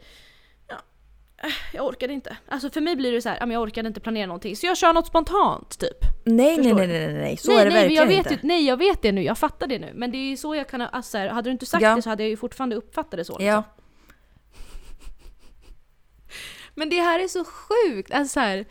Äh, 1.44 1.50
jag 1.74 1.86
orkade 1.86 2.14
inte. 2.14 2.38
Alltså 2.48 2.70
för 2.70 2.82
mig 2.82 2.96
blir 2.96 3.12
det 3.12 3.22
så 3.22 3.30
här, 3.30 3.48
jag 3.52 3.62
orkade 3.62 3.88
inte 3.88 4.00
planera 4.00 4.26
någonting 4.26 4.56
så 4.56 4.66
jag 4.66 4.78
kör 4.78 4.94
något 4.94 5.08
spontant 5.08 5.80
typ. 5.80 5.98
Nej 6.26 6.58
nej 6.58 6.74
nej, 6.74 6.88
nej 6.88 7.08
nej 7.08 7.14
nej, 7.14 7.38
så 7.38 7.52
nej, 7.52 7.62
är 7.62 7.66
det 7.66 7.72
nej, 7.72 7.82
verkligen 7.82 8.02
jag 8.04 8.08
vet 8.08 8.32
inte. 8.32 8.48
Ju, 8.48 8.48
nej 8.48 8.66
jag 8.66 8.78
vet 8.78 9.02
det 9.02 9.12
nu, 9.12 9.24
jag 9.24 9.38
fattar 9.38 9.68
det 9.68 9.80
nu. 9.80 9.92
Men 9.96 10.12
det 10.12 10.18
är 10.18 10.30
ju 10.30 10.38
så 10.38 10.56
jag 10.56 10.70
kan, 10.70 10.82
alltså 10.82 11.18
här, 11.18 11.28
hade 11.28 11.50
du 11.50 11.52
inte 11.52 11.66
sagt 11.66 11.84
ja. 11.84 11.96
det 11.96 12.02
så 12.02 12.10
hade 12.10 12.24
jag 12.24 12.30
ju 12.30 12.38
fortfarande 12.38 12.76
uppfattat 12.76 13.12
det 13.12 13.26
så. 13.26 13.34
Liksom. 13.34 13.46
Ja. 13.46 13.64
Men 16.76 16.90
det 16.90 17.02
här 17.02 17.20
är 17.20 17.28
så 17.28 17.46
sjukt, 17.46 18.12
alltså 18.12 18.34
så 18.34 18.40
här, 18.40 18.66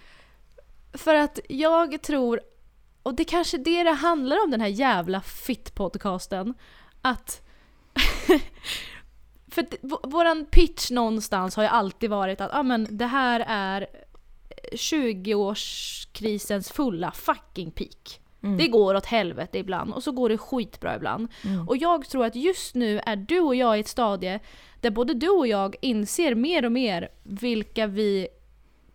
För 0.92 1.14
att 1.14 1.40
jag 1.48 2.02
tror, 2.02 2.40
och 3.02 3.14
det 3.14 3.24
kanske 3.24 3.56
är 3.56 3.64
det 3.64 3.82
det 3.82 3.90
handlar 3.90 4.44
om 4.44 4.50
den 4.50 4.60
här 4.60 4.68
jävla 4.68 5.20
fitt-podcasten, 5.20 6.54
att 7.02 7.42
för 9.54 9.62
att 9.62 9.74
v- 9.82 9.96
våran 10.02 10.46
pitch 10.50 10.90
någonstans 10.90 11.56
har 11.56 11.62
ju 11.62 11.68
alltid 11.68 12.10
varit 12.10 12.40
att 12.40 12.54
ah, 12.54 12.62
men 12.62 12.86
det 12.90 13.06
här 13.06 13.44
är 13.48 13.86
20-årskrisens 14.72 16.72
fulla 16.72 17.12
fucking 17.12 17.70
peak. 17.70 18.20
Det 18.58 18.68
går 18.68 18.94
åt 18.94 19.06
helvete 19.06 19.58
ibland 19.58 19.92
och 19.92 20.02
så 20.02 20.12
går 20.12 20.28
det 20.28 20.38
skitbra 20.38 20.96
ibland. 20.96 21.28
Och 21.68 21.76
jag 21.76 22.08
tror 22.08 22.24
att 22.26 22.36
just 22.36 22.74
nu 22.74 23.00
är 23.06 23.16
du 23.16 23.40
och 23.40 23.54
jag 23.54 23.76
i 23.76 23.80
ett 23.80 23.88
stadie 23.88 24.40
där 24.80 24.90
både 24.90 25.14
du 25.14 25.28
och 25.28 25.46
jag 25.46 25.76
inser 25.80 26.34
mer 26.34 26.64
och 26.64 26.72
mer 26.72 27.08
vilka 27.22 27.86
vi 27.86 28.28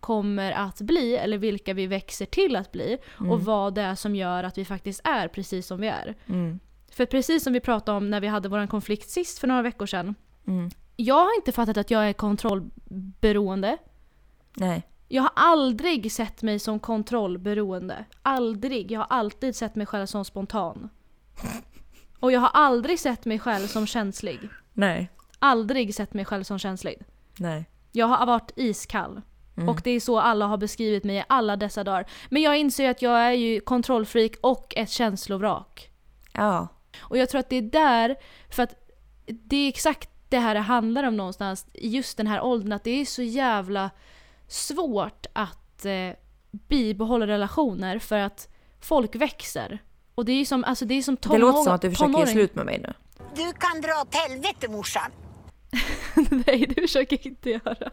kommer 0.00 0.52
att 0.52 0.80
bli 0.80 1.16
eller 1.16 1.38
vilka 1.38 1.74
vi 1.74 1.86
växer 1.86 2.26
till 2.26 2.56
att 2.56 2.72
bli 2.72 2.98
och 3.30 3.44
vad 3.44 3.74
det 3.74 3.82
är 3.82 3.94
som 3.94 4.16
gör 4.16 4.44
att 4.44 4.58
vi 4.58 4.64
faktiskt 4.64 5.00
är 5.04 5.28
precis 5.28 5.66
som 5.66 5.80
vi 5.80 5.88
är. 5.88 6.14
Mm. 6.28 6.60
För 6.92 7.06
precis 7.06 7.44
som 7.44 7.52
vi 7.52 7.60
pratade 7.60 7.98
om 7.98 8.10
när 8.10 8.20
vi 8.20 8.26
hade 8.26 8.48
vår 8.48 8.66
konflikt 8.66 9.10
sist 9.10 9.38
för 9.38 9.46
några 9.48 9.62
veckor 9.62 9.86
sedan. 9.86 10.14
Mm. 10.46 10.70
Jag 10.96 11.14
har 11.14 11.36
inte 11.36 11.52
fattat 11.52 11.76
att 11.76 11.90
jag 11.90 12.08
är 12.08 12.12
kontrollberoende. 12.12 13.78
Nej. 14.54 14.82
Jag 15.08 15.22
har 15.22 15.32
aldrig 15.34 16.12
sett 16.12 16.42
mig 16.42 16.58
som 16.58 16.78
kontrollberoende. 16.78 18.04
Aldrig. 18.22 18.92
Jag 18.92 19.00
har 19.00 19.06
alltid 19.10 19.56
sett 19.56 19.74
mig 19.74 19.86
själv 19.86 20.06
som 20.06 20.24
spontan. 20.24 20.88
Och 22.20 22.32
jag 22.32 22.40
har 22.40 22.50
aldrig 22.52 23.00
sett 23.00 23.24
mig 23.24 23.38
själv 23.38 23.66
som 23.66 23.86
känslig. 23.86 24.40
Nej. 24.72 25.10
Aldrig 25.38 25.94
sett 25.94 26.14
mig 26.14 26.24
själv 26.24 26.44
som 26.44 26.58
känslig. 26.58 27.02
Nej. 27.38 27.66
Jag 27.92 28.06
har 28.06 28.26
varit 28.26 28.52
iskall. 28.56 29.20
Och 29.68 29.80
det 29.84 29.90
är 29.90 30.00
så 30.00 30.20
alla 30.20 30.46
har 30.46 30.56
beskrivit 30.56 31.04
mig 31.04 31.16
i 31.16 31.24
alla 31.28 31.56
dessa 31.56 31.84
dagar. 31.84 32.06
Men 32.28 32.42
jag 32.42 32.58
inser 32.58 32.90
att 32.90 33.02
jag 33.02 33.20
är 33.20 33.32
ju 33.32 33.60
kontrollfreak 33.60 34.32
och 34.40 34.74
ett 34.76 34.90
känslovrak. 34.90 35.90
Ja. 36.32 36.68
Och 37.00 37.18
jag 37.18 37.28
tror 37.28 37.38
att 37.38 37.50
det 37.50 37.56
är 37.56 37.62
där, 37.62 38.16
för 38.50 38.62
att 38.62 38.74
det 39.26 39.56
är 39.56 39.68
exakt 39.68 40.10
det 40.30 40.38
här 40.38 40.54
det 40.54 40.60
handlar 40.60 41.04
om 41.04 41.16
någonstans 41.16 41.66
i 41.72 41.88
just 41.88 42.16
den 42.16 42.26
här 42.26 42.40
åldern, 42.42 42.72
att 42.72 42.84
det 42.84 42.90
är 42.90 43.04
så 43.04 43.22
jävla 43.22 43.90
svårt 44.48 45.26
att 45.32 45.84
eh, 45.84 46.10
bibehålla 46.50 47.26
relationer 47.26 47.98
för 47.98 48.18
att 48.18 48.48
folk 48.80 49.14
växer. 49.14 49.78
Och 50.14 50.24
det 50.24 50.32
är 50.32 50.36
ju 50.36 50.44
som, 50.44 50.64
alltså 50.64 50.84
det 50.84 50.94
är 50.94 51.02
som 51.02 51.14
Det 51.14 51.20
tonår- 51.20 51.38
låter 51.38 51.62
som 51.64 51.74
att 51.74 51.82
du 51.82 51.90
försöker 51.90 52.12
tonåring. 52.12 52.32
slut 52.32 52.54
med 52.54 52.66
mig 52.66 52.78
nu. 52.78 52.92
Du 53.34 53.52
kan 53.52 53.80
dra 53.80 54.00
åt 54.02 54.14
helvete 54.14 54.68
morsan. 54.68 55.10
Nej, 56.46 56.66
det 56.74 56.80
försöker 56.80 57.16
jag 57.16 57.26
inte 57.26 57.50
göra. 57.50 57.90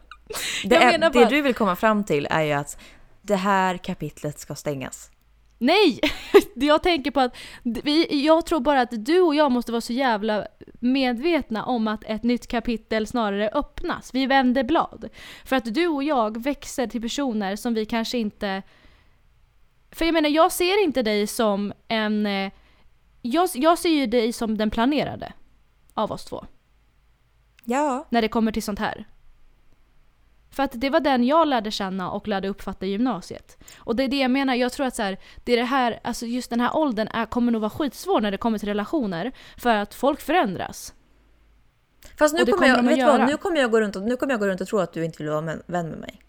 Det, 0.63 0.75
är, 0.75 0.91
menar 0.91 1.09
det 1.09 1.19
bara- 1.19 1.29
du 1.29 1.41
vill 1.41 1.53
komma 1.53 1.75
fram 1.75 2.03
till 2.03 2.27
är 2.31 2.41
ju 2.43 2.51
att 2.53 2.77
det 3.21 3.35
här 3.35 3.77
kapitlet 3.77 4.39
ska 4.39 4.55
stängas. 4.55 5.11
Nej! 5.57 5.99
Jag 6.55 6.83
tänker 6.83 7.11
på 7.11 7.19
att 7.19 7.35
vi, 7.63 8.25
jag 8.25 8.45
tror 8.45 8.59
bara 8.59 8.81
att 8.81 9.05
du 9.05 9.21
och 9.21 9.35
jag 9.35 9.51
måste 9.51 9.71
vara 9.71 9.81
så 9.81 9.93
jävla 9.93 10.47
medvetna 10.79 11.65
om 11.65 11.87
att 11.87 12.03
ett 12.03 12.23
nytt 12.23 12.47
kapitel 12.47 13.07
snarare 13.07 13.49
öppnas. 13.49 14.13
Vi 14.13 14.25
vänder 14.25 14.63
blad. 14.63 15.09
För 15.45 15.55
att 15.55 15.73
du 15.73 15.87
och 15.87 16.03
jag 16.03 16.43
växer 16.43 16.87
till 16.87 17.01
personer 17.01 17.55
som 17.55 17.73
vi 17.73 17.85
kanske 17.85 18.17
inte... 18.17 18.63
För 19.91 20.05
jag 20.05 20.13
menar, 20.13 20.29
jag 20.29 20.51
ser 20.51 20.83
inte 20.83 21.01
dig 21.03 21.27
som 21.27 21.73
en... 21.87 22.25
eh, 22.25 22.51
Jag, 23.21 23.49
jag 23.53 23.77
ser 23.79 23.89
ju 23.89 24.05
dig 24.05 24.33
som 24.33 24.57
den 24.57 24.69
planerade 24.69 25.33
av 25.93 26.11
oss 26.11 26.25
två. 26.25 26.45
Ja. 27.65 28.07
När 28.09 28.21
det 28.21 28.27
kommer 28.27 28.51
till 28.51 28.63
sånt 28.63 28.79
här. 28.79 29.05
För 30.57 30.63
att 30.63 30.71
det 30.73 30.89
var 30.89 30.99
den 30.99 31.23
jag 31.23 31.47
lärde 31.47 31.71
känna 31.71 32.11
och 32.11 32.27
lärde 32.27 32.47
uppfatta 32.47 32.85
i 32.85 32.89
gymnasiet. 32.89 33.57
Och 33.79 33.95
det 33.95 34.03
är 34.03 34.07
det 34.07 34.19
jag 34.19 34.31
menar, 34.31 34.55
jag 34.55 34.71
tror 34.71 34.85
att 34.85 34.95
så 34.95 35.01
här, 35.01 35.17
det 35.43 35.53
är 35.53 35.57
det 35.57 35.63
här, 35.63 35.99
alltså 36.03 36.25
just 36.25 36.49
den 36.49 36.59
här 36.59 36.75
åldern 36.75 37.07
är, 37.07 37.25
kommer 37.25 37.51
nog 37.51 37.61
vara 37.61 37.69
skitsvår 37.69 38.21
när 38.21 38.31
det 38.31 38.37
kommer 38.37 38.57
till 38.59 38.67
relationer. 38.67 39.31
För 39.57 39.75
att 39.75 39.93
folk 39.93 40.21
förändras. 40.21 40.93
Fast 42.17 42.35
nu 42.35 42.45
kommer, 42.45 42.67
jag, 42.67 42.83
vet 42.83 43.05
vad, 43.07 43.27
nu 43.27 43.37
kommer 43.37 43.57
jag 43.57 43.71
gå 43.71 43.81
runt 43.81 43.95
och, 43.95 44.01
nu 44.01 44.15
kommer 44.15 44.33
jag 44.33 44.39
gå 44.39 44.47
runt 44.47 44.61
och 44.61 44.67
tro 44.67 44.79
att 44.79 44.93
du 44.93 45.05
inte 45.05 45.23
vill 45.23 45.31
vara 45.31 45.41
vän 45.67 45.89
med 45.89 45.99
mig. 45.99 46.21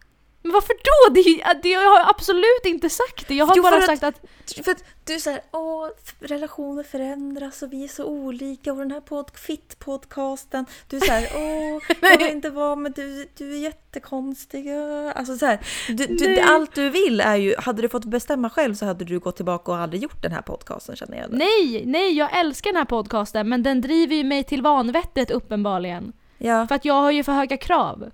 Men 0.49 0.55
varför 0.55 0.75
då? 0.75 1.15
Det, 1.15 1.61
det, 1.63 1.69
jag 1.69 1.81
har 1.81 2.11
absolut 2.11 2.65
inte 2.65 2.91
sagt 2.91 3.29
det. 3.29 3.35
Jag 3.35 3.47
har 3.47 3.57
Jo, 3.57 3.63
bara 3.63 3.77
att- 3.77 3.87
sagt 3.87 4.03
att... 4.03 4.21
För 4.65 4.71
att 4.71 4.85
du 5.05 5.21
såhär, 5.21 5.41
åh, 5.53 5.89
relationer 6.21 6.83
förändras 6.83 7.63
och 7.63 7.73
vi 7.73 7.85
är 7.85 7.89
så 7.89 8.05
olika 8.05 8.73
och 8.73 8.79
den 8.79 8.91
här 8.91 9.01
pod, 9.01 9.31
fit-podcasten. 9.35 10.65
Du 10.89 11.01
såhär, 11.01 11.29
åh, 11.35 11.83
jag 12.11 12.19
vill 12.19 12.27
inte 12.27 12.51
vara 12.51 12.77
med 12.77 12.93
du, 12.93 13.29
du 13.39 13.53
är 13.55 13.59
jättekonstig. 13.59 14.69
Alltså 15.15 15.39
så 15.39 15.47
här, 15.47 15.59
du, 15.89 16.07
du, 16.07 16.41
allt 16.41 16.75
du 16.75 16.91
vill 16.91 17.21
är 17.21 17.37
ju, 17.37 17.55
hade 17.59 17.83
du 17.83 17.89
fått 17.89 18.05
bestämma 18.05 18.51
själv 18.51 18.75
så 18.75 18.87
hade 18.87 19.05
du 19.05 19.19
gått 19.19 19.37
tillbaka 19.37 19.73
och 19.73 19.79
aldrig 19.79 20.03
gjort 20.03 20.23
den 20.23 20.33
här 20.33 20.43
podcasten 20.43 20.97
känner 20.97 21.19
jag. 21.19 21.33
Nej, 21.33 21.83
nej, 21.87 22.13
jag 22.13 22.37
älskar 22.41 22.71
den 22.71 22.77
här 22.79 22.85
podcasten 22.85 23.49
men 23.49 23.63
den 23.63 23.81
driver 23.81 24.15
ju 24.17 24.25
mig 24.25 24.45
till 24.45 24.63
vanvettet 24.63 25.31
uppenbarligen. 25.31 26.13
Ja, 26.39 26.67
För 26.67 26.75
att 26.75 26.85
jag 26.85 26.95
har 26.95 27.11
ju 27.11 27.25
för 27.25 27.33
höga 27.33 27.57
krav 27.57 28.11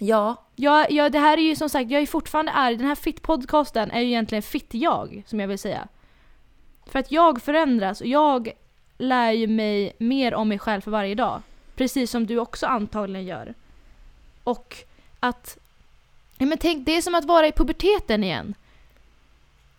ja, 0.00 0.36
ja. 0.56 0.86
Ja, 0.90 1.08
det 1.08 1.18
här 1.18 1.38
är 1.38 1.42
ju 1.42 1.56
som 1.56 1.68
sagt, 1.68 1.90
jag 1.90 2.02
är 2.02 2.06
fortfarande 2.06 2.52
arg. 2.52 2.76
Den 2.76 2.86
här 2.86 2.94
fit-podcasten 2.94 3.90
är 3.92 4.00
ju 4.00 4.06
egentligen 4.06 4.42
fitt-jag, 4.42 5.22
som 5.26 5.40
jag 5.40 5.48
vill 5.48 5.58
säga. 5.58 5.88
För 6.86 6.98
att 6.98 7.12
jag 7.12 7.42
förändras 7.42 8.00
och 8.00 8.06
jag 8.06 8.52
lär 8.98 9.32
ju 9.32 9.46
mig 9.46 9.92
mer 9.98 10.34
om 10.34 10.48
mig 10.48 10.58
själv 10.58 10.80
för 10.80 10.90
varje 10.90 11.14
dag. 11.14 11.42
Precis 11.76 12.10
som 12.10 12.26
du 12.26 12.38
också 12.38 12.66
antagligen 12.66 13.26
gör. 13.26 13.54
Och 14.44 14.76
att... 15.20 15.58
Ja 16.38 16.46
men 16.46 16.58
tänk, 16.58 16.86
det 16.86 16.96
är 16.96 17.02
som 17.02 17.14
att 17.14 17.24
vara 17.24 17.46
i 17.46 17.52
puberteten 17.52 18.24
igen. 18.24 18.54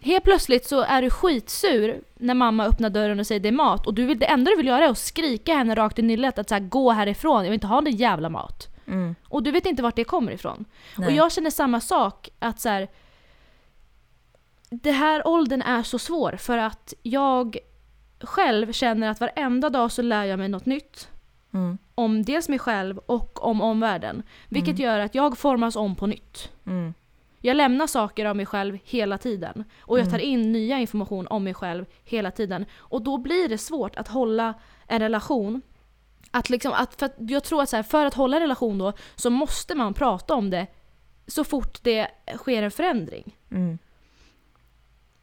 Helt 0.02 0.24
plötsligt 0.24 0.66
så 0.66 0.82
är 0.82 1.02
du 1.02 1.10
skitsur 1.10 2.02
när 2.18 2.34
mamma 2.34 2.66
öppnar 2.66 2.90
dörren 2.90 3.20
och 3.20 3.28
säger 3.28 3.42
det 3.42 3.48
är 3.48 3.52
mat 3.54 3.88
och 3.88 3.94
du 3.94 4.06
vill, 4.06 4.20
det 4.20 4.26
enda 4.26 4.52
du 4.52 4.58
vill 4.58 4.68
göra 4.68 4.86
är 4.86 4.90
att 4.90 4.98
skrika 4.98 5.54
henne 5.54 5.76
rakt 5.76 6.00
i 6.00 6.02
nyllet 6.02 6.40
att 6.40 6.50
så 6.50 6.56
här, 6.56 6.62
gå 6.62 6.92
härifrån, 6.92 7.38
jag 7.38 7.44
vill 7.44 7.54
inte 7.54 7.68
ha 7.68 7.82
någon 7.82 7.96
jävla 7.96 8.30
mat 8.30 8.68
mm, 8.90 9.16
Och 9.28 9.44
du 9.44 9.52
vet 9.52 9.66
inte 9.66 9.84
vart 9.84 9.96
det 9.96 10.04
kommer 10.04 10.32
ifrån. 10.32 10.66
Nej. 10.98 11.08
Och 11.08 11.14
jag 11.14 11.32
känner 11.32 11.50
samma 11.50 11.80
sak, 11.80 12.30
att 12.40 12.60
så 12.60 12.70
här, 12.70 12.88
Det 14.70 14.92
här 14.92 15.28
åldern 15.28 15.62
är 15.62 15.84
så 15.84 16.00
svår 16.00 16.36
för 16.38 16.58
att 16.58 16.94
jag 17.04 17.58
själv 18.22 18.72
känner 18.72 19.10
att 19.10 19.20
varenda 19.20 19.70
dag 19.70 19.92
så 19.92 20.02
lär 20.02 20.24
jag 20.26 20.40
mig 20.40 20.50
något 20.50 20.66
nytt. 20.66 21.10
mm, 21.54 21.78
Om 21.96 22.24
dels 22.26 22.50
mig 22.50 22.60
själv 22.60 22.98
och 22.98 23.44
om 23.44 23.62
omvärlden. 23.62 24.24
Vilket 24.50 24.80
gör 24.80 25.00
att 25.00 25.16
jag 25.16 25.38
formas 25.38 25.76
om 25.76 25.96
på 25.96 26.08
nytt. 26.08 26.52
mm, 26.66 26.94
Jag 27.42 27.58
lämnar 27.58 27.88
saker 27.88 28.26
av 28.26 28.36
mig 28.36 28.46
själv 28.46 28.78
hela 28.84 29.18
tiden. 29.18 29.64
Och 29.82 30.00
jag 30.00 30.10
tar 30.10 30.20
in 30.20 30.52
nya 30.52 30.80
information 30.80 31.28
om 31.28 31.44
mig 31.44 31.54
själv 31.54 31.86
hela 32.03 32.32
tiden. 32.32 32.66
Och 32.78 33.02
då 33.02 33.18
blir 33.18 33.49
det 33.49 33.57
svårt 33.57 33.95
att 33.95 34.07
hålla 34.07 34.53
en 34.88 34.99
relation. 34.99 35.61
Att 36.31 36.49
liksom, 36.49 36.73
att, 36.73 36.95
för 36.95 37.06
att 37.06 37.15
jag 37.18 37.43
tror 37.43 37.61
att 37.61 37.69
så 37.69 37.76
här, 37.76 37.84
för 37.84 38.06
att 38.06 38.14
hålla 38.14 38.38
en 38.38 38.41
relation 38.41 38.77
då 38.77 38.93
så 39.15 39.30
måste 39.30 39.76
man 39.76 39.93
prata 39.93 40.34
om 40.34 40.49
det 40.49 40.68
så 41.27 41.43
fort 41.43 41.84
det 41.84 42.07
sker 42.38 42.64
en 42.64 42.72
förändring. 42.72 43.38
mm. 43.51 43.77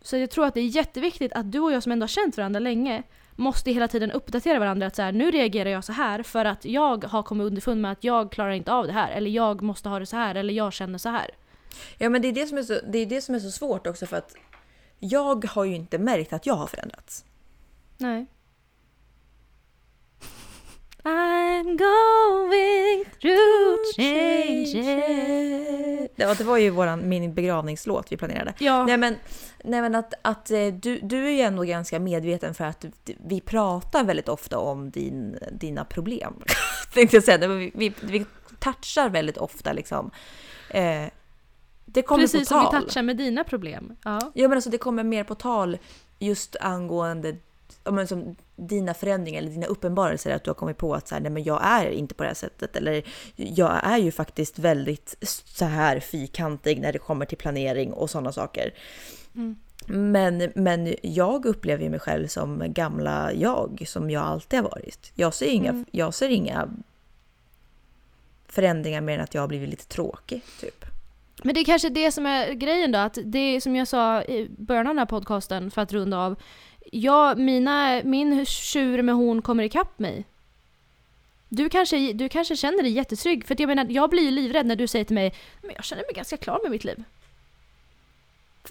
Så 0.01 0.17
jag 0.17 0.31
tror 0.31 0.47
att 0.47 0.55
det 0.55 0.61
är 0.61 0.67
jätteviktigt 0.67 1.33
att 1.33 1.53
du 1.53 1.61
och 1.61 1.73
jag 1.73 1.83
som 1.83 1.93
ändå 1.93 2.03
har 2.03 2.09
känt 2.09 2.37
varandra 2.37 2.61
länge 2.61 3.03
måste 3.37 3.71
hela 3.71 3.89
tiden 3.89 4.11
uppdatera 4.11 4.59
varandra 4.59 4.87
att 4.87 4.97
så 4.97 5.03
här, 5.03 5.13
nu 5.13 5.31
reagerar 5.31 5.71
jag 5.71 5.85
så 5.85 5.93
här 5.93 6.23
för 6.23 6.45
att 6.45 6.65
jag 6.65 7.05
har 7.05 7.23
kommit 7.23 7.45
underfund 7.45 7.81
med 7.81 7.93
att 7.93 8.05
jag 8.05 8.33
klarar 8.33 8.51
inte 8.51 8.73
av 8.73 8.87
det 8.87 8.93
här 8.93 9.11
eller 9.13 9.31
jag 9.31 9.63
måste 9.63 9.89
ha 9.89 9.99
det 9.99 10.07
så 10.07 10.17
här 10.17 10.35
eller 10.35 10.55
jag 10.55 10.73
känner 10.73 10.99
så 10.99 11.09
här. 11.09 11.31
Ja 11.99 12.09
men 12.09 12.23
det 12.23 12.29
är 12.29 12.33
det, 12.33 12.47
som 12.47 12.59
är 12.59 12.63
så, 12.63 12.79
det 12.89 12.99
är 12.99 13.07
det 13.07 13.21
som 13.21 13.35
är 13.35 13.39
så 13.39 13.51
svårt 13.51 13.87
också 13.87 14.07
för 14.07 14.17
att 14.17 14.35
jag 14.99 15.45
har 15.45 15.65
ju 15.65 15.75
inte 15.75 15.99
märkt 15.99 16.33
att 16.33 16.47
jag 16.47 16.55
har 16.55 16.67
förändrats. 16.67 17.25
Nej. 17.99 18.27
I'm 21.07 21.77
going 21.77 23.05
through 23.21 23.79
changes. 23.97 24.75
Ja, 26.17 26.35
det 26.35 26.45
var 26.45 26.57
ju 26.57 26.71
våran, 26.71 27.09
min 27.09 27.35
begravningslåt 27.35 28.13
vi 28.13 28.17
planerade. 28.17 28.55
Ja. 28.59 28.87
Nej 28.87 28.97
men, 28.97 29.17
nej, 29.65 29.81
men 29.81 29.95
att, 29.95 30.15
att 30.23 30.51
eh, 30.51 30.67
du, 30.67 31.01
du 31.03 31.27
är 31.27 31.31
ju 31.31 31.41
ändå 31.41 31.63
ganska 31.63 32.01
medveten 32.01 32.55
för 32.55 32.65
att 32.65 32.85
vi 33.05 33.41
pratar 33.41 34.05
väldigt 34.05 34.29
ofta 34.29 34.59
om 34.59 34.91
din, 34.91 35.39
dina 35.53 35.85
problem. 35.85 36.35
Tänkte 36.95 37.17
jag 37.17 37.25
säga. 37.25 37.49
Vi, 37.49 37.73
vi, 37.75 37.93
vi 38.03 38.27
touchar 38.59 39.09
väldigt 39.09 39.37
ofta 39.37 39.73
liksom. 39.73 40.11
Eh, 40.71 41.05
det 41.85 42.03
kommer 42.03 42.23
Precis 42.23 42.41
på 42.41 42.47
som 42.47 42.65
tal. 42.65 42.75
vi 42.75 42.81
touchar 42.81 43.03
med 43.03 43.17
dina 43.17 43.45
problem. 43.45 43.97
Ja. 44.05 44.21
Ja 44.35 44.49
men 44.49 44.57
alltså 44.57 44.71
det 44.71 44.79
kommer 44.79 45.05
mer 45.05 45.25
på 45.25 45.35
tal 45.35 45.79
just 46.19 46.57
angående 46.61 47.37
men 47.85 48.07
som 48.07 48.37
dina 48.57 48.95
förändringar 48.95 49.39
eller 49.39 49.51
dina 49.51 49.67
uppenbarelser. 49.67 50.31
Att 50.31 50.45
du 50.45 50.51
har 50.51 50.55
kommit 50.55 50.77
på 50.77 50.95
att 50.95 51.09
så 51.09 51.15
här, 51.15 51.23
nej, 51.23 51.31
men 51.31 51.43
jag 51.43 51.61
är 51.65 51.91
inte 51.91 52.15
på 52.15 52.23
det 52.23 52.29
här 52.29 52.35
sättet. 52.35 52.77
Eller 52.77 53.03
jag 53.37 53.81
är 53.85 53.99
ju 53.99 54.13
faktiskt 54.13 54.59
väldigt 54.59 55.17
så 55.45 55.65
här 55.65 56.01
fyrkantig 56.01 56.81
när 56.81 56.93
det 56.93 56.99
kommer 56.99 57.27
till 57.27 57.39
planering 57.39 57.93
och 57.93 58.11
sådana 58.11 58.33
saker. 58.33 58.75
Men, 59.87 60.53
men 60.55 60.95
jag 61.03 61.47
upplever 61.47 61.89
mig 61.89 62.01
själv 62.01 62.27
som 62.27 62.63
gamla 62.67 63.33
jag 63.33 63.85
som 63.87 64.11
jag 64.11 64.23
alltid 64.23 64.61
har 64.61 64.71
varit. 64.71 65.13
Jag 65.15 65.35
ser 65.35 65.47
inga, 65.47 65.85
jag 65.91 66.15
ser 66.15 66.29
inga 66.29 66.69
förändringar 68.49 69.01
mer 69.01 69.15
än 69.15 69.21
att 69.21 69.35
jag 69.35 69.43
har 69.43 69.49
blivit 69.49 69.69
lite 69.69 69.87
tråkig 69.87 70.43
typ. 70.61 70.85
Men 71.43 71.55
det 71.55 71.61
är 71.61 71.65
kanske 71.65 71.89
det 71.89 72.13
som 72.13 72.27
är 72.27 72.53
grejen 72.53 72.93
då, 72.93 72.99
att 72.99 73.19
det 73.25 73.61
som 73.61 73.77
jag 73.77 73.89
sa 73.89 74.23
i 74.23 74.49
början 74.59 74.87
av 74.87 74.91
den 74.91 74.99
här 74.99 75.07
podcasten 75.07 75.71
för 75.71 75.83
att 75.83 75.93
runda 75.93 76.19
av. 76.19 76.37
Jag, 76.93 77.39
mina, 77.39 78.01
min 78.05 78.47
tjur 78.47 79.03
med 79.03 79.15
hon 79.15 79.43
kommer 79.43 79.65
ikapp 79.65 79.99
mig. 79.99 80.25
Du 81.49 81.69
kanske, 81.69 82.13
du 82.13 82.29
kanske 82.29 82.57
känner 82.57 82.83
dig 82.83 82.93
jättetrygg, 82.93 83.47
för 83.47 83.57
jag 83.59 83.69
menar, 83.69 83.87
jag 83.91 84.11
blir 84.11 84.23
ju 84.23 84.31
livrädd 84.31 84.67
när 84.67 84.77
du 84.77 84.87
säger 84.87 85.05
till 85.05 85.15
mig 85.15 85.35
men 85.63 85.71
jag 85.75 85.85
känner 85.85 86.03
mig 86.03 86.13
ganska 86.15 86.37
klar 86.37 86.61
med 86.63 86.71
mitt 86.71 86.85
liv. 86.85 87.05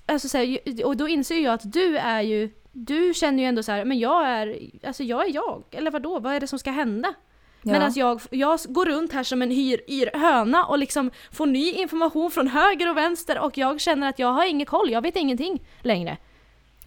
Alltså 0.05 0.29
så 0.29 0.37
här, 0.37 0.59
och 0.85 0.97
då 0.97 1.07
inser 1.07 1.39
jag 1.39 1.53
att 1.53 1.73
du 1.73 1.97
är 1.97 2.21
ju, 2.21 2.49
du 2.71 3.13
känner 3.13 3.43
ju 3.43 3.49
ändå 3.49 3.63
så 3.63 3.71
här, 3.71 3.85
men 3.85 3.99
jag 3.99 4.27
är, 4.27 4.59
alltså 4.83 5.03
jag 5.03 5.29
är 5.29 5.33
jag. 5.33 5.63
Eller 5.71 5.91
vad 5.91 6.01
då? 6.01 6.19
vad 6.19 6.33
är 6.33 6.39
det 6.39 6.47
som 6.47 6.59
ska 6.59 6.71
hända? 6.71 7.13
Ja. 7.61 7.71
Medan 7.71 7.93
jag, 7.95 8.21
jag 8.29 8.59
går 8.67 8.85
runt 8.85 9.13
här 9.13 9.23
som 9.23 9.41
en 9.41 9.51
hyr, 9.51 9.81
yr 9.87 10.17
höna 10.17 10.65
och 10.65 10.77
liksom 10.77 11.11
får 11.31 11.45
ny 11.45 11.71
information 11.71 12.31
från 12.31 12.47
höger 12.47 12.89
och 12.89 12.97
vänster 12.97 13.39
och 13.39 13.57
jag 13.57 13.81
känner 13.81 14.09
att 14.09 14.19
jag 14.19 14.27
har 14.27 14.45
ingen 14.45 14.65
koll, 14.65 14.91
jag 14.91 15.01
vet 15.01 15.15
ingenting 15.15 15.61
längre. 15.81 16.17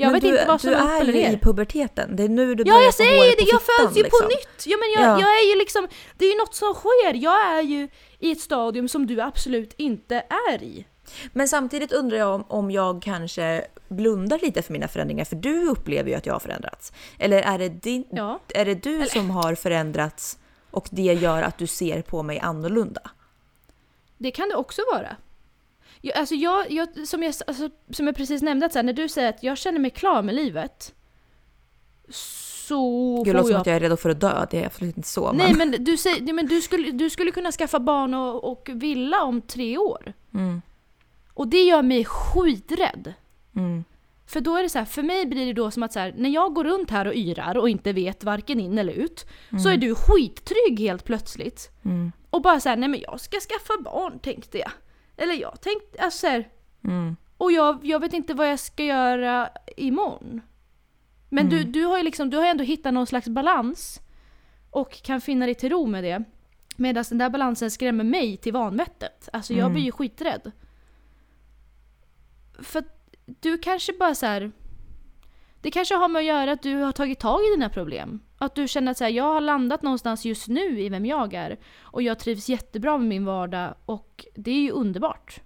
Jag 0.01 0.07
Men 0.07 0.15
vet 0.15 0.23
du, 0.23 0.29
inte 0.29 0.45
vad 0.49 0.61
som 0.61 0.71
du 0.71 0.77
är 0.77 0.83
upp 0.83 0.89
är 0.91 1.01
eller 1.01 1.13
ju 1.13 1.33
i 1.33 1.39
puberteten. 1.39 2.17
Det 2.17 2.23
är 2.23 2.29
nu 2.29 2.55
du 2.55 2.63
Ja 2.67 2.73
börjar 2.73 2.85
jag 2.85 2.95
få 2.95 2.97
säger 2.97 3.17
hår 3.17 3.27
ju 3.27 3.33
på 3.33 3.45
det, 3.45 3.51
jag 3.51 3.63
föds 3.63 3.99
ju 3.99 4.03
liksom. 4.03 4.21
på 4.23 4.29
nytt! 4.29 4.67
Ja 4.67 4.77
men 4.77 4.91
jag, 5.03 5.03
Ja. 5.13 5.21
jag 5.21 5.41
är 5.41 5.53
ju 5.53 5.59
liksom, 5.59 5.89
det 6.19 6.25
är 6.25 6.33
ju 6.33 6.39
något 6.39 6.55
som 6.55 6.75
sker. 6.75 7.15
Jag 7.15 7.41
är 7.59 7.63
ju 7.63 7.89
i 8.19 8.33
ett 8.33 8.41
stadium 8.41 8.89
som 8.89 9.07
du 9.07 9.21
absolut 9.21 9.75
inte 9.77 10.23
är 10.51 10.63
i. 10.63 10.87
Men 11.33 11.49
samtidigt 11.49 11.93
undrar 11.93 12.19
jag 12.19 12.35
om, 12.35 12.45
om 12.49 12.71
jag 12.71 13.03
kanske 13.03 13.67
blundar 13.89 14.39
lite 14.43 14.63
för 14.63 14.73
mina 14.73 14.89
förändringar, 14.89 15.25
för 15.25 15.37
du 15.37 15.69
upplever 15.69 16.11
ju 16.11 16.17
att 16.17 16.27
jag 16.27 16.35
har 16.35 16.41
förändrats. 16.41 16.93
Eller 17.19 17.43
är 17.43 17.59
det, 17.59 17.69
din, 17.69 18.05
Ja. 18.11 18.41
är 18.55 18.65
det 18.65 18.75
du 18.75 19.07
som 19.07 19.31
har 19.31 19.55
förändrats 19.55 20.39
och 20.71 20.89
det 20.91 21.03
gör 21.03 21.43
att 21.43 21.59
du 21.59 21.67
ser 21.67 22.03
på 22.03 22.23
mig 22.23 22.39
annorlunda? 22.39 23.01
Det 24.19 24.31
kan 24.31 24.49
det 24.49 24.55
också 24.57 24.83
vara. 24.93 25.17
Jag, 26.01 26.17
alltså 26.19 26.35
jag, 26.35 26.71
jag, 26.71 26.89
som, 27.09 27.23
jag, 27.23 27.35
alltså, 27.47 27.71
som 27.91 28.07
jag 28.07 28.17
precis 28.17 28.43
nämnde, 28.43 28.67
att 28.67 28.73
så 28.73 28.79
här, 28.79 28.85
när 28.85 28.93
du 28.93 29.09
säger 29.09 29.29
att 29.29 29.43
jag 29.43 29.59
känner 29.59 29.79
mig 29.79 29.91
klar 29.91 30.23
med 30.23 30.35
livet. 30.35 30.95
Så 32.11 33.23
Det 33.25 33.33
låter 33.33 33.49
som 33.49 33.61
att 33.61 33.67
jag 33.67 33.77
är 33.77 33.81
redo 33.81 33.97
för 33.97 34.11
att 34.11 34.21
dö, 34.21 34.47
det 34.51 34.63
är 34.63 34.67
absolut 34.67 34.97
inte 34.97 35.09
så. 35.09 35.33
Nej 35.33 35.55
men... 35.55 35.71
men, 35.71 35.85
du, 35.85 35.97
säger, 35.97 36.21
nej, 36.23 36.33
men 36.33 36.47
du, 36.47 36.61
skulle, 36.61 36.91
du 36.91 37.11
skulle 37.11 37.31
kunna 37.31 37.53
skaffa 37.53 37.81
barn 37.81 38.15
och, 38.15 38.45
och 38.53 38.69
villa 38.73 39.23
om 39.23 39.43
tre 39.43 39.79
år. 39.79 40.13
Mm, 40.35 40.63
Och 41.35 41.49
det 41.49 41.63
gör 41.63 41.83
mig 41.83 42.05
skiträdd. 42.05 43.15
mm, 43.57 43.85
För 44.27 44.41
då 44.41 44.57
är 44.57 44.63
det 44.63 44.69
så 44.69 44.79
här, 44.79 44.85
för 44.87 45.03
mig 45.03 45.27
blir 45.27 45.47
det 45.47 45.53
då 45.53 45.71
som 45.71 45.83
att 45.83 45.93
så 45.93 45.99
här, 45.99 46.15
när 46.17 46.31
jag 46.31 46.55
går 46.55 46.65
runt 46.65 46.91
här 46.91 47.07
och 47.07 47.15
yrar 47.15 47.57
och 47.57 47.69
inte 47.69 47.93
vet 47.93 48.25
varken 48.25 48.61
in 48.61 48.79
eller 48.79 48.93
ut. 48.93 49.27
Så 49.63 49.69
är 49.69 49.77
du 49.77 49.95
skittrygg 49.95 50.81
helt 50.81 51.05
plötsligt. 51.05 51.71
mm, 51.85 52.13
Och 52.31 52.43
bara 52.43 52.61
så 52.61 52.69
här, 52.69 52.77
nej 52.77 52.89
men 52.89 53.01
jag 53.01 53.21
ska 53.21 53.41
skaffa 53.41 53.83
barn 53.83 54.19
tänkte 54.19 54.59
jag. 54.59 54.71
Eller 55.19 55.35
jag 55.35 55.61
tänkte, 55.61 56.03
alltså 56.03 56.19
så 56.19 56.27
här, 56.27 56.49
mm. 56.85 57.17
Och 57.37 57.53
jag, 57.53 57.79
jag 57.83 58.01
vet 58.01 58.13
inte 58.13 58.35
vad 58.35 58.51
jag 58.51 58.59
ska 58.59 58.85
göra 58.85 59.51
imorgon. 59.77 60.41
Men 61.29 61.49
du, 61.49 61.65
du 61.65 61.85
har 61.85 61.99
ju 61.99 62.05
liksom, 62.05 62.31
du 62.31 62.37
har 62.37 62.47
ändå 62.47 62.65
hittat 62.65 62.95
någon 62.95 63.07
slags 63.07 63.29
balans. 63.29 64.01
Och 64.71 65.03
kan 65.03 65.21
finna 65.21 65.47
dig 65.47 65.55
till 65.55 65.71
ro 65.71 65.87
med 65.87 66.05
det. 66.05 66.25
Medan 66.77 67.05
den 67.09 67.19
där 67.19 67.31
balansen 67.31 67.71
skrämmer 67.71 68.05
mig 68.05 68.37
till 68.37 68.53
vanvettet. 68.53 69.29
Alltså 69.33 69.55
jag 69.55 69.73
blir 69.73 69.83
ju 69.83 69.93
skiträdd. 69.93 70.53
För 72.59 72.79
att 72.79 73.17
du 73.27 73.59
kanske 73.59 73.93
bara 73.93 74.15
så 74.15 74.27
här. 74.27 74.53
Det 75.61 75.71
kanske 75.71 75.95
har 75.95 76.09
med 76.09 76.21
att 76.21 76.27
göra 76.27 76.53
att 76.53 76.63
du 76.63 76.75
har 76.75 76.93
tagit 76.93 77.19
tag 77.19 77.41
i 77.41 77.51
dina 77.51 77.69
problem. 77.69 78.21
Att 78.39 78.55
du 78.55 78.69
känner 78.69 78.91
att 78.91 78.99
så 78.99 79.05
här, 79.05 79.11
jag 79.11 79.25
har 79.25 79.41
landat 79.41 79.83
någonstans 79.83 80.25
just 80.25 80.49
nu 80.49 80.81
i 80.81 80.89
vem 80.89 81.07
jag 81.07 81.35
är. 81.35 81.59
Och 81.81 82.03
jag 82.03 82.19
trivs 82.19 82.49
jättebra 82.49 82.99
med 82.99 83.09
min 83.09 83.25
vardag 83.25 83.75
och 83.85 84.27
det 84.35 84.51
är 84.51 84.61
ju 84.63 84.71
underbart. 84.71 85.41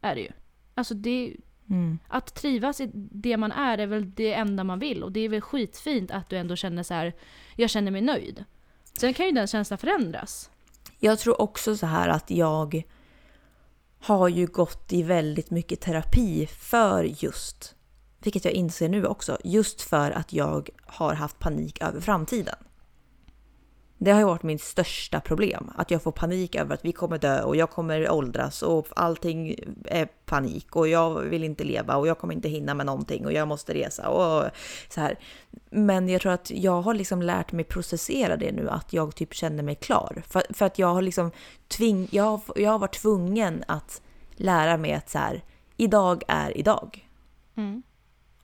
Är 0.00 0.14
det 0.14 0.20
ju. 0.20 0.30
Alltså 0.74 0.94
det, 0.94 1.36
Mm. 1.70 1.98
att 2.08 2.34
trivas 2.34 2.80
i 2.80 2.90
det 2.94 3.36
man 3.36 3.52
är 3.52 3.78
är 3.78 3.86
väl 3.86 4.14
det 4.14 4.32
enda 4.34 4.64
man 4.64 4.78
vill. 4.78 5.02
Och 5.02 5.12
det 5.12 5.20
är 5.20 5.28
väl 5.28 5.40
skitfint 5.40 6.10
att 6.10 6.28
du 6.28 6.36
ändå 6.36 6.56
känner 6.56 6.82
så 6.82 6.94
här, 6.94 7.14
jag 7.56 7.70
känner 7.70 7.90
mig 7.90 8.00
nöjd. 8.00 8.44
Sen 8.98 9.14
kan 9.14 9.26
ju 9.26 9.32
den 9.32 9.46
känslan 9.46 9.78
förändras. 9.78 10.50
Jag 10.98 11.18
tror 11.18 11.40
också 11.40 11.76
så 11.76 11.86
här 11.86 12.08
att 12.08 12.30
jag 12.30 12.82
har 14.00 14.28
ju 14.28 14.46
gått 14.46 14.92
i 14.92 15.02
väldigt 15.02 15.50
mycket 15.50 15.80
terapi 15.80 16.46
för 16.46 17.04
just, 17.04 17.74
vilket 18.22 18.44
jag 18.44 18.54
inser 18.54 18.88
nu 18.88 19.06
också, 19.06 19.38
just 19.44 19.82
för 19.82 20.10
att 20.10 20.32
jag 20.32 20.68
har 20.86 21.14
haft 21.14 21.38
panik 21.38 21.82
över 21.82 22.00
framtiden. 22.00 22.56
Det 24.02 24.10
har 24.10 24.18
ju 24.18 24.26
varit 24.26 24.42
min 24.42 24.58
största 24.58 25.20
problem, 25.20 25.70
att 25.76 25.90
jag 25.90 26.02
får 26.02 26.12
panik 26.12 26.54
över 26.54 26.74
att 26.74 26.84
vi 26.84 26.92
kommer 26.92 27.18
dö 27.18 27.42
och 27.42 27.56
jag 27.56 27.70
kommer 27.70 28.10
åldras 28.10 28.62
och 28.62 28.86
allting 28.96 29.56
är 29.84 30.08
panik 30.24 30.76
och 30.76 30.88
jag 30.88 31.20
vill 31.20 31.44
inte 31.44 31.64
leva 31.64 31.96
och 31.96 32.06
jag 32.06 32.18
kommer 32.18 32.34
inte 32.34 32.48
hinna 32.48 32.74
med 32.74 32.86
någonting 32.86 33.26
och 33.26 33.32
jag 33.32 33.48
måste 33.48 33.74
resa 33.74 34.08
och 34.08 34.50
så 34.88 35.00
här. 35.00 35.18
Men 35.70 36.08
jag 36.08 36.20
tror 36.20 36.32
att 36.32 36.50
jag 36.50 36.82
har 36.82 36.94
liksom 36.94 37.22
lärt 37.22 37.52
mig 37.52 37.64
processera 37.64 38.36
det 38.36 38.52
nu, 38.52 38.68
att 38.68 38.92
jag 38.92 39.14
typ 39.14 39.34
känner 39.34 39.62
mig 39.62 39.74
klar. 39.74 40.22
För, 40.26 40.42
för 40.50 40.66
att 40.66 40.78
jag 40.78 40.94
har 40.94 41.02
liksom 41.02 41.30
tving, 41.68 42.08
jag, 42.10 42.24
har, 42.24 42.40
jag 42.56 42.70
har 42.70 42.78
varit 42.78 43.02
tvungen 43.02 43.64
att 43.68 44.02
lära 44.32 44.76
mig 44.76 44.92
att 44.92 45.10
så 45.10 45.18
här, 45.18 45.44
idag 45.76 46.22
är 46.28 46.58
idag. 46.58 47.08
Mm. 47.56 47.82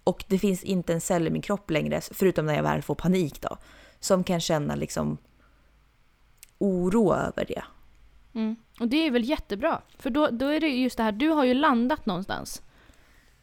Och 0.06 0.24
det 0.28 0.38
finns 0.38 0.64
inte 0.64 0.92
en 0.92 1.00
cell 1.00 1.26
i 1.26 1.30
min 1.30 1.42
kropp 1.42 1.70
längre, 1.70 2.00
förutom 2.00 2.46
när 2.46 2.54
jag 2.54 2.62
väl 2.62 2.82
får 2.82 2.94
panik 2.94 3.40
då, 3.40 3.56
som 4.00 4.24
kan 4.24 4.40
känna 4.40 4.74
liksom 4.74 5.18
oro 6.58 7.14
över 7.14 7.44
det. 7.44 7.62
Mm. 8.34 8.56
Och 8.80 8.88
det 8.88 8.96
är 8.96 9.10
väl 9.10 9.24
jättebra. 9.24 9.82
För 9.98 10.10
då, 10.10 10.28
då 10.30 10.46
är 10.46 10.60
det 10.60 10.68
just 10.68 10.96
det 10.96 11.02
här, 11.02 11.12
du 11.12 11.28
har 11.28 11.44
ju 11.44 11.54
landat 11.54 12.06
någonstans. 12.06 12.62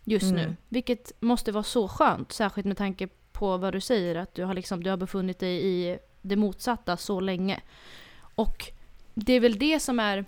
Just 0.04 0.32
Mm. 0.32 0.36
nu. 0.36 0.56
Vilket 0.70 1.12
måste 1.22 1.52
vara 1.52 1.64
så 1.64 1.88
skönt. 1.88 2.32
Särskilt 2.32 2.68
med 2.68 2.78
tanke 2.78 3.08
på 3.32 3.58
vad 3.58 3.74
du 3.74 3.82
säger. 3.82 4.16
Att 4.16 4.36
du 4.36 4.44
har, 4.44 4.54
liksom, 4.54 4.84
du 4.84 4.90
har 4.90 4.98
befunnit 4.98 5.40
dig 5.40 5.66
i 5.66 5.98
det 6.22 6.36
motsatta 6.36 6.98
så 6.98 7.20
länge. 7.20 7.62
Och 8.36 8.72
det 9.14 9.34
är 9.34 9.40
väl 9.40 9.60
det 9.60 9.80
som 9.80 10.00
är 10.00 10.26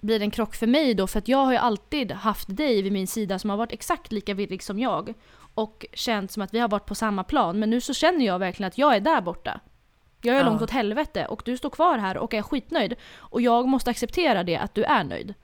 blir 0.00 0.22
en 0.22 0.30
krock 0.30 0.54
för 0.54 0.66
mig 0.66 0.94
då. 0.94 1.06
För 1.06 1.18
att 1.18 1.28
jag 1.28 1.38
har 1.44 1.52
ju 1.52 1.58
alltid 1.58 2.12
haft 2.12 2.56
dig 2.56 2.82
vid 2.82 2.92
min 2.92 3.06
sida 3.06 3.38
som 3.38 3.50
har 3.50 3.56
varit 3.56 3.72
exakt 3.72 4.12
lika 4.12 4.34
villig 4.34 4.62
som 4.62 4.78
jag. 4.78 5.14
Och 5.54 5.86
känt 5.92 6.30
som 6.32 6.42
att 6.42 6.54
vi 6.54 6.58
har 6.58 6.68
varit 6.68 6.86
på 6.86 6.94
samma 6.94 7.24
plan. 7.24 7.58
Men 7.58 7.70
nu 7.70 7.80
så 7.80 7.94
känner 7.94 8.26
jag 8.26 8.38
verkligen 8.38 8.68
att 8.68 8.78
jag 8.78 8.96
är 8.96 9.00
där 9.00 9.20
borta. 9.20 9.60
Jag 10.22 10.36
är 10.36 10.40
Ja. 10.40 10.46
långt 10.46 10.62
åt 10.62 10.70
helvete 10.70 11.26
och 11.26 11.42
du 11.44 11.56
står 11.56 11.70
kvar 11.70 11.98
här 11.98 12.16
och 12.18 12.34
är 12.34 12.42
skitnöjd. 12.42 12.94
Och 13.16 13.40
jag 13.42 13.68
måste 13.68 13.90
acceptera 13.90 14.42
det, 14.44 14.56
att 14.56 14.74
du 14.74 14.84
är 14.84 15.04
nöjd. 15.04 15.34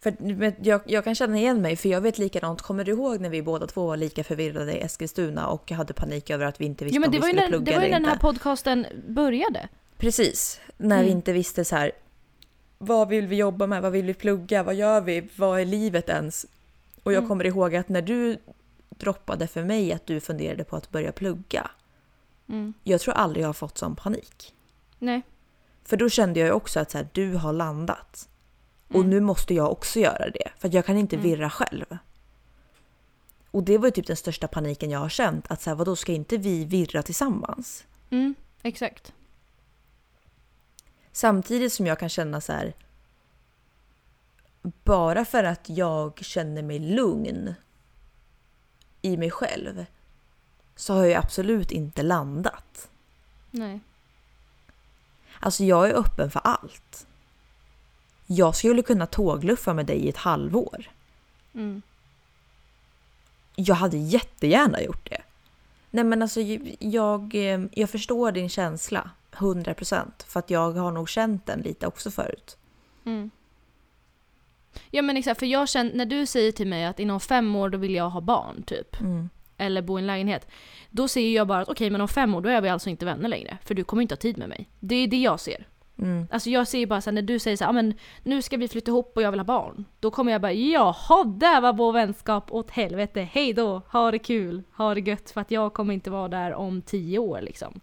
För 0.00 0.14
jag, 0.62 0.80
jag 0.86 1.04
kan 1.04 1.14
känna 1.14 1.38
igen 1.38 1.62
mig, 1.62 1.76
för 1.76 1.88
jag 1.88 2.00
vet 2.00 2.18
likadant. 2.18 2.62
Kommer 2.62 2.84
du 2.84 2.92
ihåg 2.92 3.20
när 3.20 3.28
vi 3.28 3.42
båda 3.42 3.66
två 3.66 3.86
var 3.86 3.96
lika 3.96 4.24
förvirrade 4.24 4.72
i 4.72 4.80
Eskilstuna 4.80 5.46
och 5.48 5.70
hade 5.70 5.92
panik 5.92 6.30
över 6.30 6.46
att 6.46 6.60
vi 6.60 6.64
inte 6.64 6.84
visste 6.84 7.00
men 7.00 7.08
om 7.08 7.12
vi 7.12 7.20
skulle 7.22 7.40
när, 7.40 7.48
plugga 7.48 7.64
det 7.64 7.72
var 7.78 7.82
ju 7.82 7.86
eller 7.86 7.92
när 7.92 8.00
den 8.00 8.04
här 8.08 8.12
inte? 8.12 8.22
podcasten 8.22 8.86
började. 9.08 9.68
Precis, 9.98 10.60
när 10.76 10.96
vi 10.98 11.04
Mm. 11.04 11.16
inte 11.16 11.32
visste 11.32 11.64
så 11.64 11.76
här. 11.76 11.92
Vad 12.84 13.08
vill 13.08 13.26
vi 13.26 13.36
jobba 13.36 13.66
med? 13.66 13.82
Vad 13.82 13.92
vill 13.92 14.04
vi 14.06 14.14
plugga? 14.14 14.62
Vad 14.62 14.74
gör 14.74 15.00
vi? 15.00 15.28
Vad 15.36 15.60
är 15.60 15.64
livet 15.64 16.08
ens? 16.08 16.46
Och 17.02 17.12
jag 17.12 17.18
Mm. 17.18 17.28
kommer 17.28 17.46
ihåg 17.46 17.76
att 17.76 17.88
när 17.88 18.02
du 18.02 18.38
droppade 18.88 19.46
för 19.46 19.64
mig 19.64 19.92
att 19.92 20.06
du 20.06 20.20
funderade 20.20 20.64
på 20.64 20.76
att 20.76 20.90
börja 20.90 21.12
plugga. 21.12 21.70
Mm. 22.48 22.74
Jag 22.82 23.00
tror 23.00 23.14
aldrig 23.14 23.42
jag 23.42 23.48
har 23.48 23.52
fått 23.52 23.78
sån 23.78 23.96
panik. 23.96 24.54
Nej. 24.98 25.22
För 25.84 25.96
då 25.96 26.08
kände 26.08 26.40
jag 26.40 26.56
också 26.56 26.80
att 26.80 26.90
så 26.90 26.98
här, 26.98 27.08
du 27.12 27.34
har 27.34 27.52
landat. 27.52 28.28
Och 28.88 28.94
Mm. 28.94 29.10
nu 29.10 29.20
måste 29.20 29.54
jag 29.54 29.72
också 29.72 30.00
göra 30.00 30.30
det. 30.30 30.48
För 30.58 30.74
jag 30.74 30.86
kan 30.86 30.96
inte 30.98 31.16
Mm. 31.16 31.28
virra 31.28 31.50
själv. 31.50 31.98
Och 33.50 33.62
det 33.62 33.78
var 33.78 33.86
ju 33.86 33.90
typ 33.90 34.06
den 34.06 34.16
största 34.16 34.48
paniken 34.48 34.90
jag 34.90 34.98
har 34.98 35.08
känt. 35.08 35.50
Att 35.50 35.62
så 35.62 35.70
här, 35.70 35.74
vadå, 35.76 35.96
ska 35.96 36.12
inte 36.12 36.36
vi 36.36 36.64
virra 36.64 37.02
tillsammans? 37.02 37.84
Mm, 38.10 38.34
exakt. 38.62 39.12
Samtidigt 41.16 41.72
som 41.72 41.86
jag 41.86 41.98
kan 41.98 42.08
känna 42.08 42.40
så 42.40 42.52
här. 42.52 42.72
Bara 44.62 45.24
för 45.24 45.44
att 45.44 45.68
jag 45.68 46.18
känner 46.24 46.62
mig 46.62 46.78
lugn 46.78 47.54
i 49.02 49.16
mig 49.16 49.30
själv 49.30 49.86
så 50.76 50.94
har 50.94 51.04
jag 51.04 51.24
absolut 51.24 51.70
inte 51.70 52.02
landat. 52.02 52.88
Nej. 53.50 53.80
Alltså 55.40 55.64
jag 55.64 55.88
är 55.88 55.94
öppen 55.94 56.30
för 56.30 56.40
allt. 56.44 57.06
Jag 58.26 58.56
skulle 58.56 58.82
kunna 58.82 59.06
tågluffa 59.06 59.74
med 59.74 59.86
dig 59.86 59.96
i 59.96 60.08
ett 60.08 60.16
halvår. 60.16 60.90
Mm. 61.54 61.82
Jag 63.54 63.74
hade 63.74 63.96
jättegärna 63.96 64.82
gjort 64.82 65.10
det. 65.10 65.22
Nej 65.90 66.04
men 66.04 66.22
alltså 66.22 66.40
jag, 66.78 67.34
eh, 67.34 67.64
jag 67.72 67.90
förstår 67.90 68.32
din 68.32 68.48
känsla 68.48 69.10
100% 69.34 70.26
för 70.26 70.40
att 70.40 70.50
jag 70.50 70.72
har 70.72 70.92
nog 70.92 71.08
känt 71.08 71.46
den 71.46 71.60
lite 71.60 71.86
också 71.86 72.10
förut. 72.10 72.56
Mm. 73.04 73.30
Ja 74.90 75.02
men 75.02 75.16
exakt, 75.16 75.40
för 75.40 75.46
jag 75.46 75.68
känner, 75.68 75.94
när 75.94 76.06
du 76.06 76.26
säger 76.26 76.52
till 76.52 76.66
mig 76.66 76.84
att 76.84 77.00
inom 77.00 77.20
fem 77.20 77.56
år 77.56 77.68
då 77.68 77.78
vill 77.78 77.94
jag 77.94 78.10
ha 78.10 78.20
barn 78.20 78.62
typ. 78.62 79.00
Mm. 79.00 79.28
Eller 79.56 79.82
bo 79.82 79.98
i 79.98 80.00
en 80.00 80.06
lägenhet. 80.06 80.48
Då 80.90 81.08
ser 81.08 81.30
jag 81.30 81.46
bara 81.46 81.60
att 81.60 81.68
okej 81.68 81.90
men 81.90 82.00
om 82.00 82.08
fem 82.08 82.34
år 82.34 82.40
då 82.40 82.48
är 82.48 82.60
vi 82.60 82.68
alltså 82.68 82.90
inte 82.90 83.04
vänner 83.04 83.28
längre. 83.28 83.58
För 83.64 83.74
du 83.74 83.84
kommer 83.84 84.02
inte 84.02 84.12
ha 84.12 84.20
tid 84.20 84.38
med 84.38 84.48
mig. 84.48 84.68
Det 84.80 84.94
är 84.94 85.06
det 85.06 85.16
jag 85.16 85.40
ser. 85.40 85.66
Mm. 85.98 86.26
Alltså 86.30 86.50
jag 86.50 86.68
ser 86.68 86.78
ju 86.78 86.86
bara 86.86 87.00
såhär 87.00 87.14
när 87.14 87.22
du 87.22 87.38
säger 87.38 87.56
såhär, 87.56 87.70
ah, 87.70 87.72
men 87.72 87.94
nu 88.22 88.42
ska 88.42 88.56
vi 88.56 88.68
flytta 88.68 88.90
ihop 88.90 89.12
och 89.16 89.22
jag 89.22 89.30
vill 89.30 89.40
ha 89.40 89.44
barn. 89.44 89.84
Då 90.00 90.10
kommer 90.10 90.32
jag 90.32 90.40
bara, 90.40 90.52
jaha, 90.52 91.24
där 91.24 91.60
var 91.60 91.72
vår 91.72 91.92
vänskap 91.92 92.52
åt 92.52 92.70
helvete, 92.70 93.28
hej 93.32 93.52
då, 93.52 93.82
ha 93.88 94.10
det 94.10 94.18
kul, 94.18 94.62
ha 94.76 94.94
det 94.94 95.00
gött 95.00 95.30
för 95.30 95.40
att 95.40 95.50
jag 95.50 95.74
kommer 95.74 95.94
inte 95.94 96.10
vara 96.10 96.28
där 96.28 96.54
om 96.54 96.82
tio 96.82 97.18
år 97.18 97.40
liksom. 97.40 97.80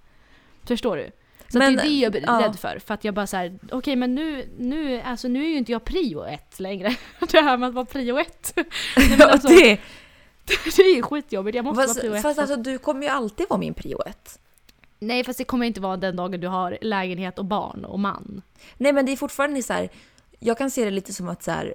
Förstår 0.64 0.98
du? 0.98 1.11
Så 1.52 1.57
Men, 1.57 1.76
det 1.76 1.82
är 1.82 1.84
det 1.84 1.90
jag 1.90 2.15
är 2.15 2.22
ja. 2.22 2.48
rädd 2.48 2.60
för. 2.60 2.80
För 2.80 2.94
att 2.94 3.03
jag 3.03 3.14
bara 3.14 3.28
såhär, 3.28 3.60
okej 3.72 3.95
men 3.95 4.15
nu, 4.15 4.49
nu, 4.57 5.02
alltså 5.02 5.28
nu 5.28 5.45
är 5.45 5.49
ju 5.49 5.57
inte 5.57 5.72
jag 5.72 5.84
prio 5.84 6.23
ett 6.23 6.60
längre. 6.60 6.95
Det 7.32 7.41
här 7.41 7.57
med 7.57 7.69
att 7.69 7.76
vara 7.76 7.86
prio 7.86 8.19
ett. 8.19 8.53
Nej, 8.98 9.22
alltså, 9.22 9.48
det, 9.48 9.80
det 10.76 10.82
är 10.82 10.95
ju 10.95 11.02
skitjobbigt, 11.02 11.56
jag 11.56 11.65
måste 11.65 11.84
fast, 11.84 11.95
vara 11.95 12.02
prio 12.02 12.15
ett. 12.15 12.22
fast 12.22 12.40
alltså 12.40 12.56
du 12.56 12.78
kommer 12.78 13.02
ju 13.02 13.07
alltid 13.07 13.45
vara 13.49 13.60
min 13.60 13.73
prio 13.73 14.02
ett. 14.06 14.40
Nej 14.99 15.23
fast 15.23 15.38
det 15.38 15.44
kommer 15.44 15.65
inte 15.65 15.82
vara 15.82 15.98
den 15.98 16.15
dagen 16.15 16.40
du 16.40 16.48
har 16.48 16.78
lägenhet 16.82 17.40
och 17.40 17.45
barn 17.45 17.86
och 17.86 17.99
man. 17.99 18.41
Nej 18.78 18.94
men 18.94 19.06
det 19.06 19.11
är 19.11 19.18
fortfarande 19.18 19.64
så 19.64 19.73
här. 19.73 19.90
Jag 20.40 20.57
kan 20.57 20.72
se 20.72 20.86
det 20.86 20.91
lite 20.91 21.14
som 21.14 21.30
att 21.30 21.44
så 21.44 21.52
här. 21.52 21.73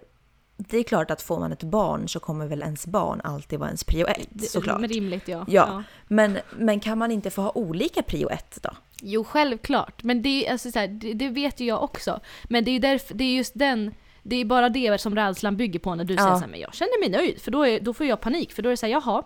Det 0.57 0.79
är 0.79 0.83
klart 0.83 1.11
att 1.11 1.23
får 1.23 1.41
man 1.41 1.53
ett 1.53 1.63
barn 1.63 2.09
så 2.09 2.21
kommer 2.21 2.47
väl 2.47 2.63
ens 2.63 2.87
barn 2.87 3.21
alltid 3.25 3.59
vara 3.59 3.69
ens 3.69 3.85
prio 3.85 4.07
ett 4.07 4.29
Det- 4.31 4.47
såklart. 4.47 4.81
Rimligt 4.81 5.29
ja. 5.29 5.45
Ja. 5.49 5.83
Men, 6.09 6.39
men 6.59 6.81
kan 6.81 6.99
man 6.99 7.11
inte 7.13 7.31
få 7.31 7.43
ha 7.43 7.53
olika 7.55 8.03
prio 8.03 8.29
ett 8.29 8.59
då? 8.63 8.71
Jo, 9.03 9.25
självklart. 9.25 10.03
Men 10.03 10.23
det, 10.23 10.47
är, 10.47 10.53
alltså, 10.53 10.71
så 10.73 10.79
här, 10.79 10.89
det, 10.89 11.13
det 11.13 11.29
vet 11.29 11.61
ju 11.61 11.65
jag 11.67 11.83
också. 11.83 12.21
Men 12.45 12.65
det 12.65 12.71
är, 12.71 12.81
därför, 12.81 13.15
det 13.15 13.25
är 13.25 13.37
just 13.37 13.53
den, 13.55 13.95
det 14.23 14.37
är 14.37 14.45
bara 14.45 14.69
det 14.69 15.01
som 15.01 15.15
rädslan 15.17 15.57
bygger 15.57 15.79
på 15.81 15.95
när 15.95 16.05
du 16.05 16.15
Ja. 16.15 16.21
säger 16.23 16.35
såhär, 16.35 16.49
men 16.49 16.61
jag 16.61 16.75
känner 16.75 17.01
mig 17.01 17.09
nöjd. 17.11 17.41
För 17.43 17.51
då, 17.51 17.67
är, 17.67 17.81
då 17.81 17.95
får 17.95 18.07
jag 18.07 18.21
panik, 18.21 18.53
för 18.53 18.63
då 18.63 18.69
är 18.69 18.71
det 18.71 18.77
såhär, 18.77 18.93
jaha. 18.93 19.23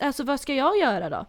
Alltså 0.00 0.24
vad 0.24 0.40
ska 0.40 0.54
jag 0.54 0.78
göra 0.78 1.10
då? 1.10 1.26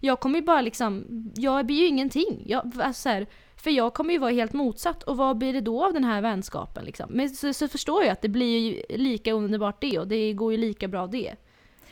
Jag 0.00 0.20
kommer 0.20 0.38
ju 0.38 0.44
bara 0.44 0.60
liksom, 0.60 1.04
jag 1.36 1.66
blir 1.66 1.76
ju 1.76 1.86
ingenting. 1.86 2.42
Jag, 2.46 2.72
alltså, 2.80 3.02
så 3.02 3.08
här, 3.08 3.26
för 3.56 3.70
jag 3.70 3.94
kommer 3.94 4.12
ju 4.12 4.18
vara 4.18 4.30
helt 4.30 4.52
motsatt. 4.52 5.02
Och 5.02 5.16
vad 5.16 5.38
blir 5.38 5.52
det 5.52 5.60
då 5.60 5.84
av 5.84 5.92
den 5.92 6.04
här 6.04 6.20
vänskapen 6.20 6.84
liksom? 6.84 7.06
Men 7.10 7.30
så, 7.30 7.52
så 7.52 7.68
förstår 7.68 8.02
jag 8.02 8.12
att 8.12 8.22
det 8.22 8.28
blir 8.28 8.58
ju 8.58 8.96
lika 8.96 9.32
underbart 9.32 9.80
det 9.80 9.98
och 9.98 10.08
det 10.08 10.32
går 10.32 10.52
ju 10.52 10.58
lika 10.58 10.88
bra 10.88 11.06
det. 11.06 11.34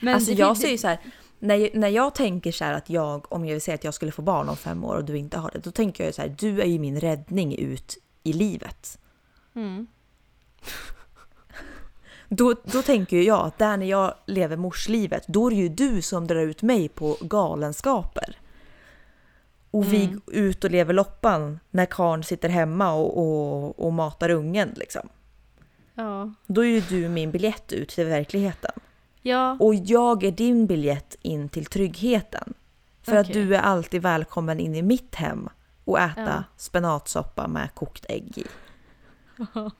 Men 0.00 0.14
alltså 0.14 0.30
det, 0.30 0.38
jag 0.38 0.56
ser 0.56 0.70
ju 0.70 0.78
så 0.78 0.88
här. 0.88 0.98
När, 1.38 1.70
när 1.74 1.88
jag 1.88 2.14
tänker 2.14 2.52
så 2.52 2.64
här 2.64 2.72
att 2.72 2.90
jag, 2.90 3.32
om 3.32 3.44
jag 3.44 3.52
vill 3.52 3.62
säga 3.62 3.74
att 3.74 3.84
jag 3.84 3.94
skulle 3.94 4.12
få 4.12 4.22
barn 4.22 4.48
om 4.48 4.56
fem 4.56 4.84
år 4.84 4.96
och 4.96 5.04
du 5.04 5.18
inte 5.18 5.38
har 5.38 5.50
det, 5.50 5.58
då 5.58 5.70
tänker 5.70 6.04
jag 6.04 6.14
så 6.14 6.22
här, 6.22 6.36
du 6.38 6.60
är 6.60 6.66
ju 6.66 6.78
min 6.78 7.00
räddning 7.00 7.58
ut 7.58 7.98
i 8.22 8.32
livet. 8.32 8.98
Mm. 9.54 9.86
Då, 12.28 12.54
då 12.64 12.82
tänker 12.82 13.16
jag 13.16 13.46
att 13.46 13.58
där 13.58 13.76
när 13.76 13.86
jag 13.86 14.14
lever 14.26 14.56
morslivet, 14.56 15.24
då 15.26 15.46
är 15.46 15.50
det 15.50 15.56
ju 15.56 15.68
du 15.68 16.02
som 16.02 16.26
drar 16.26 16.40
ut 16.40 16.62
mig 16.62 16.88
på 16.88 17.16
galenskaper. 17.20 18.36
Och 19.74 19.92
vi 19.92 20.04
Mm. 20.04 20.20
ut 20.26 20.64
och 20.64 20.70
lever 20.70 20.94
loppan 20.94 21.60
när 21.70 21.86
karln 21.86 22.24
sitter 22.24 22.48
hemma 22.48 22.92
och, 22.92 23.18
och, 23.18 23.86
och 23.86 23.92
matar 23.92 24.30
ungen 24.30 24.72
liksom. 24.76 25.08
Ja. 25.94 26.32
Då 26.46 26.64
är 26.64 26.68
ju 26.68 26.80
du 26.80 27.08
min 27.08 27.30
biljett 27.30 27.72
ut 27.72 27.88
till 27.88 28.06
verkligheten. 28.06 28.72
Ja. 29.22 29.56
Och 29.60 29.74
jag 29.74 30.24
är 30.24 30.30
din 30.30 30.66
biljett 30.66 31.16
in 31.22 31.48
till 31.48 31.66
tryggheten. 31.66 32.54
För 33.02 33.16
att 33.16 33.28
Okej. 33.30 33.42
du 33.44 33.56
är 33.56 33.60
alltid 33.60 34.02
välkommen 34.02 34.60
in 34.60 34.74
i 34.74 34.82
mitt 34.82 35.14
hem 35.14 35.48
och 35.84 36.00
äta 36.00 36.20
Ja. 36.22 36.42
spenatsoppa 36.56 37.48
med 37.48 37.68
kokt 37.74 38.04
ägg 38.08 38.38
i. 38.38 38.44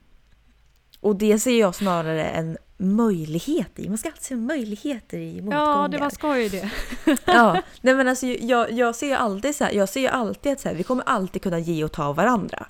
Och 1.01 1.17
det 1.17 1.39
ser 1.39 1.61
jag 1.61 1.75
snarare 1.75 2.25
en 2.25 2.57
möjlighet 2.77 3.79
i. 3.79 3.89
Man 3.89 3.99
ska 3.99 4.09
alltid 4.09 4.23
se 4.23 4.37
möjligheter 4.37 5.19
i 5.19 5.43
motgångar. 5.43 5.83
Ja, 5.83 5.89
det 5.89 5.99
var 5.99 6.11
skoj 6.11 6.49
det. 6.49 6.71
ja, 7.25 7.63
nej 7.81 7.95
men 7.95 8.09
alltså 8.09 8.27
jag, 8.27 8.73
jag 8.73 8.95
ser 8.95 9.07
ju 9.07 9.13
alltid 9.13 9.57
så 9.57 9.65
här, 9.65 9.73
jag 9.73 9.89
ser 9.89 10.01
ju 10.01 10.09
alltid 10.09 10.53
att 10.53 10.61
så 10.61 10.69
här, 10.69 10.77
vi 10.77 10.83
kommer 10.83 11.05
alltid 11.07 11.43
kunna 11.43 11.59
ge 11.59 11.85
och 11.85 11.93
ta 11.93 12.05
av 12.05 12.17
varandra. 12.17 12.67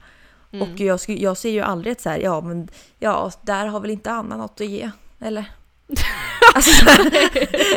Mm. 0.53 0.63
Och 0.63 0.81
jag, 0.81 1.01
jag 1.07 1.37
ser 1.37 1.51
ju 1.51 1.61
aldrig 1.61 1.93
att 1.93 2.01
så 2.01 2.11
här, 2.11 2.19
ja 2.19 2.41
men 2.41 2.69
ja, 2.99 3.31
där 3.43 3.67
har 3.67 3.81
väl 3.81 3.91
inte 3.91 4.11
Anna 4.11 4.37
något 4.37 4.61
att 4.61 4.67
ge, 4.67 4.91
eller? 5.21 5.45
alltså, 6.55 6.87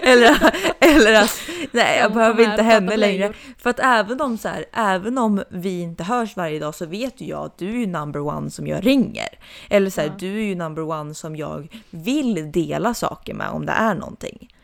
eller, 0.04 0.56
eller 0.80 1.14
att, 1.24 1.40
nej 1.72 2.00
jag 2.00 2.14
behöver 2.14 2.52
inte 2.52 2.64
henne 2.64 2.98
längre. 2.98 3.34
För 3.58 3.70
att 3.70 3.80
även 3.80 4.22
om, 4.22 4.38
så 4.38 4.48
här, 4.48 4.66
även 4.74 5.18
om 5.18 5.44
vi 5.50 5.82
inte 5.82 6.04
hörs 6.04 6.36
varje 6.36 6.60
dag 6.60 6.76
så 6.76 6.86
vet 6.86 7.22
ju 7.22 7.26
jag 7.26 7.46
att 7.46 7.58
du 7.58 7.70
är 7.70 7.74
ju 7.80 7.88
number 7.88 8.20
one 8.22 8.50
som 8.52 8.68
jag 8.68 8.86
ringer. 8.86 9.40
Eller 9.70 9.90
så 9.90 10.02
här, 10.02 10.08
Ja. 10.08 10.14
du 10.20 10.38
är 10.38 10.44
ju 10.46 10.56
number 10.56 10.82
one 10.84 11.14
som 11.14 11.36
jag 11.36 11.82
vill 11.90 12.52
dela 12.52 12.94
saker 12.94 13.34
med 13.34 13.50
om 13.50 13.66
det 13.66 13.72
är 13.72 13.96
någonting. 13.96 14.56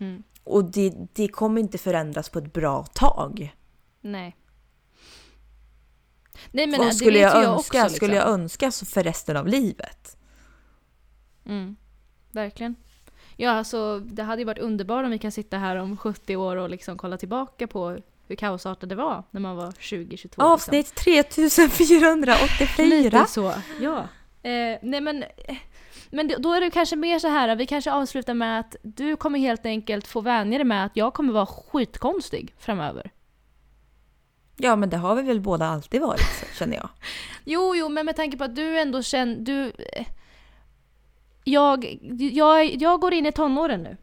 Mm. 0.00 0.22
Och 0.44 0.64
det, 0.64 0.92
det 1.12 1.28
kommer 1.28 1.60
inte 1.60 1.78
förändras 1.78 2.28
på 2.28 2.38
ett 2.38 2.52
bra 2.52 2.84
tag. 2.84 3.54
Nej. 4.00 4.36
Nej 6.50 6.66
men 6.66 6.80
det 6.80 6.94
skulle 6.94 7.12
vet 7.12 7.20
jag, 7.34 7.42
jag 7.42 7.54
önska? 7.54 7.84
också, 7.84 7.96
Skulle 7.96 8.14
liksom. 8.14 8.30
jag 8.30 8.40
önska 8.40 8.70
så 8.70 8.86
för 8.86 9.02
resten 9.02 9.36
av 9.36 9.46
livet? 9.46 10.16
Mm. 11.46 11.76
Verkligen. 12.32 12.74
Ja, 13.40 13.50
alltså 13.50 13.98
det 13.98 14.22
hade 14.22 14.40
ju 14.42 14.46
varit 14.46 14.58
underbart 14.58 15.04
om 15.04 15.10
vi 15.10 15.18
kan 15.18 15.32
sitta 15.32 15.58
här 15.58 15.76
om 15.76 15.96
70 15.96 16.36
år 16.36 16.56
och 16.56 16.70
liksom 16.70 16.98
kolla 16.98 17.18
tillbaka 17.18 17.66
på 17.66 17.98
hur 18.26 18.36
kaosartat 18.36 18.88
det 18.88 18.94
var 18.94 19.22
när 19.30 19.40
man 19.40 19.56
var 19.56 19.66
20-22. 19.70 20.08
liksom. 20.10 20.44
Avsnitt 20.44 20.94
3484! 20.94 22.84
Lite 22.84 23.26
så, 23.28 23.54
ja. 23.80 23.98
Eh, 24.42 24.78
nej 24.82 25.00
men, 25.00 25.24
men 26.10 26.32
då 26.38 26.52
är 26.52 26.60
det 26.60 26.70
kanske 26.70 26.96
mer 26.96 27.18
så 27.18 27.28
här, 27.28 27.56
vi 27.56 27.66
kanske 27.66 27.92
avslutar 27.92 28.34
med 28.34 28.60
att 28.60 28.76
du 28.82 29.16
kommer 29.16 29.38
helt 29.38 29.66
enkelt 29.66 30.06
få 30.06 30.20
vänja 30.20 30.58
dig 30.58 30.64
med 30.64 30.84
att 30.84 30.96
jag 30.96 31.14
kommer 31.14 31.32
vara 31.32 31.46
skitkonstig 31.46 32.54
framöver. 32.58 33.10
Ja 34.56 34.76
men 34.76 34.90
det 34.90 34.96
har 34.96 35.14
vi 35.14 35.22
väl 35.22 35.40
båda 35.40 35.66
alltid 35.66 36.00
varit 36.00 36.44
känner 36.58 36.76
jag. 36.76 36.88
Jo, 37.44 37.76
jo, 37.76 37.88
men 37.88 38.06
med 38.06 38.16
tanke 38.16 38.36
på 38.36 38.44
att 38.44 38.56
du 38.56 38.80
ändå 38.80 39.02
känner... 39.02 39.36
Du, 39.36 39.72
eh, 39.92 40.06
jag, 41.48 41.98
jag, 42.32 42.64
jag 42.82 43.00
går 43.00 43.12
in 43.14 43.26
i 43.26 43.32
tonåren 43.32 43.82
nu. 43.82 43.96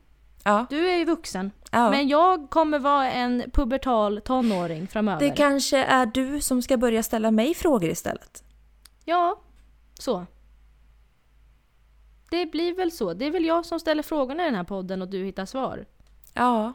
Ja, 0.44 0.66
Du 0.70 0.90
är 0.90 0.98
ju 0.98 1.06
vuxen. 1.06 1.52
ja. 1.72 1.90
Men 1.90 2.08
jag 2.08 2.50
kommer 2.50 2.80
vara 2.80 3.12
en 3.12 3.44
pubertal 3.54 4.22
tonåring 4.22 4.88
framöver. 4.88 5.20
det 5.20 5.30
kanske 5.36 5.78
är 5.84 6.06
du 6.06 6.42
som 6.42 6.62
ska 6.62 6.78
börja 6.78 7.04
ställa 7.04 7.32
mig 7.32 7.54
frågor 7.54 7.90
istället. 7.90 8.44
Ja, 9.06 9.40
så. 10.00 10.26
Det 12.30 12.46
blir 12.46 12.76
väl 12.76 12.92
så. 12.92 13.14
Det 13.14 13.26
är 13.26 13.32
väl 13.32 13.46
jag 13.46 13.66
som 13.66 13.80
ställer 13.80 14.04
frågorna 14.04 14.44
i 14.44 14.46
den 14.46 14.56
här 14.56 14.64
podden 14.64 15.02
och 15.02 15.08
du 15.10 15.24
hittar 15.26 15.46
svar. 15.46 15.86
Ja, 16.34 16.74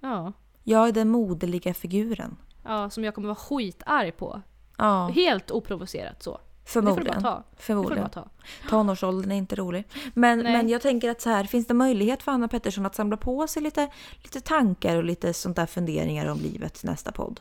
Ja. 0.00 0.32
jag 0.64 0.88
är 0.88 0.92
den 0.92 1.08
moderliga 1.08 1.74
figuren. 1.74 2.36
Ja, 2.64 2.90
som 2.90 3.04
jag 3.04 3.14
kommer 3.14 3.28
vara 3.28 3.36
skitarg 3.36 4.12
på. 4.12 4.42
Ja, 4.78 5.06
Helt 5.14 5.50
oprovocerat 5.50 6.22
så. 6.22 6.40
Det 6.68 6.72
får 6.72 6.80
du 6.80 6.86
bara 6.86 6.94
förmodligen. 6.94 7.22
ta. 7.22 7.30
Det 7.30 7.42
får 7.42 7.56
du 7.56 7.62
Förmodligen. 7.62 8.02
bara 8.02 8.08
ta. 8.08 8.28
Tonårsåldern 8.68 9.32
är 9.32 9.36
inte 9.36 9.56
rolig. 9.56 9.84
Men, 10.14 10.38
Nej. 10.38 10.52
men 10.52 10.68
jag 10.68 10.82
tänker 10.82 11.10
att 11.10 11.20
så 11.20 11.30
här, 11.30 11.44
finns 11.44 11.66
det 11.66 11.74
möjlighet 11.74 12.22
för 12.22 12.32
Anna 12.32 12.48
Pettersson 12.48 12.86
att 12.86 12.94
samla 12.94 13.16
på 13.16 13.46
sig 13.46 13.62
lite, 13.62 13.88
lite 14.22 14.40
tankar 14.40 14.96
och 14.96 15.04
lite 15.04 15.32
sånt 15.32 15.56
där 15.56 15.66
funderingar 15.66 16.26
om 16.26 16.38
livet 16.38 16.74
till 16.74 16.88
nästa 16.90 17.12
podd? 17.12 17.40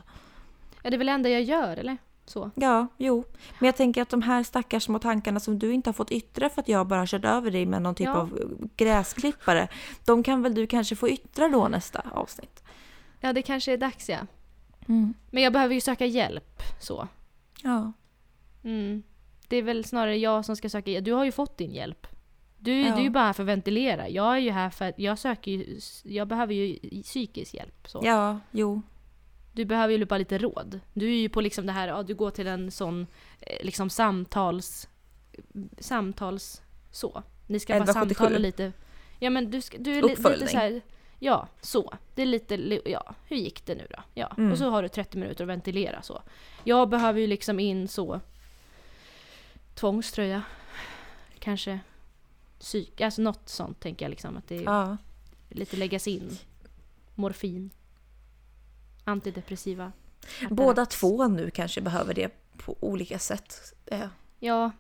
Ja, 0.82 0.90
det 0.90 0.96
är 0.96 0.98
väl 0.98 1.08
det 1.08 1.14
enda 1.14 1.30
jag 1.30 1.42
gör, 1.44 1.78
eller? 1.78 1.98
Så. 2.26 2.52
Ja, 2.56 2.88
jo. 2.98 3.24
Men 3.60 3.66
jag 3.66 3.76
tänker 3.76 4.02
att 4.02 4.10
de 4.10 4.22
här 4.22 4.44
stackars 4.44 4.84
små 4.84 5.00
tankarna 5.00 5.40
som 5.40 5.60
du 5.60 5.74
inte 5.74 5.88
har 5.90 5.94
fått 5.94 6.12
yttra 6.12 6.50
för 6.50 6.62
att 6.62 6.68
jag 6.68 6.88
bara 6.88 7.06
kört 7.08 7.26
över 7.26 7.52
dig 7.52 7.66
med 7.66 7.82
någon 7.82 7.96
typ 7.96 8.06
Ja. 8.08 8.14
av 8.16 8.40
gräsklippare. 8.78 9.68
De 10.06 10.24
kan 10.24 10.42
väl 10.42 10.56
du 10.56 10.68
kanske 10.68 10.96
få 10.96 11.10
yttra 11.10 11.50
då 11.50 11.68
nästa 11.68 12.02
avsnitt? 12.12 12.64
Ja, 13.20 13.34
det 13.34 13.42
kanske 13.42 13.74
är 13.74 13.78
dags 13.78 14.10
ja. 14.10 14.18
Mm. 14.88 15.14
Men 15.32 15.44
jag 15.44 15.54
behöver 15.54 15.76
ju 15.76 15.82
söka 15.82 16.06
hjälp, 16.06 16.62
så. 16.80 17.08
Ja. 17.64 17.92
Mm. 18.64 19.04
Det 19.48 19.58
är 19.58 19.62
väl 19.64 19.86
snarare 19.86 20.18
jag 20.18 20.46
som 20.46 20.56
ska 20.56 20.70
söka 20.70 20.92
hjälp. 20.92 21.06
Du 21.06 21.12
har 21.14 21.26
ju 21.26 21.32
fått 21.32 21.58
din 21.58 21.72
hjälp. 21.72 22.08
Du, 22.60 22.82
Ja. 22.82 22.92
du 22.94 23.00
är 23.00 23.04
ju 23.04 23.10
bara 23.10 23.24
här 23.24 23.34
för 23.34 23.44
att 23.44 23.48
ventilera. 23.50 24.10
Jag 24.10 24.34
är 24.36 24.40
ju 24.40 24.52
här 24.52 24.70
för 24.70 24.86
att 24.90 25.00
jag 25.00 25.20
söker 25.20 25.52
ju, 25.52 25.80
jag 26.04 26.28
behöver 26.28 26.54
ju 26.54 26.78
psykisk 27.04 27.54
hjälp. 27.54 27.88
Så. 27.88 28.02
Ja, 28.04 28.40
jo. 28.52 28.82
Du 29.54 29.66
behöver 29.66 29.94
ju 29.98 30.06
bara 30.06 30.18
lite 30.18 30.38
råd. 30.38 30.80
Du 30.94 31.08
är 31.08 31.18
ju 31.18 31.30
på 31.30 31.42
liksom 31.42 31.66
det 31.66 31.72
här, 31.72 31.88
ja, 31.88 32.04
du 32.04 32.16
går 32.16 32.32
till 32.32 32.48
en 32.48 32.72
sån 32.72 33.08
eh, 33.40 33.66
liksom 33.66 33.90
samtals... 33.90 34.88
Samtals... 35.80 36.62
Så. 36.92 37.24
Ni 37.48 37.60
ska 37.60 37.74
bara 37.74 37.84
1177. 37.84 38.16
samtala 38.24 38.40
lite. 38.40 38.72
Ja 39.20 39.30
men 39.30 39.52
du, 39.52 39.62
ska, 39.62 39.78
du 39.78 39.92
är 39.92 40.02
li, 40.02 40.02
lite 40.10 40.22
Uppföljning. 40.22 40.48
så 40.48 40.58
här, 40.58 40.82
Ja, 41.20 41.48
så. 41.62 41.94
Det 42.16 42.22
är 42.22 42.26
lite, 42.26 42.58
li- 42.58 42.82
ja, 42.86 43.16
hur 43.28 43.38
gick 43.38 43.66
det 43.66 43.76
nu 43.76 43.88
då? 43.90 44.00
Ja. 44.14 44.34
Mm. 44.38 44.52
Och 44.52 44.58
så 44.58 44.70
har 44.70 44.84
du 44.84 44.90
30 44.90 45.18
minuter 45.18 45.44
att 45.44 45.50
ventilera 45.50 46.02
så. 46.02 46.22
Jag 46.64 46.90
behöver 46.90 47.20
ju 47.20 47.28
liksom 47.28 47.60
in 47.60 47.88
så... 47.88 48.20
Tvångströja. 49.80 50.44
Kanske 51.40 51.80
psyk, 52.60 53.02
alltså 53.02 53.22
något 53.22 53.50
sånt 53.50 53.80
tänker 53.80 54.06
jag 54.06 54.10
liksom 54.10 54.38
att 54.38 54.48
det 54.48 54.56
Ja. 54.62 54.98
lite 55.50 55.78
läggas 55.78 56.08
in. 56.08 56.38
Morfin. 57.16 57.70
Antidepressiva. 59.04 59.92
Båda 60.50 60.86
två 60.86 61.28
nu 61.28 61.50
kanske 61.52 61.82
behöver 61.82 62.14
det 62.14 62.32
på 62.58 62.76
olika 62.80 63.20
sätt. 63.20 63.74
Eh, 63.86 64.08
Ja, 64.40 64.72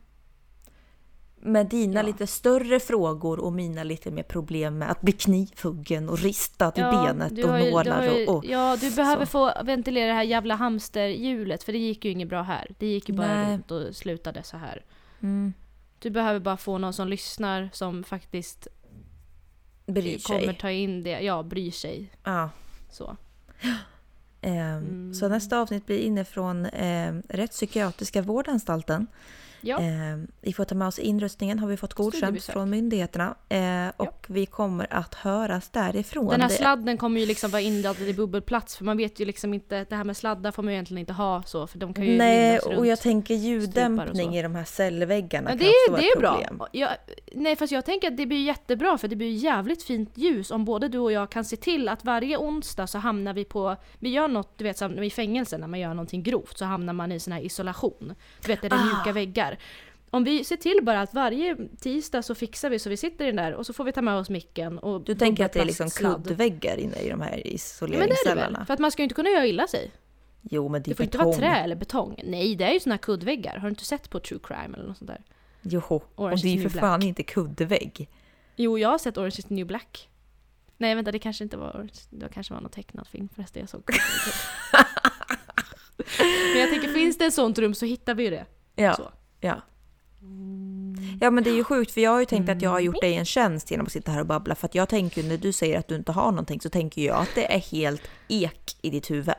med 1.47 1.65
dina 1.67 1.99
Ja. 1.99 2.01
lite 2.05 2.27
större 2.27 2.79
frågor 2.79 3.39
och 3.39 3.53
mina 3.53 3.83
lite 3.83 4.11
mer 4.11 4.23
problem 4.23 4.77
med 4.77 4.91
att 4.91 5.01
bli 5.01 5.11
knivhuggen 5.13 6.09
och 6.09 6.19
ristad 6.19 6.71
i 6.75 6.81
benet 6.81 7.31
och 7.31 7.37
ju- 7.59 7.71
nålar 7.71 8.03
ju- 8.03 8.27
och, 8.27 8.35
och... 8.37 8.45
Ja, 8.45 8.77
du 8.81 8.91
behöver 8.95 9.25
så. 9.25 9.31
få 9.31 9.63
ventilera 9.63 10.07
det 10.07 10.13
här 10.13 10.23
jävla 10.23 10.55
hamsterhjulet 10.55 11.63
för 11.63 11.71
det 11.71 11.77
gick 11.79 12.05
ju 12.05 12.11
inget 12.11 12.29
bra 12.29 12.41
här. 12.41 12.67
Det 12.79 12.87
gick 12.87 13.09
ju 13.09 13.15
bara 13.15 13.27
Nej. 13.43 13.53
runt 13.53 13.71
och 13.71 13.95
slutade 13.95 14.43
så 14.43 14.57
här. 14.57 14.83
Mm, 15.21 15.53
Du 15.99 16.09
behöver 16.09 16.39
bara 16.39 16.57
få 16.57 16.77
någon 16.77 16.93
som 16.93 17.07
lyssnar 17.07 17.69
som 17.73 18.03
faktiskt 18.03 18.67
bryr 19.85 20.19
kommer 20.19 20.39
sig. 20.45 20.57
ta 20.57 20.71
in 20.71 21.03
det, 21.03 21.21
ja, 21.21 21.43
bryr 21.43 21.71
sig. 21.71 22.11
Ja. 22.23 22.49
Så. 22.91 23.17
Ehm, 24.41 25.13
Så 25.13 25.25
Mm. 25.25 25.35
nästa 25.35 25.59
avsnitt 25.61 25.85
blir 25.85 25.99
inifrån 25.99 26.65
eh, 26.65 27.13
rättspsykiatriska 27.29 28.21
vårdanstalten. 28.21 29.07
Ja. 29.61 29.79
Eh, 29.79 30.17
vi 30.41 30.53
får 30.53 30.65
ta 30.65 30.75
med 30.75 30.87
oss 30.87 30.99
inrustningen 30.99 31.59
har 31.59 31.67
vi 31.67 31.77
fått 31.77 31.93
godkänt 31.93 32.43
från 32.43 32.69
myndigheterna. 32.69 33.35
Eh, 33.49 33.91
och 33.97 34.25
vi 34.27 34.45
kommer 34.45 34.93
att 34.93 35.13
höras 35.15 35.69
därifrån. 35.69 36.27
Den 36.27 36.41
här 36.41 36.49
sladden 36.49 36.97
kommer 36.97 37.19
ju 37.19 37.25
liksom 37.25 37.51
vara 37.51 37.61
inladdad 37.61 38.07
i 38.07 38.13
bubbelplats 38.13 38.77
för 38.77 38.85
man 38.85 38.97
vet 38.97 39.19
ju 39.19 39.25
liksom 39.25 39.53
inte, 39.53 39.85
det 39.89 39.95
här 39.95 40.03
med 40.03 40.17
sladdar 40.17 40.51
får 40.51 40.63
man 40.63 40.73
ju 40.73 40.75
egentligen 40.75 40.99
inte 40.99 41.13
ha 41.13 41.43
så 41.43 41.67
för 41.67 41.77
de 41.79 41.93
kan 41.93 42.05
ju 42.05 42.17
Nej, 42.17 42.59
och 42.59 42.87
jag 42.87 42.99
tänker 43.01 43.35
ljuddämpning 43.35 44.37
i 44.37 44.41
de 44.41 44.55
här 44.55 44.63
cellväggarna 44.63 45.49
kan 45.49 45.57
det 45.57 45.65
också 45.65 45.75
är, 45.87 45.91
vara 45.91 46.01
det 46.01 46.07
är 46.07 46.19
bra. 46.19 46.31
problem. 46.33 46.61
Jag, 46.71 46.89
nej 47.31 47.55
fast 47.55 47.71
jag 47.71 47.85
tänker 47.85 48.07
att 48.07 48.17
det 48.17 48.25
blir 48.25 48.45
jättebra 48.45 48.97
för 48.97 49.07
det 49.07 49.15
blir 49.15 49.31
jävligt 49.31 49.83
fint 49.83 50.11
ljus 50.17 50.51
om 50.51 50.65
både 50.65 50.87
du 50.87 50.99
och 50.99 51.11
jag 51.11 51.29
kan 51.31 51.45
se 51.45 51.55
till 51.55 51.89
att 51.89 52.05
varje 52.05 52.37
onsdag 52.37 52.87
så 52.87 52.97
hamnar 52.97 53.33
vi 53.33 53.45
på, 53.45 53.75
vi 53.99 54.09
gör 54.09 54.27
något, 54.27 54.57
du 54.57 54.63
vet 54.63 54.77
som 54.77 55.03
i 55.03 55.09
fängelse 55.09 55.57
när 55.57 55.67
man 55.67 55.79
gör 55.79 55.89
någonting 55.89 56.23
grovt 56.23 56.57
så 56.57 56.65
hamnar 56.65 56.93
man 56.93 57.11
i 57.11 57.19
sån 57.19 57.33
här 57.33 57.41
isolation. 57.41 58.13
Du 58.41 58.47
vet 58.47 58.61
där 58.61 58.69
det 58.69 58.75
är 58.75 58.79
Ah. 58.79 58.83
mjuka 58.97 59.11
väggar. 59.13 59.56
Om 60.09 60.23
vi 60.23 60.43
ser 60.43 60.55
till 60.57 60.79
bara 60.83 61.01
att 61.01 61.13
varje 61.13 61.57
tisdag 61.79 62.21
så 62.21 62.35
fixar 62.35 62.69
vi 62.69 62.79
så 62.79 62.89
vi 62.89 62.97
sitter 62.97 63.25
i 63.25 63.27
den 63.27 63.35
där 63.35 63.53
och 63.53 63.65
så 63.65 63.73
får 63.73 63.83
vi 63.83 63.91
ta 63.91 64.01
med 64.01 64.15
oss 64.15 64.29
micken 64.29 64.79
och 64.79 65.01
Du 65.01 65.15
tänker 65.15 65.45
att 65.45 65.53
det 65.53 65.59
är 65.59 65.65
liksom 65.65 65.89
kuddväggar 65.89 66.77
inne 66.77 66.95
i 66.99 67.09
de 67.09 67.21
här 67.21 67.29
Ja, 67.29 67.31
men 67.31 67.31
det 67.31 67.39
är 67.39 67.43
det 67.43 67.53
isoleringscellerna? 67.55 68.57
väl? 68.59 68.65
För 68.65 68.73
att 68.73 68.79
man 68.79 68.91
ska 68.91 69.01
ju 69.01 69.03
inte 69.03 69.15
kunna 69.15 69.29
göra 69.29 69.45
illa 69.45 69.67
sig. 69.67 69.91
Jo, 70.41 70.69
men 70.69 70.81
det 70.83 70.87
är 70.87 70.89
Det 70.91 70.95
får 70.95 71.03
inte 71.03 71.17
betong. 71.17 71.31
vara 71.31 71.39
trä 71.39 71.55
eller 71.55 71.75
betong. 71.75 72.21
Nej, 72.25 72.55
det 72.55 72.63
är 72.63 72.71
ju 72.73 72.79
såna 72.79 72.93
här 72.95 72.99
kuddväggar. 72.99 73.55
Har 73.57 73.61
du 73.61 73.69
inte 73.69 73.85
sett 73.85 74.09
på 74.09 74.19
true 74.19 74.39
crime 74.43 74.77
eller 74.77 74.87
något 74.87 74.97
sånt 74.97 75.07
där? 75.11 75.21
Jo, 75.61 76.01
och 76.15 76.29
det 76.29 76.47
är 76.47 76.53
ju 76.53 76.69
för 76.69 76.79
fan 76.79 77.03
inte 77.03 77.23
kuddvägg. 77.23 78.09
Jo, 78.55 78.77
jag 78.79 78.89
har 78.89 78.97
sett 78.97 79.17
Orange 79.17 79.35
is 79.39 79.45
the 79.45 79.53
new 79.53 79.67
black. 79.67 80.09
Nej, 80.77 80.95
vänta, 80.95 81.11
det 81.11 81.19
kanske 81.19 81.43
inte 81.43 81.57
var 81.57 81.69
Orange. 81.71 81.93
Det 82.09 82.29
kanske 82.33 82.53
var 82.53 82.61
någon 82.61 82.71
tecknad 82.71 83.07
film 83.07 83.29
förresten 83.35 83.59
jag 83.59 83.69
såg. 83.69 83.83
Men 86.53 86.59
jag 86.61 86.69
tänker, 86.69 86.87
finns 86.93 87.17
det 87.17 87.25
ett 87.25 87.33
sånt 87.33 87.59
rum 87.59 87.73
så 87.73 87.85
hittar 87.85 88.15
vi 88.15 88.23
ju 88.23 88.29
det. 88.29 88.45
Ja, 88.75 88.93
Så. 88.95 89.11
Ja. 89.39 89.55
Ja 91.21 91.31
men 91.31 91.43
det 91.43 91.49
är 91.49 91.55
ju 91.55 91.63
sjukt 91.63 91.91
för 91.91 92.01
jag 92.01 92.11
har 92.11 92.19
ju 92.19 92.25
tänkt 92.25 92.49
att 92.49 92.61
jag 92.61 92.69
har 92.69 92.79
gjort 92.79 93.01
dig 93.01 93.13
en 93.15 93.25
tjänst 93.25 93.71
genom 93.71 93.85
att 93.85 93.91
sitta 93.91 94.11
här 94.11 94.19
och 94.19 94.25
babbla 94.25 94.55
för 94.55 94.65
att 94.65 94.75
jag 94.75 94.89
tänker 94.89 95.23
när 95.23 95.37
du 95.37 95.51
säger 95.51 95.79
att 95.79 95.87
du 95.87 95.95
inte 95.95 96.11
har 96.11 96.31
någonting 96.31 96.61
så 96.61 96.69
tänker 96.69 97.01
jag 97.01 97.17
att 97.17 97.29
det 97.35 97.53
är 97.55 97.59
helt 97.59 98.01
ek 98.27 98.77
i 98.81 98.89
ditt 98.89 99.11
huvud. 99.11 99.35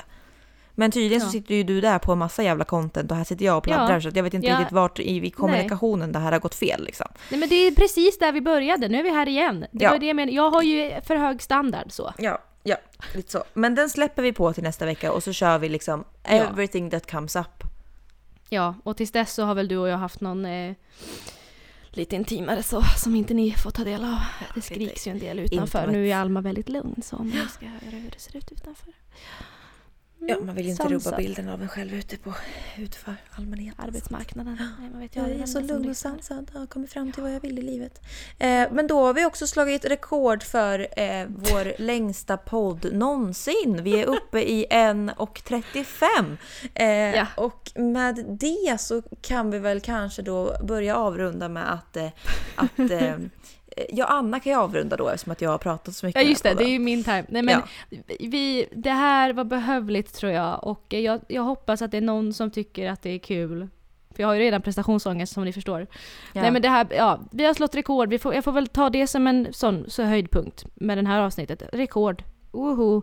Men 0.75 0.91
tydligen 0.91 1.21
så 1.21 1.27
Ja. 1.27 1.31
sitter 1.31 1.55
ju 1.55 1.63
du 1.63 1.81
där 1.81 1.99
på 1.99 2.13
en 2.13 2.19
massa 2.19 2.43
jävla 2.43 2.65
content 2.65 3.11
och 3.11 3.17
här 3.17 3.25
sitter 3.25 3.45
jag 3.45 3.57
och 3.57 3.63
pladdrar 3.63 3.95
Ja. 3.95 4.01
så 4.01 4.11
jag 4.15 4.23
vet 4.23 4.35
inte 4.35 4.47
Ja. 4.47 4.59
riktigt 4.59 4.73
vart 4.73 4.99
i, 4.99 5.27
i 5.27 5.31
kommunikationen 5.31 6.13
det 6.13 6.19
här 6.19 6.33
har 6.33 6.39
gått 6.39 6.55
fel 6.55 6.85
liksom. 6.85 7.07
Nej, 7.31 7.41
men 7.41 7.49
det 7.49 7.55
är 7.55 7.71
precis 7.75 8.19
där 8.19 8.33
vi 8.33 8.41
började. 8.41 8.89
Nu 8.89 8.99
är 8.99 9.03
vi 9.03 9.11
här 9.11 9.29
igen. 9.29 9.61
Det 9.73 9.85
Ja. 9.85 9.91
var 9.91 9.99
det 9.99 10.07
jag 10.07 10.17
menade. 10.17 10.37
Jag 10.37 10.51
har 10.51 10.63
ju 10.63 11.01
för 11.07 11.17
hög 11.17 11.43
standard 11.43 11.87
så. 11.93 12.13
Ja, 12.19 12.39
ja, 12.63 12.77
lite 13.15 13.33
så. 13.33 13.45
Men 13.55 13.75
den 13.75 13.91
släpper 13.91 14.23
vi 14.23 14.33
på 14.33 14.53
till 14.53 14.63
nästa 14.63 14.87
vecka 14.87 15.13
och 15.13 15.23
så 15.23 15.33
kör 15.33 15.59
vi 15.59 15.69
liksom 15.69 16.05
everything 16.25 16.91
that 16.91 17.11
comes 17.11 17.37
up. 17.37 17.65
Ja, 18.49 18.75
och 18.85 18.97
tills 18.97 19.11
dess 19.13 19.35
så 19.35 19.45
har 19.45 19.55
väl 19.55 19.69
du 19.69 19.77
och 19.77 19.89
jag 19.89 19.99
haft 19.99 20.21
någon 20.21 20.45
eh, 20.45 20.75
lite 21.91 22.17
intimare 22.17 22.63
så, 22.63 22.83
som 22.83 23.15
inte 23.17 23.35
ni 23.35 23.53
får 23.53 23.71
ta 23.71 23.85
del 23.85 24.05
av. 24.05 24.19
Det 24.55 24.63
skriks 24.63 25.07
ju 25.07 25.11
en 25.11 25.19
del 25.19 25.39
utanför. 25.39 25.87
Nu 25.87 26.09
är 26.09 26.17
Alma 26.17 26.41
väldigt 26.41 26.69
lugn 26.69 27.03
så 27.03 27.17
om 27.17 27.27
ni 27.29 27.47
ska 27.49 27.67
höra 27.67 27.97
hur 27.99 28.11
det 28.11 28.19
ser 28.21 28.37
ut 28.37 28.53
utanför. 28.53 28.93
Ja, 30.21 30.37
man 30.43 30.55
vill 30.55 30.65
ju 30.65 30.71
inte 30.71 30.89
rubba 30.89 31.17
bilden 31.17 31.49
av 31.49 31.63
en 31.63 31.69
själv 31.69 31.95
ute 31.95 32.17
på 32.17 32.35
utför 32.79 33.15
allmänheten. 33.31 33.85
Arbetsmarknaden. 33.85 34.59
Nej, 34.81 34.91
man 34.91 35.01
vet 35.01 35.17
ju 35.17 35.21
Jag 35.21 35.31
är 35.31 35.47
så 35.47 35.61
lugn 35.61 35.91
och 35.91 35.97
sansad. 35.97 36.51
Jag 36.53 36.61
har 36.61 36.67
kommit 36.67 36.93
fram 36.93 37.13
till 37.13 37.23
vad 37.23 37.35
jag 37.35 37.41
vill 37.41 37.59
i 37.59 37.63
livet. 37.63 38.01
Eh, 38.39 38.67
men 38.73 38.87
då 38.87 39.01
har 39.07 39.15
vi 39.15 39.25
också 39.27 39.47
slagit 39.47 39.85
rekord 39.85 40.43
för 40.43 40.81
eh, 41.01 41.27
vår 41.29 41.73
längsta 41.83 42.37
podd 42.37 42.93
någonsin. 42.93 43.81
Vi 43.83 44.01
är 44.01 44.07
uppe 44.07 44.41
i 44.41 44.67
1.35. 44.71 46.37
Eh, 46.75 46.89
Ja. 47.19 47.27
Och 47.37 47.71
med 47.75 48.25
det 48.29 48.81
så 48.81 49.03
kan 49.03 49.51
vi 49.51 49.59
väl 49.59 49.81
kanske 49.81 50.23
då 50.23 50.57
börja 50.65 50.97
avrunda 50.97 51.49
med 51.49 51.73
att, 51.73 51.97
eh, 51.97 52.09
att 52.55 52.79
eh, 52.91 53.17
Ja, 53.93 54.05
Anna 54.05 54.41
kan 54.41 54.53
ju 54.53 54.59
avrunda 54.59 54.97
då 54.97 55.09
eftersom 55.09 55.33
att 55.33 55.41
jag 55.41 55.51
har 55.51 55.59
pratat 55.59 55.95
så 55.95 56.07
mycket. 56.07 56.23
Ja 56.23 56.29
just 56.29 56.43
det, 56.43 56.55
det 56.55 56.65
är 56.65 56.69
ju 56.69 56.79
min 56.79 57.05
time. 57.05 57.25
Nej, 57.29 57.43
men 57.43 57.63
Ja. 57.91 57.97
vi, 58.21 58.67
det 58.73 58.91
här 58.91 59.33
var 59.33 59.45
behövligt 59.45 60.15
tror 60.15 60.33
jag 60.33 60.65
och 60.65 60.85
jag, 60.89 61.21
jag 61.29 61.43
hoppas 61.43 61.83
att 61.83 61.91
det 61.91 61.97
är 61.97 62.01
någon 62.01 62.33
som 62.35 62.51
tycker 62.51 62.91
att 62.91 63.03
det 63.03 63.11
är 63.11 63.19
kul. 63.19 63.69
För 64.15 64.23
jag 64.23 64.29
har 64.29 64.35
ju 64.35 64.41
redan 64.41 64.63
prestationsångest 64.63 65.33
som 65.33 65.45
ni 65.45 65.53
förstår. 65.53 65.87
Ja. 66.33 66.43
Nej 66.43 66.51
men 66.51 66.63
det 66.63 66.69
här, 66.69 66.87
ja, 66.91 67.21
vi 67.31 67.45
har 67.45 67.55
slått 67.55 67.75
rekord. 67.75 68.09
Vi 68.09 68.19
får, 68.19 68.35
jag 68.35 68.45
får 68.45 68.53
väl 68.53 68.67
ta 68.67 68.91
det 68.91 69.07
som 69.07 69.27
en 69.27 69.49
sån 69.53 69.85
så 69.91 70.03
höjdpunkt 70.03 70.67
med 70.75 70.99
det 70.99 71.07
här 71.09 71.21
avsnittet. 71.21 71.63
Rekord. 71.73 72.23
Woho! 72.51 73.03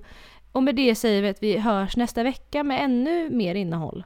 Och 0.51 0.63
med 0.63 0.75
det 0.75 0.95
säger 0.95 1.21
vi 1.21 1.29
att 1.29 1.43
vi 1.43 1.57
hörs 1.57 1.97
nästa 1.97 2.23
vecka 2.23 2.63
med 2.63 2.83
ännu 2.83 3.29
mer 3.29 3.55
innehåll. 3.55 4.03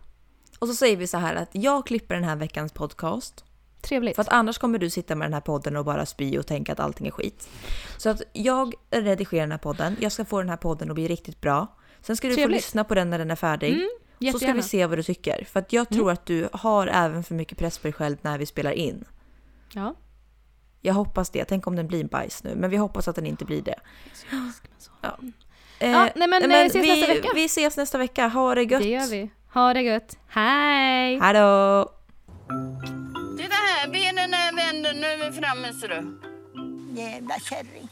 Och 0.60 0.68
så 0.68 0.74
säger 0.74 0.98
vi 0.98 1.08
så 1.08 1.18
här 1.18 1.36
att 1.36 1.50
jag 1.52 1.86
klipper 1.88 2.16
den 2.16 2.24
här 2.24 2.36
veckans 2.36 2.72
podcast. 2.74 3.46
Trevligt. 3.82 4.16
För 4.16 4.22
att 4.22 4.30
annars 4.30 4.58
kommer 4.58 4.80
du 4.80 4.90
sitta 4.90 5.16
med 5.16 5.26
den 5.26 5.34
här 5.34 5.42
podden 5.42 5.76
och 5.76 5.86
bara 5.86 6.06
spy 6.06 6.38
och 6.38 6.48
tänka 6.48 6.72
att 6.72 6.80
allting 6.80 7.08
är 7.08 7.12
skit. 7.12 7.50
Så 7.98 8.10
att 8.10 8.22
jag 8.34 8.74
redigerar 8.92 9.42
den 9.42 9.52
här 9.52 9.58
podden. 9.58 9.96
Jag 10.00 10.12
ska 10.12 10.26
få 10.26 10.40
den 10.40 10.50
här 10.50 10.58
podden 10.58 10.90
att 10.90 10.96
bli 10.96 11.08
riktigt 11.08 11.42
bra. 11.42 11.68
Sen 12.02 12.18
ska 12.18 12.28
du 12.28 12.34
få 12.34 12.38
Trevligt. 12.38 12.58
lyssna 12.58 12.84
på 12.84 12.96
den 12.96 13.10
när 13.10 13.18
den 13.18 13.32
är 13.32 13.36
färdig. 13.36 13.74
Mm, 13.74 14.32
så 14.32 14.40
ska 14.40 14.54
vi 14.54 14.64
se 14.64 14.86
vad 14.86 14.98
du 14.98 15.04
tycker. 15.04 15.44
För 15.46 15.60
att 15.60 15.74
jag 15.74 15.90
tror 15.90 16.12
att 16.12 16.26
du 16.26 16.50
har 16.54 16.88
även 16.88 17.24
för 17.24 17.36
mycket 17.36 17.58
press 17.58 17.78
på 17.78 17.84
dig 17.84 17.94
själv 17.94 18.18
när 18.22 18.38
vi 18.38 18.46
spelar 18.46 18.72
in. 18.72 19.06
Ja. 19.74 19.96
Jag 20.82 20.94
hoppas 20.94 21.30
det. 21.30 21.46
Tänk 21.46 21.68
om 21.68 21.76
den 21.76 21.88
blir 21.88 22.04
bajs 22.04 22.44
nu. 22.44 22.56
Men 22.56 22.70
vi 22.70 22.78
hoppas 22.78 23.08
att 23.08 23.16
den 23.16 23.26
inte 23.26 23.46
blir 23.46 23.62
det. 23.62 23.80
Ja. 25.02 25.18
Eh, 25.80 25.92
Ja, 25.92 26.10
nej, 26.16 26.28
men, 26.28 26.52
eh, 26.52 26.58
ses 26.58 26.76
vi, 26.84 26.88
nästa 26.88 27.14
vecka. 27.14 27.30
Vi 27.36 27.46
ses 27.46 27.78
nästa 27.78 27.98
vecka. 27.98 28.28
Ha 28.28 28.56
det 28.56 28.64
gött. 28.64 28.82
Det 28.82 28.90
gör 28.90 29.08
vi. 29.08 29.30
Ha 29.54 29.74
det 29.74 29.82
gött. 29.82 30.18
Hej! 30.28 31.20
Hej 31.20 31.34
då! 31.34 31.92
Titta 33.40 33.56
här, 33.56 33.88
benen 33.88 34.34
är 34.34 34.56
vända. 34.56 34.92
Nu 34.92 35.08
är 35.08 35.32
vi 35.32 35.42
framme 35.42 35.74
ser 35.74 35.88
du. 35.88 36.20
Jävla 37.02 37.40
kärring. 37.40 37.90